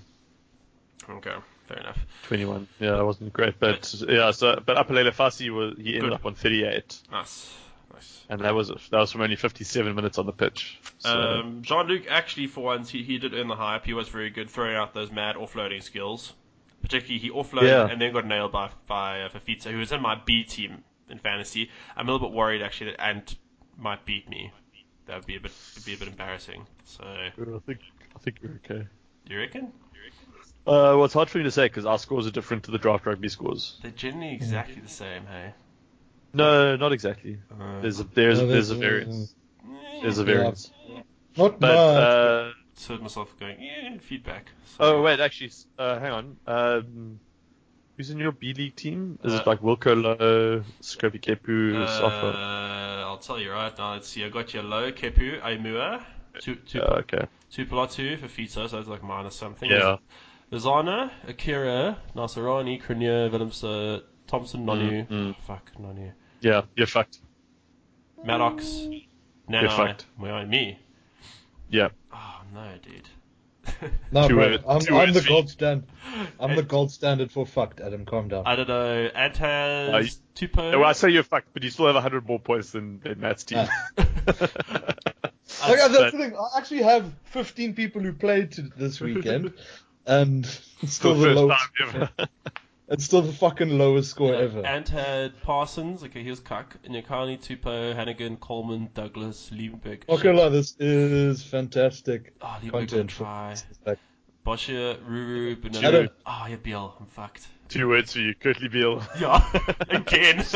Okay, 1.10 1.34
fair 1.68 1.78
enough. 1.78 1.98
21. 2.28 2.68
Yeah, 2.80 2.92
that 2.98 3.06
wasn't 3.06 3.32
great, 3.34 3.60
but 3.60 3.94
yeah. 4.08 4.32
So, 4.32 4.62
but 4.66 4.76
Aphelele 4.78 5.12
Fassi 5.14 5.50
was 5.50 5.76
he 5.78 5.96
ended 5.96 6.04
Good. 6.12 6.14
up 6.14 6.26
on 6.26 6.36
38, 6.36 6.76
Nice, 6.76 7.02
nice. 7.12 7.54
And 8.30 8.42
that 8.42 8.54
was 8.56 8.68
that 8.70 8.92
was 9.00 9.12
from 9.12 9.22
only 9.22 9.36
57 9.36 9.96
minutes 9.96 10.18
on 10.18 10.26
the 10.26 10.32
pitch. 10.34 10.80
So, 11.00 11.10
Um, 11.10 11.62
Jean 11.62 11.88
Luc 11.88 12.04
actually, 12.10 12.48
for 12.48 12.64
once, 12.64 12.90
he, 12.90 13.04
he 13.04 13.18
did 13.18 13.34
earn 13.34 13.48
the 13.48 13.56
hype. 13.56 13.86
He 13.86 13.94
was 13.94 14.10
very 14.10 14.30
good 14.30 14.50
throwing 14.50 14.76
out 14.76 14.94
those 14.94 15.12
mad 15.12 15.36
offloading 15.36 15.82
skills. 15.84 16.34
Particularly, 16.82 17.20
he 17.20 17.30
offloaded 17.30 17.64
Yeah. 17.70 17.88
and 17.90 18.00
then 18.02 18.14
got 18.14 18.26
nailed 18.26 18.52
by 18.52 18.70
by 18.88 19.22
uh, 19.22 19.30
Fifita, 19.30 19.72
who 19.72 19.78
was 19.80 19.92
in 19.92 20.02
my 20.02 20.16
B 20.26 20.44
team 20.44 20.84
in 21.10 21.20
fantasy. 21.20 21.70
I'm 21.98 22.08
a 22.08 22.12
little 22.12 22.28
bit 22.30 22.36
worried 22.36 22.62
actually 22.62 22.92
that 22.92 23.02
Ant 23.02 23.36
might 23.78 24.06
beat 24.06 24.30
me. 24.30 24.52
That 25.08 25.18
would 25.18 25.26
be 25.26 25.36
a 25.36 25.40
bit 25.40 25.52
would 25.76 25.86
be 25.86 25.94
a 25.94 25.98
bit 25.98 26.08
embarrassing. 26.08 26.66
So, 26.86 27.04
I 27.04 27.32
think 27.66 27.80
I 28.16 28.20
think 28.20 28.38
you're 28.42 28.60
okay. 28.66 28.88
do 29.26 29.34
you 29.34 29.40
reckon? 29.40 29.72
Uh, 30.68 30.94
well, 30.96 31.06
it's 31.06 31.14
hard 31.16 31.30
for 31.30 31.40
me 31.40 31.46
to 31.46 31.52
say 31.52 31.66
because 31.66 31.86
our 31.86 31.98
scores 31.98 32.28
are 32.28 32.32
different 32.32 32.64
to 32.64 32.72
the 32.72 32.78
draft 32.78 33.06
rugby 33.06 33.28
scores. 33.30 33.78
They're 33.82 33.92
generally 33.92 34.34
exactly 34.34 34.80
the 34.82 34.90
same, 34.90 35.26
hey. 35.26 35.54
No, 36.34 36.76
not 36.76 36.92
exactly. 36.92 37.40
Uh, 37.52 37.82
There's 37.82 38.00
a 38.00 38.04
there's 38.04 38.40
No, 38.40 38.48
there's 38.48 38.70
a 38.72 38.76
there's, 38.76 38.76
uh, 38.76 38.76
variance. 38.76 39.36
There's 40.02 40.18
a 40.20 40.22
yeah. 40.22 40.26
variance. 40.26 40.72
Not 41.38 41.60
But 41.60 41.62
much. 41.62 41.72
uh, 41.72 42.52
heard 42.88 43.02
myself 43.02 43.38
going, 43.40 43.62
yeah, 43.62 43.98
feedback. 44.00 44.46
So, 44.78 44.98
Oh 44.98 45.02
wait, 45.02 45.20
actually, 45.20 45.52
uh, 45.78 46.00
hang 46.00 46.12
on. 46.12 46.38
Um, 46.48 47.20
who's 47.98 48.10
in 48.10 48.18
your 48.20 48.32
B 48.32 48.54
League 48.54 48.76
team? 48.76 49.20
Is 49.24 49.34
Uh, 49.34 49.38
it 49.38 49.48
like 49.48 49.60
Wilco 49.62 49.94
Louw, 49.96 50.64
Scrappy 50.82 51.20
Kepu, 51.20 51.76
Uh, 51.76 53.06
I'll 53.08 53.18
tell 53.18 53.40
you 53.40 53.52
right 53.52 53.76
now. 53.78 53.94
Let's 53.94 54.08
see. 54.08 54.24
I 54.24 54.30
got 54.30 54.54
your 54.54 54.64
low 54.64 54.92
Kepu, 54.92 55.42
Aimua, 55.42 56.04
two 56.40 56.56
two 56.56 56.82
Uh, 56.82 57.00
okay. 57.00 57.26
two 57.52 57.66
Pilatu 57.66 58.18
for 58.20 58.28
Fita, 58.28 58.70
so 58.70 58.78
that's 58.78 58.88
like 58.88 59.04
minus 59.04 59.36
something. 59.36 59.70
Yeah. 59.70 59.98
Lozana, 60.52 61.12
Akira, 61.28 61.98
Nasarani, 62.16 62.82
Krinier, 62.82 63.30
Willemse, 63.30 64.02
Thompson, 64.30 64.66
Nonu. 64.66 65.08
Mm, 65.08 65.10
mm. 65.10 65.36
Fuck 65.48 65.72
Nonu. 65.80 66.12
Yeah, 66.42 66.62
you're 66.76 66.88
fucked. 66.88 67.20
Maddocks, 68.26 68.88
Nanai, 69.50 69.76
fucked. 69.76 70.06
Well, 70.18 70.46
me. 70.46 70.78
Yeah. 71.70 71.90
Oh 72.14 72.42
no, 72.54 72.68
dude. 72.82 73.10
No, 74.12 74.28
Two 74.28 74.36
bro, 74.36 74.58
I'm, 74.68 74.80
two 74.80 74.98
I'm 74.98 75.14
the 75.14 75.22
gold 75.22 75.50
stand. 75.50 75.84
I'm 76.40 76.56
the 76.56 76.64
gold 76.64 76.92
standard 76.92 77.32
for 77.32 77.46
fucked, 77.46 77.80
Adam. 77.82 78.04
Calm 78.06 78.28
down. 78.28 78.44
I 78.48 78.56
don't 78.56 78.68
know. 78.68 79.10
Antaz, 79.16 79.94
Uh, 79.94 79.98
you- 80.00 80.10
Tupo. 80.48 80.72
Well, 80.80 80.86
I 80.86 80.94
say 80.94 81.10
you're 81.10 81.22
fucked, 81.24 81.50
but 81.54 81.64
you 81.64 81.70
still 81.70 81.86
have 81.86 81.96
100 81.96 82.28
more 82.28 82.40
points 82.40 82.72
than, 82.72 83.00
than 83.02 83.20
Matt's 83.20 83.44
team. 83.44 83.68
Like, 85.62 85.78
that's 85.78 85.94
but- 85.94 86.12
the 86.12 86.18
thing. 86.18 86.36
I 86.36 86.58
actually 86.58 86.84
have 86.84 87.12
15 87.26 87.74
people 87.74 88.02
who 88.02 88.14
played 88.14 88.54
to 88.54 88.64
this 88.78 89.00
weekend, 89.02 89.54
and 90.06 90.46
still 90.86 91.16
the 91.16 91.26
first 91.26 91.38
lowest. 91.38 92.30
Time 92.90 92.94
ever. 92.94 92.96
It's 92.96 93.06
still 93.06 93.22
the 93.22 93.34
fucking 93.34 93.78
lowest 93.78 94.10
score 94.10 94.34
Yeah, 94.34 94.40
ever. 94.40 94.66
Ant 94.66 94.90
had 94.90 95.42
Parsons, 95.44 96.04
okay, 96.04 96.24
here's 96.24 96.40
Cuck, 96.40 96.78
Nyakane, 96.88 97.40
Tupo, 97.40 97.94
Hanigan, 97.96 98.40
Coleman, 98.40 98.90
Douglas, 98.94 99.52
Liebenberg. 99.54 100.02
Not 100.10 100.22
gonna 100.22 100.40
lie, 100.42 100.50
this 100.50 100.76
is 100.80 101.44
fantastic 101.44 102.34
Oh, 102.42 102.58
Liebenberg 102.62 102.72
will 102.72 102.80
content. 102.88 103.10
try. 103.12 103.56
like, 103.86 104.00
Boscher, 104.46 104.98
Ruru, 105.08 105.62
Benoni. 105.62 105.86
Adam. 105.86 106.10
Oh, 106.26 106.46
yeah, 106.50 106.56
Beale, 106.56 106.96
I'm 107.00 107.06
fucked. 107.08 107.48
Two 107.68 107.88
words 107.88 108.14
for 108.14 108.20
you, 108.20 108.34
Kurtley 108.34 108.72
Beale. 108.72 109.04
Yeah, 109.20 109.48
again. 109.90 110.44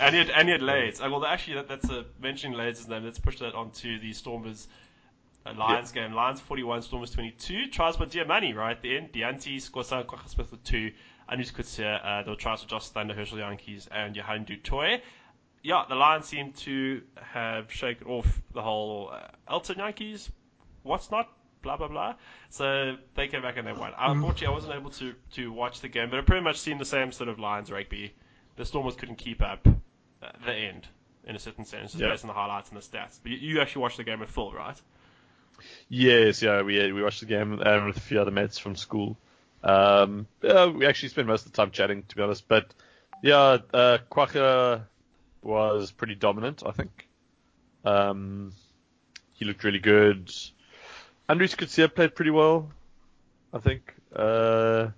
and 0.00 0.14
he 0.14 0.18
had, 0.18 0.30
and 0.30 0.48
he 0.48 0.52
had 0.52 0.62
Lades. 0.62 1.00
Uh, 1.00 1.08
well, 1.10 1.24
actually, 1.26 1.54
that, 1.54 1.68
that's 1.68 1.88
a, 1.90 2.04
mentioning 2.20 2.56
Lades' 2.56 2.88
name. 2.88 3.04
Let's 3.04 3.18
push 3.18 3.38
that 3.40 3.54
onto 3.54 3.98
the 3.98 4.12
Stormers 4.14 4.68
Lions 5.52 5.92
game. 5.92 6.12
Lions 6.12 6.40
41, 6.40 6.82
Stormers 6.82 7.10
22. 7.10 7.68
Tries 7.68 7.96
by 7.96 8.06
Diamani 8.06 8.54
right 8.54 8.72
at 8.76 8.82
the 8.82 8.96
end. 8.96 9.12
Dianti 9.12 9.60
scores 9.60 9.92
out 9.92 10.06
Kwagga 10.06 10.28
Smith 10.28 10.50
with 10.50 10.62
two. 10.64 10.92
Andries 11.30 11.52
Coetzee, 11.52 11.84
uh, 11.84 12.22
there 12.22 12.32
were 12.32 12.36
tries 12.36 12.62
for 12.62 12.68
Josh 12.68 12.88
Thunder, 12.88 13.12
Herschel 13.14 13.38
Jantjies, 13.38 13.88
and 13.90 14.14
Johan 14.16 14.44
du 14.44 14.56
Toit. 14.56 15.00
Yeah, 15.62 15.84
the 15.88 15.96
Lions 15.96 16.26
seem 16.26 16.52
to 16.52 17.02
have 17.20 17.72
shaken 17.72 18.06
off 18.06 18.40
the 18.52 18.62
whole 18.62 19.10
uh, 19.12 19.26
Elton 19.50 19.76
Jantjies. 19.76 20.30
What's 20.84 21.10
not? 21.10 21.28
Blah 21.62 21.76
blah 21.78 21.88
blah. 21.88 22.14
So 22.50 22.96
they 23.16 23.26
came 23.26 23.42
back 23.42 23.56
and 23.56 23.66
they 23.66 23.72
won. 23.72 23.92
Unfortunately, 23.98 24.46
I 24.46 24.50
wasn't 24.50 24.74
able 24.74 24.90
to 24.90 25.14
to 25.32 25.50
watch 25.52 25.80
the 25.80 25.88
game, 25.88 26.10
but 26.10 26.20
it 26.20 26.26
pretty 26.26 26.44
much 26.44 26.60
seemed 26.60 26.78
the 26.80 26.84
same 26.84 27.10
sort 27.10 27.28
of 27.28 27.40
Lions 27.40 27.72
rugby. 27.72 28.14
The 28.54 28.64
Stormers 28.64 28.94
couldn't 28.94 29.16
keep 29.16 29.42
up 29.42 29.66
uh, 29.66 30.28
the 30.44 30.52
end 30.54 30.86
in 31.24 31.34
a 31.34 31.40
certain 31.40 31.64
sense, 31.64 31.90
just 31.90 32.00
Yeah. 32.00 32.10
based 32.10 32.22
on 32.22 32.28
the 32.28 32.34
highlights 32.34 32.70
and 32.70 32.80
the 32.80 32.84
stats. 32.86 33.18
But 33.20 33.32
you, 33.32 33.38
you 33.54 33.60
actually 33.60 33.82
watched 33.82 33.96
the 33.96 34.04
game 34.04 34.22
in 34.22 34.28
full, 34.28 34.52
right? 34.52 34.80
Yes, 35.88 36.42
yeah, 36.42 36.62
we 36.62 36.92
we 36.92 37.02
watched 37.02 37.20
the 37.20 37.26
game 37.26 37.60
um, 37.60 37.86
with 37.86 37.96
a 37.96 38.00
few 38.00 38.20
other 38.20 38.30
mates 38.30 38.58
from 38.58 38.76
school. 38.76 39.16
Um, 39.62 40.26
we 40.42 40.86
actually 40.86 41.08
spent 41.08 41.26
most 41.26 41.46
of 41.46 41.52
the 41.52 41.56
time 41.56 41.70
chatting, 41.70 42.04
to 42.08 42.16
be 42.16 42.22
honest. 42.22 42.46
But 42.48 42.72
yeah, 43.22 43.58
uh, 43.72 43.98
Kwagga 44.10 44.82
was 45.42 45.92
pretty 45.92 46.14
dominant, 46.14 46.62
I 46.64 46.72
think. 46.72 47.08
Um, 47.84 48.52
he 49.34 49.44
looked 49.44 49.64
really 49.64 49.78
good. 49.78 50.26
Andries 51.28 51.56
Coetzee 51.56 51.92
played 51.92 52.14
pretty 52.14 52.30
well, 52.30 52.70
I 53.52 53.58
think. 53.58 53.94
Uh, 54.14 54.88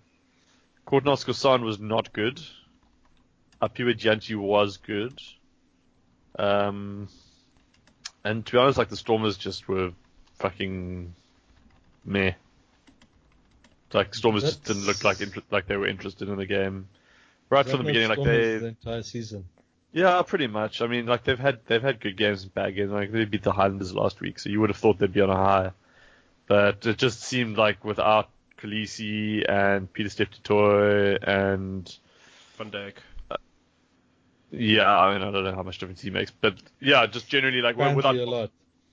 Courtnall 0.86 1.22
Skosan 1.22 1.62
was 1.62 1.78
not 1.78 2.12
good. 2.12 2.40
Aphiwe 3.60 3.98
Dyantyi 3.98 4.36
was 4.36 4.76
good. 4.76 5.20
Um, 6.38 7.08
and 8.24 8.44
to 8.46 8.52
be 8.52 8.58
honest, 8.58 8.78
like 8.78 8.88
the 8.88 8.96
Stormers 8.96 9.36
just 9.36 9.68
were 9.68 9.92
fucking 10.38 11.14
meh. 12.04 12.32
Like 13.92 14.14
Stormers 14.14 14.42
just 14.42 14.64
didn't 14.64 14.86
look 14.86 15.02
like 15.04 15.20
inter- 15.20 15.42
like 15.50 15.66
they 15.66 15.76
were 15.76 15.86
interested 15.86 16.28
in 16.28 16.36
the 16.36 16.46
game 16.46 16.88
right 17.50 17.64
is 17.64 17.70
from 17.70 17.80
the 17.80 17.86
beginning. 17.86 18.08
not 18.08 18.18
Like 18.18 18.26
they, 18.26 18.58
the 18.58 18.66
entire 18.66 19.02
season. 19.02 19.44
yeah, 19.92 20.20
pretty 20.22 20.46
much. 20.46 20.82
I 20.82 20.86
mean, 20.86 21.06
like 21.06 21.24
they've 21.24 21.38
had 21.38 21.60
they've 21.66 21.82
had 21.82 22.00
good 22.00 22.16
games 22.16 22.42
and 22.42 22.54
bad 22.54 22.74
games. 22.74 22.90
Like 22.90 23.12
they 23.12 23.24
beat 23.24 23.42
the 23.42 23.52
Highlanders 23.52 23.94
last 23.94 24.20
week, 24.20 24.38
so 24.38 24.50
you 24.50 24.60
would 24.60 24.70
have 24.70 24.76
thought 24.76 24.98
they'd 24.98 25.12
be 25.12 25.20
on 25.20 25.30
a 25.30 25.36
high. 25.36 25.70
But 26.46 26.86
it 26.86 26.98
just 26.98 27.22
seemed 27.22 27.56
like 27.56 27.84
without 27.84 28.28
Kolisi 28.58 29.48
and 29.48 29.92
Pieter-Steph 29.92 30.30
du 30.30 30.40
Toit 30.40 31.22
and 31.22 31.98
Van 32.56 32.70
Dijk. 32.70 32.94
Uh, 33.30 33.36
yeah, 34.50 34.98
I 34.98 35.12
mean 35.14 35.22
I 35.26 35.30
don't 35.30 35.44
know 35.44 35.54
how 35.54 35.62
much 35.62 35.78
difference 35.78 36.00
he 36.00 36.10
makes, 36.10 36.30
but 36.30 36.54
yeah, 36.80 37.06
just 37.06 37.28
generally 37.28 37.62
like 37.62 37.76
Fancy 37.76 37.96
without 37.96 38.16
a 38.16 38.24
lot. 38.24 38.50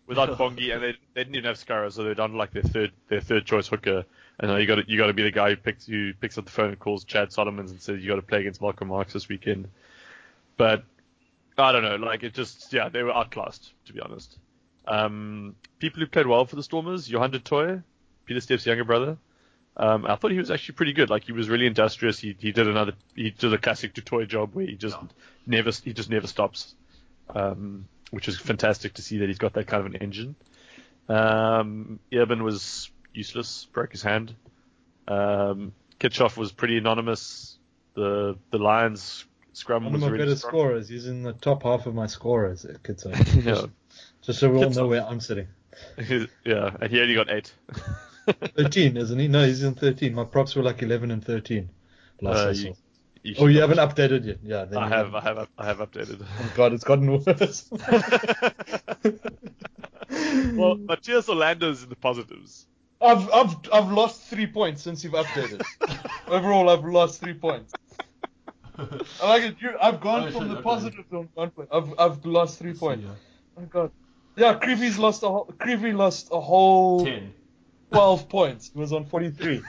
Without 0.07 0.29
Bongi, 0.37 0.73
and 0.73 0.83
they, 0.83 0.91
they 1.13 1.23
didn't 1.23 1.35
even 1.35 1.45
have 1.45 1.57
Scarra, 1.57 1.91
so 1.91 2.03
they're 2.03 2.13
down 2.15 2.31
to 2.31 2.37
like 2.37 2.51
their 2.51 2.63
third 2.63 2.91
their 3.07 3.21
third 3.21 3.45
choice 3.45 3.67
hooker. 3.67 4.05
And 4.39 4.51
now 4.51 4.57
you 4.57 4.67
got 4.67 4.75
to 4.75 4.83
you 4.87 4.97
got 4.97 5.07
to 5.07 5.13
be 5.13 5.23
the 5.23 5.31
guy 5.31 5.49
who 5.51 5.55
picks 5.55 5.85
who 5.85 6.13
picks 6.13 6.37
up 6.37 6.45
the 6.45 6.51
phone 6.51 6.69
and 6.69 6.79
calls 6.79 7.03
Chad 7.05 7.31
Solomons 7.31 7.71
and 7.71 7.81
says 7.81 8.01
you 8.01 8.07
got 8.09 8.15
to 8.17 8.21
play 8.21 8.41
against 8.41 8.61
Malcolm 8.61 8.89
Marx 8.89 9.13
this 9.13 9.29
weekend. 9.29 9.67
But 10.57 10.83
I 11.57 11.71
don't 11.71 11.83
know, 11.83 11.95
like 11.95 12.23
it 12.23 12.33
just 12.33 12.71
yeah 12.73 12.89
they 12.89 13.01
were 13.03 13.13
outclassed 13.15 13.71
to 13.85 13.93
be 13.93 14.01
honest. 14.01 14.37
Um, 14.87 15.55
people 15.79 16.01
who 16.01 16.05
played 16.07 16.27
well 16.27 16.45
for 16.45 16.55
the 16.57 16.63
Stormers, 16.63 17.09
Johan 17.09 17.31
du 17.31 17.39
Toit, 17.39 17.81
Peter 18.25 18.39
Steph's 18.41 18.65
younger 18.65 18.83
brother. 18.83 19.17
Um, 19.77 20.05
I 20.05 20.15
thought 20.15 20.31
he 20.31 20.37
was 20.37 20.51
actually 20.51 20.75
pretty 20.75 20.93
good. 20.93 21.09
Like 21.09 21.23
he 21.23 21.31
was 21.31 21.49
really 21.49 21.65
industrious. 21.65 22.19
He 22.19 22.35
he 22.39 22.51
did 22.51 22.67
another 22.67 22.93
he 23.15 23.31
did 23.31 23.53
a 23.53 23.57
classic 23.57 23.93
du 23.93 24.01
Toit 24.01 24.27
job 24.27 24.53
where 24.53 24.65
he 24.65 24.75
just 24.75 24.97
Yeah. 25.01 25.07
never 25.47 25.71
he 25.71 25.93
just 25.93 26.09
never 26.09 26.27
stops, 26.27 26.75
um, 27.33 27.87
which 28.11 28.27
is 28.27 28.37
fantastic 28.39 28.93
to 28.95 29.01
see 29.01 29.19
that 29.19 29.27
he's 29.27 29.37
got 29.37 29.53
that 29.53 29.67
kind 29.67 29.85
of 29.85 29.93
an 29.93 30.01
engine. 30.01 30.35
Um, 31.07 31.99
was 32.11 32.89
useless, 33.13 33.67
broke 33.73 33.91
his 33.91 34.01
hand. 34.01 34.35
Um, 35.07 35.73
Kitshoff 35.99 36.37
was 36.37 36.51
pretty 36.51 36.77
anonymous. 36.77 37.57
The 37.93 38.37
the 38.51 38.57
Lions 38.57 39.25
scrum 39.53 39.85
One 39.85 39.95
of 39.95 40.01
was 40.01 40.01
my 40.01 40.09
really 40.09 40.25
better 40.25 40.35
strong. 40.35 40.51
scorers. 40.51 40.89
He's 40.89 41.07
in 41.07 41.23
the 41.23 41.33
top 41.33 41.63
half 41.63 41.85
of 41.85 41.95
my 41.95 42.07
scorers. 42.07 42.65
uh, 42.65 42.73
Kitso. 42.83 43.11
Yeah. 43.45 43.67
Just, 44.21 44.39
so 44.39 44.49
we 44.49 44.63
all 44.63 44.71
know 44.71 44.87
where 44.87 45.05
I'm 45.05 45.19
sitting. 45.19 45.47
yeah, 46.43 46.75
and 46.81 46.91
he 46.91 46.99
only 46.99 47.13
got 47.13 47.29
eight. 47.31 47.53
13, 48.57 48.97
isn't 48.97 49.19
he? 49.19 49.27
No, 49.27 49.45
he's 49.45 49.61
in 49.63 49.75
13. 49.75 50.13
My 50.15 50.23
props 50.23 50.55
were 50.55 50.63
like 50.63 50.81
11 50.81 51.11
and 51.11 51.23
13. 51.23 51.69
Last 52.21 52.37
Uh, 52.45 52.49
you-. 52.49 52.75
You 53.25 53.33
Oh, 53.39 53.47
you 53.47 53.59
haven't 53.59 53.79
updated 53.79 54.23
yet? 54.25 54.37
Yeah. 54.43 54.65
Then 54.65 54.83
I 54.83 54.87
have, 54.87 55.15
I 55.15 55.19
haven't. 55.21 55.49
I 55.57 55.65
have 55.65 55.79
updated. 55.79 56.23
Oh 56.23 56.51
God, 56.55 56.73
it's 56.73 56.83
gotten 56.83 57.11
worse. 57.11 57.25
well, 60.55 60.77
Matías 60.77 61.27
Orlando's 61.27 61.81
in 61.81 61.89
the 61.89 61.95
positives. 61.95 62.67
I've 63.01 63.27
I've 63.33 63.55
I've 63.73 63.91
lost 63.91 64.21
three 64.25 64.45
points 64.45 64.83
since 64.83 65.03
you've 65.03 65.13
updated. 65.13 65.63
Overall, 66.27 66.69
I've 66.69 66.85
lost 66.85 67.19
three 67.19 67.33
points. 67.33 67.73
I 68.77 69.27
like 69.27 69.43
it. 69.43 69.55
You, 69.59 69.71
I've 69.81 69.99
gone 70.01 70.27
Oh, 70.27 70.31
from 70.31 70.41
shit, 70.41 70.49
the 70.49 70.55
okay. 70.57 70.63
positive 70.63 71.09
to 71.09 71.27
one 71.33 71.49
point. 71.49 71.69
I've 71.71 71.93
I've 71.97 72.23
lost 72.25 72.59
three 72.59 72.73
points. 72.73 73.07
Oh 73.57 73.63
God. 73.63 73.91
Yeah, 74.37 74.53
Creevy's 74.53 74.99
lost 74.99 75.23
a 75.23 75.29
whole. 75.29 75.51
Creevy 75.59 75.93
lost 75.93 76.27
a 76.31 76.39
whole 76.39 77.05
Ten. 77.05 77.33
twelve 77.91 78.29
points. 78.29 78.69
He 78.71 78.79
was 78.79 78.93
on 78.93 79.05
forty 79.05 79.31
three. 79.31 79.63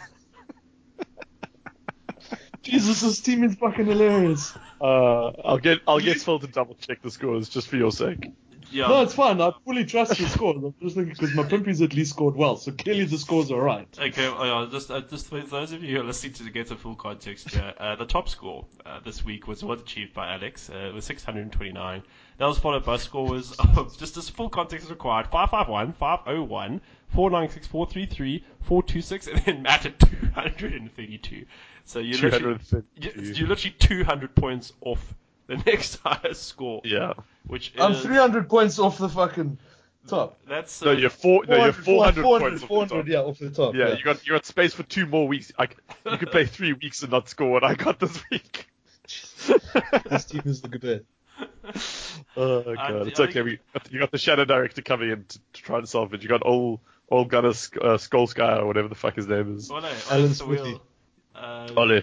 Jesus, 2.67 3.01
this 3.01 3.21
team 3.21 3.45
is 3.45 3.55
fucking 3.57 3.87
hilarious. 3.87 4.53
Uh, 4.81 5.29
I'll 5.45 5.59
get, 5.59 5.81
I'll 5.87 6.01
get 6.01 6.21
Phil 6.21 6.41
to 6.41 6.49
double 6.49 6.75
check 6.75 7.01
the 7.03 7.11
scores 7.11 7.49
just 7.49 7.69
for 7.69 7.77
your 7.77 7.93
sake. 7.93 8.29
Yeah. 8.71 8.89
No, 8.89 9.03
it's 9.03 9.15
fine. 9.15 9.41
I 9.41 9.53
fully 9.65 9.85
trust 9.85 10.19
the 10.19 10.29
scores. 10.29 10.63
I'm 10.63 10.75
just 10.83 10.97
thinking 10.97 11.15
because 11.15 11.35
my 11.35 11.45
pimpies 11.45 11.83
at 11.83 11.95
least 11.95 12.11
scored 12.11 12.37
well, 12.37 12.57
so 12.57 12.73
clearly 12.73 13.05
the 13.05 13.19
scores 13.19 13.51
are 13.51 13.61
right. 13.61 13.89
Okay, 13.99 14.27
oh, 14.27 14.45
yeah, 14.45 14.69
just 14.71 14.91
uh, 14.91 15.01
just 15.03 15.29
for 15.29 15.41
those 15.41 15.73
of 15.73 15.83
you 15.83 15.97
who 15.97 16.03
are 16.03 16.05
listening 16.05 16.33
to 16.35 16.51
get 16.51 16.69
the 16.69 16.77
full 16.77 16.95
context 16.95 17.51
here, 17.51 17.73
uh, 17.79 17.97
the 17.97 18.07
top 18.07 18.29
score 18.29 18.67
uh, 18.85 19.01
this 19.01 19.25
week 19.25 19.47
was 19.47 19.63
was 19.63 19.81
achieved 19.81 20.15
by 20.15 20.35
Alex. 20.35 20.69
Uh, 20.71 20.89
it 20.89 20.95
was 20.95 21.05
629. 21.05 22.03
That 22.39 22.47
was 22.47 22.59
followed 22.59 22.85
by 22.85 22.97
scores 22.97 23.53
of 23.77 23.97
just 23.99 24.17
as 24.17 24.29
full 24.29 24.49
context 24.49 24.87
is 24.87 24.91
required: 24.91 25.29
551, 25.29 25.93
501, 25.95 26.81
496, 27.09 27.67
433, 27.69 28.45
426, 28.63 29.27
and 29.29 29.39
then 29.45 29.63
Matt 29.63 29.87
at 29.87 29.99
232. 29.99 31.47
So 31.85 32.01
you're 32.01 32.19
literally, 32.19 32.59
you, 32.97 33.11
232. 33.11 33.33
you're 33.33 33.49
literally 33.49 33.77
200 33.79 34.35
points 34.35 34.73
off 34.81 35.15
the 35.57 35.57
next 35.67 36.01
highest 36.05 36.43
score, 36.45 36.81
Yeah. 36.85 37.15
which 37.47 37.73
is 37.75 37.81
I'm 37.81 37.95
300 37.95 38.49
points 38.49 38.79
off 38.79 38.99
the 38.99 39.09
fucking 39.09 39.59
top. 40.09 40.39
that's 40.49 40.83
No, 40.83 40.91
uh, 40.91 40.95
you're 40.95 41.11
four. 41.11 41.45
No, 41.47 41.65
you're 41.65 41.73
400, 41.73 42.23
400, 42.23 42.23
points. 42.23 42.55
off 42.57 42.61
the 42.63 42.67
400, 42.67 42.97
top. 43.03 43.09
yeah, 43.09 43.19
off 43.21 43.39
the 43.39 43.51
top. 43.51 43.75
Yeah, 43.75 43.97
you 43.97 44.03
got 44.05 44.27
you 44.27 44.33
got 44.33 44.47
space 44.47 44.75
for 44.75 44.83
two 44.85 45.07
more 45.07 45.27
weeks. 45.29 45.53
I, 45.59 45.67
c- 45.67 45.73
you 46.11 46.17
could 46.19 46.31
play 46.31 46.47
three 46.47 46.73
weeks 46.73 47.03
and 47.03 47.11
not 47.13 47.29
score 47.29 47.51
what 47.51 47.65
I 47.65 47.75
got 47.75 47.99
this 48.01 48.19
week. 48.31 48.67
This 50.09 50.25
team 50.25 50.43
is 50.45 50.61
the 50.63 50.69
good 50.69 50.81
bit. 50.81 51.07
oh 52.37 52.59
Uh, 52.61 52.75
god, 52.75 53.09
it's 53.09 53.21
I 53.21 53.25
okay. 53.25 53.33
think- 53.35 53.45
We 53.45 53.59
you 53.91 53.99
got 53.99 54.11
the 54.11 54.19
shadow 54.19 54.45
director 54.45 54.83
coming 54.83 55.11
in 55.11 55.25
to, 55.25 55.39
to 55.39 55.63
try 55.63 55.79
and 55.79 55.89
solve 55.89 56.15
it. 56.15 56.23
You 56.23 56.29
got 56.29 56.45
old 56.47 56.81
old 57.11 57.29
Gunner 57.29 57.53
Sk- 57.53 57.77
uh, 57.77 57.97
Skullsky 57.99 58.59
or 58.59 58.67
whatever 58.67 58.89
the 58.89 58.95
fuck 58.95 59.15
his 59.15 59.27
name 59.29 59.57
is. 59.57 59.71
Oh 59.71 59.79
no, 59.79 59.87
Alan 59.87 60.01
Alan 60.11 60.35
Smithee. 60.35 60.81
Wheel. 61.37 61.45
Uh, 61.77 61.81
Ole. 61.81 62.03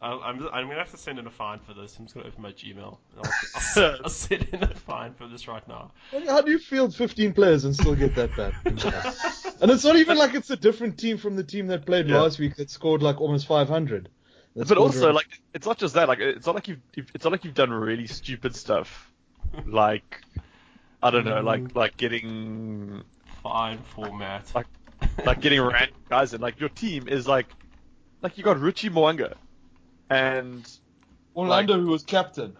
I'll, 0.00 0.20
I'm, 0.22 0.48
I'm 0.52 0.66
gonna 0.68 0.76
have 0.78 0.90
to 0.92 0.96
send 0.96 1.18
in 1.18 1.26
a 1.26 1.30
fine 1.30 1.58
for 1.58 1.74
this. 1.74 1.96
I'm 1.98 2.04
just 2.04 2.14
gonna 2.14 2.28
open 2.28 2.42
my 2.42 2.52
Gmail. 2.52 2.98
I'll, 3.16 3.32
I'll, 3.76 3.96
I'll 4.04 4.08
send 4.10 4.48
in 4.52 4.62
a 4.62 4.74
fine 4.74 5.14
for 5.14 5.26
this 5.26 5.48
right 5.48 5.66
now. 5.66 5.90
How 6.26 6.40
do 6.40 6.50
you 6.52 6.58
field 6.58 6.94
15 6.94 7.32
players 7.32 7.64
and 7.64 7.74
still 7.74 7.94
get 7.96 8.14
that 8.14 8.34
bad? 8.36 8.54
and 9.60 9.70
it's 9.70 9.84
not 9.84 9.96
even 9.96 10.16
like 10.16 10.34
it's 10.34 10.50
a 10.50 10.56
different 10.56 10.98
team 10.98 11.18
from 11.18 11.34
the 11.36 11.42
team 11.44 11.66
that 11.68 11.84
played 11.86 12.06
Yeah. 12.08 12.20
last 12.20 12.38
week 12.38 12.56
that 12.56 12.70
scored 12.70 13.02
like 13.02 13.20
almost 13.20 13.46
500. 13.46 14.08
That 14.56 14.68
But 14.68 14.78
also, 14.78 15.06
around- 15.06 15.14
like, 15.16 15.40
it's 15.54 15.66
not 15.66 15.78
just 15.78 15.94
that. 15.94 16.08
Like, 16.08 16.20
it's 16.20 16.46
not 16.46 16.54
like 16.54 16.68
you've, 16.68 16.80
you've 16.94 17.10
it's 17.14 17.24
not 17.24 17.32
like 17.32 17.44
you've 17.44 17.54
done 17.54 17.70
really 17.70 18.06
stupid 18.06 18.54
stuff. 18.56 19.10
Like, 19.66 20.20
I 21.02 21.10
don't 21.10 21.24
know, 21.24 21.40
like 21.40 21.74
like 21.74 21.96
getting 21.96 23.02
Fine 23.42 23.78
format. 23.94 24.52
Like- 24.54 24.66
like 25.24 25.40
getting 25.40 25.60
random 25.62 25.94
guys 26.08 26.34
in. 26.34 26.40
Like 26.40 26.58
your 26.58 26.68
team 26.70 27.06
is 27.08 27.28
like 27.28 27.46
like 28.22 28.38
you 28.38 28.44
got 28.44 28.58
Richie 28.58 28.90
Mo'unga, 28.90 29.34
and 30.10 30.68
Orlando, 31.36 31.80
who 31.80 31.88
was 31.88 32.02
captain. 32.02 32.56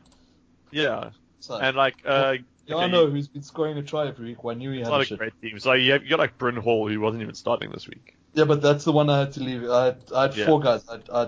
yeah, 0.70 1.10
So, 1.40 1.58
and 1.58 1.76
like 1.76 1.96
uh, 2.04 2.36
yeah, 2.66 2.76
okay, 2.76 2.84
I 2.84 2.88
know 2.88 3.08
who's 3.08 3.28
been 3.28 3.42
scoring 3.42 3.78
a 3.78 3.82
try 3.82 4.06
every 4.08 4.26
week. 4.26 4.38
I 4.44 4.54
knew 4.54 4.70
he 4.72 4.80
had 4.80 4.92
a 4.92 5.04
shit. 5.04 5.18
great 5.18 5.32
team. 5.40 5.58
So 5.58 5.72
you, 5.72 5.92
have, 5.92 6.02
you 6.02 6.10
got 6.10 6.18
like 6.18 6.36
Bryn 6.38 6.56
Hall, 6.56 6.88
who 6.88 7.00
wasn't 7.00 7.22
even 7.22 7.34
starting 7.34 7.70
this 7.70 7.88
week. 7.88 8.14
Yeah, 8.34 8.44
but 8.44 8.60
that's 8.60 8.84
the 8.84 8.92
one 8.92 9.08
I 9.08 9.20
had 9.20 9.32
to 9.32 9.40
leave. 9.42 9.68
I 9.68 9.86
had, 9.86 10.02
I 10.14 10.22
had 10.22 10.36
Yeah. 10.36 10.46
four 10.46 10.60
guys. 10.60 10.84
I, 10.88 11.00
I, 11.12 11.22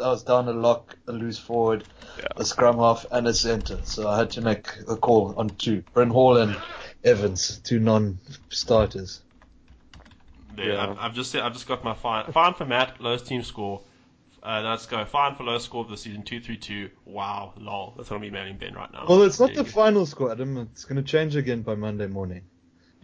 I 0.00 0.08
was 0.08 0.22
down 0.22 0.48
a 0.48 0.52
lock, 0.52 0.96
a 1.08 1.12
loose 1.12 1.36
forward, 1.38 1.84
Yeah. 2.18 2.26
a 2.36 2.44
scrum 2.44 2.76
half, 2.78 3.04
and 3.10 3.26
a 3.26 3.34
centre. 3.34 3.80
So 3.82 4.08
I 4.08 4.16
had 4.18 4.30
to 4.32 4.40
make 4.40 4.68
a 4.88 4.96
call 4.96 5.34
on 5.36 5.50
two. 5.50 5.82
Bryn 5.92 6.10
Hall 6.10 6.36
and 6.36 6.56
Evans, 7.02 7.58
two 7.64 7.80
non-starters. 7.80 9.20
There, 10.56 10.72
Yeah. 10.72 10.90
I've, 10.90 10.98
I've 10.98 11.14
just 11.14 11.34
I've 11.34 11.52
just 11.52 11.66
got 11.66 11.84
my 11.84 11.94
fine 11.94 12.30
fine 12.32 12.54
for 12.54 12.64
Matt 12.64 13.00
lowest 13.00 13.26
team 13.26 13.42
score. 13.42 13.82
Uh, 14.42 14.60
let's 14.62 14.84
go 14.86 15.04
fine 15.06 15.34
for 15.36 15.44
lowest 15.44 15.64
score 15.64 15.84
of 15.84 15.90
the 15.90 15.96
season 15.96 16.22
two 16.22 16.40
three 16.40 16.56
two. 16.58 16.90
Wow, 17.04 17.54
lol. 17.56 17.94
That's 17.96 18.10
what 18.10 18.18
I'm 18.18 18.24
emailing 18.24 18.58
Ben 18.58 18.74
right 18.74 18.92
now. 18.92 19.06
Well, 19.08 19.22
it's 19.22 19.40
not 19.40 19.54
There 19.54 19.64
the 19.64 19.70
final 19.70 20.04
score, 20.06 20.32
Adam. 20.32 20.58
It's 20.58 20.84
going 20.84 20.96
to 20.96 21.02
change 21.02 21.34
again 21.36 21.62
by 21.62 21.74
Monday 21.74 22.06
morning. 22.06 22.42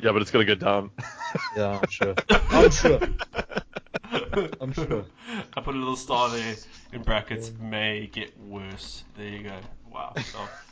Yeah, 0.03 0.13
but 0.13 0.23
it's 0.23 0.31
gonna 0.31 0.45
go 0.47 0.55
down. 0.55 0.91
Yeah, 1.57 1.79
I'm 1.81 1.89
sure. 1.89 2.15
I'm 2.29 2.71
sure. 2.71 3.01
I'm 4.61 4.73
sure. 4.73 5.05
I 5.57 5.61
put 5.61 5.75
a 5.75 5.79
little 5.79 5.97
star 5.97 6.31
there 6.31 6.57
in 6.93 7.03
brackets. 7.03 7.53
May 7.61 8.09
get 8.13 8.39
worse. 8.41 9.05
There 9.17 9.29
you 9.29 9.43
go. 9.45 9.57
Wow. 9.93 10.15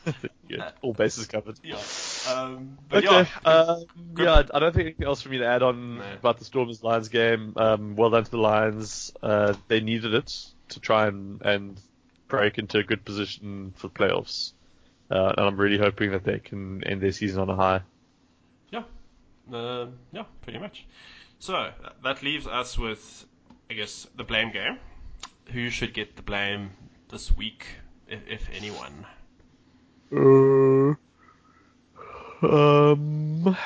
Oh, 0.07 0.13
yeah, 0.49 0.71
all 0.81 0.95
bases 0.95 1.27
covered. 1.27 1.59
yeah. 1.63 1.77
Um, 2.31 2.79
but 2.89 3.05
Okay. 3.05 3.29
yeah. 3.45 3.51
Uh, 3.51 3.81
yeah, 4.17 4.43
I 4.55 4.59
don't 4.59 4.75
think 4.75 4.87
anything 4.87 5.07
else 5.07 5.21
for 5.21 5.29
me 5.29 5.39
to 5.39 5.47
add 5.47 5.63
on 5.63 5.99
No. 5.99 6.05
about 6.15 6.39
the 6.39 6.47
Stormers 6.47 6.83
Lions 6.83 7.09
game. 7.11 7.53
Um, 7.57 7.95
well 7.95 8.09
done 8.09 8.25
to 8.25 8.31
the 8.31 8.39
Lions. 8.39 9.13
Uh, 9.23 9.53
they 9.67 9.81
needed 9.81 10.15
it 10.15 10.35
to 10.71 10.81
try 10.81 11.09
and, 11.09 11.43
and 11.43 11.79
break 12.29 12.57
into 12.57 12.79
a 12.79 12.83
good 12.85 13.05
position 13.05 13.75
for 13.77 13.91
playoffs. 13.91 14.53
Uh, 15.11 15.35
and 15.37 15.47
I'm 15.47 15.57
really 15.59 15.77
hoping 15.79 16.13
that 16.13 16.25
they 16.25 16.39
can 16.39 16.83
end 16.85 17.03
their 17.03 17.13
season 17.13 17.41
on 17.43 17.51
a 17.51 17.57
high. 17.57 17.81
Yeah, 18.71 18.85
uh, 19.53 19.87
yeah, 20.13 20.25
pretty 20.41 20.59
much. 20.59 20.87
So 21.39 21.71
that 22.03 22.23
leaves 22.23 22.47
us 22.47 22.79
with, 22.79 23.27
I 23.71 23.75
guess, 23.75 24.07
the 24.17 24.25
blame 24.25 24.53
game. 24.53 24.79
Who 25.53 25.69
should 25.69 25.93
get 25.93 26.17
the 26.17 26.23
blame 26.23 26.71
this 27.11 27.35
week, 27.37 27.67
if, 28.09 28.21
if 28.27 28.49
anyone? 28.53 29.07
Uh, 30.13 30.95
um, 32.47 33.57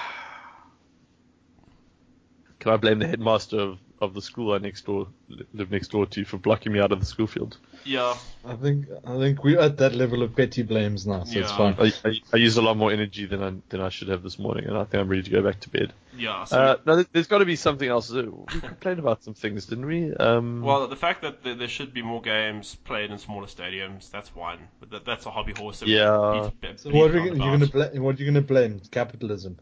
can 2.58 2.72
I 2.72 2.76
blame 2.76 2.98
the 2.98 3.06
headmaster 3.06 3.58
of, 3.58 3.78
of 4.02 4.14
the 4.14 4.20
school 4.20 4.52
I 4.52 4.58
next 4.58 4.84
door 4.84 5.06
live 5.54 5.70
next 5.70 5.88
door 5.92 6.06
to 6.06 6.24
for 6.24 6.36
blocking 6.36 6.72
me 6.72 6.80
out 6.80 6.90
of 6.92 6.98
the 7.00 7.06
school 7.06 7.26
field? 7.28 7.56
Yeah, 7.84 8.14
I 8.44 8.54
think 8.56 8.86
I 9.06 9.16
think 9.16 9.42
we're 9.44 9.60
at 9.60 9.78
that 9.78 9.94
level 9.94 10.22
of 10.22 10.34
petty 10.36 10.62
blames 10.62 11.06
now, 11.06 11.24
so 11.24 11.38
it's 11.38 11.52
fine. 11.52 11.76
I, 11.78 11.92
I, 12.04 12.12
I 12.32 12.36
used 12.36 12.58
a 12.58 12.62
lot 12.62 12.76
more 12.76 12.90
energy 12.92 13.26
than 13.26 13.42
I 13.42 13.52
than 13.70 13.80
I 13.80 13.88
should 13.88 14.08
have 14.08 14.22
this 14.22 14.38
morning, 14.38 14.66
and 14.66 14.76
I 14.76 14.84
think 14.84 15.00
I'm 15.00 15.08
ready 15.08 15.22
to 15.22 15.30
go 15.30 15.42
back 15.42 15.60
to 15.60 15.70
bed. 15.70 15.92
yeah. 16.16 16.44
So, 16.44 16.58
Uh, 16.58 16.76
no, 16.84 16.96
there- 16.96 17.06
there's 17.12 17.28
got 17.28 17.38
to 17.38 17.44
be 17.44 17.56
something 17.56 17.88
else. 17.88 18.12
Uh, 18.12 18.24
We 18.54 18.60
complained 18.60 18.98
about 18.98 19.22
some 19.22 19.34
things, 19.34 19.66
didn't 19.66 19.86
we? 19.86 20.12
Um, 20.14 20.62
well, 20.62 20.86
the 20.88 20.96
fact 20.96 21.22
that 21.22 21.42
there, 21.44 21.54
there 21.54 21.68
should 21.68 21.94
be 21.94 22.02
more 22.02 22.20
games 22.20 22.74
played 22.84 23.10
in 23.12 23.18
smaller 23.18 23.46
stadiums, 23.46 24.10
that's 24.10 24.34
one. 24.34 24.58
But 24.80 24.90
that, 24.90 25.04
that's 25.04 25.26
a 25.26 25.30
hobby 25.30 25.52
horse. 25.56 25.80
That 25.80 25.88
Yeah. 25.88 26.50
beat- 26.50 26.60
beat 26.60 26.80
So 26.80 26.90
what 26.90 27.10
are 27.12 27.18
you, 27.18 27.26
you're 27.26 27.36
going 27.36 27.60
to 27.60 27.66
blame? 27.70 28.02
What 28.02 28.16
are 28.16 28.18
you 28.18 28.24
going 28.30 28.42
to 28.42 28.48
blame? 28.54 28.80
Capitalism. 28.90 29.58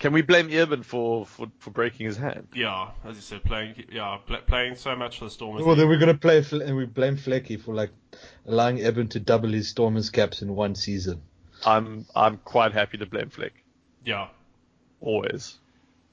Can 0.00 0.14
we 0.14 0.22
blame 0.22 0.50
Irvin 0.50 0.82
for, 0.82 1.26
for, 1.26 1.46
for 1.58 1.70
breaking 1.70 2.06
his 2.06 2.16
hand? 2.16 2.48
Yeah, 2.54 2.90
as 3.04 3.16
you 3.16 3.22
said, 3.22 3.44
playing 3.44 3.84
yeah 3.92 4.18
pl- 4.26 4.40
playing 4.46 4.74
so 4.74 4.96
much 4.96 5.18
for 5.18 5.26
the 5.26 5.30
Stormers. 5.30 5.62
Well, 5.62 5.76
then 5.76 5.88
we're 5.88 5.98
going 5.98 6.12
to 6.12 6.18
play 6.18 6.38
and 6.38 6.76
we 6.76 6.86
blame 6.86 7.16
Flecky 7.16 7.60
for 7.60 7.74
like 7.74 7.90
allowing 8.46 8.80
Eben 8.80 9.08
to 9.08 9.20
double 9.20 9.50
his 9.50 9.68
Stormers 9.68 10.10
caps 10.10 10.42
in 10.42 10.56
one 10.56 10.74
season. 10.74 11.22
I'm 11.64 12.06
I'm 12.16 12.38
quite 12.38 12.72
happy 12.72 12.98
to 12.98 13.06
blame 13.06 13.30
Fleck. 13.30 13.52
yeah. 14.04 14.28
Always. 15.02 15.58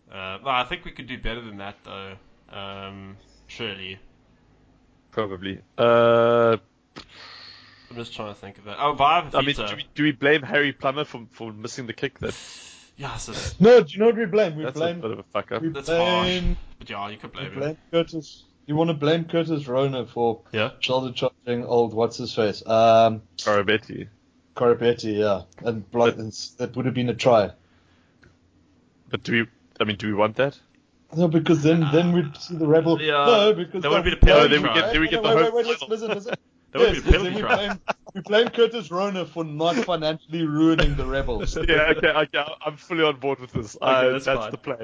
Uh, 0.10 0.38
no, 0.44 0.50
I 0.50 0.64
think 0.64 0.86
we 0.86 0.92
could 0.92 1.08
do 1.08 1.18
better 1.18 1.42
than 1.42 1.58
that 1.58 1.76
though. 1.84 2.16
Um, 2.50 3.18
surely. 3.48 4.00
Probably. 5.12 5.62
Uh, 5.78 6.58
I'm 7.90 7.96
just 7.96 8.14
trying 8.14 8.34
to 8.34 8.40
think 8.40 8.58
of 8.58 8.66
that. 8.66 8.78
Oh, 8.80 8.94
Vive 8.94 9.36
I 9.36 9.42
mean, 9.42 9.56
do 9.56 9.76
we, 9.76 9.86
do 9.96 10.04
we 10.04 10.12
blame 10.12 10.42
Harry 10.42 10.72
Plummer 10.72 11.06
for, 11.06 11.26
for 11.32 11.52
missing 11.52 11.88
the 11.88 11.94
kick? 11.94 12.20
That, 12.20 12.34
Yeah, 12.98 13.16
so 13.18 13.34
No, 13.60 13.82
do 13.82 13.91
you 13.93 14.00
know 14.00 14.08
what 14.08 14.16
we 14.18 14.26
blame? 14.26 14.56
We 14.56 14.64
that's 14.64 14.76
a 14.76 14.80
blame. 14.80 15.02
bit 15.02 15.12
of 15.12 15.20
a 15.20 15.24
fuck 15.24 15.52
up. 15.52 15.62
We 15.62 15.70
that's 15.70 15.88
harsh. 15.89 16.41
But 16.80 16.89
yeah, 16.89 17.10
you 17.10 17.18
could 17.18 17.32
We 17.34 17.39
blame 17.41 17.52
him. 17.54 17.60
blame 17.60 17.78
Curtis. 17.91 18.43
You 18.66 18.76
want 18.76 18.89
to 18.89 18.93
blame 18.95 19.26
Curtis 19.26 19.68
Rona 19.68 20.06
for 20.06 20.41
Yeah. 20.52 20.72
shoulder 20.80 21.14
charging 21.14 21.64
old 21.66 21.93
what's 21.93 22.18
his 22.18 22.34
face? 22.34 22.66
Um, 22.68 23.22
Koroibete. 23.38 24.10
Koroibete, 24.56 25.18
yeah, 25.20 25.43
and 25.68 25.89
block, 25.91 26.16
and 26.18 26.32
that 26.58 26.76
would 26.76 26.86
have 26.86 26.95
been 26.95 27.10
a 27.10 27.14
try. 27.14 27.52
But 29.10 29.24
do 29.24 29.32
we? 29.32 29.48
I 29.80 29.84
mean, 29.84 29.95
do 29.98 30.08
we 30.08 30.14
want 30.16 30.36
that? 30.38 30.60
No, 31.16 31.28
because 31.28 31.62
then 31.64 31.88
then 31.93 32.12
we'd 32.12 32.36
see 32.36 32.56
the 32.58 32.68
rebel. 32.68 33.00
Yeah, 33.02 33.14
no, 33.26 33.54
because 33.54 33.84
that 33.84 33.91
would 33.91 34.04
be 34.04 34.10
then 34.10 34.20
the 34.20 34.26
we 34.26 34.32
penalty 34.34 34.48
blame- 34.58 34.64
try. 34.64 34.91
Then 34.91 35.00
we 35.02 35.08
get 35.08 35.24
No, 35.24 35.30
the 35.30 35.36
wait, 35.36 35.45
home 35.45 35.54
wait, 35.56 35.66
wait, 35.68 35.78
final. 35.78 35.89
listen, 35.89 36.10
listen, 36.10 36.10
listen. 36.16 36.34
That 36.72 36.80
would 36.80 36.95
Yes, 36.95 36.95
be 36.95 36.99
the 37.01 37.11
yes, 37.11 37.18
penalty 37.22 37.36
we 37.36 37.41
try. 37.41 37.55
blame, 37.55 37.80
we 38.13 38.22
blame 38.22 38.47
Curtis 38.49 38.91
Rona 38.91 39.26
for 39.26 39.43
not 39.43 39.76
financially 39.76 40.45
ruining 40.45 40.95
the 40.95 41.05
rebels. 41.05 41.55
yeah, 41.68 41.93
okay, 41.95 42.07
okay, 42.09 42.45
I'm 42.65 42.76
fully 42.78 43.03
on 43.03 43.18
board 43.20 43.39
with 43.39 43.51
this. 43.53 43.76
Okay, 43.82 43.86
Uh, 43.86 44.11
that's 44.11 44.26
that's 44.26 44.51
the 44.51 44.57
plan. 44.57 44.78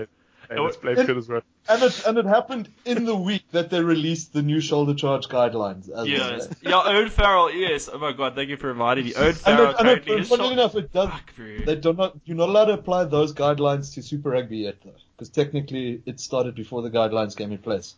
Hey, 0.49 0.55
And 0.55 0.63
let's 0.65 0.77
blame 0.77 0.97
and- 0.97 1.07
Curtis 1.07 1.27
Rowe. 1.27 1.41
And 1.69 1.81
it 1.81 2.03
and 2.05 2.17
it 2.17 2.25
happened 2.25 2.67
in 2.84 3.05
the 3.05 3.15
week 3.15 3.43
that 3.51 3.69
they 3.69 3.81
released 3.81 4.34
the 4.34 4.41
new 4.41 4.59
shoulder 4.59 4.93
charge 4.93 5.27
guidelines. 5.29 5.89
As 5.89 6.03
we 6.05 6.11
Yes. 6.17 6.49
Yeah, 6.61 6.81
Owen 6.84 7.09
Farrell, 7.09 7.49
yes. 7.53 7.89
Oh 7.91 7.97
my 7.99 8.11
god, 8.11 8.36
thank 8.36 8.49
you 8.49 8.57
for 8.57 8.67
reminding 8.67 9.05
me. 9.05 9.13
Owen 9.15 9.27
And, 9.27 9.38
Farrell 9.38 9.69
it, 9.71 9.75
and 9.79 9.88
it, 9.88 10.05
currently 10.05 10.21
is 10.23 10.29
funnily 10.29 10.49
shot. 10.49 10.53
enough, 10.53 10.75
it 10.75 10.91
does. 10.91 11.09
Fuck. 11.09 11.34
They 11.65 11.75
do 11.77 11.93
not. 11.93 12.17
You're 12.25 12.36
not 12.38 12.49
allowed 12.49 12.65
to 12.65 12.73
apply 12.73 13.05
those 13.05 13.34
guidelines 13.34 13.93
to 13.93 14.03
Super 14.03 14.31
Rugby 14.31 14.57
yet, 14.57 14.75
though, 14.84 14.91
because 15.15 15.29
technically 15.29 16.01
it 16.05 16.19
started 16.19 16.55
before 16.55 16.81
the 16.81 16.89
guidelines 16.89 17.36
came 17.38 17.51
in 17.53 17.59
place. 17.59 17.95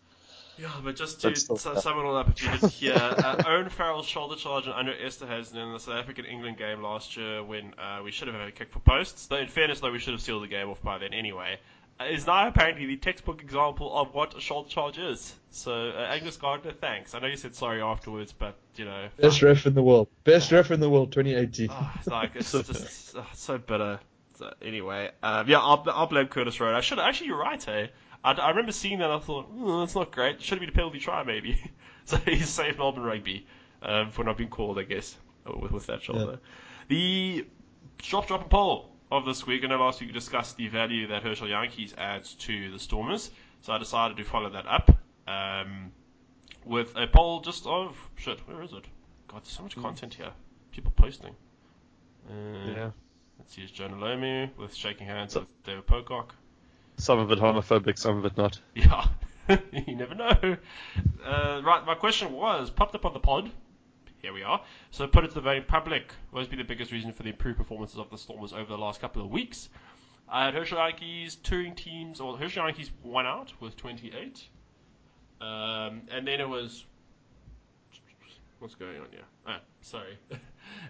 Yeah, 0.57 0.71
but 0.83 0.95
just 0.95 1.21
to 1.21 1.29
That's 1.29 1.45
su- 1.45 1.57
sum 1.57 1.99
it 1.99 2.03
all 2.03 2.15
up, 2.15 2.29
if 2.29 2.43
you 2.43 2.51
didn't 2.51 2.71
hear, 2.71 2.95
uh, 2.95 3.43
Owen 3.47 3.69
Farrell's 3.69 4.05
shoulder 4.05 4.35
charge 4.35 4.67
and 4.67 4.73
André 4.73 5.03
Esterhuizen 5.03 5.55
in 5.55 5.73
the 5.73 5.79
South 5.79 5.95
African 5.95 6.25
England 6.25 6.57
game 6.57 6.81
last 6.81 7.17
year 7.17 7.43
when 7.43 7.73
uh, 7.77 8.01
we 8.03 8.11
should 8.11 8.27
have 8.27 8.37
had 8.37 8.47
a 8.47 8.51
kick 8.51 8.71
for 8.71 8.79
posts. 8.79 9.27
Though 9.27 9.37
in 9.37 9.47
fairness, 9.47 9.81
though, 9.81 9.91
we 9.91 9.99
should 9.99 10.13
have 10.13 10.21
sealed 10.21 10.43
the 10.43 10.47
game 10.47 10.69
off 10.69 10.81
by 10.81 10.97
then 10.97 11.13
anyway. 11.13 11.59
Uh, 11.99 12.05
is 12.05 12.27
now 12.27 12.47
apparently 12.47 12.85
the 12.85 12.97
textbook 12.97 13.41
example 13.41 13.97
of 13.97 14.13
what 14.13 14.35
a 14.35 14.41
shoulder 14.41 14.67
charge 14.67 14.97
is. 14.97 15.33
So 15.51 15.89
uh, 15.89 16.07
Angus 16.09 16.35
Gardner, 16.37 16.73
thanks. 16.73 17.15
I 17.15 17.19
know 17.19 17.27
you 17.27 17.37
said 17.37 17.55
sorry 17.55 17.81
afterwards, 17.81 18.33
but 18.33 18.55
you 18.75 18.85
know, 18.85 19.07
Best 19.17 19.41
ref 19.41 19.65
in 19.65 19.73
the 19.75 19.83
world. 19.83 20.09
Best 20.25 20.51
ref 20.51 20.71
in 20.71 20.81
the 20.81 20.89
world, 20.89 21.11
2018. 21.13 21.69
Oh, 21.71 21.91
it's 21.97 22.07
like 22.07 22.31
it's 22.35 22.51
just 22.67 23.15
oh, 23.15 23.25
so 23.33 23.57
bitter. 23.57 23.99
So, 24.37 24.53
anyway, 24.61 25.11
um, 25.23 25.47
yeah, 25.47 25.59
I'll, 25.59 25.83
I'll 25.87 26.07
blame 26.07 26.27
Curtis 26.27 26.59
Road. 26.59 26.75
I 26.75 26.81
should 26.81 26.99
actually. 26.99 27.27
You're 27.27 27.37
right, 27.39 27.61
hey. 27.63 27.91
I, 28.23 28.31
I 28.33 28.49
remember 28.49 28.71
seeing 28.71 28.99
that. 28.99 29.11
I 29.11 29.19
thought, 29.19 29.47
oh, 29.57 29.79
that's 29.79 29.95
not 29.95 30.11
great. 30.11 30.41
Should 30.41 30.57
have 30.57 30.59
been 30.59 30.69
a 30.69 30.73
penalty 30.73 30.99
try, 30.99 31.23
maybe. 31.23 31.57
so 32.05 32.17
he's 32.17 32.49
saved 32.49 32.77
Melbourne 32.77 33.03
rugby 33.03 33.45
um, 33.81 34.11
for 34.11 34.23
not 34.23 34.37
being 34.37 34.49
called, 34.49 34.77
I 34.79 34.83
guess, 34.83 35.15
with, 35.45 35.71
with 35.71 35.85
that 35.87 36.01
shoulder. 36.03 36.39
The 36.87 37.45
drop, 37.99 38.27
drop, 38.27 38.41
and 38.41 38.49
poll 38.49 38.91
of 39.11 39.25
this 39.25 39.45
week. 39.47 39.63
And 39.63 39.71
I 39.71 39.77
know 39.77 39.83
last 39.85 40.01
week 40.01 40.09
we 40.09 40.13
discussed 40.13 40.57
the 40.57 40.67
value 40.67 41.07
that 41.07 41.23
Herschel 41.23 41.47
Jantjies 41.47 41.93
adds 41.97 42.33
to 42.35 42.71
the 42.71 42.79
Stormers, 42.79 43.29
so 43.61 43.73
I 43.73 43.77
decided 43.77 44.17
to 44.17 44.23
follow 44.23 44.49
that 44.49 44.65
up 44.67 44.91
um, 45.27 45.91
with 46.65 46.95
a 46.95 47.07
poll 47.07 47.41
just 47.41 47.65
of 47.65 47.95
shit. 48.15 48.39
Where 48.47 48.61
is 48.63 48.73
it? 48.73 48.85
God, 49.27 49.43
there's 49.43 49.49
so 49.55 49.63
much 49.63 49.75
content 49.75 50.13
here. 50.15 50.31
People 50.71 50.91
posting. 50.95 51.35
Uh, 52.29 52.71
Yeah. 52.75 52.91
Let's 53.39 53.57
use 53.57 53.71
Jonah 53.71 53.95
Lomu 53.97 54.49
with 54.57 54.73
shaking 54.73 55.07
hands 55.07 55.33
So- 55.33 55.41
with 55.41 55.63
David 55.63 55.85
Pocock. 55.87 56.35
Some 56.97 57.19
of 57.19 57.29
it 57.31 57.39
homophobic, 57.39 57.97
some 57.99 58.17
of 58.17 58.25
it 58.25 58.37
not. 58.37 58.59
Yeah, 58.75 59.07
you 59.85 59.95
never 59.95 60.15
know. 60.15 60.57
Uh, 61.25 61.61
right, 61.63 61.83
my 61.85 61.93
question 61.95 62.31
was 62.31 62.69
popped 62.69 62.95
up 62.95 63.05
on 63.05 63.13
the 63.13 63.19
pod. 63.19 63.51
Here 64.21 64.33
we 64.33 64.41
are. 64.43 64.61
So 64.91 65.05
put 65.05 65.23
it 65.23 65.27
to 65.29 65.33
the 65.35 65.41
voting 65.41 65.65
public. 65.67 66.11
What 66.31 66.39
has 66.39 66.47
been 66.47 66.57
the 66.57 66.63
biggest 66.65 66.91
reason 66.91 67.11
for 67.13 67.21
the 67.23 67.29
improved 67.29 67.57
performances 67.57 67.99
of 67.99 68.09
the 68.09 68.17
Stormers 68.17 68.53
over 68.53 68.65
the 68.65 68.77
last 68.77 69.01
couple 69.01 69.21
of 69.23 69.29
weeks? 69.29 69.69
I 70.27 70.45
had 70.45 70.55
Herschel 70.55 70.79
Jantjies 70.79 71.37
touring 71.43 71.75
teams, 71.75 72.19
or 72.19 72.35
Herschel 72.37 72.63
Jantjies 72.63 72.89
won 73.03 73.27
out 73.27 73.53
with 73.59 73.75
28. 73.77 74.43
Um, 75.41 76.01
and 76.09 76.25
then 76.25 76.39
it 76.39 76.49
was. 76.49 76.85
What's 78.59 78.73
going 78.75 78.97
on 78.99 79.07
here? 79.11 79.19
Ah, 79.45 79.59
sorry. 79.81 80.17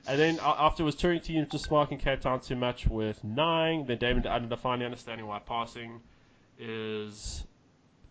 and 0.07 0.19
then 0.19 0.39
a- 0.39 0.61
after 0.63 0.83
it 0.83 0.85
was 0.85 0.95
touring 0.95 1.19
teams, 1.21 1.47
just 1.49 1.69
Mark 1.71 1.91
and 1.91 1.99
Cape 1.99 2.21
Town 2.21 2.39
to 2.41 2.55
match 2.55 2.87
with 2.87 3.23
9. 3.23 3.85
Then 3.85 3.97
Damian 3.97 4.21
de 4.23 4.29
Allende 4.29 4.57
finally 4.57 4.85
understanding 4.85 5.25
why 5.27 5.39
passing 5.39 6.01
is 6.59 7.43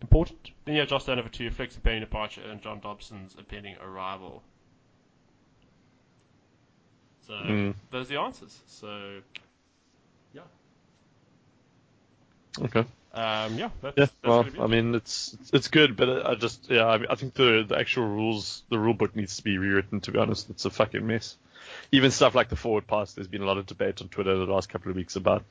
important. 0.01 0.51
Then 0.65 0.75
you 0.75 0.81
have 0.81 0.89
Josh 0.89 1.05
Danover 1.05 1.31
2, 1.31 1.51
Fleck's 1.51 1.77
impending 1.77 2.01
departure, 2.03 2.43
and 2.51 2.61
John 2.63 2.81
Dobson's 2.81 3.35
impending 3.39 3.77
arrival. 3.79 4.43
So, 7.27 7.33
Mm. 7.35 7.75
those 7.91 8.07
are 8.11 8.15
the 8.15 8.21
answers. 8.21 8.61
So, 8.67 9.21
yeah. 10.35 10.43
Okay. 12.61 12.85
Um, 13.15 13.57
yeah, 13.57 13.71
that's, 13.81 13.97
Yeah. 13.97 14.07
that's 14.07 14.13
Well, 14.25 14.47
I 14.61 14.67
mean, 14.67 14.95
it's 14.95 15.37
it's 15.53 15.69
good, 15.69 15.97
but 15.97 16.27
I 16.27 16.35
just 16.35 16.69
yeah, 16.69 16.87
I, 16.87 16.99
mean, 16.99 17.07
I 17.09 17.15
think 17.15 17.35
the 17.35 17.65
the 17.67 17.79
actual 17.79 18.07
rules, 18.09 18.65
the 18.71 18.79
rule 18.79 18.93
book 18.93 19.15
needs 19.15 19.37
to 19.37 19.45
be 19.45 19.57
rewritten. 19.57 20.01
To 20.03 20.11
be 20.11 20.19
honest, 20.19 20.51
it's 20.51 20.65
a 20.65 20.71
fucking 20.71 21.07
mess. 21.07 21.37
Even 21.95 22.11
stuff 22.11 22.35
like 22.35 22.49
the 22.49 22.57
forward 22.57 22.87
pass, 22.87 23.13
there's 23.13 23.29
been 23.29 23.43
a 23.43 23.47
lot 23.47 23.59
of 23.59 23.67
debate 23.67 24.03
on 24.03 24.09
Twitter 24.09 24.37
the 24.37 24.53
last 24.53 24.69
couple 24.69 24.91
of 24.91 24.97
weeks 24.97 25.17
about 25.17 25.45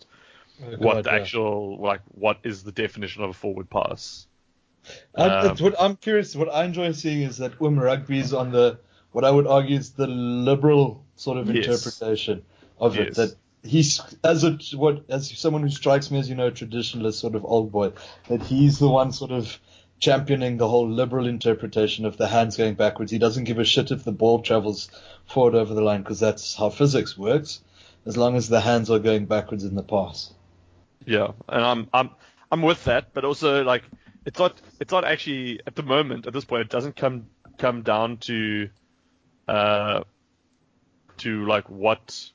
Oh, 0.63 0.75
what 0.77 0.95
God, 0.95 1.03
the 1.05 1.11
actual 1.11 1.77
like 1.81 2.01
what 2.09 2.37
is 2.43 2.63
the 2.63 2.71
definition 2.71 3.23
of 3.23 3.29
a 3.29 3.33
forward 3.33 3.69
pass. 3.69 4.27
I'm, 5.15 5.31
Um, 5.31 5.57
what 5.57 5.75
I'm 5.79 5.95
curious. 5.95 6.35
What 6.35 6.49
I 6.53 6.65
enjoy 6.65 6.91
seeing 6.91 7.21
is 7.21 7.37
that 7.37 7.61
Um 7.61 7.79
Rugby 7.79 8.19
is 8.19 8.33
on 8.33 8.51
the 8.51 8.77
what 9.13 9.23
I 9.23 9.31
would 9.31 9.47
argue 9.47 9.77
is 9.77 9.91
the 9.91 10.07
liberal 10.07 11.05
sort 11.15 11.37
of 11.37 11.49
Yes. 11.49 11.65
interpretation 11.65 12.43
of 12.77 12.99
it. 12.99 13.07
Yes. 13.07 13.15
That 13.17 13.35
he's 13.63 14.01
as 14.23 14.43
a 14.43 14.59
what 14.75 15.05
as 15.09 15.31
someone 15.39 15.63
who 15.63 15.69
strikes 15.69 16.11
me 16.11 16.19
as 16.19 16.29
you 16.29 16.35
know 16.35 16.51
traditionalist 16.51 17.13
sort 17.13 17.35
of 17.35 17.45
old 17.45 17.71
boy. 17.71 17.93
That 18.27 18.43
he's 18.43 18.79
the 18.79 18.89
one 18.89 19.11
sort 19.13 19.31
of 19.31 19.57
championing 19.99 20.57
the 20.57 20.67
whole 20.67 20.89
liberal 20.89 21.27
interpretation 21.27 22.05
of 22.05 22.17
the 22.17 22.27
hands 22.27 22.57
going 22.57 22.73
backwards. 22.75 23.11
He 23.11 23.19
doesn't 23.19 23.45
give 23.45 23.59
a 23.59 23.63
shit 23.63 23.91
if 23.91 24.03
the 24.03 24.11
ball 24.11 24.41
travels 24.41 24.89
forward 25.25 25.55
over 25.55 25.73
the 25.73 25.81
line 25.81 26.01
because 26.01 26.19
that's 26.19 26.55
how 26.55 26.69
physics 26.69 27.17
works. 27.17 27.61
As 28.05 28.17
long 28.17 28.35
as 28.35 28.49
the 28.49 28.59
hands 28.59 28.89
are 28.91 28.99
going 28.99 29.27
backwards 29.27 29.63
in 29.63 29.75
the 29.75 29.83
pass. 29.83 30.33
Yeah, 31.05 31.31
and 31.47 31.63
I'm 31.63 31.87
I'm 31.93 32.09
I'm 32.51 32.61
with 32.61 32.83
that, 32.83 33.13
but 33.13 33.23
also 33.23 33.63
like 33.63 33.83
it's 34.25 34.37
not 34.39 34.59
it's 34.81 34.91
not 34.91 35.05
actually 35.05 35.61
at 35.65 35.75
the 35.75 35.83
moment 35.83 36.27
at 36.27 36.33
this 36.33 36.43
point 36.45 36.61
it 36.63 36.69
doesn't 36.69 36.97
come 36.97 37.27
come 37.57 37.81
down 37.81 38.17
to 38.17 38.69
uh 39.47 40.03
to 41.17 41.45
like 41.45 41.69
what 41.69 42.29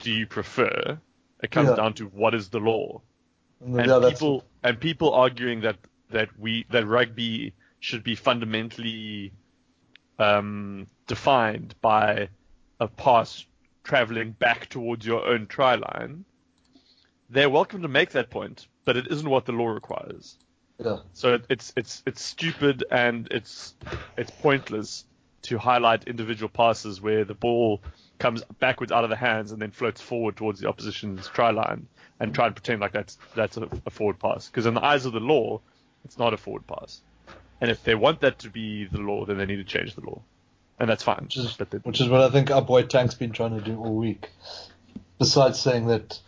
do 0.00 0.10
you 0.12 0.26
prefer. 0.26 0.98
It 1.42 1.50
comes 1.50 1.68
Yeah. 1.70 1.76
down 1.76 1.94
to 1.94 2.04
what 2.06 2.34
is 2.34 2.48
the 2.50 2.58
law. 2.60 3.00
And 3.64 3.76
yeah, 3.76 3.86
that's- 3.98 4.12
people 4.12 4.44
and 4.62 4.78
people 4.78 5.14
arguing 5.14 5.62
that 5.62 5.76
that 6.10 6.28
we 6.38 6.66
that 6.70 6.86
rugby 6.86 7.54
should 7.80 8.02
be 8.02 8.14
fundamentally 8.14 9.32
um, 10.18 10.86
defined 11.06 11.74
by 11.80 12.28
a 12.80 12.88
pass 12.88 13.44
traveling 13.84 14.32
back 14.32 14.68
towards 14.68 15.06
your 15.06 15.24
own 15.26 15.46
try 15.46 15.74
line. 15.74 16.24
They're 17.30 17.50
welcome 17.50 17.82
to 17.82 17.88
make 17.88 18.10
that 18.10 18.30
point, 18.30 18.66
but 18.84 18.96
it 18.96 19.06
isn't 19.10 19.28
what 19.28 19.44
the 19.44 19.52
law 19.52 19.68
requires. 19.68 20.36
yeah. 20.82 20.98
So 21.12 21.34
it, 21.34 21.44
it's 21.48 21.72
it's 21.76 22.02
it's 22.06 22.22
stupid 22.22 22.84
and 22.90 23.28
it's 23.30 23.74
it's 24.16 24.30
pointless 24.30 25.04
to 25.42 25.58
highlight 25.58 26.08
individual 26.08 26.48
passes 26.48 27.00
where 27.00 27.24
the 27.24 27.34
ball 27.34 27.80
comes 28.18 28.42
backwards 28.58 28.90
out 28.90 29.04
of 29.04 29.10
the 29.10 29.16
hands 29.16 29.52
and 29.52 29.62
then 29.62 29.70
floats 29.70 30.00
forward 30.00 30.36
towards 30.36 30.58
the 30.60 30.68
opposition's 30.68 31.28
try 31.28 31.50
line 31.50 31.86
and 32.18 32.34
try 32.34 32.46
and 32.46 32.56
pretend 32.56 32.80
like 32.80 32.92
that's 32.92 33.18
that's 33.36 33.56
a, 33.56 33.68
a 33.86 33.90
forward 33.90 34.18
pass. 34.18 34.48
Because 34.48 34.66
in 34.66 34.74
the 34.74 34.84
eyes 34.84 35.06
of 35.06 35.12
the 35.12 35.20
law, 35.20 35.60
it's 36.08 36.18
not 36.18 36.32
a 36.34 36.36
forward 36.36 36.66
pass. 36.66 37.00
And 37.60 37.70
if 37.70 37.84
they 37.84 37.94
want 37.94 38.20
that 38.22 38.38
to 38.40 38.50
be 38.50 38.86
the 38.86 38.98
law, 38.98 39.24
then 39.26 39.36
they 39.38 39.46
need 39.46 39.56
to 39.56 39.64
change 39.64 39.94
the 39.94 40.00
law, 40.00 40.22
and 40.78 40.88
that's 40.88 41.02
fine. 41.02 41.20
Which 41.22 41.36
is, 41.36 41.52
But 41.52 41.70
they- 41.70 41.78
which 41.78 42.00
is 42.00 42.08
what 42.08 42.22
I 42.22 42.30
think 42.30 42.50
our 42.50 42.62
boy 42.62 42.82
Tank's 42.84 43.14
been 43.14 43.32
trying 43.32 43.58
to 43.58 43.64
do 43.64 43.78
all 43.78 43.94
week. 43.94 44.30
Besides 45.18 45.58
saying 45.60 45.86
that 45.88 46.18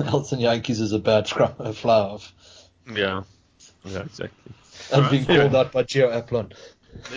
Elton 0.00 0.40
Jantjies 0.40 0.80
is 0.80 0.92
a 0.92 0.98
bad 0.98 1.26
scrum 1.28 1.54
a 1.58 1.72
fly 1.72 1.98
off. 2.00 2.32
yeah, 2.92 3.22
yeah, 3.84 4.00
exactly. 4.00 4.52
And 4.92 5.04
Alright. 5.04 5.10
being 5.10 5.24
called 5.24 5.54
out 5.54 5.72
by 5.72 5.82
Gio 5.84 6.10
Aplon. 6.12 6.52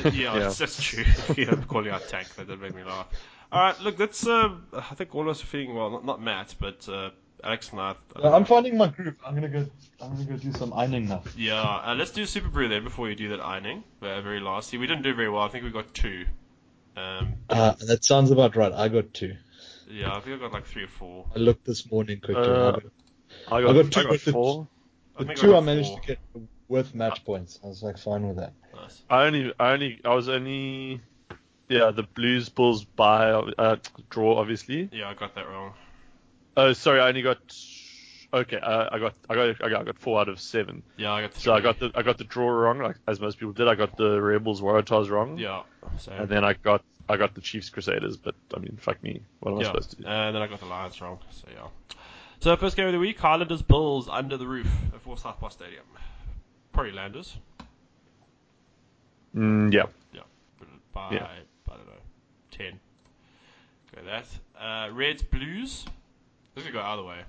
Yeah, 0.04 0.12
Yeah. 0.12 0.40
That's, 0.40 0.58
that's 0.60 0.82
true. 0.84 1.04
yeah, 1.38 1.56
calling 1.68 1.90
out 1.92 2.08
tank 2.08 2.34
that 2.36 2.48
did 2.48 2.62
make 2.62 2.76
me 2.76 2.84
laugh. 2.84 3.08
All 3.52 3.62
right, 3.62 3.80
look, 3.82 3.98
that's. 3.98 4.28
Uh, 4.28 4.52
I 4.74 4.94
think 4.96 5.16
all 5.16 5.22
of 5.24 5.30
us 5.30 5.42
are 5.42 5.48
feeling 5.48 5.74
well. 5.76 5.90
Not, 5.90 6.06
not 6.06 6.22
Matt, 6.22 6.54
but 6.60 6.88
uh, 6.88 7.10
Alex 7.44 7.72
and 7.72 7.80
I. 7.80 7.96
Uh, 8.16 8.32
I'm 8.34 8.46
finding 8.46 8.78
my 8.78 8.88
group. 8.88 9.18
I'm 9.26 9.34
gonna 9.36 9.48
go. 9.50 9.66
I'm 10.02 10.12
gonna 10.14 10.26
go 10.26 10.38
do 10.38 10.52
some 10.54 10.74
ironing 10.74 11.08
now. 11.08 11.24
Yeah, 11.38 11.62
uh, 11.62 11.96
let's 11.98 12.12
do 12.12 12.24
Superbru 12.24 12.70
then 12.70 12.84
before 12.84 13.10
you 13.10 13.16
do 13.16 13.30
that 13.30 13.40
ironing. 13.42 13.84
Uh, 14.02 14.22
very 14.22 14.40
last. 14.40 14.70
See, 14.70 14.78
we 14.78 14.88
didn't 14.88 15.04
do 15.04 15.14
very 15.14 15.30
well. 15.30 15.44
I 15.44 15.48
think 15.50 15.64
we 15.64 15.70
got 15.72 15.94
two. 15.94 16.26
Um, 16.98 17.34
Uh, 17.50 17.74
that 17.88 18.04
sounds 18.04 18.32
about 18.32 18.56
right. 18.56 18.74
I 18.74 18.90
got 18.90 19.14
two. 19.14 19.36
yeah, 19.90 20.16
I 20.16 20.20
think 20.20 20.36
I 20.38 20.40
got 20.40 20.52
like 20.54 20.66
three 20.66 20.84
or 20.84 20.88
four. 20.90 21.26
I 21.36 21.40
looked 21.40 21.66
this 21.66 21.90
morning 21.92 22.20
quickly. 22.20 22.44
Uh, 22.44 22.70
I 22.70 22.72
got, 22.72 22.84
I 23.52 23.62
got, 23.62 23.70
I 23.70 23.74
got 23.84 23.92
two 23.92 24.00
I 24.00 24.04
got 24.04 24.12
with 24.12 24.26
the- 24.26 24.32
four. 24.32 24.68
I 25.16 25.22
the 25.22 25.28
think 25.28 25.40
two 25.40 25.48
got 25.52 25.58
I 25.58 25.62
managed 25.62 25.90
four. 25.90 26.00
to 26.02 26.08
get 26.08 26.20
worth 26.68 26.94
match 26.96 27.24
points. 27.26 27.60
I 27.64 27.68
was 27.68 27.82
like 27.84 27.98
fine 27.98 28.28
with 28.28 28.38
that. 28.38 28.54
Nice. 28.76 29.02
I 29.10 29.24
only, 29.26 29.54
I 29.60 29.72
only, 29.74 30.00
I 30.06 30.14
was 30.14 30.30
only, 30.30 31.02
yeah, 31.68 31.92
the 31.92 32.04
Blues 32.04 32.50
Bulls 32.50 32.84
by 32.86 33.32
uh, 33.32 33.78
draw 34.10 34.38
obviously. 34.40 34.90
Yeah, 34.92 35.10
I 35.10 35.14
got 35.14 35.36
that 35.36 35.48
wrong. 35.48 35.74
Oh, 36.58 36.74
sorry, 36.74 37.00
I 37.00 37.10
only 37.10 37.22
got. 37.22 37.38
Okay, 38.32 38.58
uh, 38.58 38.90
I 38.92 39.00
got, 39.00 39.16
I 39.28 39.34
got, 39.36 39.50
I 39.64 39.70
got, 39.70 39.82
I 39.82 39.84
got 39.86 39.98
four 39.98 40.20
out 40.20 40.30
of 40.30 40.40
seven. 40.40 40.84
Yeah, 40.98 41.12
I 41.14 41.22
got 41.22 41.34
three. 41.34 41.42
So 41.42 41.54
I 41.54 41.62
got 41.62 41.80
the, 41.80 41.92
I 41.96 42.04
got 42.04 42.20
the 42.20 42.24
draw 42.26 42.48
wrong, 42.48 42.78
like 42.80 42.98
as 43.08 43.20
most 43.20 43.40
people 43.40 43.54
did. 43.54 43.68
I 43.68 43.74
got 43.74 43.98
the 43.98 44.22
Rebels 44.22 44.62
Waratahs 44.62 45.10
wrong. 45.10 45.38
Yeah. 45.38 45.64
So, 45.98 46.12
And 46.12 46.30
then 46.30 46.44
I 46.44 46.54
got, 46.54 46.84
I 47.08 47.18
got 47.18 47.34
the 47.34 47.42
Chiefs 47.42 47.70
Crusaders, 47.72 48.18
but 48.18 48.36
I 48.56 48.60
mean, 48.60 48.78
fuck 48.80 49.02
me. 49.02 49.22
What 49.40 49.54
am 49.54 49.60
I 49.60 49.64
supposed 49.64 49.90
to 49.92 49.96
do? 49.96 50.06
And 50.06 50.36
then 50.36 50.44
I 50.44 50.48
got 50.48 50.60
the 50.60 50.68
Lions 50.68 51.02
wrong. 51.02 51.18
So 51.32 51.48
yeah. 51.52 51.68
So 52.40 52.56
first 52.56 52.76
game 52.76 52.86
of 52.86 52.94
the 52.94 53.00
week, 53.00 53.18
Highlanders 53.20 53.64
Bulls 53.64 54.08
under 54.08 54.38
the 54.38 54.46
roof 54.48 54.68
at 54.94 55.02
Forsyth 55.02 55.40
Barr 55.40 55.50
Stadium. 55.50 55.84
Probably 56.72 56.92
Landers. 56.92 57.36
Mm, 59.36 59.74
yeah. 59.74 59.86
Yeah. 60.14 60.22
By 60.94 61.14
Yeah. 61.14 61.28
I 61.68 61.76
don't 61.76 61.86
know, 61.88 61.94
ten. 62.52 62.80
Go 63.96 64.02
that. 64.06 64.26
Uh, 64.60 64.92
Reds 64.94 65.24
Blues. 65.24 65.86
This 66.60 66.66
could 66.66 66.74
go 66.74 66.82
either 66.82 67.04
way. 67.04 67.22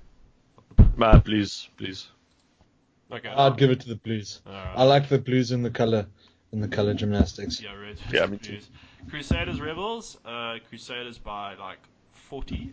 Uh, 1.01 1.19
Blues, 1.21 1.69
Blues. 1.77 2.09
Okay. 3.13 3.29
I'd 3.29 3.57
give 3.57 3.71
it 3.71 3.79
to 3.83 3.89
the 3.89 3.95
Blues. 3.95 4.43
Alright. 4.45 4.77
I 4.77 4.83
like 4.83 5.09
the 5.09 5.19
Blues 5.19 5.53
in 5.53 5.63
the 5.63 5.71
color 5.71 6.07
in 6.53 6.61
the 6.61 6.67
color 6.67 6.95
gymnastics. 6.95 7.63
Yeah, 7.63 7.75
Reds. 7.75 8.01
Yeah, 8.13 8.27
me 8.27 8.39
too. 8.39 8.59
Crusaders 9.09 9.61
Rebels. 9.61 10.19
Uh, 10.25 10.57
Crusaders 10.69 11.19
by 11.19 11.55
like 11.55 11.79
forty. 12.11 12.73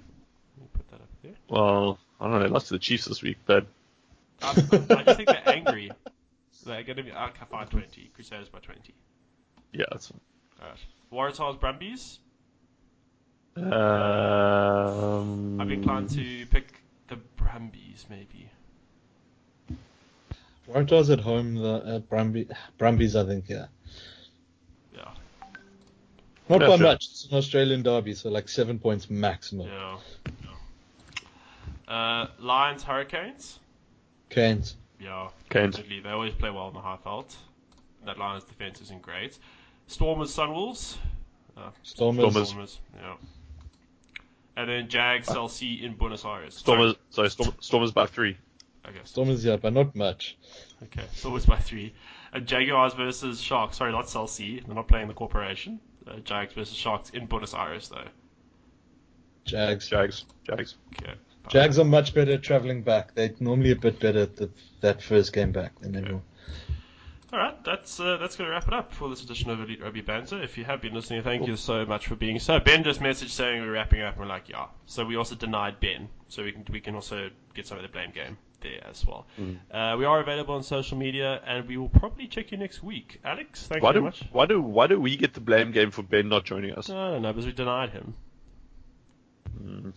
Let 0.57 0.63
me 0.63 0.67
put 0.73 0.87
that 0.89 0.95
up 0.95 1.09
there. 1.21 1.33
Well, 1.47 1.99
I 2.19 2.23
don't 2.23 2.33
know. 2.33 2.39
They 2.39 2.49
lost 2.49 2.69
to 2.69 2.73
the 2.73 2.79
Chiefs 2.79 3.05
this 3.05 3.21
week, 3.21 3.37
but 3.45 3.67
I, 4.41 4.49
I 4.49 5.03
just 5.03 5.17
think 5.17 5.29
they're 5.29 5.43
angry. 5.45 5.91
They're 6.65 6.81
going 6.81 6.97
to 6.97 7.03
be 7.03 7.11
okay, 7.11 7.45
fine, 7.51 7.67
20. 7.67 8.11
Crusaders 8.15 8.49
by 8.49 8.59
20. 8.59 8.95
yeah, 9.73 9.85
that's. 9.91 10.11
Alright. 10.59 10.79
Waratahs 11.13 11.59
Brumbies. 11.59 12.17
Um, 13.57 15.59
I'm 15.59 15.71
inclined 15.71 16.09
to 16.11 16.45
pick 16.47 16.81
the 17.07 17.15
Brumbies, 17.35 18.05
maybe. 18.09 18.49
Waratahs 20.69 21.11
at 21.11 21.21
home, 21.21 21.55
the 21.55 21.73
uh, 21.75 21.99
Brumby, 21.99 22.51
Brumbies, 22.77 23.15
I 23.15 23.25
think, 23.25 23.45
yeah. 23.49 23.67
Yeah. 24.93 25.09
Not 26.49 26.61
Yeah, 26.61 26.67
by 26.67 26.77
sure. 26.77 26.85
much. 26.87 27.05
It's 27.05 27.27
an 27.31 27.37
Australian 27.37 27.83
derby, 27.83 28.13
so 28.13 28.29
like 28.29 28.49
seven 28.49 28.77
points 28.77 29.09
maximum. 29.09 29.67
Yeah. 29.67 29.97
yeah. 31.87 31.93
Uh, 31.93 32.27
Lions 32.39 32.83
Hurricanes. 32.83 33.59
Canes. 34.29 34.75
Yeah. 34.99 35.29
Canes. 35.49 35.75
Absolutely. 35.77 36.01
They 36.01 36.09
always 36.09 36.33
play 36.33 36.49
well 36.49 36.67
in 36.67 36.73
the 36.73 36.81
Highveld. 36.81 37.33
That 38.05 38.17
Lions 38.17 38.43
defense 38.43 38.81
isn't 38.81 39.01
great. 39.01 39.39
Stormers 39.87 40.35
Sunwolves. 40.35 40.97
Uh, 41.55 41.69
Stormers. 41.83 42.33
Stormers. 42.49 42.79
Yeah. 42.95 43.13
And 44.57 44.67
then 44.67 44.89
Jags 44.89 45.27
LC 45.27 45.83
in 45.83 45.93
Buenos 45.93 46.25
Aires. 46.25 46.57
Stormers, 46.57 46.95
sorry, 47.11 47.29
Storm, 47.29 47.53
Stormers 47.59 47.91
by 47.91 48.07
three. 48.07 48.35
Okay. 48.87 48.97
Stormers, 49.03 49.45
yeah, 49.45 49.55
but 49.57 49.71
not 49.71 49.95
much. 49.95 50.35
Okay, 50.81 51.03
Stormers 51.13 51.45
by 51.45 51.57
three. 51.57 51.93
Uh, 52.33 52.39
Jaguars 52.39 52.95
versus 52.95 53.39
Sharks. 53.39 53.77
Sorry, 53.77 53.91
not 53.91 54.07
Chelsea. 54.07 54.59
They're 54.59 54.73
not 54.73 54.87
playing 54.87 55.09
the 55.09 55.13
corporation. 55.13 55.79
Uh, 56.07 56.15
Jags 56.21 56.53
versus 56.53 56.75
Sharks 56.75 57.11
in 57.11 57.27
Buenos 57.27 57.53
Aires, 57.53 57.89
though. 57.89 58.07
Jags. 59.45 59.87
Jags, 59.87 60.25
Jags. 60.43 60.75
Okay. 60.99 61.13
Jags 61.49 61.77
are 61.77 61.85
much 61.85 62.15
better 62.15 62.39
traveling 62.39 62.81
back. 62.81 63.13
They're 63.13 63.35
normally 63.39 63.71
a 63.71 63.75
bit 63.75 63.99
better 63.99 64.21
at 64.21 64.37
the, 64.37 64.49
that 64.81 65.03
first 65.03 65.33
game 65.33 65.51
back 65.51 65.79
than 65.79 65.91
they 65.91 65.99
Okay. 66.01 66.19
All 67.33 67.39
right, 67.39 67.61
that's 67.65 67.99
uh, 67.99 68.15
that's 68.17 68.37
going 68.37 68.47
to 68.47 68.51
wrap 68.51 68.67
it 68.69 68.73
up 68.73 68.93
for 68.93 69.09
this 69.09 69.21
edition 69.21 69.49
of 69.49 69.59
Elite 69.59 69.81
Rugby 69.81 69.99
Banter. 69.99 70.41
If 70.41 70.57
you 70.57 70.63
have 70.63 70.81
been 70.81 70.93
listening, 70.93 71.23
thank 71.23 71.45
you 71.45 71.57
so 71.57 71.85
much 71.85 72.07
for 72.07 72.15
being 72.15 72.39
so. 72.39 72.59
Ben 72.59 72.85
just 72.85 73.01
messaged 73.01 73.31
saying 73.31 73.61
we're 73.61 73.71
wrapping 73.71 74.01
up, 74.01 74.13
and 74.13 74.21
we're 74.21 74.29
like, 74.29 74.47
yeah. 74.47 74.67
So 74.85 75.03
we 75.05 75.17
also 75.17 75.35
denied 75.35 75.81
Ben, 75.81 76.07
so 76.29 76.43
we 76.43 76.53
can 76.53 76.65
we 76.71 76.79
can 76.79 76.95
also 76.95 77.29
get 77.53 77.67
some 77.67 77.77
of 77.77 77.83
the 77.83 77.89
blame 77.89 78.11
game 78.11 78.37
there 78.61 78.79
as 78.89 79.05
well. 79.05 79.27
Mm. 79.37 79.57
Uh, 79.69 79.97
we 79.97 80.05
are 80.05 80.21
available 80.21 80.55
on 80.55 80.63
social 80.63 80.97
media, 80.97 81.41
and 81.45 81.67
we 81.67 81.75
will 81.75 81.89
probably 81.89 82.27
check 82.27 82.51
you 82.51 82.57
next 82.57 82.81
week. 82.81 83.19
Alex, 83.25 83.67
thank 83.67 83.83
Why 83.83 83.89
you 83.89 83.93
very 83.93 84.05
much. 84.05 84.23
why 84.31 84.45
do 84.45 84.61
why 84.61 84.87
do 84.87 84.97
we 84.97 85.17
get 85.17 85.33
the 85.33 85.41
blame 85.41 85.71
game 85.73 85.91
for 85.91 86.03
Ben 86.03 86.29
not 86.29 86.45
joining 86.45 86.75
us? 86.75 86.89
I 86.89 87.11
don't 87.11 87.23
know, 87.23 87.33
because 87.33 87.45
we 87.45 87.51
denied 87.51 87.89
him. 87.89 88.13
Mm. 89.61 89.93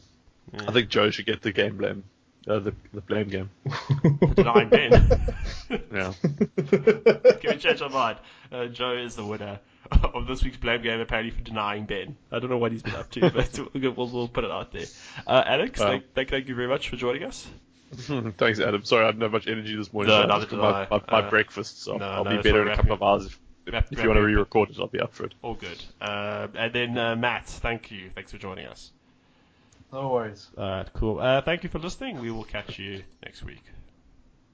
Yeah. 0.52 0.65
I 0.66 0.73
think 0.73 0.89
Joe 0.89 1.11
should 1.11 1.27
get 1.27 1.43
the 1.43 1.52
game 1.52 1.77
blame, 1.77 2.02
uh, 2.48 2.58
the 2.58 2.74
the 2.92 3.00
blame 3.00 3.28
game. 3.28 3.50
denying 4.34 4.68
Ben. 4.68 4.92
Yeah. 5.92 6.12
Can 6.56 7.40
we 7.44 7.56
change 7.58 7.80
our 7.80 7.88
mind? 7.90 8.18
Uh, 8.50 8.66
Joe 8.66 8.92
is 8.96 9.14
the 9.14 9.24
winner 9.24 9.60
of 10.02 10.26
this 10.26 10.42
week's 10.42 10.56
blame 10.56 10.82
game, 10.82 10.98
apparently 11.00 11.30
for 11.30 11.42
denying 11.42 11.84
Ben. 11.84 12.16
I 12.32 12.40
don't 12.40 12.50
know 12.50 12.58
what 12.58 12.72
he's 12.72 12.82
been 12.82 12.96
up 12.96 13.08
to, 13.12 13.30
but 13.30 13.56
we'll, 13.74 13.92
we'll, 13.92 14.08
we'll 14.08 14.28
put 14.28 14.42
it 14.42 14.50
out 14.50 14.72
there. 14.72 14.86
Uh, 15.28 15.42
Alex, 15.46 15.78
Wow. 15.78 15.86
thank, 15.86 16.14
thank, 16.14 16.30
thank 16.30 16.48
you 16.48 16.56
very 16.56 16.66
much 16.66 16.88
for 16.88 16.96
joining 16.96 17.22
us. 17.22 17.46
Thanks, 18.36 18.58
Adam. 18.58 18.84
Sorry, 18.84 19.04
I 19.04 19.06
have 19.06 19.16
not 19.18 19.26
have 19.26 19.32
much 19.32 19.46
energy 19.46 19.76
this 19.76 19.92
morning. 19.92 20.10
No, 20.10 20.16
so 20.18 20.22
I 20.22 20.26
neither 20.26 20.40
just 20.40 20.50
did 20.50 20.56
got 20.60 20.90
my, 20.90 20.96
I. 20.96 21.00
my, 21.00 21.20
my 21.22 21.26
Uh, 21.26 21.30
breakfast, 21.30 21.82
so 21.82 21.96
no, 21.96 22.04
I'll 22.04 22.24
no, 22.24 22.36
be 22.36 22.42
better 22.42 22.62
in 22.62 22.68
a 22.68 22.76
couple 22.76 22.92
of 22.92 23.02
hours. 23.02 23.26
If, 23.26 23.38
Wrap- 23.72 23.92
if 23.92 24.00
you 24.02 24.08
want 24.08 24.18
to 24.18 24.24
re-record 24.24 24.70
it, 24.70 24.76
I'll 24.80 24.86
be 24.88 24.98
up 25.00 25.12
for 25.14 25.24
it. 25.24 25.34
All 25.42 25.54
good. 25.54 25.80
Uh, 26.00 26.48
and 26.54 26.72
then 26.72 26.98
uh, 26.98 27.14
Matt, 27.14 27.46
thank 27.46 27.90
you. 27.92 28.10
Thanks 28.14 28.32
for 28.32 28.38
joining 28.38 28.66
us. 28.66 28.90
No 29.92 30.08
worries. 30.08 30.48
All 30.56 30.64
right, 30.64 30.92
cool. 30.94 31.18
Uh, 31.18 31.42
thank 31.42 31.64
you 31.64 31.68
for 31.68 31.78
listening. 31.78 32.20
We 32.20 32.30
will 32.30 32.44
catch 32.44 32.78
you 32.78 33.02
next 33.24 33.42
week. 33.42 33.62